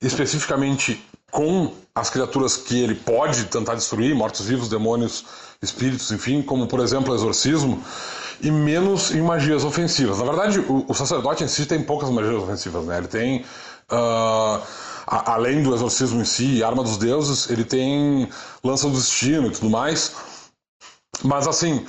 especificamente 0.00 1.04
com 1.30 1.72
as 1.94 2.10
criaturas 2.10 2.56
que 2.56 2.82
ele 2.82 2.94
pode 2.94 3.44
tentar 3.44 3.74
destruir, 3.74 4.14
mortos-vivos, 4.14 4.68
demônios, 4.68 5.24
espíritos, 5.62 6.10
enfim, 6.10 6.42
como 6.42 6.66
por 6.66 6.80
exemplo 6.80 7.14
exorcismo, 7.14 7.82
e 8.40 8.50
menos 8.50 9.12
em 9.12 9.22
magias 9.22 9.64
ofensivas. 9.64 10.18
Na 10.18 10.24
verdade, 10.24 10.60
o, 10.60 10.84
o 10.88 10.94
sacerdote 10.94 11.44
em 11.44 11.48
si 11.48 11.64
tem 11.64 11.82
poucas 11.82 12.10
magias 12.10 12.34
ofensivas, 12.34 12.84
né? 12.84 12.98
Ele 12.98 13.08
tem. 13.08 13.44
Uh, 13.90 14.60
além 15.06 15.62
do 15.62 15.72
exorcismo 15.72 16.20
em 16.20 16.24
si, 16.24 16.64
arma 16.64 16.82
dos 16.82 16.96
deuses, 16.96 17.48
ele 17.48 17.64
tem 17.64 18.28
lança 18.62 18.88
do 18.88 18.96
destino 18.96 19.46
e 19.46 19.50
tudo 19.50 19.70
mais. 19.70 20.12
Mas 21.22 21.46
assim, 21.46 21.86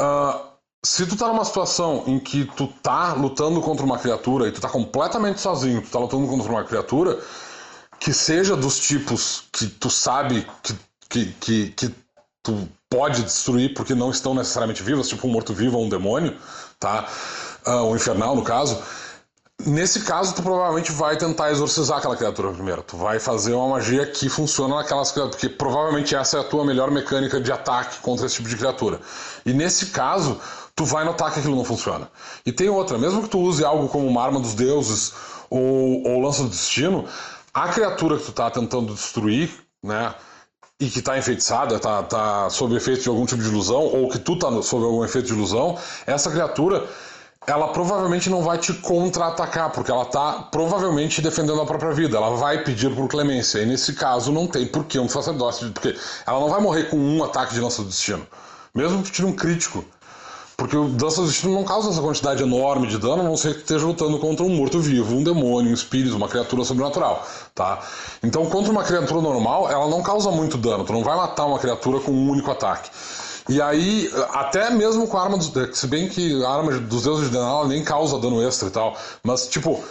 uh, 0.00 0.56
se 0.84 1.06
tu 1.06 1.16
tá 1.16 1.28
numa 1.28 1.44
situação 1.44 2.04
em 2.06 2.18
que 2.18 2.44
tu 2.44 2.68
tá 2.82 3.12
lutando 3.14 3.60
contra 3.60 3.84
uma 3.84 3.98
criatura 3.98 4.48
e 4.48 4.52
tu 4.52 4.60
tá 4.60 4.68
completamente 4.68 5.40
sozinho, 5.40 5.82
tu 5.82 5.90
tá 5.90 5.98
lutando 5.98 6.26
contra 6.28 6.50
uma 6.50 6.64
criatura 6.64 7.20
que 7.98 8.12
seja 8.12 8.56
dos 8.56 8.78
tipos 8.78 9.44
que 9.52 9.66
tu 9.66 9.90
sabe 9.90 10.46
que, 10.62 10.74
que, 11.08 11.26
que, 11.40 11.68
que 11.70 11.94
tu 12.42 12.68
pode 12.88 13.22
destruir 13.22 13.74
porque 13.74 13.94
não 13.94 14.10
estão 14.10 14.34
necessariamente 14.34 14.82
vivas, 14.82 15.08
tipo 15.08 15.26
um 15.26 15.30
morto-vivo 15.30 15.76
ou 15.76 15.84
um 15.84 15.88
demônio, 15.88 16.36
tá? 16.78 17.08
Uh, 17.66 17.90
um 17.90 17.96
infernal, 17.96 18.36
no 18.36 18.42
caso. 18.44 18.80
Nesse 19.64 20.00
caso, 20.00 20.34
tu 20.34 20.42
provavelmente 20.42 20.92
vai 20.92 21.16
tentar 21.16 21.50
exorcizar 21.50 21.98
aquela 21.98 22.16
criatura 22.16 22.52
primeiro. 22.52 22.82
Tu 22.82 22.96
vai 22.96 23.18
fazer 23.18 23.54
uma 23.54 23.68
magia 23.68 24.06
que 24.06 24.28
funciona 24.28 24.76
naquelas 24.76 25.10
criaturas, 25.10 25.40
porque 25.40 25.48
provavelmente 25.48 26.14
essa 26.14 26.36
é 26.36 26.40
a 26.40 26.44
tua 26.44 26.64
melhor 26.64 26.90
mecânica 26.90 27.40
de 27.40 27.50
ataque 27.50 27.98
contra 28.00 28.26
esse 28.26 28.36
tipo 28.36 28.48
de 28.48 28.56
criatura. 28.56 29.00
E 29.44 29.52
nesse 29.52 29.86
caso, 29.86 30.38
tu 30.74 30.84
vai 30.84 31.04
notar 31.04 31.32
que 31.32 31.40
aquilo 31.40 31.56
não 31.56 31.64
funciona. 31.64 32.08
E 32.44 32.52
tem 32.52 32.68
outra, 32.68 32.98
mesmo 32.98 33.22
que 33.22 33.28
tu 33.28 33.40
use 33.40 33.64
algo 33.64 33.88
como 33.88 34.06
uma 34.06 34.22
arma 34.22 34.38
dos 34.38 34.54
deuses 34.54 35.14
ou, 35.48 36.06
ou 36.06 36.20
lança 36.20 36.42
do 36.42 36.50
destino, 36.50 37.06
a 37.52 37.68
criatura 37.68 38.18
que 38.18 38.24
tu 38.24 38.32
tá 38.32 38.50
tentando 38.50 38.92
destruir, 38.94 39.50
né? 39.82 40.14
e 40.78 40.90
que 40.90 40.98
está 40.98 41.16
enfeitiçada, 41.16 41.76
está 41.76 42.02
tá 42.02 42.50
sob 42.50 42.76
efeito 42.76 43.02
de 43.02 43.08
algum 43.08 43.24
tipo 43.24 43.42
de 43.42 43.48
ilusão, 43.48 43.82
ou 43.82 44.10
que 44.10 44.18
tu 44.18 44.34
está 44.34 44.50
sob 44.62 44.84
algum 44.84 45.02
efeito 45.04 45.28
de 45.28 45.32
ilusão, 45.32 45.78
essa 46.06 46.30
criatura 46.30 46.86
ela 47.46 47.68
provavelmente 47.68 48.28
não 48.28 48.42
vai 48.42 48.58
te 48.58 48.74
contra-atacar, 48.74 49.70
porque 49.70 49.90
ela 49.90 50.02
está 50.02 50.48
provavelmente 50.50 51.22
defendendo 51.22 51.60
a 51.60 51.66
própria 51.66 51.92
vida. 51.92 52.16
Ela 52.16 52.30
vai 52.30 52.64
pedir 52.64 52.92
por 52.94 53.08
clemência. 53.08 53.60
E 53.60 53.66
nesse 53.66 53.92
caso 53.92 54.32
não 54.32 54.46
tem 54.46 54.66
por 54.66 54.84
que 54.84 54.98
um 54.98 55.08
sacerdote, 55.08 55.66
porque 55.70 55.96
ela 56.26 56.40
não 56.40 56.50
vai 56.50 56.60
morrer 56.60 56.84
com 56.84 56.96
um 56.96 57.22
ataque 57.22 57.54
de 57.54 57.60
lança 57.60 57.82
do 57.82 57.88
destino. 57.88 58.26
Mesmo 58.74 59.02
que 59.02 59.12
tire 59.12 59.26
um 59.26 59.32
crítico. 59.32 59.84
Porque 60.56 60.74
o 60.74 60.88
Dança 60.88 61.20
do 61.20 61.26
Destino 61.26 61.52
não 61.52 61.64
causa 61.64 61.90
essa 61.90 62.00
quantidade 62.00 62.42
enorme 62.42 62.86
de 62.86 62.96
dano, 62.96 63.20
a 63.20 63.24
não 63.24 63.36
ser 63.36 63.52
que 63.52 63.60
esteja 63.60 63.84
lutando 63.84 64.18
contra 64.18 64.42
um 64.42 64.48
morto-vivo, 64.48 65.14
um 65.14 65.22
demônio, 65.22 65.70
um 65.70 65.74
espírito, 65.74 66.16
uma 66.16 66.28
criatura 66.28 66.64
sobrenatural, 66.64 67.26
tá? 67.54 67.80
Então, 68.22 68.46
contra 68.46 68.72
uma 68.72 68.82
criatura 68.82 69.20
normal, 69.20 69.70
ela 69.70 69.86
não 69.86 70.02
causa 70.02 70.30
muito 70.30 70.56
dano. 70.56 70.82
Tu 70.82 70.94
não 70.94 71.04
vai 71.04 71.14
matar 71.14 71.44
uma 71.44 71.58
criatura 71.58 72.00
com 72.00 72.10
um 72.10 72.30
único 72.30 72.50
ataque. 72.50 72.88
E 73.48 73.62
aí, 73.62 74.10
até 74.32 74.70
mesmo 74.70 75.06
com 75.06 75.16
a 75.16 75.22
arma 75.22 75.38
dos... 75.38 75.52
Se 75.72 75.86
bem 75.86 76.08
que 76.08 76.42
a 76.44 76.50
arma 76.50 76.72
dos 76.78 77.02
deuses 77.04 77.26
de 77.26 77.32
Denala 77.32 77.68
nem 77.68 77.84
causa 77.84 78.18
dano 78.18 78.42
extra 78.46 78.68
e 78.68 78.72
tal. 78.72 78.96
Mas, 79.22 79.46
tipo... 79.48 79.82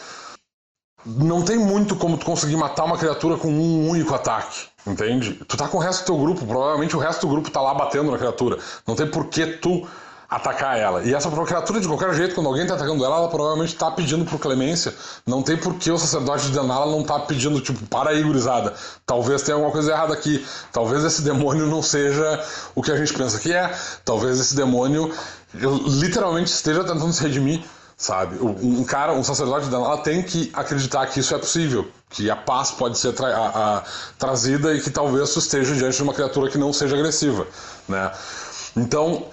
Não 1.05 1.43
tem 1.43 1.55
muito 1.55 1.95
como 1.95 2.17
tu 2.17 2.25
conseguir 2.25 2.57
matar 2.57 2.83
uma 2.83 2.97
criatura 2.97 3.37
com 3.37 3.47
um 3.47 3.87
único 3.89 4.13
ataque. 4.15 4.67
Entende? 4.87 5.33
Tu 5.47 5.55
tá 5.55 5.67
com 5.67 5.77
o 5.77 5.79
resto 5.79 6.01
do 6.01 6.05
teu 6.05 6.17
grupo, 6.17 6.45
provavelmente 6.45 6.95
o 6.95 6.99
resto 6.99 7.21
do 7.21 7.31
grupo 7.31 7.51
tá 7.51 7.61
lá 7.61 7.73
batendo 7.73 8.11
na 8.11 8.17
criatura. 8.17 8.57
Não 8.87 8.95
tem 8.95 9.07
por 9.07 9.27
que 9.27 9.45
tu 9.45 9.87
atacar 10.29 10.77
ela. 10.77 11.03
E 11.03 11.13
essa 11.13 11.29
criatura, 11.29 11.79
de 11.79 11.87
qualquer 11.87 12.13
jeito, 12.13 12.35
quando 12.35 12.47
alguém 12.47 12.63
está 12.63 12.75
atacando 12.75 13.03
ela, 13.05 13.17
ela 13.17 13.27
provavelmente 13.29 13.73
está 13.73 13.91
pedindo 13.91 14.25
por 14.25 14.39
clemência. 14.39 14.93
Não 15.25 15.41
tem 15.41 15.57
por 15.57 15.75
que 15.75 15.91
o 15.91 15.97
sacerdote 15.97 16.47
de 16.47 16.53
Denala 16.53 16.91
não 16.91 17.03
tá 17.03 17.19
pedindo, 17.19 17.59
tipo, 17.61 17.85
para 17.87 18.11
aí, 18.11 18.23
gurizada. 18.23 18.73
Talvez 19.05 19.41
tenha 19.43 19.55
alguma 19.55 19.71
coisa 19.71 19.91
errada 19.91 20.13
aqui. 20.13 20.45
Talvez 20.71 21.03
esse 21.03 21.21
demônio 21.21 21.67
não 21.67 21.81
seja 21.81 22.43
o 22.73 22.81
que 22.81 22.91
a 22.91 22.97
gente 22.97 23.13
pensa 23.13 23.39
que 23.39 23.53
é. 23.53 23.73
Talvez 24.03 24.39
esse 24.39 24.55
demônio 24.55 25.13
literalmente 25.53 26.51
esteja 26.51 26.83
tentando 26.83 27.13
se 27.13 27.21
redimir, 27.21 27.63
sabe? 27.95 28.37
Um 28.41 28.83
cara, 28.83 29.13
um 29.13 29.23
sacerdote 29.23 29.65
de 29.65 29.71
Denala 29.71 29.99
tem 29.99 30.21
que 30.23 30.51
acreditar 30.53 31.05
que 31.07 31.19
isso 31.19 31.33
é 31.33 31.37
possível. 31.37 31.87
Que 32.09 32.29
a 32.29 32.35
paz 32.35 32.71
pode 32.71 32.97
ser 32.97 33.13
tra 33.13 33.27
a, 33.27 33.77
a, 33.77 33.83
trazida 34.17 34.73
e 34.73 34.81
que 34.81 34.89
talvez 34.89 35.33
tu 35.33 35.39
esteja 35.39 35.75
diante 35.75 35.97
de 35.97 36.03
uma 36.03 36.13
criatura 36.13 36.49
que 36.49 36.57
não 36.57 36.71
seja 36.73 36.95
agressiva, 36.95 37.47
né? 37.87 38.11
Então, 38.75 39.25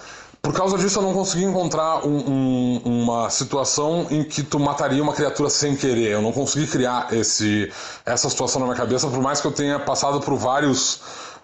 por 0.43 0.53
causa 0.53 0.77
disso, 0.77 0.99
eu 0.99 1.05
não 1.05 1.15
consegui 1.15 1.45
encontrar 1.45 2.05
um, 2.05 2.19
um, 2.19 2.83
uma 2.85 3.31
situação 3.31 4.09
em 4.11 4.25
que 4.25 4.43
tu 4.43 4.59
mataria 4.59 5.01
uma 5.01 5.13
criatura 5.13 5.49
sem 5.49 5.77
querer. 5.77 6.11
Eu 6.11 6.21
não 6.21 6.33
consegui 6.33 6.67
criar 6.67 7.13
esse, 7.13 7.73
essa 8.05 8.29
situação 8.29 8.59
na 8.61 8.67
minha 8.67 8.77
cabeça, 8.77 9.07
por 9.07 9.23
mais 9.23 9.41
que 9.41 9.47
eu 9.47 9.53
tenha 9.53 9.79
passado 9.79 10.21
por 10.21 10.35
vários 10.35 10.97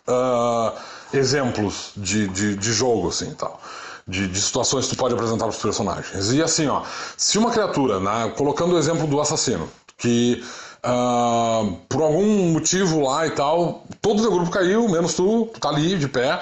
uh, 0.08 0.72
exemplos 1.12 1.92
de, 1.96 2.26
de, 2.26 2.56
de, 2.56 2.72
jogo, 2.72 3.08
assim, 3.08 3.32
tal. 3.34 3.60
De, 4.04 4.26
de, 4.26 4.40
situações 4.40 4.88
que 4.88 4.96
tu 4.96 4.98
pode 4.98 5.14
apresentar 5.14 5.44
para 5.44 5.54
os 5.54 5.62
personagens. 5.62 6.32
E 6.32 6.42
assim, 6.42 6.66
ó, 6.66 6.82
se 7.16 7.38
uma 7.38 7.52
criatura, 7.52 8.00
né, 8.00 8.32
colocando 8.36 8.74
o 8.74 8.78
exemplo 8.78 9.06
do 9.06 9.20
assassino, 9.20 9.70
que 9.96 10.42
uh, 10.78 11.72
por 11.88 12.02
algum 12.02 12.52
motivo 12.52 13.00
lá 13.02 13.28
e 13.28 13.30
tal, 13.30 13.84
todo 14.02 14.18
o 14.18 14.22
teu 14.22 14.32
grupo 14.32 14.50
caiu, 14.50 14.88
menos 14.88 15.14
tu, 15.14 15.48
tu 15.54 15.60
tá 15.60 15.68
ali 15.68 15.96
de 15.96 16.08
pé 16.08 16.40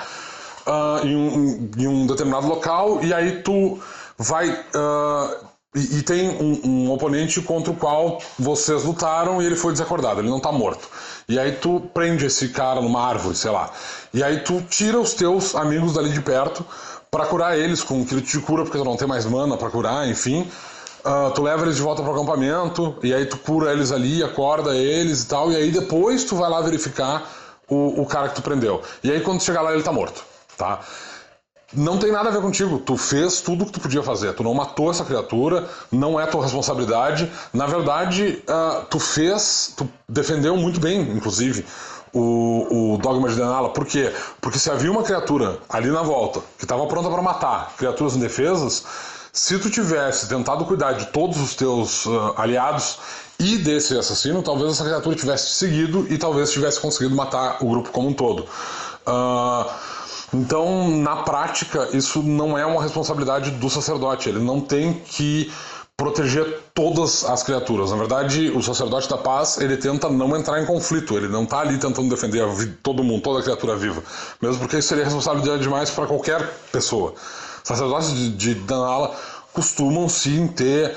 uh, 0.66 1.06
em, 1.06 1.16
um, 1.16 1.70
em, 1.78 1.86
um, 1.86 2.06
determinado 2.06 2.46
local 2.46 3.02
e 3.02 3.14
aí 3.14 3.42
tu 3.42 3.78
vai. 4.18 4.50
Uh, 4.50 5.46
e, 5.74 5.98
e, 5.98 6.02
tem 6.02 6.28
um, 6.28 6.60
um, 6.64 6.90
oponente 6.90 7.40
contra 7.42 7.70
o 7.70 7.76
qual 7.76 8.18
vocês 8.38 8.84
lutaram 8.84 9.42
e 9.42 9.46
ele 9.46 9.56
foi 9.56 9.72
desacordado, 9.72 10.20
ele 10.20 10.30
não 10.30 10.40
tá 10.40 10.50
morto. 10.50 10.88
E 11.28 11.38
aí 11.38 11.52
tu 11.52 11.80
prende 11.92 12.24
esse 12.24 12.48
cara 12.48 12.80
numa 12.80 13.06
árvore, 13.06 13.36
sei 13.36 13.50
lá. 13.50 13.70
E 14.12 14.22
aí 14.22 14.40
tu 14.40 14.62
tira 14.62 14.98
os 14.98 15.12
teus 15.12 15.54
amigos 15.54 15.92
dali 15.92 16.08
de 16.10 16.22
perto 16.22 16.64
para 17.10 17.26
curar 17.26 17.58
eles 17.58 17.82
com 17.82 18.06
que 18.06 18.14
ele 18.14 18.22
te 18.22 18.38
cura 18.38 18.62
porque 18.62 18.78
tu 18.78 18.84
não 18.84 18.96
tem 18.96 19.06
mais 19.06 19.26
mana 19.26 19.56
para 19.56 19.68
curar, 19.68 20.08
enfim. 20.08 20.48
Uh, 21.04 21.30
tu 21.34 21.42
leva 21.42 21.62
eles 21.62 21.76
de 21.76 21.82
volta 21.82 22.02
pro 22.02 22.12
acampamento, 22.12 22.96
e 23.02 23.14
aí 23.14 23.26
tu 23.26 23.36
cura 23.36 23.70
eles 23.70 23.92
ali, 23.92 24.24
acorda 24.24 24.74
eles 24.74 25.22
e 25.22 25.26
tal, 25.28 25.52
e 25.52 25.56
aí 25.56 25.70
depois 25.70 26.24
tu 26.24 26.34
vai 26.34 26.50
lá 26.50 26.60
verificar 26.62 27.22
o, 27.68 28.00
o 28.00 28.06
cara 28.06 28.28
que 28.30 28.34
tu 28.36 28.42
prendeu. 28.42 28.82
E 29.04 29.10
aí 29.10 29.20
quando 29.20 29.42
chegar 29.42 29.60
lá 29.60 29.72
ele 29.72 29.82
tá 29.82 29.92
morto 29.92 30.24
tá? 30.56 30.80
Não 31.72 31.98
tem 31.98 32.12
nada 32.12 32.28
a 32.28 32.32
ver 32.32 32.40
contigo. 32.40 32.78
Tu 32.78 32.96
fez 32.96 33.40
tudo 33.40 33.64
o 33.64 33.66
que 33.66 33.72
tu 33.72 33.80
podia 33.80 34.02
fazer. 34.02 34.32
Tu 34.34 34.42
não 34.42 34.54
matou 34.54 34.90
essa 34.90 35.04
criatura, 35.04 35.68
não 35.90 36.18
é 36.18 36.26
tua 36.26 36.42
responsabilidade. 36.42 37.30
Na 37.52 37.66
verdade, 37.66 38.42
uh, 38.48 38.86
tu 38.86 39.00
fez, 39.00 39.74
tu 39.76 39.88
defendeu 40.08 40.56
muito 40.56 40.78
bem, 40.78 41.00
inclusive, 41.00 41.66
o, 42.12 42.94
o 42.94 42.98
dogma 42.98 43.28
de 43.28 43.34
Denala. 43.34 43.70
Por 43.70 43.84
quê? 43.84 44.12
Porque 44.40 44.58
se 44.58 44.70
havia 44.70 44.90
uma 44.90 45.02
criatura 45.02 45.58
ali 45.68 45.90
na 45.90 46.02
volta 46.02 46.40
que 46.56 46.64
estava 46.64 46.86
pronta 46.86 47.10
para 47.10 47.20
matar 47.20 47.74
criaturas 47.76 48.14
indefesas, 48.14 48.84
se 49.32 49.58
tu 49.58 49.68
tivesse 49.68 50.28
tentado 50.28 50.64
cuidar 50.64 50.92
de 50.92 51.06
todos 51.06 51.38
os 51.38 51.54
teus 51.54 52.06
uh, 52.06 52.32
aliados 52.36 52.98
e 53.38 53.58
desse 53.58 53.98
assassino, 53.98 54.42
talvez 54.42 54.70
essa 54.70 54.84
criatura 54.84 55.14
tivesse 55.14 55.50
seguido 55.56 56.06
e 56.08 56.16
talvez 56.16 56.52
tivesse 56.52 56.80
conseguido 56.80 57.14
matar 57.14 57.58
o 57.60 57.68
grupo 57.68 57.90
como 57.90 58.08
um 58.08 58.14
todo. 58.14 58.46
Uh, 59.06 59.95
então, 60.34 60.88
na 60.88 61.16
prática, 61.16 61.88
isso 61.92 62.22
não 62.22 62.58
é 62.58 62.66
uma 62.66 62.82
responsabilidade 62.82 63.50
do 63.52 63.70
sacerdote. 63.70 64.28
Ele 64.28 64.40
não 64.40 64.60
tem 64.60 64.94
que 64.94 65.52
proteger 65.96 66.60
todas 66.74 67.24
as 67.24 67.42
criaturas. 67.42 67.90
Na 67.90 67.96
verdade, 67.96 68.50
o 68.50 68.62
sacerdote 68.62 69.08
da 69.08 69.16
paz, 69.16 69.58
ele 69.58 69.76
tenta 69.76 70.10
não 70.10 70.36
entrar 70.36 70.60
em 70.60 70.66
conflito, 70.66 71.16
ele 71.16 71.28
não 71.28 71.44
está 71.44 71.60
ali 71.60 71.78
tentando 71.78 72.10
defender 72.10 72.44
todo 72.82 73.02
mundo, 73.02 73.22
toda 73.22 73.42
criatura 73.42 73.76
viva. 73.76 74.02
Mesmo 74.42 74.58
porque 74.58 74.76
isso 74.76 74.88
seria 74.88 75.04
responsabilidade 75.04 75.62
demais 75.62 75.88
para 75.88 76.06
qualquer 76.06 76.46
pessoa. 76.70 77.14
Sacerdotes 77.64 78.12
de, 78.12 78.30
de 78.30 78.54
Danala 78.54 79.16
costumam 79.54 80.06
sim 80.06 80.46
ter 80.48 80.94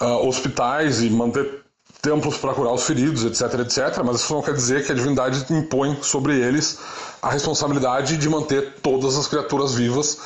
uh, 0.00 0.28
hospitais 0.28 1.02
e 1.02 1.08
manter 1.08 1.61
templos 2.02 2.36
para 2.36 2.52
curar 2.52 2.72
os 2.72 2.82
feridos, 2.82 3.24
etc, 3.24 3.60
etc, 3.60 4.02
mas 4.04 4.16
isso 4.16 4.34
não 4.34 4.42
quer 4.42 4.54
dizer 4.54 4.84
que 4.84 4.90
a 4.90 4.94
divindade 4.94 5.46
impõe 5.50 5.96
sobre 6.02 6.36
eles 6.36 6.80
a 7.22 7.30
responsabilidade 7.30 8.16
de 8.16 8.28
manter 8.28 8.74
todas 8.82 9.16
as 9.16 9.28
criaturas 9.28 9.74
vivas 9.74 10.18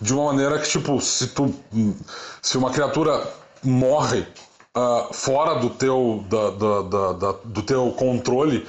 de 0.00 0.12
uma 0.12 0.24
maneira 0.24 0.58
que, 0.58 0.68
tipo, 0.68 1.00
se 1.00 1.28
tu. 1.28 1.54
Se 2.42 2.58
uma 2.58 2.70
criatura 2.70 3.22
morre 3.62 4.26
uh, 4.76 5.12
fora 5.12 5.54
do 5.60 5.70
teu, 5.70 6.24
da, 6.28 6.50
da, 6.50 7.12
da, 7.12 7.32
do 7.44 7.62
teu 7.62 7.92
controle 7.92 8.66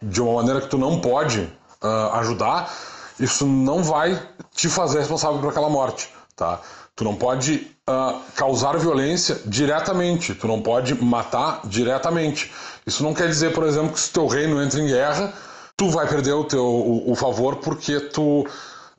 de 0.00 0.22
uma 0.22 0.34
maneira 0.34 0.60
que 0.60 0.68
tu 0.68 0.78
não 0.78 1.00
pode 1.00 1.40
uh, 1.82 2.14
ajudar, 2.14 2.72
isso 3.20 3.44
não 3.46 3.82
vai 3.82 4.20
te 4.54 4.68
fazer 4.68 5.00
responsável 5.00 5.40
por 5.40 5.50
aquela 5.50 5.68
morte. 5.68 6.08
tá? 6.36 6.60
Tu 6.94 7.04
não 7.04 7.16
pode 7.16 7.70
uh, 7.88 8.20
causar 8.34 8.76
violência 8.76 9.40
diretamente, 9.46 10.34
tu 10.34 10.46
não 10.46 10.60
pode 10.60 10.94
matar 11.02 11.62
diretamente. 11.64 12.52
Isso 12.86 13.02
não 13.02 13.14
quer 13.14 13.28
dizer, 13.28 13.52
por 13.52 13.64
exemplo, 13.64 13.92
que 13.92 14.00
se 14.00 14.10
teu 14.10 14.26
reino 14.26 14.62
entra 14.62 14.80
em 14.80 14.86
guerra, 14.86 15.32
tu 15.76 15.90
vai 15.90 16.06
perder 16.06 16.32
o 16.32 16.44
teu 16.44 16.64
o, 16.64 17.12
o 17.12 17.14
favor 17.14 17.56
porque 17.56 17.98
tu 18.00 18.46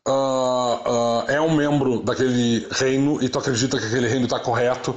uh, 0.07 0.11
uh, 0.11 1.23
é 1.27 1.39
um 1.39 1.55
membro 1.55 2.01
daquele 2.01 2.67
reino 2.71 3.21
e 3.21 3.29
tu 3.29 3.37
acredita 3.37 3.77
que 3.77 3.85
aquele 3.85 4.07
reino 4.07 4.25
está 4.25 4.39
correto, 4.39 4.95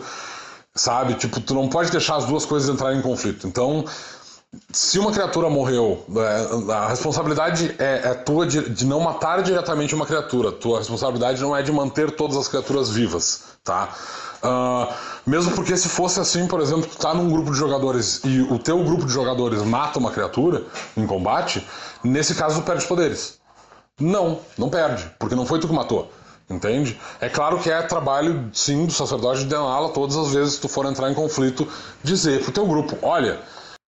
sabe? 0.75 1.15
Tipo, 1.15 1.41
tu 1.41 1.55
não 1.55 1.69
pode 1.69 1.91
deixar 1.91 2.17
as 2.17 2.25
duas 2.25 2.47
coisas 2.47 2.69
entrarem 2.69 2.99
em 2.99 3.03
conflito. 3.03 3.47
Então, 3.47 3.85
se 4.71 4.99
uma 4.99 5.11
criatura 5.11 5.49
morreu, 5.49 6.05
é, 6.15 6.73
a 6.73 6.89
responsabilidade 6.89 7.75
é, 7.79 8.11
é 8.11 8.15
tua 8.15 8.47
de, 8.47 8.69
de, 8.69 8.85
não 8.85 9.01
matar 9.01 9.43
diretamente 9.43 9.95
uma 9.95 10.05
criatura. 10.05 10.53
Tua 10.53 10.79
responsabilidade 10.79 11.41
não 11.41 11.57
é 11.57 11.63
de 11.63 11.73
manter 11.73 12.11
todas 12.11 12.37
as 12.37 12.49
criaturas 12.49 12.91
vivas, 12.91 13.45
tá? 13.65 13.89
Uh, 14.43 14.93
mesmo 15.25 15.53
porque 15.53 15.77
se 15.77 15.89
fosse 15.89 16.21
assim, 16.21 16.47
por 16.47 16.61
exemplo, 16.61 16.87
tu 16.87 16.99
tá 16.99 17.15
num 17.15 17.31
grupo 17.31 17.53
de 17.53 17.57
jogadores 17.57 18.21
e 18.25 18.41
o 18.43 18.59
teu 18.59 18.83
grupo 18.85 19.07
de 19.07 19.13
jogadores 19.13 19.63
mata 19.63 19.99
uma 19.99 20.11
criatura 20.11 20.65
em 20.97 21.07
combate, 21.07 21.67
nesse 22.03 22.35
caso 22.35 22.61
tu 22.61 22.65
perde 22.65 22.85
poderes. 22.87 23.39
Não, 23.99 24.41
não 24.59 24.69
perde, 24.69 25.11
porque 25.19 25.35
não 25.35 25.47
foi 25.47 25.61
tu 25.61 25.69
que 25.69 25.75
matou. 25.75 26.11
Entende? 26.51 27.01
É 27.21 27.29
claro 27.29 27.59
que 27.59 27.71
é 27.71 27.81
trabalho, 27.83 28.51
sim, 28.53 28.85
do 28.85 28.93
sacerdote 28.93 29.41
de 29.41 29.47
Denala, 29.47 29.91
todas 29.91 30.17
as 30.17 30.35
vezes 30.35 30.57
que 30.57 30.63
tu 30.63 30.69
for 30.69 30.85
entrar 30.85 31.11
em 31.11 31.15
conflito, 31.15 31.67
dizer 32.03 32.43
pro 32.43 32.53
teu 32.53 32.67
grupo: 32.67 32.99
olha, 33.01 33.41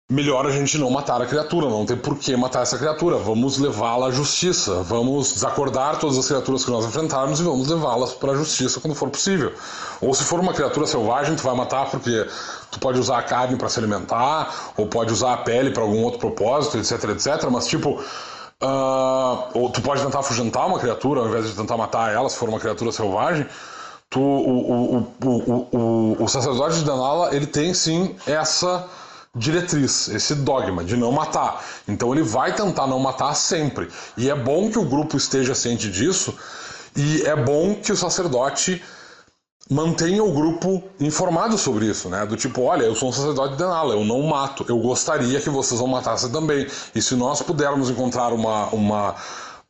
melhor 0.08 0.46
a 0.46 0.50
gente 0.50 0.78
não 0.78 0.88
matar 0.88 1.20
a 1.20 1.26
criatura, 1.26 1.68
não 1.68 1.84
tem 1.84 1.96
por 1.96 2.16
que 2.16 2.36
matar 2.36 2.62
essa 2.62 2.78
criatura. 2.78 3.16
Vamos 3.16 3.58
levá-la 3.58 4.06
à 4.06 4.10
justiça, 4.10 4.82
vamos 4.84 5.32
desacordar 5.32 5.98
todas 5.98 6.16
as 6.16 6.26
criaturas 6.26 6.64
que 6.64 6.70
nós 6.70 6.84
enfrentarmos 6.84 7.40
e 7.40 7.42
vamos 7.42 7.68
levá-las 7.68 8.12
para 8.14 8.32
a 8.32 8.36
justiça 8.36 8.80
quando 8.80 8.94
for 8.94 9.10
possível. 9.10 9.52
Ou 10.00 10.14
se 10.14 10.22
for 10.22 10.38
uma 10.38 10.54
criatura 10.54 10.86
selvagem, 10.86 11.34
tu 11.34 11.42
vai 11.42 11.56
matar 11.56 11.90
porque 11.90 12.24
tu 12.70 12.78
pode 12.78 13.00
usar 13.00 13.18
a 13.18 13.22
carne 13.22 13.56
para 13.56 13.68
se 13.68 13.80
alimentar, 13.80 14.72
ou 14.76 14.86
pode 14.86 15.12
usar 15.12 15.34
a 15.34 15.36
pele 15.38 15.70
para 15.70 15.82
algum 15.82 16.02
outro 16.04 16.20
propósito, 16.20 16.78
etc, 16.78 17.10
etc. 17.10 17.48
Mas 17.50 17.66
tipo, 17.66 18.00
uh, 18.62 19.48
ou 19.54 19.70
tu 19.70 19.82
pode 19.82 20.02
tentar 20.02 20.20
afugentar 20.20 20.68
uma 20.68 20.78
criatura 20.78 21.20
ao 21.20 21.26
invés 21.26 21.46
de 21.46 21.52
tentar 21.56 21.76
matar 21.76 22.12
ela 22.12 22.28
se 22.28 22.36
for 22.36 22.48
uma 22.48 22.60
criatura 22.60 22.92
selvagem. 22.92 23.44
Tu, 24.08 24.20
o, 24.20 24.98
o, 25.00 25.12
o, 25.24 25.68
o, 25.72 26.24
o 26.24 26.28
sacerdote 26.28 26.76
de 26.76 26.84
Danala, 26.84 27.34
ele 27.34 27.46
tem 27.46 27.74
sim 27.74 28.14
essa 28.24 28.86
diretriz, 29.36 30.08
esse 30.08 30.34
dogma 30.34 30.82
de 30.82 30.96
não 30.96 31.12
matar. 31.12 31.64
Então 31.86 32.12
ele 32.12 32.22
vai 32.22 32.54
tentar 32.54 32.86
não 32.86 32.98
matar 32.98 33.34
sempre. 33.34 33.88
E 34.16 34.30
é 34.30 34.34
bom 34.34 34.70
que 34.70 34.78
o 34.78 34.84
grupo 34.84 35.16
esteja 35.16 35.54
ciente 35.54 35.90
disso, 35.90 36.34
e 36.96 37.22
é 37.22 37.36
bom 37.36 37.74
que 37.74 37.92
o 37.92 37.96
sacerdote 37.96 38.82
mantenha 39.68 40.22
o 40.22 40.32
grupo 40.32 40.82
informado 41.00 41.58
sobre 41.58 41.86
isso, 41.86 42.08
né? 42.08 42.24
Do 42.24 42.36
tipo, 42.36 42.62
olha, 42.62 42.84
eu 42.84 42.94
sou 42.94 43.08
um 43.08 43.12
sacerdote 43.12 43.52
de 43.52 43.58
Denala, 43.58 43.94
eu 43.94 44.04
não 44.04 44.22
mato, 44.22 44.64
eu 44.68 44.78
gostaria 44.78 45.40
que 45.40 45.50
vocês 45.50 45.80
não 45.80 45.88
matassem 45.88 46.30
também. 46.30 46.66
E 46.94 47.02
se 47.02 47.14
nós 47.14 47.42
pudermos 47.42 47.90
encontrar 47.90 48.32
uma, 48.32 48.66
uma 48.68 49.14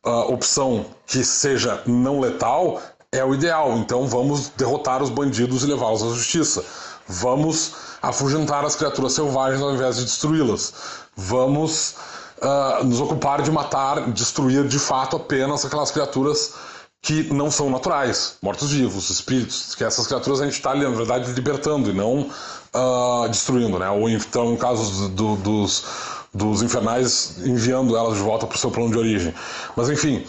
uh, 0.05 0.31
opção 0.31 0.85
que 1.05 1.23
seja 1.23 1.81
não 1.85 2.19
letal, 2.19 2.81
é 3.11 3.25
o 3.25 3.33
ideal. 3.33 3.77
Então 3.77 4.07
vamos 4.07 4.49
derrotar 4.55 5.01
os 5.01 5.09
bandidos 5.09 5.63
e 5.63 5.67
levá-los 5.67 6.03
à 6.03 6.07
justiça. 6.09 6.63
Vamos 7.07 7.73
afugentar 8.01 8.65
as 8.65 8.75
criaturas 8.75 9.13
selvagens 9.13 9.61
ao 9.61 9.73
invés 9.73 9.97
de 9.97 10.05
destruí-las. 10.05 10.73
Vamos 11.15 11.95
uh, 12.41 12.83
nos 12.83 12.99
ocupar 12.99 13.41
de 13.41 13.51
matar, 13.51 14.11
destruir 14.11 14.67
de 14.67 14.77
fato 14.77 15.15
apenas 15.15 15.65
aquelas 15.65 15.91
criaturas 15.91 16.53
que 17.01 17.31
não 17.33 17.49
são 17.49 17.69
naturais, 17.69 18.37
mortos-vivos, 18.41 19.09
espíritos, 19.09 19.75
que 19.75 19.83
essas 19.83 20.07
criaturas 20.07 20.41
a 20.41 20.45
gente 20.45 20.55
está, 20.55 20.75
na 20.75 20.89
verdade, 20.89 21.31
libertando 21.31 21.89
e 21.89 21.93
não 21.93 22.29
uh, 22.73 23.29
destruindo, 23.29 23.79
né? 23.79 23.89
Ou 23.89 24.09
então, 24.09 24.51
no 24.51 24.57
caso 24.57 25.07
do, 25.09 25.35
dos, 25.37 25.85
dos 26.33 26.61
infernais, 26.61 27.37
enviando 27.45 27.95
elas 27.95 28.15
de 28.15 28.21
volta 28.21 28.45
para 28.45 28.55
o 28.55 28.59
seu 28.59 28.71
plano 28.71 28.91
de 28.91 28.97
origem. 28.97 29.33
Mas, 29.75 29.89
enfim, 29.89 30.25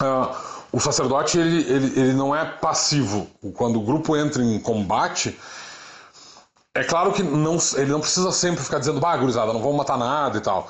uh, 0.00 0.36
o 0.70 0.78
sacerdote 0.78 1.38
ele, 1.38 1.62
ele, 1.62 2.00
ele 2.00 2.12
não 2.12 2.36
é 2.36 2.44
passivo. 2.44 3.26
Quando 3.54 3.80
o 3.80 3.82
grupo 3.82 4.16
entra 4.16 4.42
em 4.42 4.60
combate, 4.60 5.36
é 6.78 6.84
claro 6.84 7.12
que 7.12 7.24
não, 7.24 7.58
ele 7.76 7.90
não 7.90 8.00
precisa 8.00 8.30
sempre 8.30 8.62
ficar 8.62 8.78
dizendo, 8.78 9.00
bah, 9.00 9.16
gurizada, 9.16 9.52
não 9.52 9.60
vamos 9.60 9.76
matar 9.76 9.98
nada 9.98 10.38
e 10.38 10.40
tal. 10.40 10.68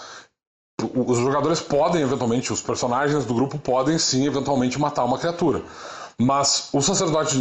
Os 0.95 1.19
jogadores 1.19 1.61
podem, 1.61 2.01
eventualmente, 2.01 2.51
os 2.51 2.63
personagens 2.63 3.27
do 3.27 3.35
grupo 3.35 3.59
podem 3.59 3.99
sim, 3.99 4.27
eventualmente, 4.27 4.81
matar 4.81 5.05
uma 5.05 5.19
criatura. 5.19 5.63
Mas 6.19 6.71
o 6.73 6.81
sacerdote, 6.81 7.37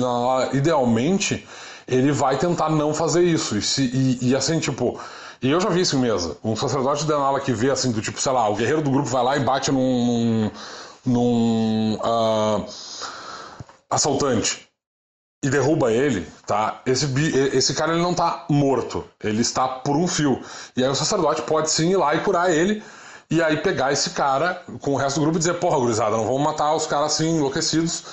idealmente, 0.52 1.48
ele 1.88 2.11
vai 2.11 2.38
tentar 2.38 2.69
não 2.69 2.94
fazer 2.94 3.23
isso. 3.23 3.57
E, 3.57 3.61
se, 3.61 3.84
e, 3.84 4.30
e 4.30 4.35
assim, 4.35 4.60
tipo. 4.60 4.99
E 5.41 5.49
eu 5.49 5.61
já 5.61 5.69
vi 5.69 5.81
isso 5.81 5.95
em 5.95 5.99
mesa. 5.99 6.35
Um 6.44 6.56
sacerdote 6.56 7.02
de 7.02 7.07
Denala 7.07 7.39
que 7.39 7.53
vê 7.53 7.72
assim, 7.72 7.91
do 7.91 8.02
tipo, 8.02 8.19
sei 8.19 8.31
lá, 8.34 8.49
o 8.49 8.56
guerreiro 8.56 8.81
do 8.81 8.91
grupo 8.91 9.07
vai 9.07 9.23
lá 9.23 9.38
e 9.38 9.39
bate 9.39 9.72
num. 9.72 9.80
num, 10.06 10.52
num 11.06 11.94
uh, 11.95 12.65
assaltante 13.89 14.66
e 15.43 15.49
derruba 15.49 15.91
ele, 15.91 16.27
tá? 16.45 16.81
Esse, 16.85 17.07
esse 17.53 17.73
cara 17.73 17.93
ele 17.93 18.01
não 18.01 18.14
tá 18.14 18.45
morto, 18.49 19.05
ele 19.23 19.41
está 19.41 19.68
por 19.68 19.95
um 19.95 20.07
fio. 20.07 20.41
E 20.76 20.84
aí 20.84 20.89
o 20.89 20.95
sacerdote 20.95 21.43
pode 21.43 21.69
sim 21.69 21.91
ir 21.91 21.97
lá 21.97 22.15
e 22.15 22.22
curar 22.22 22.51
ele, 22.51 22.84
e 23.30 23.41
aí 23.41 23.57
pegar 23.57 23.91
esse 23.91 24.11
cara 24.11 24.64
com 24.81 24.93
o 24.93 24.97
resto 24.97 25.19
do 25.19 25.23
grupo 25.23 25.38
e 25.38 25.39
dizer: 25.39 25.55
porra, 25.55 25.77
gurizada, 25.77 26.15
não 26.15 26.26
vamos 26.26 26.41
matar 26.41 26.73
os 26.73 26.88
caras 26.88 27.14
assim 27.14 27.38
enlouquecidos. 27.38 28.03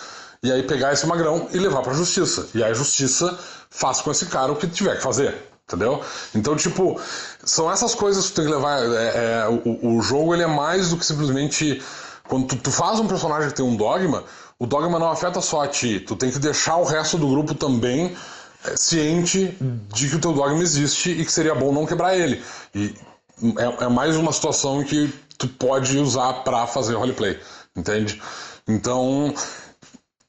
E 0.42 0.52
aí 0.52 0.62
pegar 0.62 0.92
esse 0.92 1.06
magrão 1.06 1.48
e 1.52 1.58
levar 1.58 1.80
pra 1.80 1.94
justiça. 1.94 2.48
E 2.54 2.62
aí 2.62 2.70
a 2.70 2.74
justiça 2.74 3.38
faz 3.70 4.02
com 4.02 4.10
esse 4.10 4.26
cara 4.26 4.52
o 4.52 4.56
que 4.56 4.66
tiver 4.66 4.96
que 4.96 5.02
fazer. 5.02 5.34
Entendeu? 5.66 6.02
Então, 6.34 6.54
tipo, 6.54 7.00
são 7.42 7.72
essas 7.72 7.94
coisas 7.94 8.26
que 8.26 8.32
tu 8.32 8.36
tem 8.36 8.44
que 8.44 8.52
levar. 8.52 8.80
É, 8.80 9.46
é, 9.46 9.48
o, 9.48 9.96
o 9.96 10.02
jogo 10.02 10.34
ele 10.34 10.42
é 10.42 10.46
mais 10.46 10.90
do 10.90 10.98
que 10.98 11.06
simplesmente. 11.06 11.82
Quando 12.28 12.46
tu, 12.46 12.56
tu 12.56 12.70
faz 12.70 12.98
um 12.98 13.06
personagem 13.06 13.48
que 13.50 13.54
tem 13.54 13.64
um 13.64 13.76
dogma, 13.76 14.24
o 14.58 14.66
dogma 14.66 14.98
não 14.98 15.10
afeta 15.10 15.40
só 15.40 15.62
a 15.62 15.68
ti, 15.68 16.00
tu 16.00 16.16
tem 16.16 16.30
que 16.30 16.38
deixar 16.38 16.76
o 16.76 16.84
resto 16.84 17.18
do 17.18 17.28
grupo 17.28 17.54
também 17.54 18.16
é, 18.64 18.76
ciente 18.76 19.56
de 19.92 20.08
que 20.08 20.16
o 20.16 20.20
teu 20.20 20.32
dogma 20.32 20.62
existe 20.62 21.10
e 21.10 21.24
que 21.24 21.32
seria 21.32 21.54
bom 21.54 21.72
não 21.72 21.84
quebrar 21.86 22.16
ele. 22.16 22.42
E 22.74 22.94
é, 23.58 23.84
é 23.84 23.88
mais 23.88 24.16
uma 24.16 24.32
situação 24.32 24.82
que 24.82 25.12
tu 25.36 25.48
pode 25.48 25.98
usar 25.98 26.44
para 26.44 26.66
fazer 26.66 26.94
roleplay, 26.94 27.38
entende? 27.76 28.22
Então, 28.66 29.34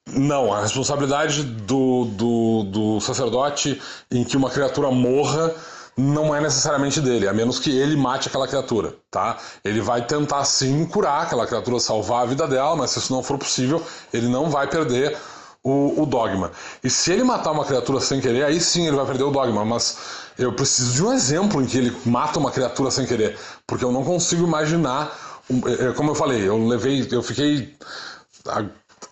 não, 0.07 0.53
a 0.53 0.61
responsabilidade 0.61 1.43
do, 1.43 2.05
do, 2.05 2.63
do 2.63 2.99
sacerdote 2.99 3.81
em 4.11 4.23
que 4.23 4.35
uma 4.35 4.49
criatura 4.49 4.91
morra 4.91 5.53
não 5.97 6.35
é 6.35 6.41
necessariamente 6.41 6.99
dele, 6.99 7.27
a 7.27 7.33
menos 7.33 7.57
que 7.57 7.71
ele 7.71 7.95
mate 7.95 8.27
aquela 8.27 8.47
criatura, 8.47 8.95
tá? 9.09 9.37
Ele 9.63 9.79
vai 9.79 10.05
tentar 10.05 10.43
sim 10.43 10.85
curar 10.85 11.23
aquela 11.23 11.47
criatura, 11.47 11.79
salvar 11.79 12.23
a 12.23 12.25
vida 12.25 12.47
dela, 12.47 12.75
mas 12.75 12.91
se 12.91 12.99
isso 12.99 13.13
não 13.13 13.23
for 13.23 13.37
possível, 13.37 13.81
ele 14.13 14.27
não 14.27 14.49
vai 14.49 14.67
perder 14.67 15.17
o, 15.63 16.01
o, 16.01 16.05
dogma. 16.05 16.51
E 16.83 16.89
se 16.89 17.13
ele 17.13 17.23
matar 17.23 17.51
uma 17.51 17.63
criatura 17.63 18.01
sem 18.01 18.19
querer, 18.19 18.43
aí 18.43 18.59
sim 18.59 18.87
ele 18.87 18.95
vai 18.97 19.05
perder 19.05 19.23
o 19.23 19.31
dogma, 19.31 19.63
mas 19.63 19.97
eu 20.37 20.51
preciso 20.53 20.93
de 20.93 21.03
um 21.03 21.13
exemplo 21.13 21.61
em 21.61 21.65
que 21.65 21.77
ele 21.77 21.95
mata 22.05 22.39
uma 22.39 22.51
criatura 22.51 22.91
sem 22.91 23.05
querer, 23.05 23.39
porque 23.65 23.85
eu 23.85 23.91
não 23.91 24.03
consigo 24.03 24.45
imaginar, 24.45 25.17
é, 25.49 25.87
é, 25.87 25.91
como 25.93 26.11
eu 26.11 26.15
falei, 26.15 26.47
eu 26.47 26.67
levei, 26.67 27.07
eu 27.09 27.23
fiquei 27.23 27.73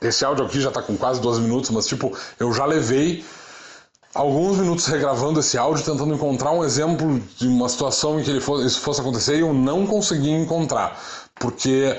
esse 0.01 0.25
áudio 0.25 0.45
aqui 0.45 0.59
já 0.59 0.69
está 0.69 0.81
com 0.81 0.97
quase 0.97 1.21
12 1.21 1.41
minutos, 1.41 1.69
mas 1.69 1.87
tipo, 1.87 2.15
eu 2.39 2.53
já 2.53 2.65
levei 2.65 3.25
alguns 4.13 4.57
minutos 4.57 4.85
regravando 4.85 5.39
esse 5.39 5.57
áudio, 5.57 5.83
tentando 5.83 6.13
encontrar 6.13 6.51
um 6.51 6.63
exemplo 6.63 7.19
de 7.37 7.47
uma 7.47 7.67
situação 7.67 8.19
em 8.19 8.23
que 8.23 8.39
fosse, 8.39 8.67
isso 8.67 8.79
fosse 8.81 9.01
acontecer 9.01 9.37
e 9.37 9.41
eu 9.41 9.53
não 9.53 9.87
consegui 9.87 10.29
encontrar. 10.29 10.99
Porque 11.35 11.97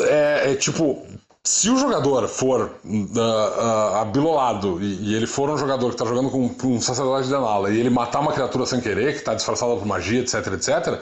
é, 0.00 0.52
é 0.52 0.54
tipo, 0.56 1.06
se 1.42 1.70
o 1.70 1.76
jogador 1.76 2.26
for 2.26 2.72
uh, 2.84 2.88
uh, 2.88 3.96
abilolado 3.96 4.82
e, 4.82 5.10
e, 5.10 5.14
ele 5.14 5.26
for 5.26 5.48
um 5.50 5.56
jogador 5.56 5.88
que 5.88 5.94
está 5.94 6.04
jogando 6.04 6.30
com, 6.30 6.48
com, 6.48 6.68
um 6.68 6.80
sacerdote 6.80 7.24
de 7.24 7.34
Denala 7.34 7.70
e 7.70 7.78
ele 7.78 7.90
matar 7.90 8.20
uma 8.20 8.32
criatura 8.32 8.66
sem 8.66 8.80
querer, 8.80 9.12
que 9.12 9.18
está 9.18 9.34
disfarçada 9.34 9.76
por 9.76 9.86
magia, 9.86 10.20
etc, 10.20 10.46
etc, 10.54 11.00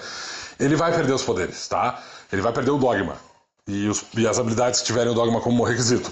ele 0.59 0.77
vai 0.77 0.93
perder 0.93 1.13
os 1.13 1.23
poderes, 1.23 1.67
tá? 1.69 2.03
Ele 2.31 2.43
vai 2.43 2.53
perder 2.53 2.73
o 2.73 2.79
dogma 2.79 3.17
e, 3.67 3.89
os, 3.89 4.05
e 4.17 4.27
as 4.27 4.39
habilidades 4.39 4.81
que 4.81 4.87
tiverem 4.87 5.13
o 5.13 5.15
dogma 5.15 5.41
como 5.41 5.63
requisito. 5.65 6.11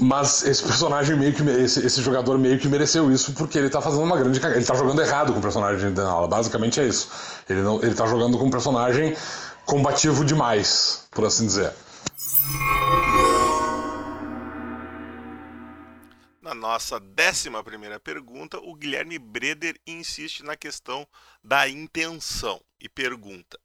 Mas 0.00 0.42
esse 0.44 0.62
personagem 0.62 1.14
meio 1.14 1.34
que. 1.34 1.42
Esse, 1.42 1.84
esse 1.84 2.00
jogador 2.00 2.38
meio 2.38 2.58
que 2.58 2.66
mereceu 2.66 3.12
isso 3.12 3.34
porque 3.34 3.58
ele 3.58 3.68
tá 3.68 3.82
fazendo 3.82 4.02
uma 4.04 4.16
grande. 4.16 4.40
Ele 4.44 4.64
tá 4.64 4.74
jogando 4.74 5.02
errado 5.02 5.30
com 5.30 5.38
o 5.38 5.42
personagem 5.42 5.90
de 5.90 5.94
Denala. 5.94 6.26
Basicamente 6.26 6.80
é 6.80 6.86
isso. 6.86 7.10
Ele, 7.46 7.60
não, 7.60 7.82
ele 7.82 7.94
tá 7.94 8.06
jogando 8.06 8.38
com 8.38 8.46
um 8.46 8.50
personagem 8.50 9.14
combativo 9.66 10.24
demais, 10.24 11.06
por 11.10 11.26
assim 11.26 11.44
dizer. 11.44 11.74
Na 16.40 16.54
nossa 16.54 16.98
décima 16.98 17.62
primeira 17.62 18.00
pergunta, 18.00 18.58
o 18.58 18.74
Guilherme 18.74 19.18
Breder 19.18 19.78
insiste 19.86 20.42
na 20.42 20.56
questão 20.56 21.06
da 21.44 21.68
intenção 21.68 22.58
e 22.80 22.88
pergunta. 22.88 23.60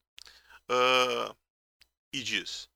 Uh, 0.70 1.34
e 2.12 2.22
diz: 2.22 2.68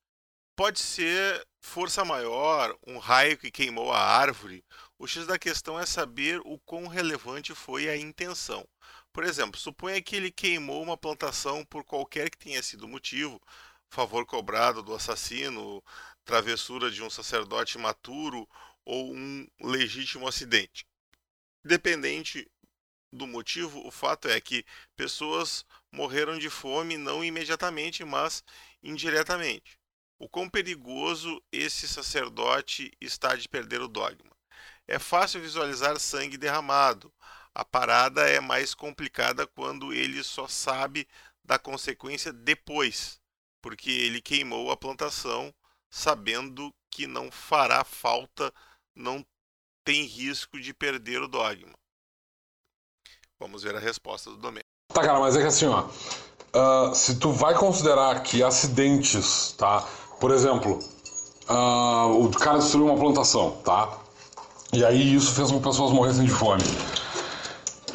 pode 0.60 0.80
ser 0.80 1.48
força 1.62 2.04
maior, 2.04 2.78
um 2.86 2.98
raio 2.98 3.38
que 3.38 3.50
queimou 3.50 3.94
a 3.94 3.98
árvore. 3.98 4.62
O 4.98 5.08
X 5.08 5.26
da 5.26 5.40
questão 5.40 5.80
é 5.80 5.86
saber 5.86 6.42
o 6.44 6.60
quão 6.60 6.86
relevante 6.86 7.56
foi 7.56 7.88
a 7.88 7.96
intenção. 7.96 8.68
Por 9.14 9.24
exemplo, 9.24 9.58
suponha 9.58 10.02
que 10.02 10.18
ele 10.18 10.30
queimou 10.30 10.84
uma 10.84 10.98
plantação 10.98 11.64
por 11.64 11.86
qualquer 11.86 12.30
que 12.30 12.38
tenha 12.38 12.62
sido 12.62 12.84
o 12.84 12.90
motivo, 12.90 13.42
favor 13.90 14.26
cobrado 14.26 14.84
do 14.84 14.94
assassino, 14.94 15.82
travessura 16.26 16.92
de 16.92 17.02
um 17.02 17.10
sacerdote 17.10 17.78
maturo 17.78 18.46
ou 18.84 19.14
um 19.16 19.48
legítimo 19.62 20.28
acidente. 20.28 20.86
Independente 21.64 22.46
do 23.14 23.26
motivo, 23.26 23.88
o 23.88 23.92
fato 23.92 24.28
é 24.28 24.42
que 24.42 24.66
pessoas 24.98 25.66
morreram 25.90 26.38
de 26.38 26.50
fome 26.50 26.98
não 26.98 27.24
imediatamente, 27.24 28.04
mas 28.04 28.44
indiretamente. 28.84 29.79
O 30.20 30.28
quão 30.28 30.50
perigoso 30.50 31.42
esse 31.50 31.88
sacerdote 31.88 32.92
está 33.00 33.36
de 33.36 33.48
perder 33.48 33.82
o 33.82 33.88
dogma. 33.88 34.32
É 34.86 35.00
fácil 35.00 35.40
visualizar 35.40 35.98
sangue 35.98 36.38
derramado. 36.38 37.12
A 37.56 37.64
parada 37.64 38.22
é 38.28 38.42
mais 38.42 38.74
complicada 38.74 39.48
quando 39.48 39.94
ele 39.94 40.22
só 40.22 40.48
sabe 40.48 41.08
da 41.44 41.58
consequência 41.58 42.34
depois, 42.34 43.20
porque 43.62 43.90
ele 43.90 44.22
queimou 44.22 44.72
a 44.72 44.78
plantação 44.78 45.54
sabendo 45.90 46.74
que 46.92 47.08
não 47.08 47.32
fará 47.32 47.84
falta, 47.84 48.54
não 48.94 49.26
tem 49.86 50.04
risco 50.04 50.60
de 50.60 50.74
perder 50.74 51.22
o 51.22 51.28
dogma. 51.28 51.74
Vamos 53.40 53.64
ver 53.64 53.76
a 53.76 53.80
resposta 53.80 54.30
do 54.30 54.38
Domênico. 54.38 54.70
Tá, 54.94 55.02
cara, 55.02 55.20
mas 55.20 55.36
é 55.36 55.40
que 55.40 55.48
assim, 55.48 55.68
ó. 55.68 55.88
Uh, 56.54 56.94
se 56.94 57.20
tu 57.20 57.32
vai 57.32 57.54
considerar 57.54 58.22
que 58.22 58.44
acidentes, 58.44 59.54
tá? 59.54 59.88
Por 60.20 60.32
exemplo, 60.32 60.80
uh, 61.50 62.26
o 62.26 62.30
cara 62.30 62.60
destruiu 62.60 62.88
uma 62.88 62.98
plantação, 62.98 63.52
tá? 63.64 63.90
E 64.74 64.84
aí 64.86 65.16
isso 65.16 65.32
fez 65.32 65.52
com 65.52 65.58
que 65.58 65.68
pessoas 65.68 65.92
morressem 65.92 66.26
de 66.26 66.32
fome. 66.32 66.64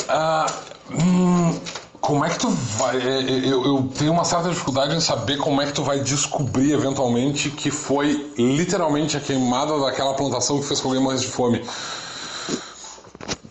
Uh, 0.09 0.93
hum, 0.93 1.61
como 2.01 2.25
é 2.25 2.31
que 2.31 2.39
tu 2.39 2.51
vai. 2.51 2.97
É, 2.97 3.21
é, 3.21 3.39
eu, 3.47 3.65
eu, 3.65 3.89
tenho 3.97 4.13
uma 4.13 4.25
certa 4.25 4.51
dificuldade 4.51 4.95
em 4.95 5.01
saber 5.01 5.39
como 5.39 5.63
é 5.63 5.67
que 5.67 5.73
tu 5.73 5.83
vai 5.83 6.01
descobrir 6.01 6.73
eventualmente 6.73 7.51
que 7.51 7.71
foi 7.71 8.31
literalmente 8.37 9.17
a 9.17 9.21
queimada 9.21 9.79
daquela 9.79 10.15
plantação 10.15 10.61
que 10.61 10.67
fez 10.67 10.81
com 10.81 10.89
que 10.89 10.97
alguém 10.97 11.03
morresse 11.03 11.27
de 11.27 11.33
fome 11.33 11.63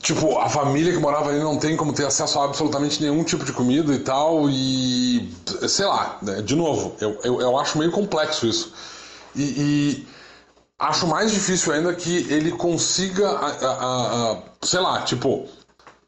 tipo, 0.03 0.37
a 0.37 0.49
família 0.49 0.91
que 0.91 0.99
morava 0.99 1.29
ali 1.29 1.39
não 1.39 1.57
tem 1.57 1.77
como 1.77 1.93
ter 1.93 2.05
acesso 2.05 2.37
a 2.37 2.43
absolutamente 2.43 3.01
nenhum 3.01 3.23
tipo 3.23 3.45
de 3.45 3.53
comida 3.53 3.93
e 3.93 3.99
tal, 3.99 4.49
e 4.49 5.33
sei 5.67 5.85
lá, 5.85 6.17
né, 6.21 6.41
de 6.41 6.55
novo, 6.55 6.95
eu, 6.99 7.17
eu, 7.23 7.41
eu 7.41 7.57
acho 7.57 7.79
meio 7.79 7.89
complexo 7.89 8.45
isso. 8.45 8.73
E, 9.33 9.41
e, 9.41 10.07
acho 10.77 11.07
mais 11.07 11.31
difícil 11.31 11.71
ainda 11.71 11.93
que 11.95 12.27
ele 12.29 12.51
consiga, 12.51 13.29
a, 13.29 13.47
a, 13.47 14.31
a, 14.33 14.37
sei 14.61 14.81
lá, 14.81 15.01
tipo, 15.03 15.47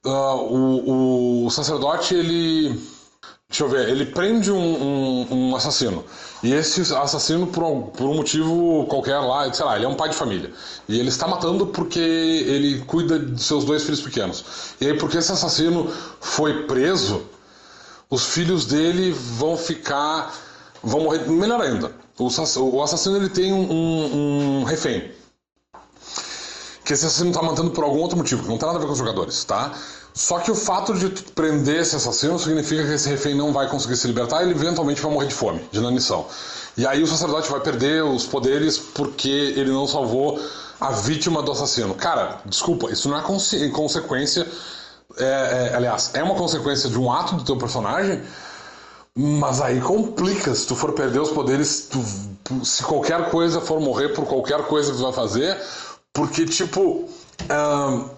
uh, 0.06 0.10
o, 0.10 1.46
o 1.46 1.50
sacerdote 1.50 2.14
ele 2.14 2.78
Deixa 3.48 3.64
eu 3.64 3.70
ver, 3.70 3.88
ele 3.90 4.08
prende 4.08 4.52
um, 4.52 4.58
um, 4.58 5.28
um, 5.32 5.56
assassino. 5.56 6.04
E 6.46 6.54
esse 6.54 6.82
assassino, 6.94 7.48
por 7.48 7.64
um, 7.64 7.82
por 7.82 8.06
um 8.06 8.14
motivo 8.14 8.86
qualquer 8.86 9.18
lá, 9.18 9.52
sei 9.52 9.66
lá, 9.66 9.78
ele 9.78 9.86
é 9.86 9.88
um 9.88 9.96
pai 9.96 10.10
de 10.10 10.16
família. 10.16 10.52
E 10.88 11.00
ele 11.00 11.10
está 11.10 11.28
matando 11.28 11.66
porque 11.66 12.00
ele 12.00 12.82
cuida 12.86 13.18
de 13.18 13.42
seus 13.42 13.66
dois 13.66 13.82
filhos 13.82 14.00
pequenos. 14.00 14.46
E 14.80 14.86
aí, 14.86 14.96
porque 14.96 15.18
esse 15.18 15.32
assassino 15.32 15.92
foi 16.22 16.68
preso, 16.68 17.24
os 18.12 18.28
filhos 18.28 18.68
dele 18.68 19.12
vão 19.12 19.58
ficar. 19.58 20.36
vão 20.84 21.06
morrer. 21.06 21.28
Melhor 21.28 21.60
ainda, 21.62 21.92
o 22.20 22.84
assassino 22.84 23.18
ele 23.18 23.30
tem 23.30 23.52
um, 23.52 24.60
um 24.60 24.64
refém. 24.66 25.12
Que 26.86 26.94
esse 26.94 27.06
assassino 27.06 27.32
está 27.32 27.42
matando 27.42 27.72
por 27.72 27.84
algum 27.84 28.00
outro 28.00 28.18
motivo, 28.18 28.44
que 28.44 28.48
não 28.48 28.58
tem 28.58 28.68
nada 28.68 28.78
a 28.78 28.82
ver 28.82 28.88
com 28.88 28.94
os 28.94 29.00
jogadores, 29.00 29.44
tá? 29.44 29.74
Só 30.14 30.40
que 30.40 30.50
o 30.50 30.56
fato 30.56 30.94
de 30.94 31.10
prender 31.34 31.82
esse 31.82 31.96
assassino 31.98 32.40
significa 32.40 32.86
que 32.86 32.94
esse 32.94 33.10
refém 33.10 33.36
não 33.36 33.52
vai 33.52 33.68
conseguir 33.68 33.98
se 33.98 34.08
libertar 34.08 34.42
e 34.42 34.46
ele 34.46 34.52
eventualmente 34.52 35.02
vai 35.02 35.12
morrer 35.12 35.28
de 35.28 35.34
fome, 35.34 35.68
de 35.70 35.78
inanição. 35.78 36.26
E 36.78 36.88
aí 36.88 37.04
o 37.04 37.08
sacerdote 37.08 37.52
vai 37.52 37.60
perder 37.60 38.02
os 38.02 38.26
poderes 38.26 38.78
porque 38.78 39.28
ele 39.58 39.72
não 39.72 39.86
salvou 39.86 40.40
a 40.80 40.92
vítima 40.92 41.42
do 41.42 41.52
assassino. 41.52 41.94
Cara, 41.96 42.40
desculpa, 42.46 42.90
isso 42.92 43.10
não 43.10 43.18
é 43.18 43.22
consequência. 43.72 44.48
É, 45.18 45.70
é, 45.72 45.76
aliás, 45.76 46.12
é 46.14 46.24
uma 46.24 46.36
consequência 46.36 46.90
de 46.90 46.98
um 46.98 47.12
ato 47.12 47.36
do 47.36 47.44
teu 47.44 47.58
personagem, 47.58 48.22
mas 49.14 49.60
aí 49.60 49.82
complica. 49.82 50.56
Se 50.56 50.66
tu 50.66 50.76
for 50.76 50.94
perder 50.94 51.20
os 51.20 51.30
poderes, 51.30 51.90
tu, 51.90 52.66
se 52.66 52.84
qualquer 52.84 53.30
coisa 53.30 53.60
for 53.60 53.82
morrer 53.82 54.10
por 54.10 54.26
qualquer 54.26 54.64
coisa 54.64 54.92
que 54.92 54.98
tu 54.98 55.04
vai 55.04 55.14
fazer, 55.14 55.58
porque, 56.16 56.46
tipo. 56.46 57.08
Uh, 57.44 58.16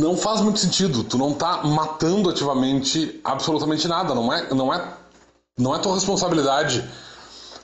não 0.00 0.16
faz 0.16 0.40
muito 0.40 0.58
sentido. 0.58 1.04
Tu 1.04 1.18
não 1.18 1.34
tá 1.34 1.62
matando 1.64 2.30
ativamente 2.30 3.20
absolutamente 3.24 3.86
nada. 3.86 4.14
Não 4.14 4.32
é, 4.32 4.52
não 4.54 4.72
é, 4.72 4.94
não 5.58 5.74
é 5.74 5.78
tua 5.78 5.94
responsabilidade 5.94 6.88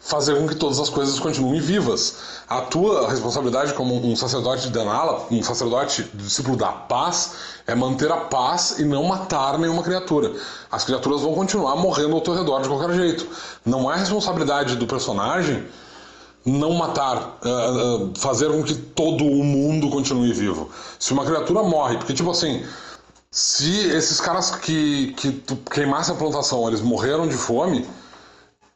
fazer 0.01 0.39
com 0.39 0.47
que 0.47 0.55
todas 0.55 0.79
as 0.79 0.91
coisas 0.91 1.19
continuem 1.19 1.61
vivas. 1.61 2.17
A 2.47 2.61
tua 2.61 3.09
responsabilidade 3.09 3.73
como 3.73 3.95
um 4.07 4.15
sacerdote 4.15 4.65
de 4.65 4.71
Danala, 4.71 5.27
um 5.31 5.43
sacerdote 5.43 6.03
discípulo 6.13 6.57
da 6.57 6.71
paz, 6.73 7.33
é 7.67 7.75
manter 7.75 8.13
a 8.13 8.19
paz 8.19 8.79
e 8.79 8.85
não 8.85 9.05
matar 9.05 9.59
nenhuma 9.59 9.83
criatura. 9.83 10.33
As 10.71 10.85
criaturas 10.85 11.23
vão 11.23 11.35
continuar 11.35 11.77
morrendo 11.77 12.15
ao 12.15 12.21
teu 12.21 12.35
redor 12.35 12.61
de 12.61 12.69
qualquer 12.69 12.95
jeito. 12.95 13.27
Não 13.65 13.91
é 13.91 13.97
responsabilidade 13.97 14.77
do 14.77 14.87
personagem 14.87 15.67
não 16.45 16.73
matar, 16.75 17.39
uh, 17.45 18.05
uh, 18.05 18.13
fazer 18.17 18.51
com 18.51 18.63
que 18.63 18.75
todo 18.75 19.25
o 19.25 19.43
mundo 19.43 19.89
continue 19.89 20.33
vivo. 20.33 20.71
Se 20.99 21.13
uma 21.13 21.25
criatura 21.25 21.63
morre, 21.63 21.97
porque 21.97 22.13
tipo 22.13 22.31
assim, 22.31 22.65
se 23.31 23.89
esses 23.89 24.21
caras 24.21 24.51
que, 24.51 25.13
que 25.15 25.43
queimasse 25.71 26.11
a 26.11 26.15
plantação, 26.15 26.69
eles 26.69 26.81
morreram 26.81 27.27
de 27.27 27.37
fome, 27.37 27.87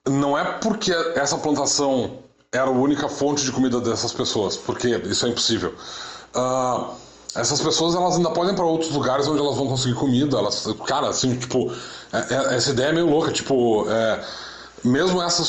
não 0.06 0.36
é 0.36 0.44
porque 0.44 0.92
essa 1.14 1.36
plantação 1.36 2.18
era 2.50 2.66
a 2.66 2.70
única 2.70 3.08
fonte 3.08 3.44
de 3.44 3.52
comida 3.52 3.80
dessas 3.80 4.12
pessoas, 4.12 4.56
porque 4.56 4.88
isso 4.88 5.26
é 5.26 5.28
impossível. 5.28 5.74
Uh, 6.34 6.94
essas 7.34 7.60
pessoas 7.60 7.94
elas 7.94 8.16
ainda 8.16 8.30
podem 8.30 8.54
para 8.54 8.64
outros 8.64 8.90
lugares 8.90 9.28
onde 9.28 9.40
elas 9.40 9.56
vão 9.56 9.68
conseguir 9.68 9.94
comida. 9.94 10.38
Elas, 10.38 10.66
cara, 10.86 11.08
assim, 11.08 11.36
tipo, 11.36 11.72
é, 12.12 12.34
é, 12.34 12.56
essa 12.56 12.70
ideia 12.70 12.88
é 12.88 12.92
meio 12.92 13.08
louca, 13.08 13.32
tipo. 13.32 13.86
É, 13.88 14.24
mesmo 14.84 15.22
essa, 15.22 15.42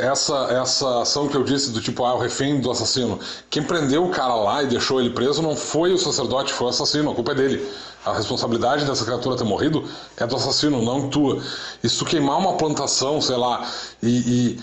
essa, 0.00 0.36
essa 0.50 1.02
ação 1.02 1.28
que 1.28 1.36
eu 1.36 1.42
disse 1.42 1.70
do 1.70 1.80
tipo, 1.80 2.04
ah, 2.04 2.14
o 2.14 2.18
refém 2.18 2.60
do 2.60 2.70
assassino, 2.70 3.18
quem 3.48 3.62
prendeu 3.62 4.04
o 4.04 4.10
cara 4.10 4.34
lá 4.34 4.62
e 4.62 4.66
deixou 4.66 5.00
ele 5.00 5.10
preso 5.10 5.42
não 5.42 5.56
foi 5.56 5.92
o 5.92 5.98
sacerdote, 5.98 6.52
foi 6.52 6.66
o 6.66 6.70
assassino, 6.70 7.10
a 7.10 7.14
culpa 7.14 7.32
é 7.32 7.34
dele. 7.34 7.68
A 8.04 8.12
responsabilidade 8.12 8.84
dessa 8.84 9.04
criatura 9.04 9.36
ter 9.36 9.44
morrido 9.44 9.88
é 10.16 10.26
do 10.26 10.36
assassino, 10.36 10.82
não 10.82 11.08
tua. 11.08 11.42
E 11.82 11.88
se 11.88 11.98
tu 11.98 12.04
queimar 12.04 12.38
uma 12.38 12.54
plantação, 12.54 13.20
sei 13.20 13.36
lá, 13.36 13.66
e, 14.02 14.08
e 14.08 14.60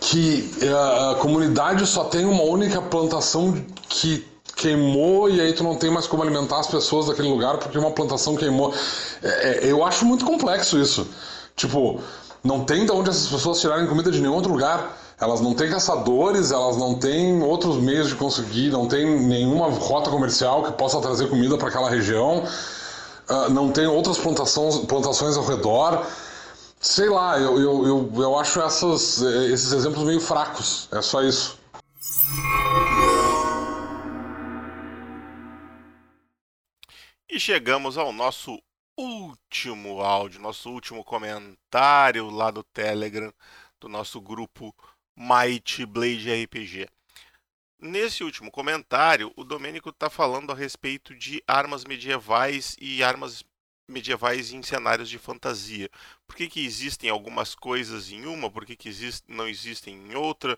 que 0.00 0.50
a, 0.68 1.12
a 1.12 1.14
comunidade 1.14 1.86
só 1.86 2.04
tem 2.04 2.24
uma 2.24 2.42
única 2.42 2.82
plantação 2.82 3.64
que 3.88 4.26
queimou 4.56 5.30
e 5.30 5.40
aí 5.40 5.52
tu 5.52 5.62
não 5.62 5.76
tem 5.76 5.90
mais 5.90 6.06
como 6.06 6.22
alimentar 6.22 6.58
as 6.58 6.66
pessoas 6.66 7.06
daquele 7.06 7.28
lugar 7.28 7.58
porque 7.58 7.78
uma 7.78 7.92
plantação 7.92 8.36
queimou. 8.36 8.74
É, 9.22 9.28
é, 9.28 9.70
eu 9.70 9.84
acho 9.84 10.04
muito 10.04 10.24
complexo 10.24 10.78
isso. 10.78 11.06
Tipo, 11.54 12.00
não 12.42 12.64
tem 12.64 12.84
de 12.84 12.90
onde 12.90 13.10
essas 13.10 13.28
pessoas 13.28 13.60
tirarem 13.60 13.86
comida 13.86 14.10
de 14.10 14.20
nenhum 14.20 14.34
outro 14.34 14.52
lugar. 14.52 14.98
Elas 15.20 15.40
não 15.40 15.54
têm 15.54 15.70
caçadores, 15.70 16.50
elas 16.50 16.76
não 16.76 16.98
têm 16.98 17.42
outros 17.42 17.76
meios 17.76 18.08
de 18.08 18.16
conseguir, 18.16 18.70
não 18.70 18.88
tem 18.88 19.06
nenhuma 19.20 19.70
rota 19.70 20.10
comercial 20.10 20.64
que 20.64 20.72
possa 20.72 21.00
trazer 21.00 21.28
comida 21.28 21.56
para 21.56 21.68
aquela 21.68 21.88
região, 21.88 22.42
uh, 23.30 23.48
não 23.50 23.70
tem 23.70 23.86
outras 23.86 24.18
plantações, 24.18 24.78
plantações 24.86 25.36
ao 25.36 25.44
redor. 25.44 26.04
Sei 26.80 27.08
lá, 27.08 27.38
eu, 27.38 27.60
eu, 27.60 27.86
eu, 27.86 28.12
eu 28.20 28.36
acho 28.36 28.60
essas, 28.60 29.22
esses 29.22 29.70
exemplos 29.70 30.02
meio 30.02 30.20
fracos. 30.20 30.88
É 30.90 31.00
só 31.00 31.22
isso. 31.22 31.56
E 37.30 37.38
chegamos 37.38 37.96
ao 37.96 38.12
nosso 38.12 38.58
último 38.96 40.00
áudio, 40.00 40.40
nosso 40.40 40.70
último 40.70 41.04
comentário 41.04 42.30
lá 42.30 42.50
do 42.50 42.62
Telegram, 42.62 43.32
do 43.80 43.88
nosso 43.88 44.20
grupo 44.20 44.74
Might 45.16 45.84
Blade 45.86 46.44
RPG. 46.44 46.88
Nesse 47.78 48.22
último 48.22 48.50
comentário, 48.50 49.32
o 49.36 49.42
Domênico 49.42 49.88
está 49.88 50.08
falando 50.08 50.52
a 50.52 50.54
respeito 50.54 51.14
de 51.14 51.42
armas 51.46 51.84
medievais 51.84 52.76
e 52.80 53.02
armas 53.02 53.42
medievais 53.88 54.52
em 54.52 54.62
cenários 54.62 55.08
de 55.08 55.18
fantasia. 55.18 55.90
Por 56.26 56.36
que, 56.36 56.48
que 56.48 56.64
existem 56.64 57.10
algumas 57.10 57.54
coisas 57.54 58.10
em 58.10 58.24
uma, 58.26 58.50
por 58.50 58.64
que, 58.64 58.76
que 58.76 58.90
não 59.26 59.48
existem 59.48 59.94
em 59.94 60.14
outra? 60.14 60.56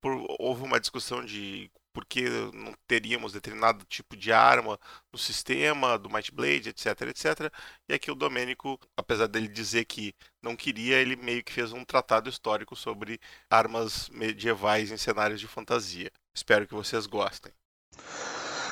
Por, 0.00 0.26
houve 0.38 0.62
uma 0.64 0.80
discussão 0.80 1.24
de 1.24 1.70
porque 1.96 2.28
não 2.52 2.74
teríamos 2.86 3.32
determinado 3.32 3.82
tipo 3.86 4.14
de 4.14 4.30
arma 4.30 4.78
no 5.10 5.18
sistema 5.18 5.98
do 5.98 6.10
Might 6.10 6.30
Blade, 6.30 6.68
etc, 6.68 7.00
etc. 7.08 7.50
E 7.88 7.94
aqui 7.94 8.10
o 8.10 8.14
Domênico, 8.14 8.78
apesar 8.94 9.26
dele 9.26 9.48
dizer 9.48 9.86
que 9.86 10.14
não 10.42 10.54
queria, 10.54 10.98
ele 10.98 11.16
meio 11.16 11.42
que 11.42 11.50
fez 11.50 11.72
um 11.72 11.86
tratado 11.86 12.28
histórico 12.28 12.76
sobre 12.76 13.18
armas 13.48 14.10
medievais 14.10 14.92
em 14.92 14.98
cenários 14.98 15.40
de 15.40 15.48
fantasia. 15.48 16.12
Espero 16.34 16.66
que 16.66 16.74
vocês 16.74 17.06
gostem. 17.06 17.50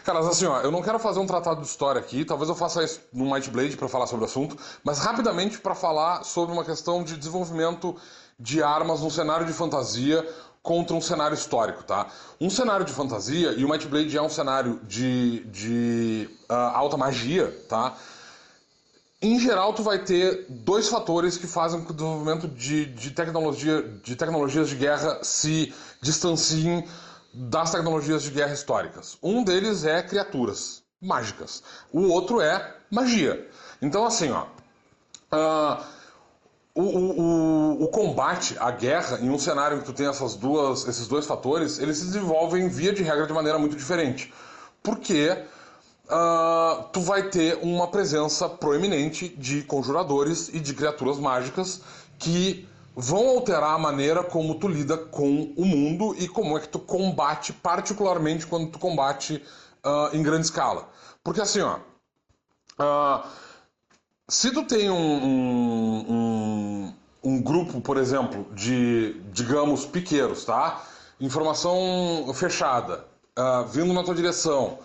Caras, 0.05 0.27
assim, 0.27 0.45
ó, 0.45 0.61
eu 0.61 0.71
não 0.71 0.83
quero 0.83 0.99
fazer 0.99 1.19
um 1.19 1.27
tratado 1.27 1.63
de 1.63 1.67
história 1.67 2.03
aqui, 2.03 2.27
talvez 2.27 2.51
eu 2.51 2.55
faça 2.55 2.85
isso 2.85 3.01
no 3.11 3.33
Might 3.33 3.49
Blade 3.49 3.75
para 3.75 3.89
falar 3.89 4.07
sobre 4.07 4.27
o 4.27 4.29
assunto, 4.29 4.55
mas 4.85 4.99
rapidamente 4.99 5.57
para 5.57 5.75
falar 5.75 6.25
sobre 6.25 6.53
uma 6.53 6.63
questão 6.63 7.03
de 7.03 7.17
desenvolvimento 7.17 7.97
de 8.39 8.63
armas 8.63 9.01
num 9.01 9.09
cenário 9.09 9.47
de 9.47 9.55
fantasia 9.55 10.23
contra 10.65 10.97
um 10.97 11.01
cenário 11.01 11.35
histórico, 11.35 11.85
tá? 11.85 12.07
Um 12.41 12.49
cenário 12.49 12.87
de 12.87 12.93
fantasia, 12.93 13.53
e 13.53 13.67
o 13.67 13.69
Might 13.69 13.87
Blade 13.87 14.17
é 14.17 14.23
um 14.23 14.31
cenário 14.31 14.81
de, 14.89 15.41
de 15.41 16.29
uh, 16.49 16.55
alta 16.55 16.97
magia, 16.97 17.55
tá? 17.69 17.95
Em 19.21 19.39
geral, 19.39 19.75
tu 19.75 19.83
vai 19.83 19.99
ter 19.99 20.47
dois 20.49 20.89
fatores 20.89 21.37
que 21.37 21.47
fazem 21.47 21.81
com 21.81 21.87
que 21.87 21.93
o 21.93 21.95
desenvolvimento 21.95 22.49
de, 22.49 22.87
de, 22.87 23.11
tecnologia, 23.11 23.83
de 24.03 24.17
tecnologias 24.17 24.71
de 24.71 24.77
guerra 24.77 25.19
se 25.23 25.73
distanciem 26.01 26.89
das 27.35 27.71
tecnologias 27.71 28.23
de 28.23 28.31
guerra 28.31 28.55
históricas. 28.55 29.19
Um 29.23 29.45
deles 29.45 29.85
é 29.85 30.03
criaturas 30.03 30.83
mágicas, 30.99 31.63
o 31.93 32.09
outro 32.09 32.41
é 32.41 32.75
magia. 32.91 33.47
Então, 33.83 34.07
assim, 34.07 34.31
ó. 34.31 34.47
Uh, 35.31 35.85
o, 36.75 36.83
o, 36.83 37.85
o, 37.85 37.89
combate, 37.89 38.57
a 38.59 38.71
guerra, 38.73 39.19
em 39.21 39.31
um 39.31 39.39
cenário 39.39 39.77
em 39.77 39.81
que 39.81 39.87
tu 39.87 39.93
tem 39.93 40.09
essas 40.09 40.35
duas, 40.35 40.87
esses 40.89 41.07
dois 41.07 41.25
fatores, 41.25 41.79
eles 41.79 41.99
se 41.99 42.07
desenvolvem 42.07 42.69
via 42.69 42.93
de 42.93 43.03
regra 43.03 43.27
de 43.27 43.33
maneira 43.33 43.59
muito 43.59 43.77
diferente. 43.77 44.35
Porque 44.83 45.31
uh, 46.07 46.83
tu 46.93 47.01
vai 47.01 47.29
ter 47.29 47.59
uma 47.63 47.87
presença 47.87 48.49
proeminente 48.49 49.29
de 49.29 49.63
conjuradores 49.63 50.49
e 50.49 50.59
de 50.59 50.75
criaturas 50.75 51.19
mágicas 51.19 51.81
que 52.19 52.69
vão 52.97 53.29
alterar 53.29 53.75
a 53.75 53.79
maneira 53.79 54.25
como 54.25 54.57
tu 54.57 54.67
lida 54.67 54.97
com 54.97 55.53
o 55.57 55.65
mundo 55.65 56.15
e 56.19 56.27
como 56.27 56.59
é 56.59 56.61
que 56.61 56.69
tu 56.69 56.81
combate, 56.81 57.53
particularmente 57.53 58.47
quando 58.47 58.71
tu 58.71 58.81
combate 58.81 59.43
uh, 59.85 60.15
em 60.15 60.23
grande 60.25 60.47
escala. 60.47 60.89
Porque 61.23 61.41
assim, 61.41 61.61
ó. 61.61 61.79
Uh, 62.81 63.44
se 64.29 64.51
tu 64.51 64.65
tem 64.65 64.91
um, 64.91 65.25
um, 65.25 66.05
um, 66.09 66.95
um, 67.23 67.43
grupo, 67.43 67.81
por 67.81 67.97
exemplo, 67.97 68.47
de, 68.55 69.21
digamos, 69.33 69.85
piqueiros, 69.85 70.45
tá? 70.45 70.83
Informação 71.21 72.33
fechada, 72.35 73.05
uh, 73.39 73.67
vindo 73.67 73.93
na 73.93 74.03
tua 74.03 74.15
direção, 74.15 74.79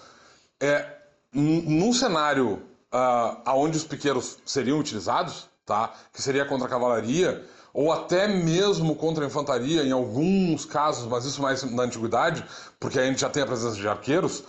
é, 0.60 0.86
num 1.34 1.94
cenário 1.94 2.62
uh, 2.94 3.52
onde 3.56 3.78
os 3.78 3.84
piqueiros 3.84 4.38
seriam 4.46 4.80
utilizados, 4.80 5.48
tá? 5.66 5.94
Que 6.12 6.22
seria 6.22 6.46
contra 6.46 6.68
a 6.68 6.70
cavalaria, 6.70 7.46
ou 7.74 7.94
até 7.94 8.28
mesmo 8.28 8.96
contra 8.96 9.24
a 9.24 9.28
infantaria, 9.28 9.84
em 9.84 9.92
alguns 9.92 10.66
casos, 10.66 11.08
mas 11.08 11.24
isso 11.24 11.42
mais 11.42 11.64
na 11.64 11.84
antiguidade, 11.84 12.44
porque 12.80 13.00
a 13.00 13.06
gente 13.06 13.22
já 13.22 13.30
tem 13.30 13.44
a 13.44 13.46
presença 13.46 13.78
de 13.78 13.88
arqueiros. 13.88 14.44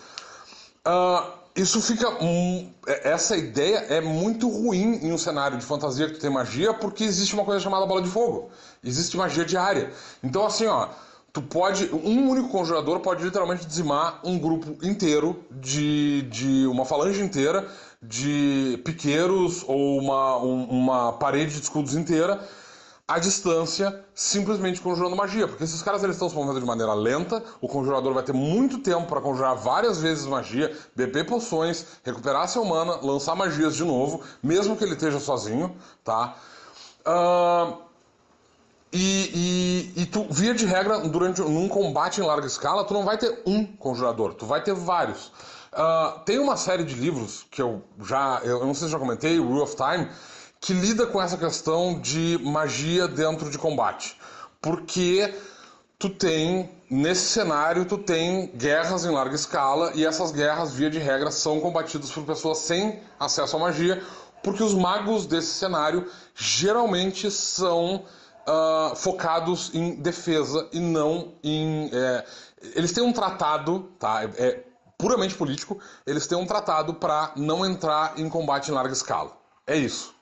Uh, 0.86 1.39
isso 1.54 1.80
fica. 1.80 2.06
É, 2.86 3.10
essa 3.10 3.36
ideia 3.36 3.78
é 3.88 4.00
muito 4.00 4.48
ruim 4.48 5.00
em 5.02 5.12
um 5.12 5.18
cenário 5.18 5.58
de 5.58 5.64
fantasia 5.64 6.06
que 6.06 6.14
tu 6.14 6.20
tem 6.20 6.30
magia, 6.30 6.72
porque 6.72 7.04
existe 7.04 7.34
uma 7.34 7.44
coisa 7.44 7.60
chamada 7.60 7.86
bola 7.86 8.02
de 8.02 8.08
fogo. 8.08 8.50
Existe 8.82 9.16
magia 9.16 9.44
diária. 9.44 9.92
Então, 10.22 10.44
assim, 10.46 10.66
ó. 10.66 10.88
Tu 11.32 11.40
pode. 11.40 11.88
Um 11.94 12.28
único 12.28 12.48
conjurador 12.48 12.98
pode 12.98 13.22
literalmente 13.22 13.64
dizimar 13.64 14.20
um 14.24 14.36
grupo 14.36 14.84
inteiro 14.84 15.44
de. 15.50 16.22
de 16.22 16.66
uma 16.66 16.84
falange 16.84 17.22
inteira 17.22 17.68
de 18.02 18.80
piqueiros 18.84 19.62
ou 19.66 19.98
uma, 19.98 20.38
um, 20.38 20.64
uma 20.64 21.12
parede 21.12 21.54
de 21.54 21.62
escudos 21.62 21.94
inteira 21.94 22.40
à 23.10 23.18
distância, 23.18 24.04
simplesmente 24.14 24.80
conjurando 24.80 25.16
magia, 25.16 25.48
porque 25.48 25.64
esses 25.64 25.82
caras 25.82 26.04
eles 26.04 26.14
estão 26.14 26.30
se 26.30 26.34
movendo 26.36 26.60
de 26.60 26.64
maneira 26.64 26.94
lenta, 26.94 27.42
o 27.60 27.66
conjurador 27.66 28.14
vai 28.14 28.22
ter 28.22 28.32
muito 28.32 28.78
tempo 28.78 29.08
para 29.08 29.20
conjurar 29.20 29.56
várias 29.56 30.00
vezes 30.00 30.26
magia, 30.26 30.72
beber 30.94 31.26
poções, 31.26 31.86
recuperar 32.04 32.46
seu 32.48 32.64
mana, 32.64 33.00
lançar 33.02 33.34
magias 33.34 33.74
de 33.74 33.82
novo, 33.82 34.22
mesmo 34.40 34.76
que 34.76 34.84
ele 34.84 34.92
esteja 34.92 35.18
sozinho, 35.18 35.74
tá? 36.04 36.36
Uh, 37.00 37.78
e, 38.92 39.90
e, 39.96 40.02
e, 40.02 40.06
tu, 40.06 40.28
via 40.30 40.54
de 40.54 40.64
regra, 40.64 41.00
durante 41.00 41.40
num 41.40 41.68
combate 41.68 42.20
em 42.20 42.24
larga 42.24 42.46
escala, 42.46 42.84
tu 42.84 42.94
não 42.94 43.04
vai 43.04 43.18
ter 43.18 43.42
um 43.44 43.66
conjurador, 43.66 44.34
tu 44.34 44.46
vai 44.46 44.62
ter 44.62 44.72
vários. 44.72 45.32
Uh, 45.72 46.20
tem 46.24 46.38
uma 46.38 46.56
série 46.56 46.84
de 46.84 46.94
livros 46.94 47.44
que 47.50 47.60
eu 47.60 47.82
já, 48.04 48.40
eu 48.44 48.64
não 48.64 48.74
sei 48.74 48.86
se 48.86 48.92
já 48.92 48.98
comentei, 49.00 49.36
Rule 49.40 49.62
of 49.62 49.74
Time, 49.74 50.08
que 50.60 50.74
lida 50.74 51.06
com 51.06 51.20
essa 51.20 51.38
questão 51.38 51.98
de 51.98 52.38
magia 52.42 53.08
dentro 53.08 53.48
de 53.50 53.56
combate. 53.56 54.16
Porque 54.60 55.34
tu 55.98 56.10
tem, 56.10 56.70
nesse 56.90 57.22
cenário, 57.22 57.86
tu 57.86 57.96
tem 57.96 58.48
guerras 58.54 59.04
em 59.04 59.10
larga 59.10 59.34
escala 59.34 59.92
e 59.94 60.04
essas 60.04 60.30
guerras, 60.30 60.72
via 60.72 60.90
de 60.90 60.98
regra, 60.98 61.30
são 61.30 61.60
combatidas 61.60 62.10
por 62.10 62.24
pessoas 62.24 62.58
sem 62.58 63.02
acesso 63.18 63.56
à 63.56 63.58
magia, 63.58 64.02
porque 64.42 64.62
os 64.62 64.74
magos 64.74 65.26
desse 65.26 65.54
cenário 65.54 66.06
geralmente 66.34 67.30
são 67.30 68.04
uh, 68.46 68.94
focados 68.96 69.70
em 69.74 69.94
defesa 69.96 70.68
e 70.72 70.78
não 70.78 71.34
em. 71.42 71.90
É, 71.92 72.24
eles 72.74 72.92
têm 72.92 73.02
um 73.02 73.12
tratado, 73.12 73.90
tá? 73.98 74.24
É, 74.24 74.46
é 74.46 74.64
puramente 74.98 75.34
político, 75.34 75.78
eles 76.06 76.26
têm 76.26 76.36
um 76.36 76.46
tratado 76.46 76.94
para 76.94 77.32
não 77.34 77.64
entrar 77.64 78.18
em 78.18 78.28
combate 78.28 78.70
em 78.70 78.74
larga 78.74 78.92
escala. 78.92 79.34
É 79.66 79.76
isso. 79.76 80.14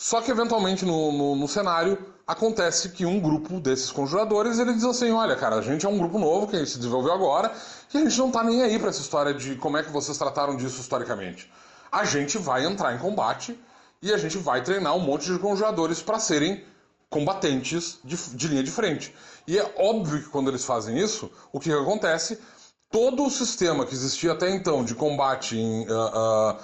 Só 0.00 0.22
que 0.22 0.30
eventualmente 0.30 0.82
no, 0.86 1.12
no, 1.12 1.36
no, 1.36 1.46
cenário 1.46 1.98
acontece 2.26 2.88
que 2.88 3.04
um 3.04 3.20
grupo 3.20 3.60
desses 3.60 3.92
conjuradores 3.92 4.58
ele 4.58 4.72
diz 4.72 4.84
assim: 4.84 5.10
olha, 5.10 5.36
cara, 5.36 5.56
a 5.56 5.60
gente 5.60 5.84
é 5.84 5.88
um 5.90 5.98
grupo 5.98 6.18
novo 6.18 6.46
que 6.46 6.64
se 6.64 6.78
desenvolveu 6.78 7.12
agora 7.12 7.52
e 7.92 7.98
a 7.98 8.00
gente 8.00 8.18
não 8.18 8.30
tá 8.30 8.42
nem 8.42 8.62
aí 8.62 8.78
para 8.78 8.88
essa 8.88 9.02
história 9.02 9.34
de 9.34 9.56
como 9.56 9.76
é 9.76 9.82
que 9.82 9.92
vocês 9.92 10.16
trataram 10.16 10.56
disso 10.56 10.80
historicamente. 10.80 11.52
A 11.92 12.06
gente 12.06 12.38
vai 12.38 12.64
entrar 12.64 12.94
em 12.94 12.98
combate 12.98 13.62
e 14.00 14.10
a 14.10 14.16
gente 14.16 14.38
vai 14.38 14.62
treinar 14.64 14.96
um 14.96 15.00
monte 15.00 15.30
de 15.30 15.38
conjuradores 15.38 16.00
para 16.00 16.18
serem 16.18 16.64
combatentes 17.10 17.98
de, 18.02 18.16
de, 18.16 18.48
linha 18.48 18.62
de 18.62 18.70
frente. 18.70 19.14
E 19.46 19.58
é 19.58 19.74
óbvio 19.76 20.22
que 20.22 20.30
quando 20.30 20.48
eles 20.48 20.64
fazem 20.64 20.98
isso, 20.98 21.30
o 21.52 21.60
que, 21.60 21.68
que 21.68 21.76
acontece? 21.76 22.40
Todo 22.90 23.22
o 23.26 23.30
sistema 23.30 23.84
que 23.84 23.92
existia 23.92 24.32
até 24.32 24.48
então 24.48 24.82
de 24.82 24.94
combate 24.94 25.58
em, 25.58 25.86
uh, 25.90 26.56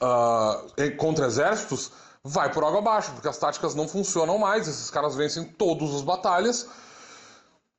uh, 0.00 0.06
uh, 0.06 0.96
contra 0.96 1.26
exércitos 1.26 1.90
vai 2.22 2.52
por 2.52 2.64
água 2.64 2.78
abaixo, 2.78 3.12
porque 3.12 3.28
as 3.28 3.38
táticas 3.38 3.74
não 3.74 3.88
funcionam 3.88 4.38
mais, 4.38 4.68
esses 4.68 4.90
caras 4.90 5.14
vencem 5.14 5.44
todas 5.44 5.94
as 5.94 6.02
batalhas, 6.02 6.66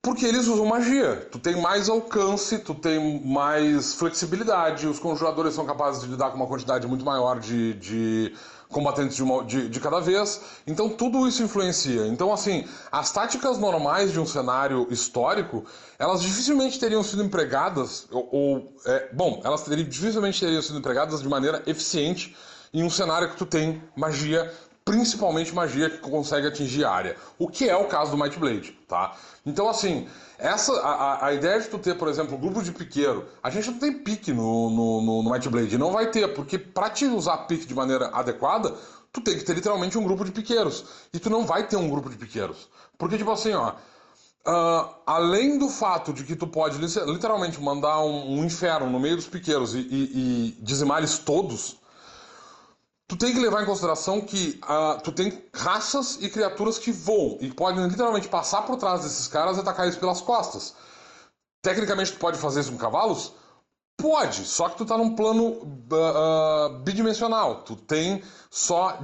porque 0.02 0.26
eles 0.26 0.48
usam 0.48 0.66
magia. 0.66 1.28
Tu 1.32 1.40
tem 1.40 1.61
mais 1.61 1.90
alcance, 1.90 2.57
tu 2.60 2.74
tem 2.74 3.22
mais 3.26 3.94
flexibilidade, 3.95 4.88
os 4.88 4.99
conjuradores 4.99 5.53
são 5.53 5.66
capazes 5.66 6.02
de 6.02 6.07
lidar 6.07 6.32
com 6.32 6.38
uma 6.38 6.48
quantidade 6.48 6.88
muito 6.88 7.03
maior 7.03 7.40
de, 7.40 7.74
de 7.74 8.34
combatentes 8.70 9.16
de, 9.16 9.24
uma, 9.24 9.44
de, 9.44 9.68
de, 9.68 9.80
cada 9.80 9.99
vez. 9.99 10.41
Então 10.66 10.90
tudo 10.90 11.28
isso 11.28 11.44
influencia. 11.44 12.07
Então, 12.07 12.32
assim, 12.32 12.66
as 12.91 13.11
táticas 13.11 13.57
normais 13.57 14.14
de 14.14 14.20
um 14.20 14.26
cenário 14.26 14.88
histórico, 14.90 15.66
elas 15.98 16.22
dificilmente 16.22 16.80
teriam 16.80 17.03
sido 17.03 17.24
empregadas, 17.24 18.07
ou, 18.11 18.30
ou 18.32 18.74
é, 18.86 19.10
bom, 19.11 19.41
elas 19.44 19.64
teriam, 19.64 19.88
dificilmente 19.88 20.40
teriam 20.40 20.61
sido 20.61 20.80
empregadas 20.80 21.22
de 21.22 21.28
maneira 21.28 21.61
eficiente 21.66 22.36
em 22.73 22.83
um 22.83 22.89
cenário 22.89 23.29
que 23.29 23.37
tu 23.37 23.45
tem 23.45 23.81
magia, 23.95 24.51
principalmente 24.85 25.53
magia 25.53 25.89
que 25.89 25.97
consegue 25.97 26.47
atingir 26.47 26.83
área. 26.85 27.15
O 27.37 27.47
que 27.47 27.69
é 27.69 27.75
o 27.75 27.85
caso 27.85 28.11
do 28.11 28.17
Might 28.17 28.37
Blade, 28.39 28.77
tá? 28.87 29.15
Então, 29.45 29.69
assim, 29.69 30.07
essa 30.37 30.73
a, 30.81 31.27
a 31.27 31.33
ideia 31.33 31.59
de 31.59 31.67
tu 31.67 31.77
ter, 31.77 31.95
por 31.95 32.07
exemplo, 32.07 32.35
um 32.35 32.39
grupo 32.39 32.63
de 32.63 32.71
piqueiro, 32.71 33.27
a 33.43 33.49
gente 33.49 33.69
não 33.71 33.79
tem 33.79 33.93
pique 33.93 34.31
no, 34.33 34.69
no, 34.69 35.01
no, 35.01 35.23
no 35.23 35.31
Might 35.31 35.47
Blade, 35.49 35.77
não 35.77 35.91
vai 35.91 36.09
ter, 36.09 36.33
porque 36.33 36.57
para 36.57 36.89
te 36.89 37.05
usar 37.05 37.37
pique 37.39 37.65
de 37.65 37.75
maneira 37.75 38.07
adequada, 38.07 38.75
tu 39.11 39.21
tem 39.21 39.37
que 39.37 39.43
ter 39.43 39.53
literalmente 39.53 39.97
um 39.97 40.03
grupo 40.03 40.23
de 40.23 40.31
piqueiros. 40.31 40.85
E 41.13 41.19
tu 41.19 41.29
não 41.29 41.45
vai 41.45 41.67
ter 41.67 41.75
um 41.75 41.89
grupo 41.89 42.09
de 42.09 42.17
piqueiros. 42.17 42.69
Porque, 42.97 43.17
tipo 43.17 43.31
assim, 43.31 43.53
ó. 43.53 43.73
Uh, 44.47 44.89
além 45.05 45.59
do 45.59 45.67
fato 45.67 46.13
de 46.13 46.23
que 46.23 46.35
tu 46.35 46.47
pode 46.47 46.77
literalmente 46.77 47.61
mandar 47.61 47.99
um, 47.99 48.39
um 48.39 48.45
inferno 48.45 48.89
no 48.89 48.99
meio 48.99 49.17
dos 49.17 49.27
piqueiros 49.27 49.75
e, 49.75 49.79
e, 49.79 50.57
e 50.57 50.63
dizimar 50.63 50.99
eles 50.99 51.19
todos, 51.19 51.77
tu 53.10 53.18
tem 53.18 53.34
que 53.34 53.40
levar 53.40 53.64
em 53.64 53.65
consideração 53.65 54.22
que 54.22 54.61
uh, 54.64 55.02
tu 55.02 55.11
tem 55.11 55.44
raças 55.52 56.19
e 56.22 56.30
criaturas 56.30 56.77
que 56.77 56.91
voam 56.91 57.40
e 57.41 57.52
podem 57.52 57.88
literalmente 57.88 58.27
passar 58.27 58.61
por 58.61 58.77
trás 58.77 59.02
desses 59.02 59.27
caras 59.27 59.57
e 59.57 59.61
atacar 59.61 59.88
eles 59.88 59.98
pelas 59.98 60.22
costas. 60.22 60.76
Tecnicamente, 61.64 62.14
tu 62.14 62.19
pode 62.19 62.38
fazer 62.38 62.60
isso 62.60 62.72
com 62.72 62.77
cavalos? 62.77 63.34
Pode, 63.98 64.45
só 64.45 64.69
que 64.69 64.77
tu 64.77 64.86
tá 64.86 64.95
num 64.95 65.15
plano 65.15 65.44
uh, 65.44 65.65
uh, 65.91 66.80
bidimensional. 66.84 67.64
Tu 67.64 67.76
tem 67.76 68.23
só 68.49 68.98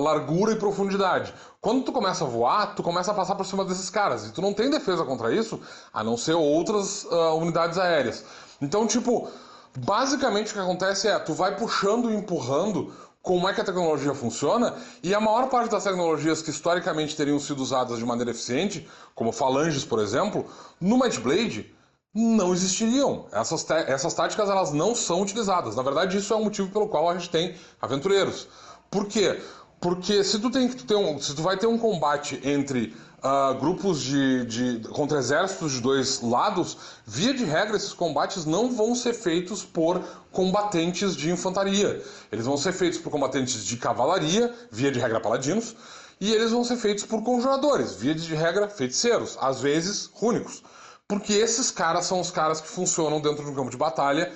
largura 0.00 0.52
e 0.52 0.56
profundidade. 0.56 1.34
Quando 1.60 1.84
tu 1.84 1.92
começa 1.92 2.24
a 2.24 2.28
voar, 2.28 2.74
tu 2.76 2.82
começa 2.82 3.10
a 3.10 3.14
passar 3.14 3.34
por 3.34 3.44
cima 3.44 3.64
desses 3.64 3.90
caras. 3.90 4.24
E 4.26 4.32
tu 4.32 4.40
não 4.40 4.54
tem 4.54 4.70
defesa 4.70 5.04
contra 5.04 5.34
isso, 5.34 5.60
a 5.92 6.02
não 6.02 6.16
ser 6.16 6.34
outras 6.34 7.04
unidades 7.36 7.76
aéreas. 7.76 8.24
Então, 8.60 8.86
tipo, 8.86 9.28
basicamente 9.76 10.50
o 10.50 10.54
que 10.54 10.60
acontece 10.60 11.06
é, 11.06 11.18
tu 11.18 11.34
vai 11.34 11.54
puxando 11.54 12.10
e 12.10 12.16
empurrando 12.16 12.92
como 13.26 13.48
é 13.48 13.52
que 13.52 13.60
a 13.60 13.64
tecnologia 13.64 14.14
funciona, 14.14 14.72
e 15.02 15.12
a 15.12 15.20
maior 15.20 15.48
parte 15.48 15.68
das 15.68 15.82
tecnologias 15.82 16.42
que 16.42 16.50
historicamente 16.50 17.16
teriam 17.16 17.40
sido 17.40 17.60
usadas 17.60 17.98
de 17.98 18.04
maneira 18.04 18.30
eficiente, 18.30 18.88
como 19.16 19.32
falanges, 19.32 19.84
por 19.84 19.98
exemplo, 19.98 20.46
no 20.80 20.96
Might 20.96 21.18
Blade 21.18 21.74
não 22.14 22.54
existiriam. 22.54 23.26
Essas, 23.32 23.68
essas 23.68 24.14
táticas 24.14 24.48
elas 24.48 24.72
não 24.72 24.94
são 24.94 25.22
utilizadas. 25.22 25.74
Na 25.74 25.82
verdade, 25.82 26.16
isso 26.16 26.32
é 26.32 26.36
o 26.36 26.44
motivo 26.44 26.70
pelo 26.70 26.86
qual 26.86 27.10
a 27.10 27.18
gente 27.18 27.28
tem 27.28 27.56
aventureiros. 27.82 28.46
Por 28.88 29.08
quê? 29.08 29.42
Porque 29.80 30.22
se 30.22 30.38
tu, 30.38 30.48
tem, 30.48 30.68
tu, 30.68 30.96
um, 30.96 31.20
se 31.20 31.34
tu 31.34 31.42
vai 31.42 31.56
ter 31.56 31.66
um 31.66 31.76
combate 31.76 32.40
entre 32.44 32.94
uh, 33.26 33.54
grupos 33.58 34.00
de, 34.00 34.44
de, 34.44 34.88
contra 34.88 35.18
exércitos 35.18 35.72
de 35.72 35.80
dois 35.80 36.20
lados, 36.20 36.78
via 37.04 37.34
de 37.34 37.44
regra 37.44 37.76
esses 37.76 37.92
combates 37.92 38.44
não 38.44 38.70
vão 38.70 38.94
ser 38.94 39.14
feitos 39.14 39.64
por 39.64 40.00
combatentes 40.30 41.16
de 41.16 41.30
infantaria. 41.30 42.02
Eles 42.30 42.46
vão 42.46 42.56
ser 42.56 42.72
feitos 42.72 42.98
por 42.98 43.10
combatentes 43.10 43.64
de 43.64 43.76
cavalaria, 43.76 44.54
via 44.70 44.92
de 44.92 45.00
regra 45.00 45.20
paladinos, 45.20 45.74
e 46.20 46.32
eles 46.32 46.52
vão 46.52 46.64
ser 46.64 46.76
feitos 46.76 47.04
por 47.04 47.22
conjuradores, 47.22 47.96
via 47.96 48.14
de 48.14 48.34
regra 48.34 48.68
feiticeiros, 48.68 49.36
às 49.40 49.60
vezes 49.60 50.08
rúnicos. 50.14 50.62
Porque 51.08 51.32
esses 51.34 51.70
caras 51.70 52.06
são 52.06 52.20
os 52.20 52.30
caras 52.30 52.60
que 52.60 52.68
funcionam 52.68 53.20
dentro 53.20 53.44
de 53.44 53.50
um 53.50 53.54
campo 53.54 53.70
de 53.70 53.76
batalha 53.76 54.32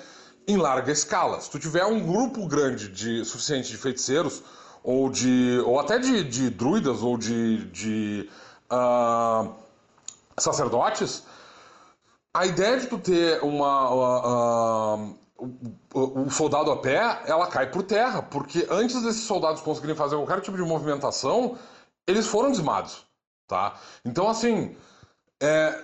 em 0.47 0.57
larga 0.57 0.91
escala. 0.91 1.39
Se 1.41 1.49
tu 1.49 1.59
tiver 1.59 1.85
um 1.85 1.99
grupo 1.99 2.47
grande 2.47 2.87
de 2.87 3.25
suficiente 3.25 3.69
de 3.69 3.77
feiticeiros, 3.77 4.43
ou 4.83 5.09
de. 5.09 5.61
ou 5.65 5.79
até 5.79 5.99
de, 5.99 6.23
de 6.23 6.49
druidas 6.49 7.01
ou 7.01 7.17
de, 7.17 7.65
de 7.65 8.29
uh, 8.71 9.53
sacerdotes, 10.37 11.23
a 12.33 12.45
ideia 12.45 12.79
de 12.79 12.87
tu 12.87 12.97
ter 12.97 13.43
uma. 13.43 13.93
Uh, 13.93 15.21
o, 15.93 16.29
soldado 16.29 16.69
a 16.71 16.77
pé, 16.77 17.23
ela 17.25 17.47
cai 17.47 17.69
por 17.71 17.81
terra, 17.81 18.21
porque 18.21 18.67
antes 18.69 19.01
desses 19.01 19.23
soldados 19.23 19.61
conseguirem 19.61 19.95
fazer 19.95 20.15
qualquer 20.15 20.39
tipo 20.41 20.55
de 20.55 20.63
movimentação, 20.63 21.57
eles 22.07 22.27
foram 22.27 22.51
dizimados, 22.51 23.03
tá? 23.47 23.75
Então, 24.05 24.29
assim, 24.29 24.75
é, 25.41 25.83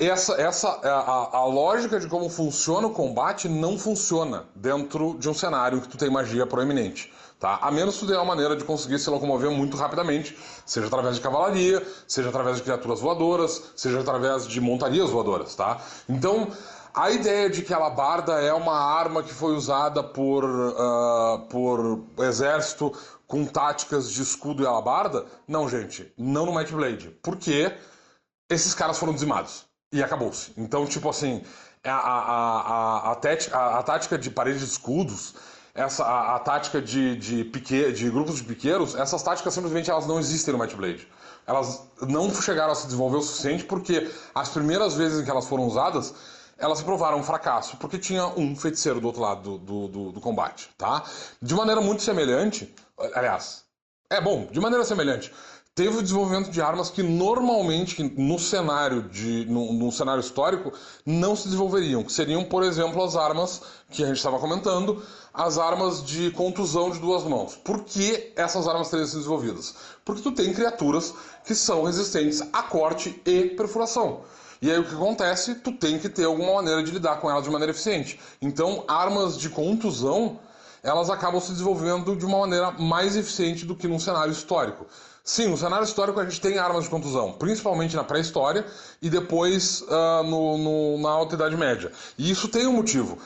essa, 0.00 0.34
essa 0.40 0.68
a, 0.68 1.38
a, 1.38 1.44
lógica 1.46 2.00
de 2.00 2.08
como 2.08 2.28
funciona 2.28 2.88
o 2.88 2.92
combate 2.92 3.48
não 3.48 3.78
funciona 3.78 4.46
dentro 4.54 5.16
de 5.18 5.28
um 5.28 5.34
cenário 5.34 5.80
que 5.80 5.88
tu 5.88 5.96
tem 5.96 6.10
magia 6.10 6.46
proeminente. 6.46 7.12
Tá? 7.38 7.58
A 7.62 7.70
menos 7.70 7.94
que 7.94 8.00
tu 8.00 8.06
tenha 8.06 8.18
uma 8.18 8.24
maneira 8.24 8.56
de 8.56 8.64
conseguir 8.64 8.98
se 8.98 9.08
locomover 9.08 9.50
muito 9.50 9.76
rapidamente, 9.76 10.36
seja 10.66 10.86
através 10.88 11.16
de 11.16 11.20
cavalaria, 11.20 11.86
seja 12.06 12.28
através 12.28 12.56
de 12.56 12.62
criaturas 12.62 13.00
voadoras, 13.00 13.62
seja 13.76 14.00
através 14.00 14.46
de 14.46 14.60
montarias 14.60 15.10
voadoras. 15.10 15.54
Tá? 15.54 15.80
Então, 16.08 16.48
a 16.92 17.10
ideia 17.10 17.48
de 17.48 17.62
que 17.62 17.72
a 17.72 17.76
alabarda 17.76 18.40
é 18.40 18.52
uma 18.52 18.76
arma 18.76 19.22
que 19.22 19.32
foi 19.32 19.54
usada 19.54 20.02
por, 20.02 20.44
uh, 20.44 21.38
por 21.48 22.00
exército 22.18 22.92
com 23.26 23.44
táticas 23.44 24.10
de 24.10 24.22
escudo 24.22 24.62
e 24.62 24.66
alabarda, 24.66 25.24
não, 25.46 25.68
gente, 25.68 26.12
não 26.18 26.46
no 26.46 26.54
Might 26.54 26.72
Blade. 26.72 27.10
Por 27.22 27.36
quê? 27.36 27.72
esses 28.48 28.74
caras 28.74 28.98
foram 28.98 29.12
dizimados. 29.12 29.66
E 29.92 30.02
acabou-se. 30.02 30.52
Então, 30.56 30.86
tipo 30.86 31.08
assim, 31.08 31.42
a, 31.84 31.92
a, 31.92 33.10
a, 33.10 33.12
a, 33.12 33.78
a 33.78 33.82
tática 33.82 34.18
de 34.18 34.30
parede 34.30 34.58
de 34.58 34.64
escudos, 34.64 35.34
essa, 35.78 36.04
a, 36.04 36.36
a 36.36 36.38
tática 36.40 36.82
de, 36.82 37.16
de, 37.16 37.44
pique, 37.44 37.92
de 37.92 38.10
grupos 38.10 38.36
de 38.36 38.44
piqueiros, 38.44 38.96
essas 38.96 39.22
táticas 39.22 39.54
simplesmente 39.54 39.88
elas 39.88 40.06
não 40.06 40.18
existem 40.18 40.52
no 40.52 40.58
Might 40.58 40.74
Blade. 40.74 41.08
Elas 41.46 41.88
não 42.02 42.28
chegaram 42.34 42.72
a 42.72 42.74
se 42.74 42.86
desenvolver 42.86 43.18
o 43.18 43.22
suficiente 43.22 43.64
porque 43.64 44.10
as 44.34 44.48
primeiras 44.48 44.94
vezes 44.94 45.20
em 45.20 45.24
que 45.24 45.30
elas 45.30 45.46
foram 45.46 45.64
usadas, 45.66 46.12
elas 46.58 46.78
se 46.78 46.84
provaram 46.84 47.18
um 47.18 47.22
fracasso, 47.22 47.76
porque 47.76 47.96
tinha 47.96 48.26
um 48.26 48.56
feiticeiro 48.56 49.00
do 49.00 49.06
outro 49.06 49.22
lado 49.22 49.56
do, 49.56 49.58
do, 49.58 49.88
do, 49.88 50.12
do 50.12 50.20
combate, 50.20 50.68
tá? 50.76 51.04
De 51.40 51.54
maneira 51.54 51.80
muito 51.80 52.02
semelhante, 52.02 52.74
aliás, 53.14 53.64
é 54.10 54.20
bom, 54.20 54.48
de 54.50 54.58
maneira 54.58 54.84
semelhante, 54.84 55.32
teve 55.78 55.96
o 55.96 56.02
desenvolvimento 56.02 56.50
de 56.50 56.60
armas 56.60 56.90
que 56.90 57.04
normalmente 57.04 58.02
no 58.16 58.36
cenário 58.36 59.02
de 59.02 59.46
no, 59.48 59.72
no, 59.72 59.92
cenário 59.92 60.18
histórico 60.18 60.72
não 61.06 61.36
se 61.36 61.44
desenvolveriam, 61.44 62.02
que 62.02 62.12
seriam, 62.12 62.42
por 62.42 62.64
exemplo, 62.64 63.00
as 63.00 63.14
armas 63.14 63.62
que 63.88 64.02
a 64.02 64.08
gente 64.08 64.16
estava 64.16 64.40
comentando, 64.40 65.00
as 65.32 65.56
armas 65.56 66.04
de 66.04 66.32
contusão 66.32 66.90
de 66.90 66.98
duas 66.98 67.22
mãos. 67.22 67.54
Por 67.54 67.84
que 67.84 68.32
essas 68.34 68.66
armas 68.66 68.90
teriam 68.90 69.06
sido 69.06 69.18
desenvolvidas? 69.18 69.76
Porque 70.04 70.20
tu 70.20 70.32
tem 70.32 70.52
criaturas 70.52 71.14
que 71.44 71.54
são 71.54 71.84
resistentes 71.84 72.42
a 72.52 72.64
corte 72.64 73.22
e 73.24 73.44
perfuração. 73.50 74.22
E 74.60 74.72
aí 74.72 74.80
o 74.80 74.84
que 74.84 74.96
acontece? 74.96 75.54
Tu 75.54 75.70
tem 75.70 75.96
que 75.96 76.08
ter 76.08 76.24
alguma 76.24 76.54
maneira 76.54 76.82
de 76.82 76.90
lidar 76.90 77.20
com 77.20 77.30
elas 77.30 77.44
de 77.44 77.50
maneira 77.50 77.70
eficiente. 77.70 78.18
Então, 78.42 78.82
armas 78.88 79.38
de 79.38 79.48
contusão, 79.48 80.40
elas 80.82 81.08
acabam 81.08 81.40
se 81.40 81.52
desenvolvendo 81.52 82.16
de 82.16 82.26
uma 82.26 82.38
maneira 82.38 82.72
mais 82.72 83.14
eficiente 83.14 83.64
do 83.64 83.76
que 83.76 83.86
num 83.86 84.00
cenário 84.00 84.32
histórico. 84.32 84.84
Sim, 85.28 85.48
no 85.48 85.58
cenário 85.58 85.84
histórico 85.84 86.18
a 86.18 86.24
gente 86.24 86.40
tem 86.40 86.56
armas 86.56 86.84
de 86.84 86.90
contusão, 86.90 87.32
principalmente 87.32 87.94
na 87.94 88.02
pré-história 88.02 88.64
e 89.02 89.10
depois 89.10 89.82
uh, 89.82 90.22
no, 90.22 90.56
no, 90.56 90.98
na 91.02 91.10
Alta 91.10 91.34
Idade 91.34 91.54
Média. 91.54 91.92
E 92.16 92.30
isso 92.30 92.48
tem 92.48 92.66
um 92.66 92.72
motivo. 92.72 93.18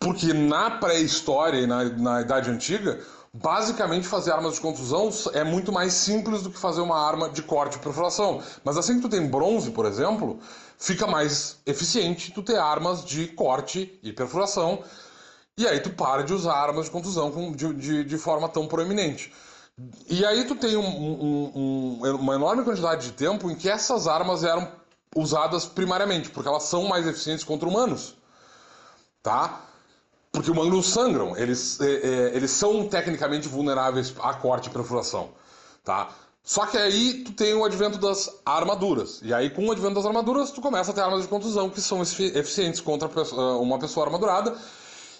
Porque 0.00 0.32
na 0.32 0.68
pré-história 0.68 1.60
e 1.60 1.66
na, 1.66 1.84
na 1.84 2.22
Idade 2.22 2.50
Antiga, 2.50 2.98
basicamente 3.32 4.04
fazer 4.04 4.32
armas 4.32 4.54
de 4.54 4.60
contusão 4.60 5.10
é 5.32 5.44
muito 5.44 5.70
mais 5.70 5.92
simples 5.92 6.42
do 6.42 6.50
que 6.50 6.58
fazer 6.58 6.80
uma 6.80 6.98
arma 6.98 7.30
de 7.30 7.40
corte 7.40 7.76
e 7.76 7.78
perfuração. 7.78 8.42
Mas 8.64 8.76
assim 8.76 8.96
que 8.96 9.02
tu 9.02 9.08
tem 9.08 9.24
bronze, 9.24 9.70
por 9.70 9.86
exemplo, 9.86 10.40
fica 10.76 11.06
mais 11.06 11.58
eficiente 11.64 12.32
tu 12.32 12.42
ter 12.42 12.56
armas 12.56 13.04
de 13.04 13.28
corte 13.28 13.96
e 14.02 14.12
perfuração. 14.12 14.82
E 15.56 15.68
aí 15.68 15.78
tu 15.78 15.90
para 15.90 16.24
de 16.24 16.34
usar 16.34 16.54
armas 16.54 16.86
de 16.86 16.90
contusão 16.90 17.52
de, 17.52 17.72
de, 17.74 18.02
de 18.02 18.18
forma 18.18 18.48
tão 18.48 18.66
proeminente. 18.66 19.32
E 20.08 20.24
aí 20.24 20.44
tu 20.44 20.54
tem 20.54 20.76
um, 20.76 20.84
um, 20.84 21.52
um, 22.02 22.14
uma 22.16 22.34
enorme 22.34 22.62
quantidade 22.62 23.06
de 23.06 23.12
tempo 23.12 23.50
em 23.50 23.54
que 23.54 23.68
essas 23.68 24.06
armas 24.06 24.44
eram 24.44 24.70
usadas 25.16 25.64
primariamente, 25.64 26.30
porque 26.30 26.48
elas 26.48 26.64
são 26.64 26.84
mais 26.84 27.06
eficientes 27.06 27.44
contra 27.44 27.68
humanos. 27.68 28.14
Tá? 29.22 29.62
Porque 30.30 30.50
humanos 30.50 30.86
sangram, 30.86 31.36
eles, 31.36 31.80
é, 31.80 31.86
é, 31.86 32.36
eles 32.36 32.50
são 32.50 32.86
tecnicamente 32.88 33.48
vulneráveis 33.48 34.14
a 34.20 34.34
corte 34.34 34.68
e 34.68 34.72
perfuração. 34.72 35.30
Tá? 35.84 36.10
Só 36.44 36.66
que 36.66 36.76
aí 36.76 37.22
tu 37.24 37.32
tem 37.32 37.54
o 37.54 37.64
advento 37.64 37.98
das 37.98 38.30
armaduras. 38.44 39.20
E 39.22 39.32
aí, 39.32 39.48
com 39.48 39.66
o 39.66 39.72
advento 39.72 39.94
das 39.94 40.06
armaduras, 40.06 40.50
tu 40.50 40.60
começa 40.60 40.90
a 40.90 40.94
ter 40.94 41.00
armas 41.00 41.22
de 41.22 41.28
contusão 41.28 41.70
que 41.70 41.80
são 41.80 42.02
eficientes 42.02 42.80
contra 42.80 43.08
uma 43.58 43.78
pessoa 43.78 44.06
armadurada 44.06 44.56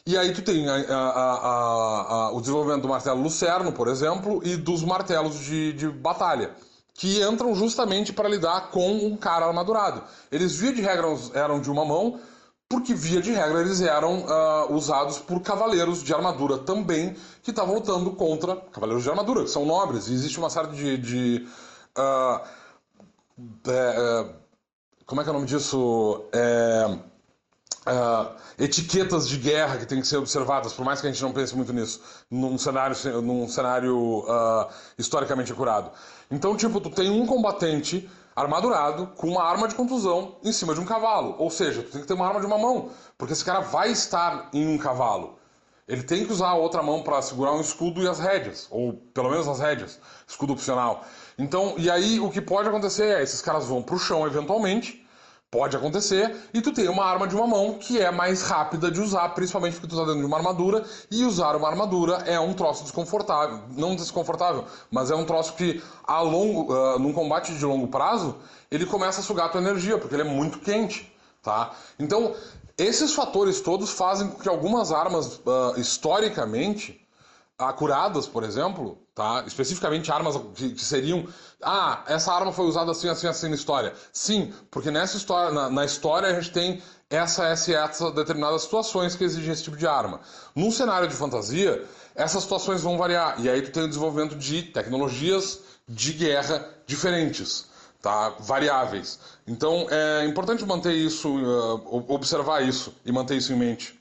e 0.04 0.18
aí 0.18 0.32
tu 0.32 0.42
tem 0.42 0.68
a, 0.68 0.74
a, 0.74 2.26
a, 2.26 2.32
o 2.32 2.40
desenvolvimento 2.40 2.82
do 2.82 2.88
martelo 2.88 3.22
lucerno, 3.22 3.72
por 3.72 3.86
exemplo, 3.86 4.40
e 4.44 4.56
dos 4.56 4.82
martelos 4.82 5.38
de, 5.38 5.72
de 5.74 5.88
batalha, 5.88 6.50
que 6.92 7.22
entram 7.22 7.54
justamente 7.54 8.12
para 8.12 8.28
lidar 8.28 8.70
com 8.70 8.90
um 8.90 9.16
cara 9.16 9.46
armadurado. 9.46 10.02
Eles, 10.30 10.56
via 10.56 10.72
de 10.72 10.80
regra, 10.82 11.06
eram 11.34 11.60
de 11.60 11.70
uma 11.70 11.84
mão, 11.84 12.18
porque, 12.68 12.94
via 12.94 13.20
de 13.20 13.30
regra, 13.30 13.60
eles 13.60 13.80
eram 13.80 14.24
uh, 14.24 14.74
usados 14.74 15.18
por 15.18 15.40
cavaleiros 15.40 16.02
de 16.02 16.12
armadura 16.12 16.58
também, 16.58 17.14
que 17.42 17.50
estavam 17.50 17.74
lutando 17.74 18.10
contra 18.12 18.56
cavaleiros 18.56 19.04
de 19.04 19.10
armadura, 19.10 19.42
que 19.44 19.50
são 19.50 19.64
nobres. 19.64 20.08
E 20.08 20.14
existe 20.14 20.38
uma 20.38 20.50
série 20.50 20.68
de... 20.68 20.98
de 20.98 21.46
uh, 21.96 22.40
como 25.06 25.20
é 25.20 25.24
que 25.24 25.30
é 25.30 25.32
o 25.32 25.34
nome 25.34 25.46
disso? 25.46 26.24
É 26.32 27.11
Uh, 27.84 28.32
etiquetas 28.60 29.28
de 29.28 29.36
guerra 29.36 29.76
que 29.76 29.86
têm 29.86 30.00
que 30.00 30.06
ser 30.06 30.16
observadas, 30.16 30.72
por 30.72 30.84
mais 30.84 31.00
que 31.00 31.08
a 31.08 31.10
gente 31.10 31.20
não 31.20 31.32
pense 31.32 31.56
muito 31.56 31.72
nisso, 31.72 32.00
num 32.30 32.56
cenário, 32.56 32.96
num 33.20 33.48
cenário 33.48 34.20
uh, 34.20 34.68
historicamente 34.96 35.52
acurado. 35.52 35.90
Então, 36.30 36.56
tipo, 36.56 36.80
tu 36.80 36.90
tem 36.90 37.10
um 37.10 37.26
combatente 37.26 38.08
armadurado 38.34 39.08
com 39.16 39.28
uma 39.28 39.42
arma 39.42 39.68
de 39.68 39.74
contusão 39.74 40.36
em 40.42 40.52
cima 40.52 40.74
de 40.74 40.80
um 40.80 40.84
cavalo. 40.84 41.34
Ou 41.38 41.50
seja, 41.50 41.82
tu 41.82 41.90
tem 41.90 42.00
que 42.00 42.06
ter 42.06 42.14
uma 42.14 42.26
arma 42.26 42.40
de 42.40 42.46
uma 42.46 42.58
mão, 42.58 42.90
porque 43.18 43.32
esse 43.32 43.44
cara 43.44 43.60
vai 43.60 43.90
estar 43.90 44.48
em 44.52 44.66
um 44.66 44.78
cavalo. 44.78 45.38
Ele 45.86 46.02
tem 46.02 46.24
que 46.24 46.32
usar 46.32 46.50
a 46.50 46.54
outra 46.54 46.82
mão 46.82 47.02
para 47.02 47.20
segurar 47.20 47.52
um 47.52 47.60
escudo 47.60 48.02
e 48.02 48.08
as 48.08 48.18
rédeas, 48.18 48.68
ou 48.70 48.94
pelo 49.12 49.28
menos 49.30 49.48
as 49.48 49.58
rédeas, 49.58 49.98
escudo 50.26 50.52
opcional. 50.52 51.04
Então, 51.36 51.74
e 51.76 51.90
aí 51.90 52.20
o 52.20 52.30
que 52.30 52.40
pode 52.40 52.68
acontecer 52.68 53.18
é 53.18 53.22
esses 53.22 53.42
caras 53.42 53.66
vão 53.66 53.82
pro 53.82 53.98
chão 53.98 54.26
eventualmente 54.26 55.01
Pode 55.52 55.76
acontecer, 55.76 56.34
e 56.54 56.62
tu 56.62 56.72
tem 56.72 56.88
uma 56.88 57.04
arma 57.04 57.28
de 57.28 57.36
uma 57.36 57.46
mão 57.46 57.74
que 57.74 58.00
é 58.00 58.10
mais 58.10 58.40
rápida 58.40 58.90
de 58.90 59.02
usar, 59.02 59.28
principalmente 59.34 59.74
porque 59.74 59.86
tu 59.86 59.94
tá 59.94 60.06
dentro 60.06 60.20
de 60.20 60.24
uma 60.24 60.38
armadura, 60.38 60.82
e 61.10 61.26
usar 61.26 61.54
uma 61.56 61.68
armadura 61.68 62.22
é 62.24 62.40
um 62.40 62.54
troço 62.54 62.84
desconfortável. 62.84 63.60
Não 63.76 63.94
desconfortável, 63.94 64.64
mas 64.90 65.10
é 65.10 65.14
um 65.14 65.26
troço 65.26 65.52
que, 65.52 65.82
a 66.04 66.22
longo, 66.22 66.72
uh, 66.72 66.98
num 66.98 67.12
combate 67.12 67.52
de 67.52 67.66
longo 67.66 67.86
prazo, 67.88 68.36
ele 68.70 68.86
começa 68.86 69.20
a 69.20 69.22
sugar 69.22 69.52
tua 69.52 69.60
energia, 69.60 69.98
porque 69.98 70.14
ele 70.14 70.22
é 70.22 70.24
muito 70.24 70.58
quente, 70.58 71.14
tá? 71.42 71.72
Então, 71.98 72.34
esses 72.78 73.12
fatores 73.12 73.60
todos 73.60 73.90
fazem 73.90 74.28
com 74.28 74.40
que 74.40 74.48
algumas 74.48 74.90
armas, 74.90 75.36
uh, 75.36 75.78
historicamente, 75.78 76.98
acuradas, 77.58 78.26
por 78.26 78.42
exemplo, 78.42 79.01
tá? 79.14 79.44
Especificamente 79.46 80.10
armas 80.10 80.36
que, 80.54 80.70
que, 80.70 80.84
seriam, 80.84 81.26
ah, 81.62 82.02
essa 82.06 82.32
arma 82.32 82.52
foi 82.52 82.66
usada 82.66 82.90
assim, 82.90 83.08
assim, 83.08 83.26
assim 83.26 83.48
na 83.48 83.54
história. 83.54 83.92
Sim, 84.12 84.52
porque 84.70 84.90
nessa 84.90 85.16
história, 85.16 85.52
na, 85.52 85.70
na 85.70 85.84
história 85.84 86.28
a 86.28 86.34
gente 86.34 86.50
tem 86.50 86.82
essa, 87.10 87.46
essa, 87.46 87.72
essa 87.72 88.10
determinadas 88.10 88.62
situações 88.62 89.14
que 89.14 89.24
exigem 89.24 89.52
esse 89.52 89.64
tipo 89.64 89.76
de 89.76 89.86
arma. 89.86 90.20
Num 90.54 90.70
cenário 90.70 91.08
de 91.08 91.14
fantasia, 91.14 91.84
essas 92.14 92.42
situações 92.42 92.82
vão 92.82 92.96
variar 92.96 93.38
e 93.38 93.48
aí 93.48 93.60
tu 93.62 93.70
tem 93.70 93.82
o 93.82 93.88
desenvolvimento 93.88 94.34
de 94.34 94.62
tecnologias 94.62 95.60
de 95.88 96.12
guerra 96.12 96.66
diferentes. 96.86 97.70
Tá, 98.00 98.30
variáveis. 98.40 99.20
Então 99.46 99.86
é 99.88 100.26
importante 100.26 100.66
manter 100.66 100.92
isso, 100.92 101.28
uh, 101.28 102.12
observar 102.12 102.60
isso 102.66 102.92
e 103.04 103.12
manter 103.12 103.36
isso 103.36 103.52
em 103.52 103.56
mente. 103.56 103.96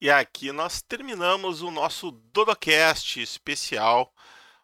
E 0.00 0.08
aqui 0.08 0.52
nós 0.52 0.80
terminamos 0.80 1.60
o 1.60 1.72
nosso 1.72 2.12
Dodocast 2.32 3.20
especial 3.20 4.14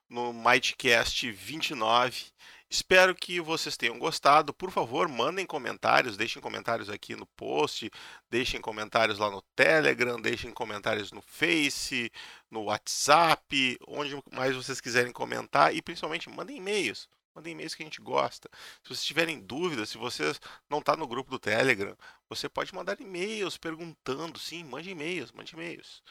no 0.09 0.33
Mightcast 0.33 1.29
29. 1.33 2.27
Espero 2.71 3.17
que 3.17 3.41
vocês 3.41 3.77
tenham 3.77 3.99
gostado. 3.99 4.55
Por 4.55 4.71
favor, 4.71 5.09
mandem 5.09 5.45
comentários, 5.45 6.17
deixem 6.17 6.41
comentários 6.41 6.89
aqui 6.89 7.17
no 7.17 7.27
post, 7.27 7.91
deixem 8.31 8.61
comentários 8.61 9.19
lá 9.19 9.29
no 9.29 9.43
Telegram, 9.57 10.21
deixem 10.21 10.53
comentários 10.53 11.11
no 11.11 11.21
Face, 11.21 12.13
no 12.49 12.67
WhatsApp, 12.67 13.77
onde 13.89 14.17
mais 14.33 14.55
vocês 14.55 14.81
quiserem 14.81 15.13
comentar 15.13 15.75
e 15.75 15.83
principalmente 15.83 16.31
mandem 16.31 16.59
e-mails. 16.59 17.09
Mandem 17.35 17.53
e-mails 17.53 17.75
que 17.75 17.83
a 17.83 17.87
gente 17.87 18.01
gosta. 18.01 18.49
Se 18.83 18.89
vocês 18.89 19.05
tiverem 19.05 19.41
dúvidas, 19.41 19.89
se 19.89 19.99
você 19.99 20.33
não 20.71 20.79
está 20.79 20.97
no 20.97 21.07
grupo 21.07 21.31
do 21.31 21.39
Telegram, 21.39 21.97
você 22.29 22.49
pode 22.49 22.75
mandar 22.75 23.01
e-mails 23.01 23.57
perguntando. 23.57 24.39
Sim, 24.39 24.65
mande 24.65 24.91
e-mails, 24.91 25.33
mande 25.33 25.55
e-mails. 25.55 26.03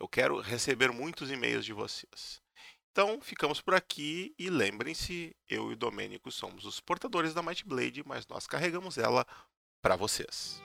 Eu 0.00 0.08
quero 0.08 0.40
receber 0.40 0.90
muitos 0.90 1.30
e-mails 1.30 1.64
de 1.64 1.72
vocês. 1.72 2.42
Então, 2.90 3.20
ficamos 3.20 3.60
por 3.60 3.74
aqui 3.74 4.34
e 4.38 4.48
lembrem-se, 4.48 5.34
eu 5.48 5.70
e 5.70 5.74
o 5.74 5.76
Domênico 5.76 6.30
somos 6.30 6.64
os 6.64 6.78
portadores 6.80 7.34
da 7.34 7.42
Might 7.42 7.64
Blade, 7.64 8.02
mas 8.06 8.26
nós 8.26 8.46
carregamos 8.46 8.98
ela 8.98 9.26
para 9.82 9.96
vocês. 9.96 10.60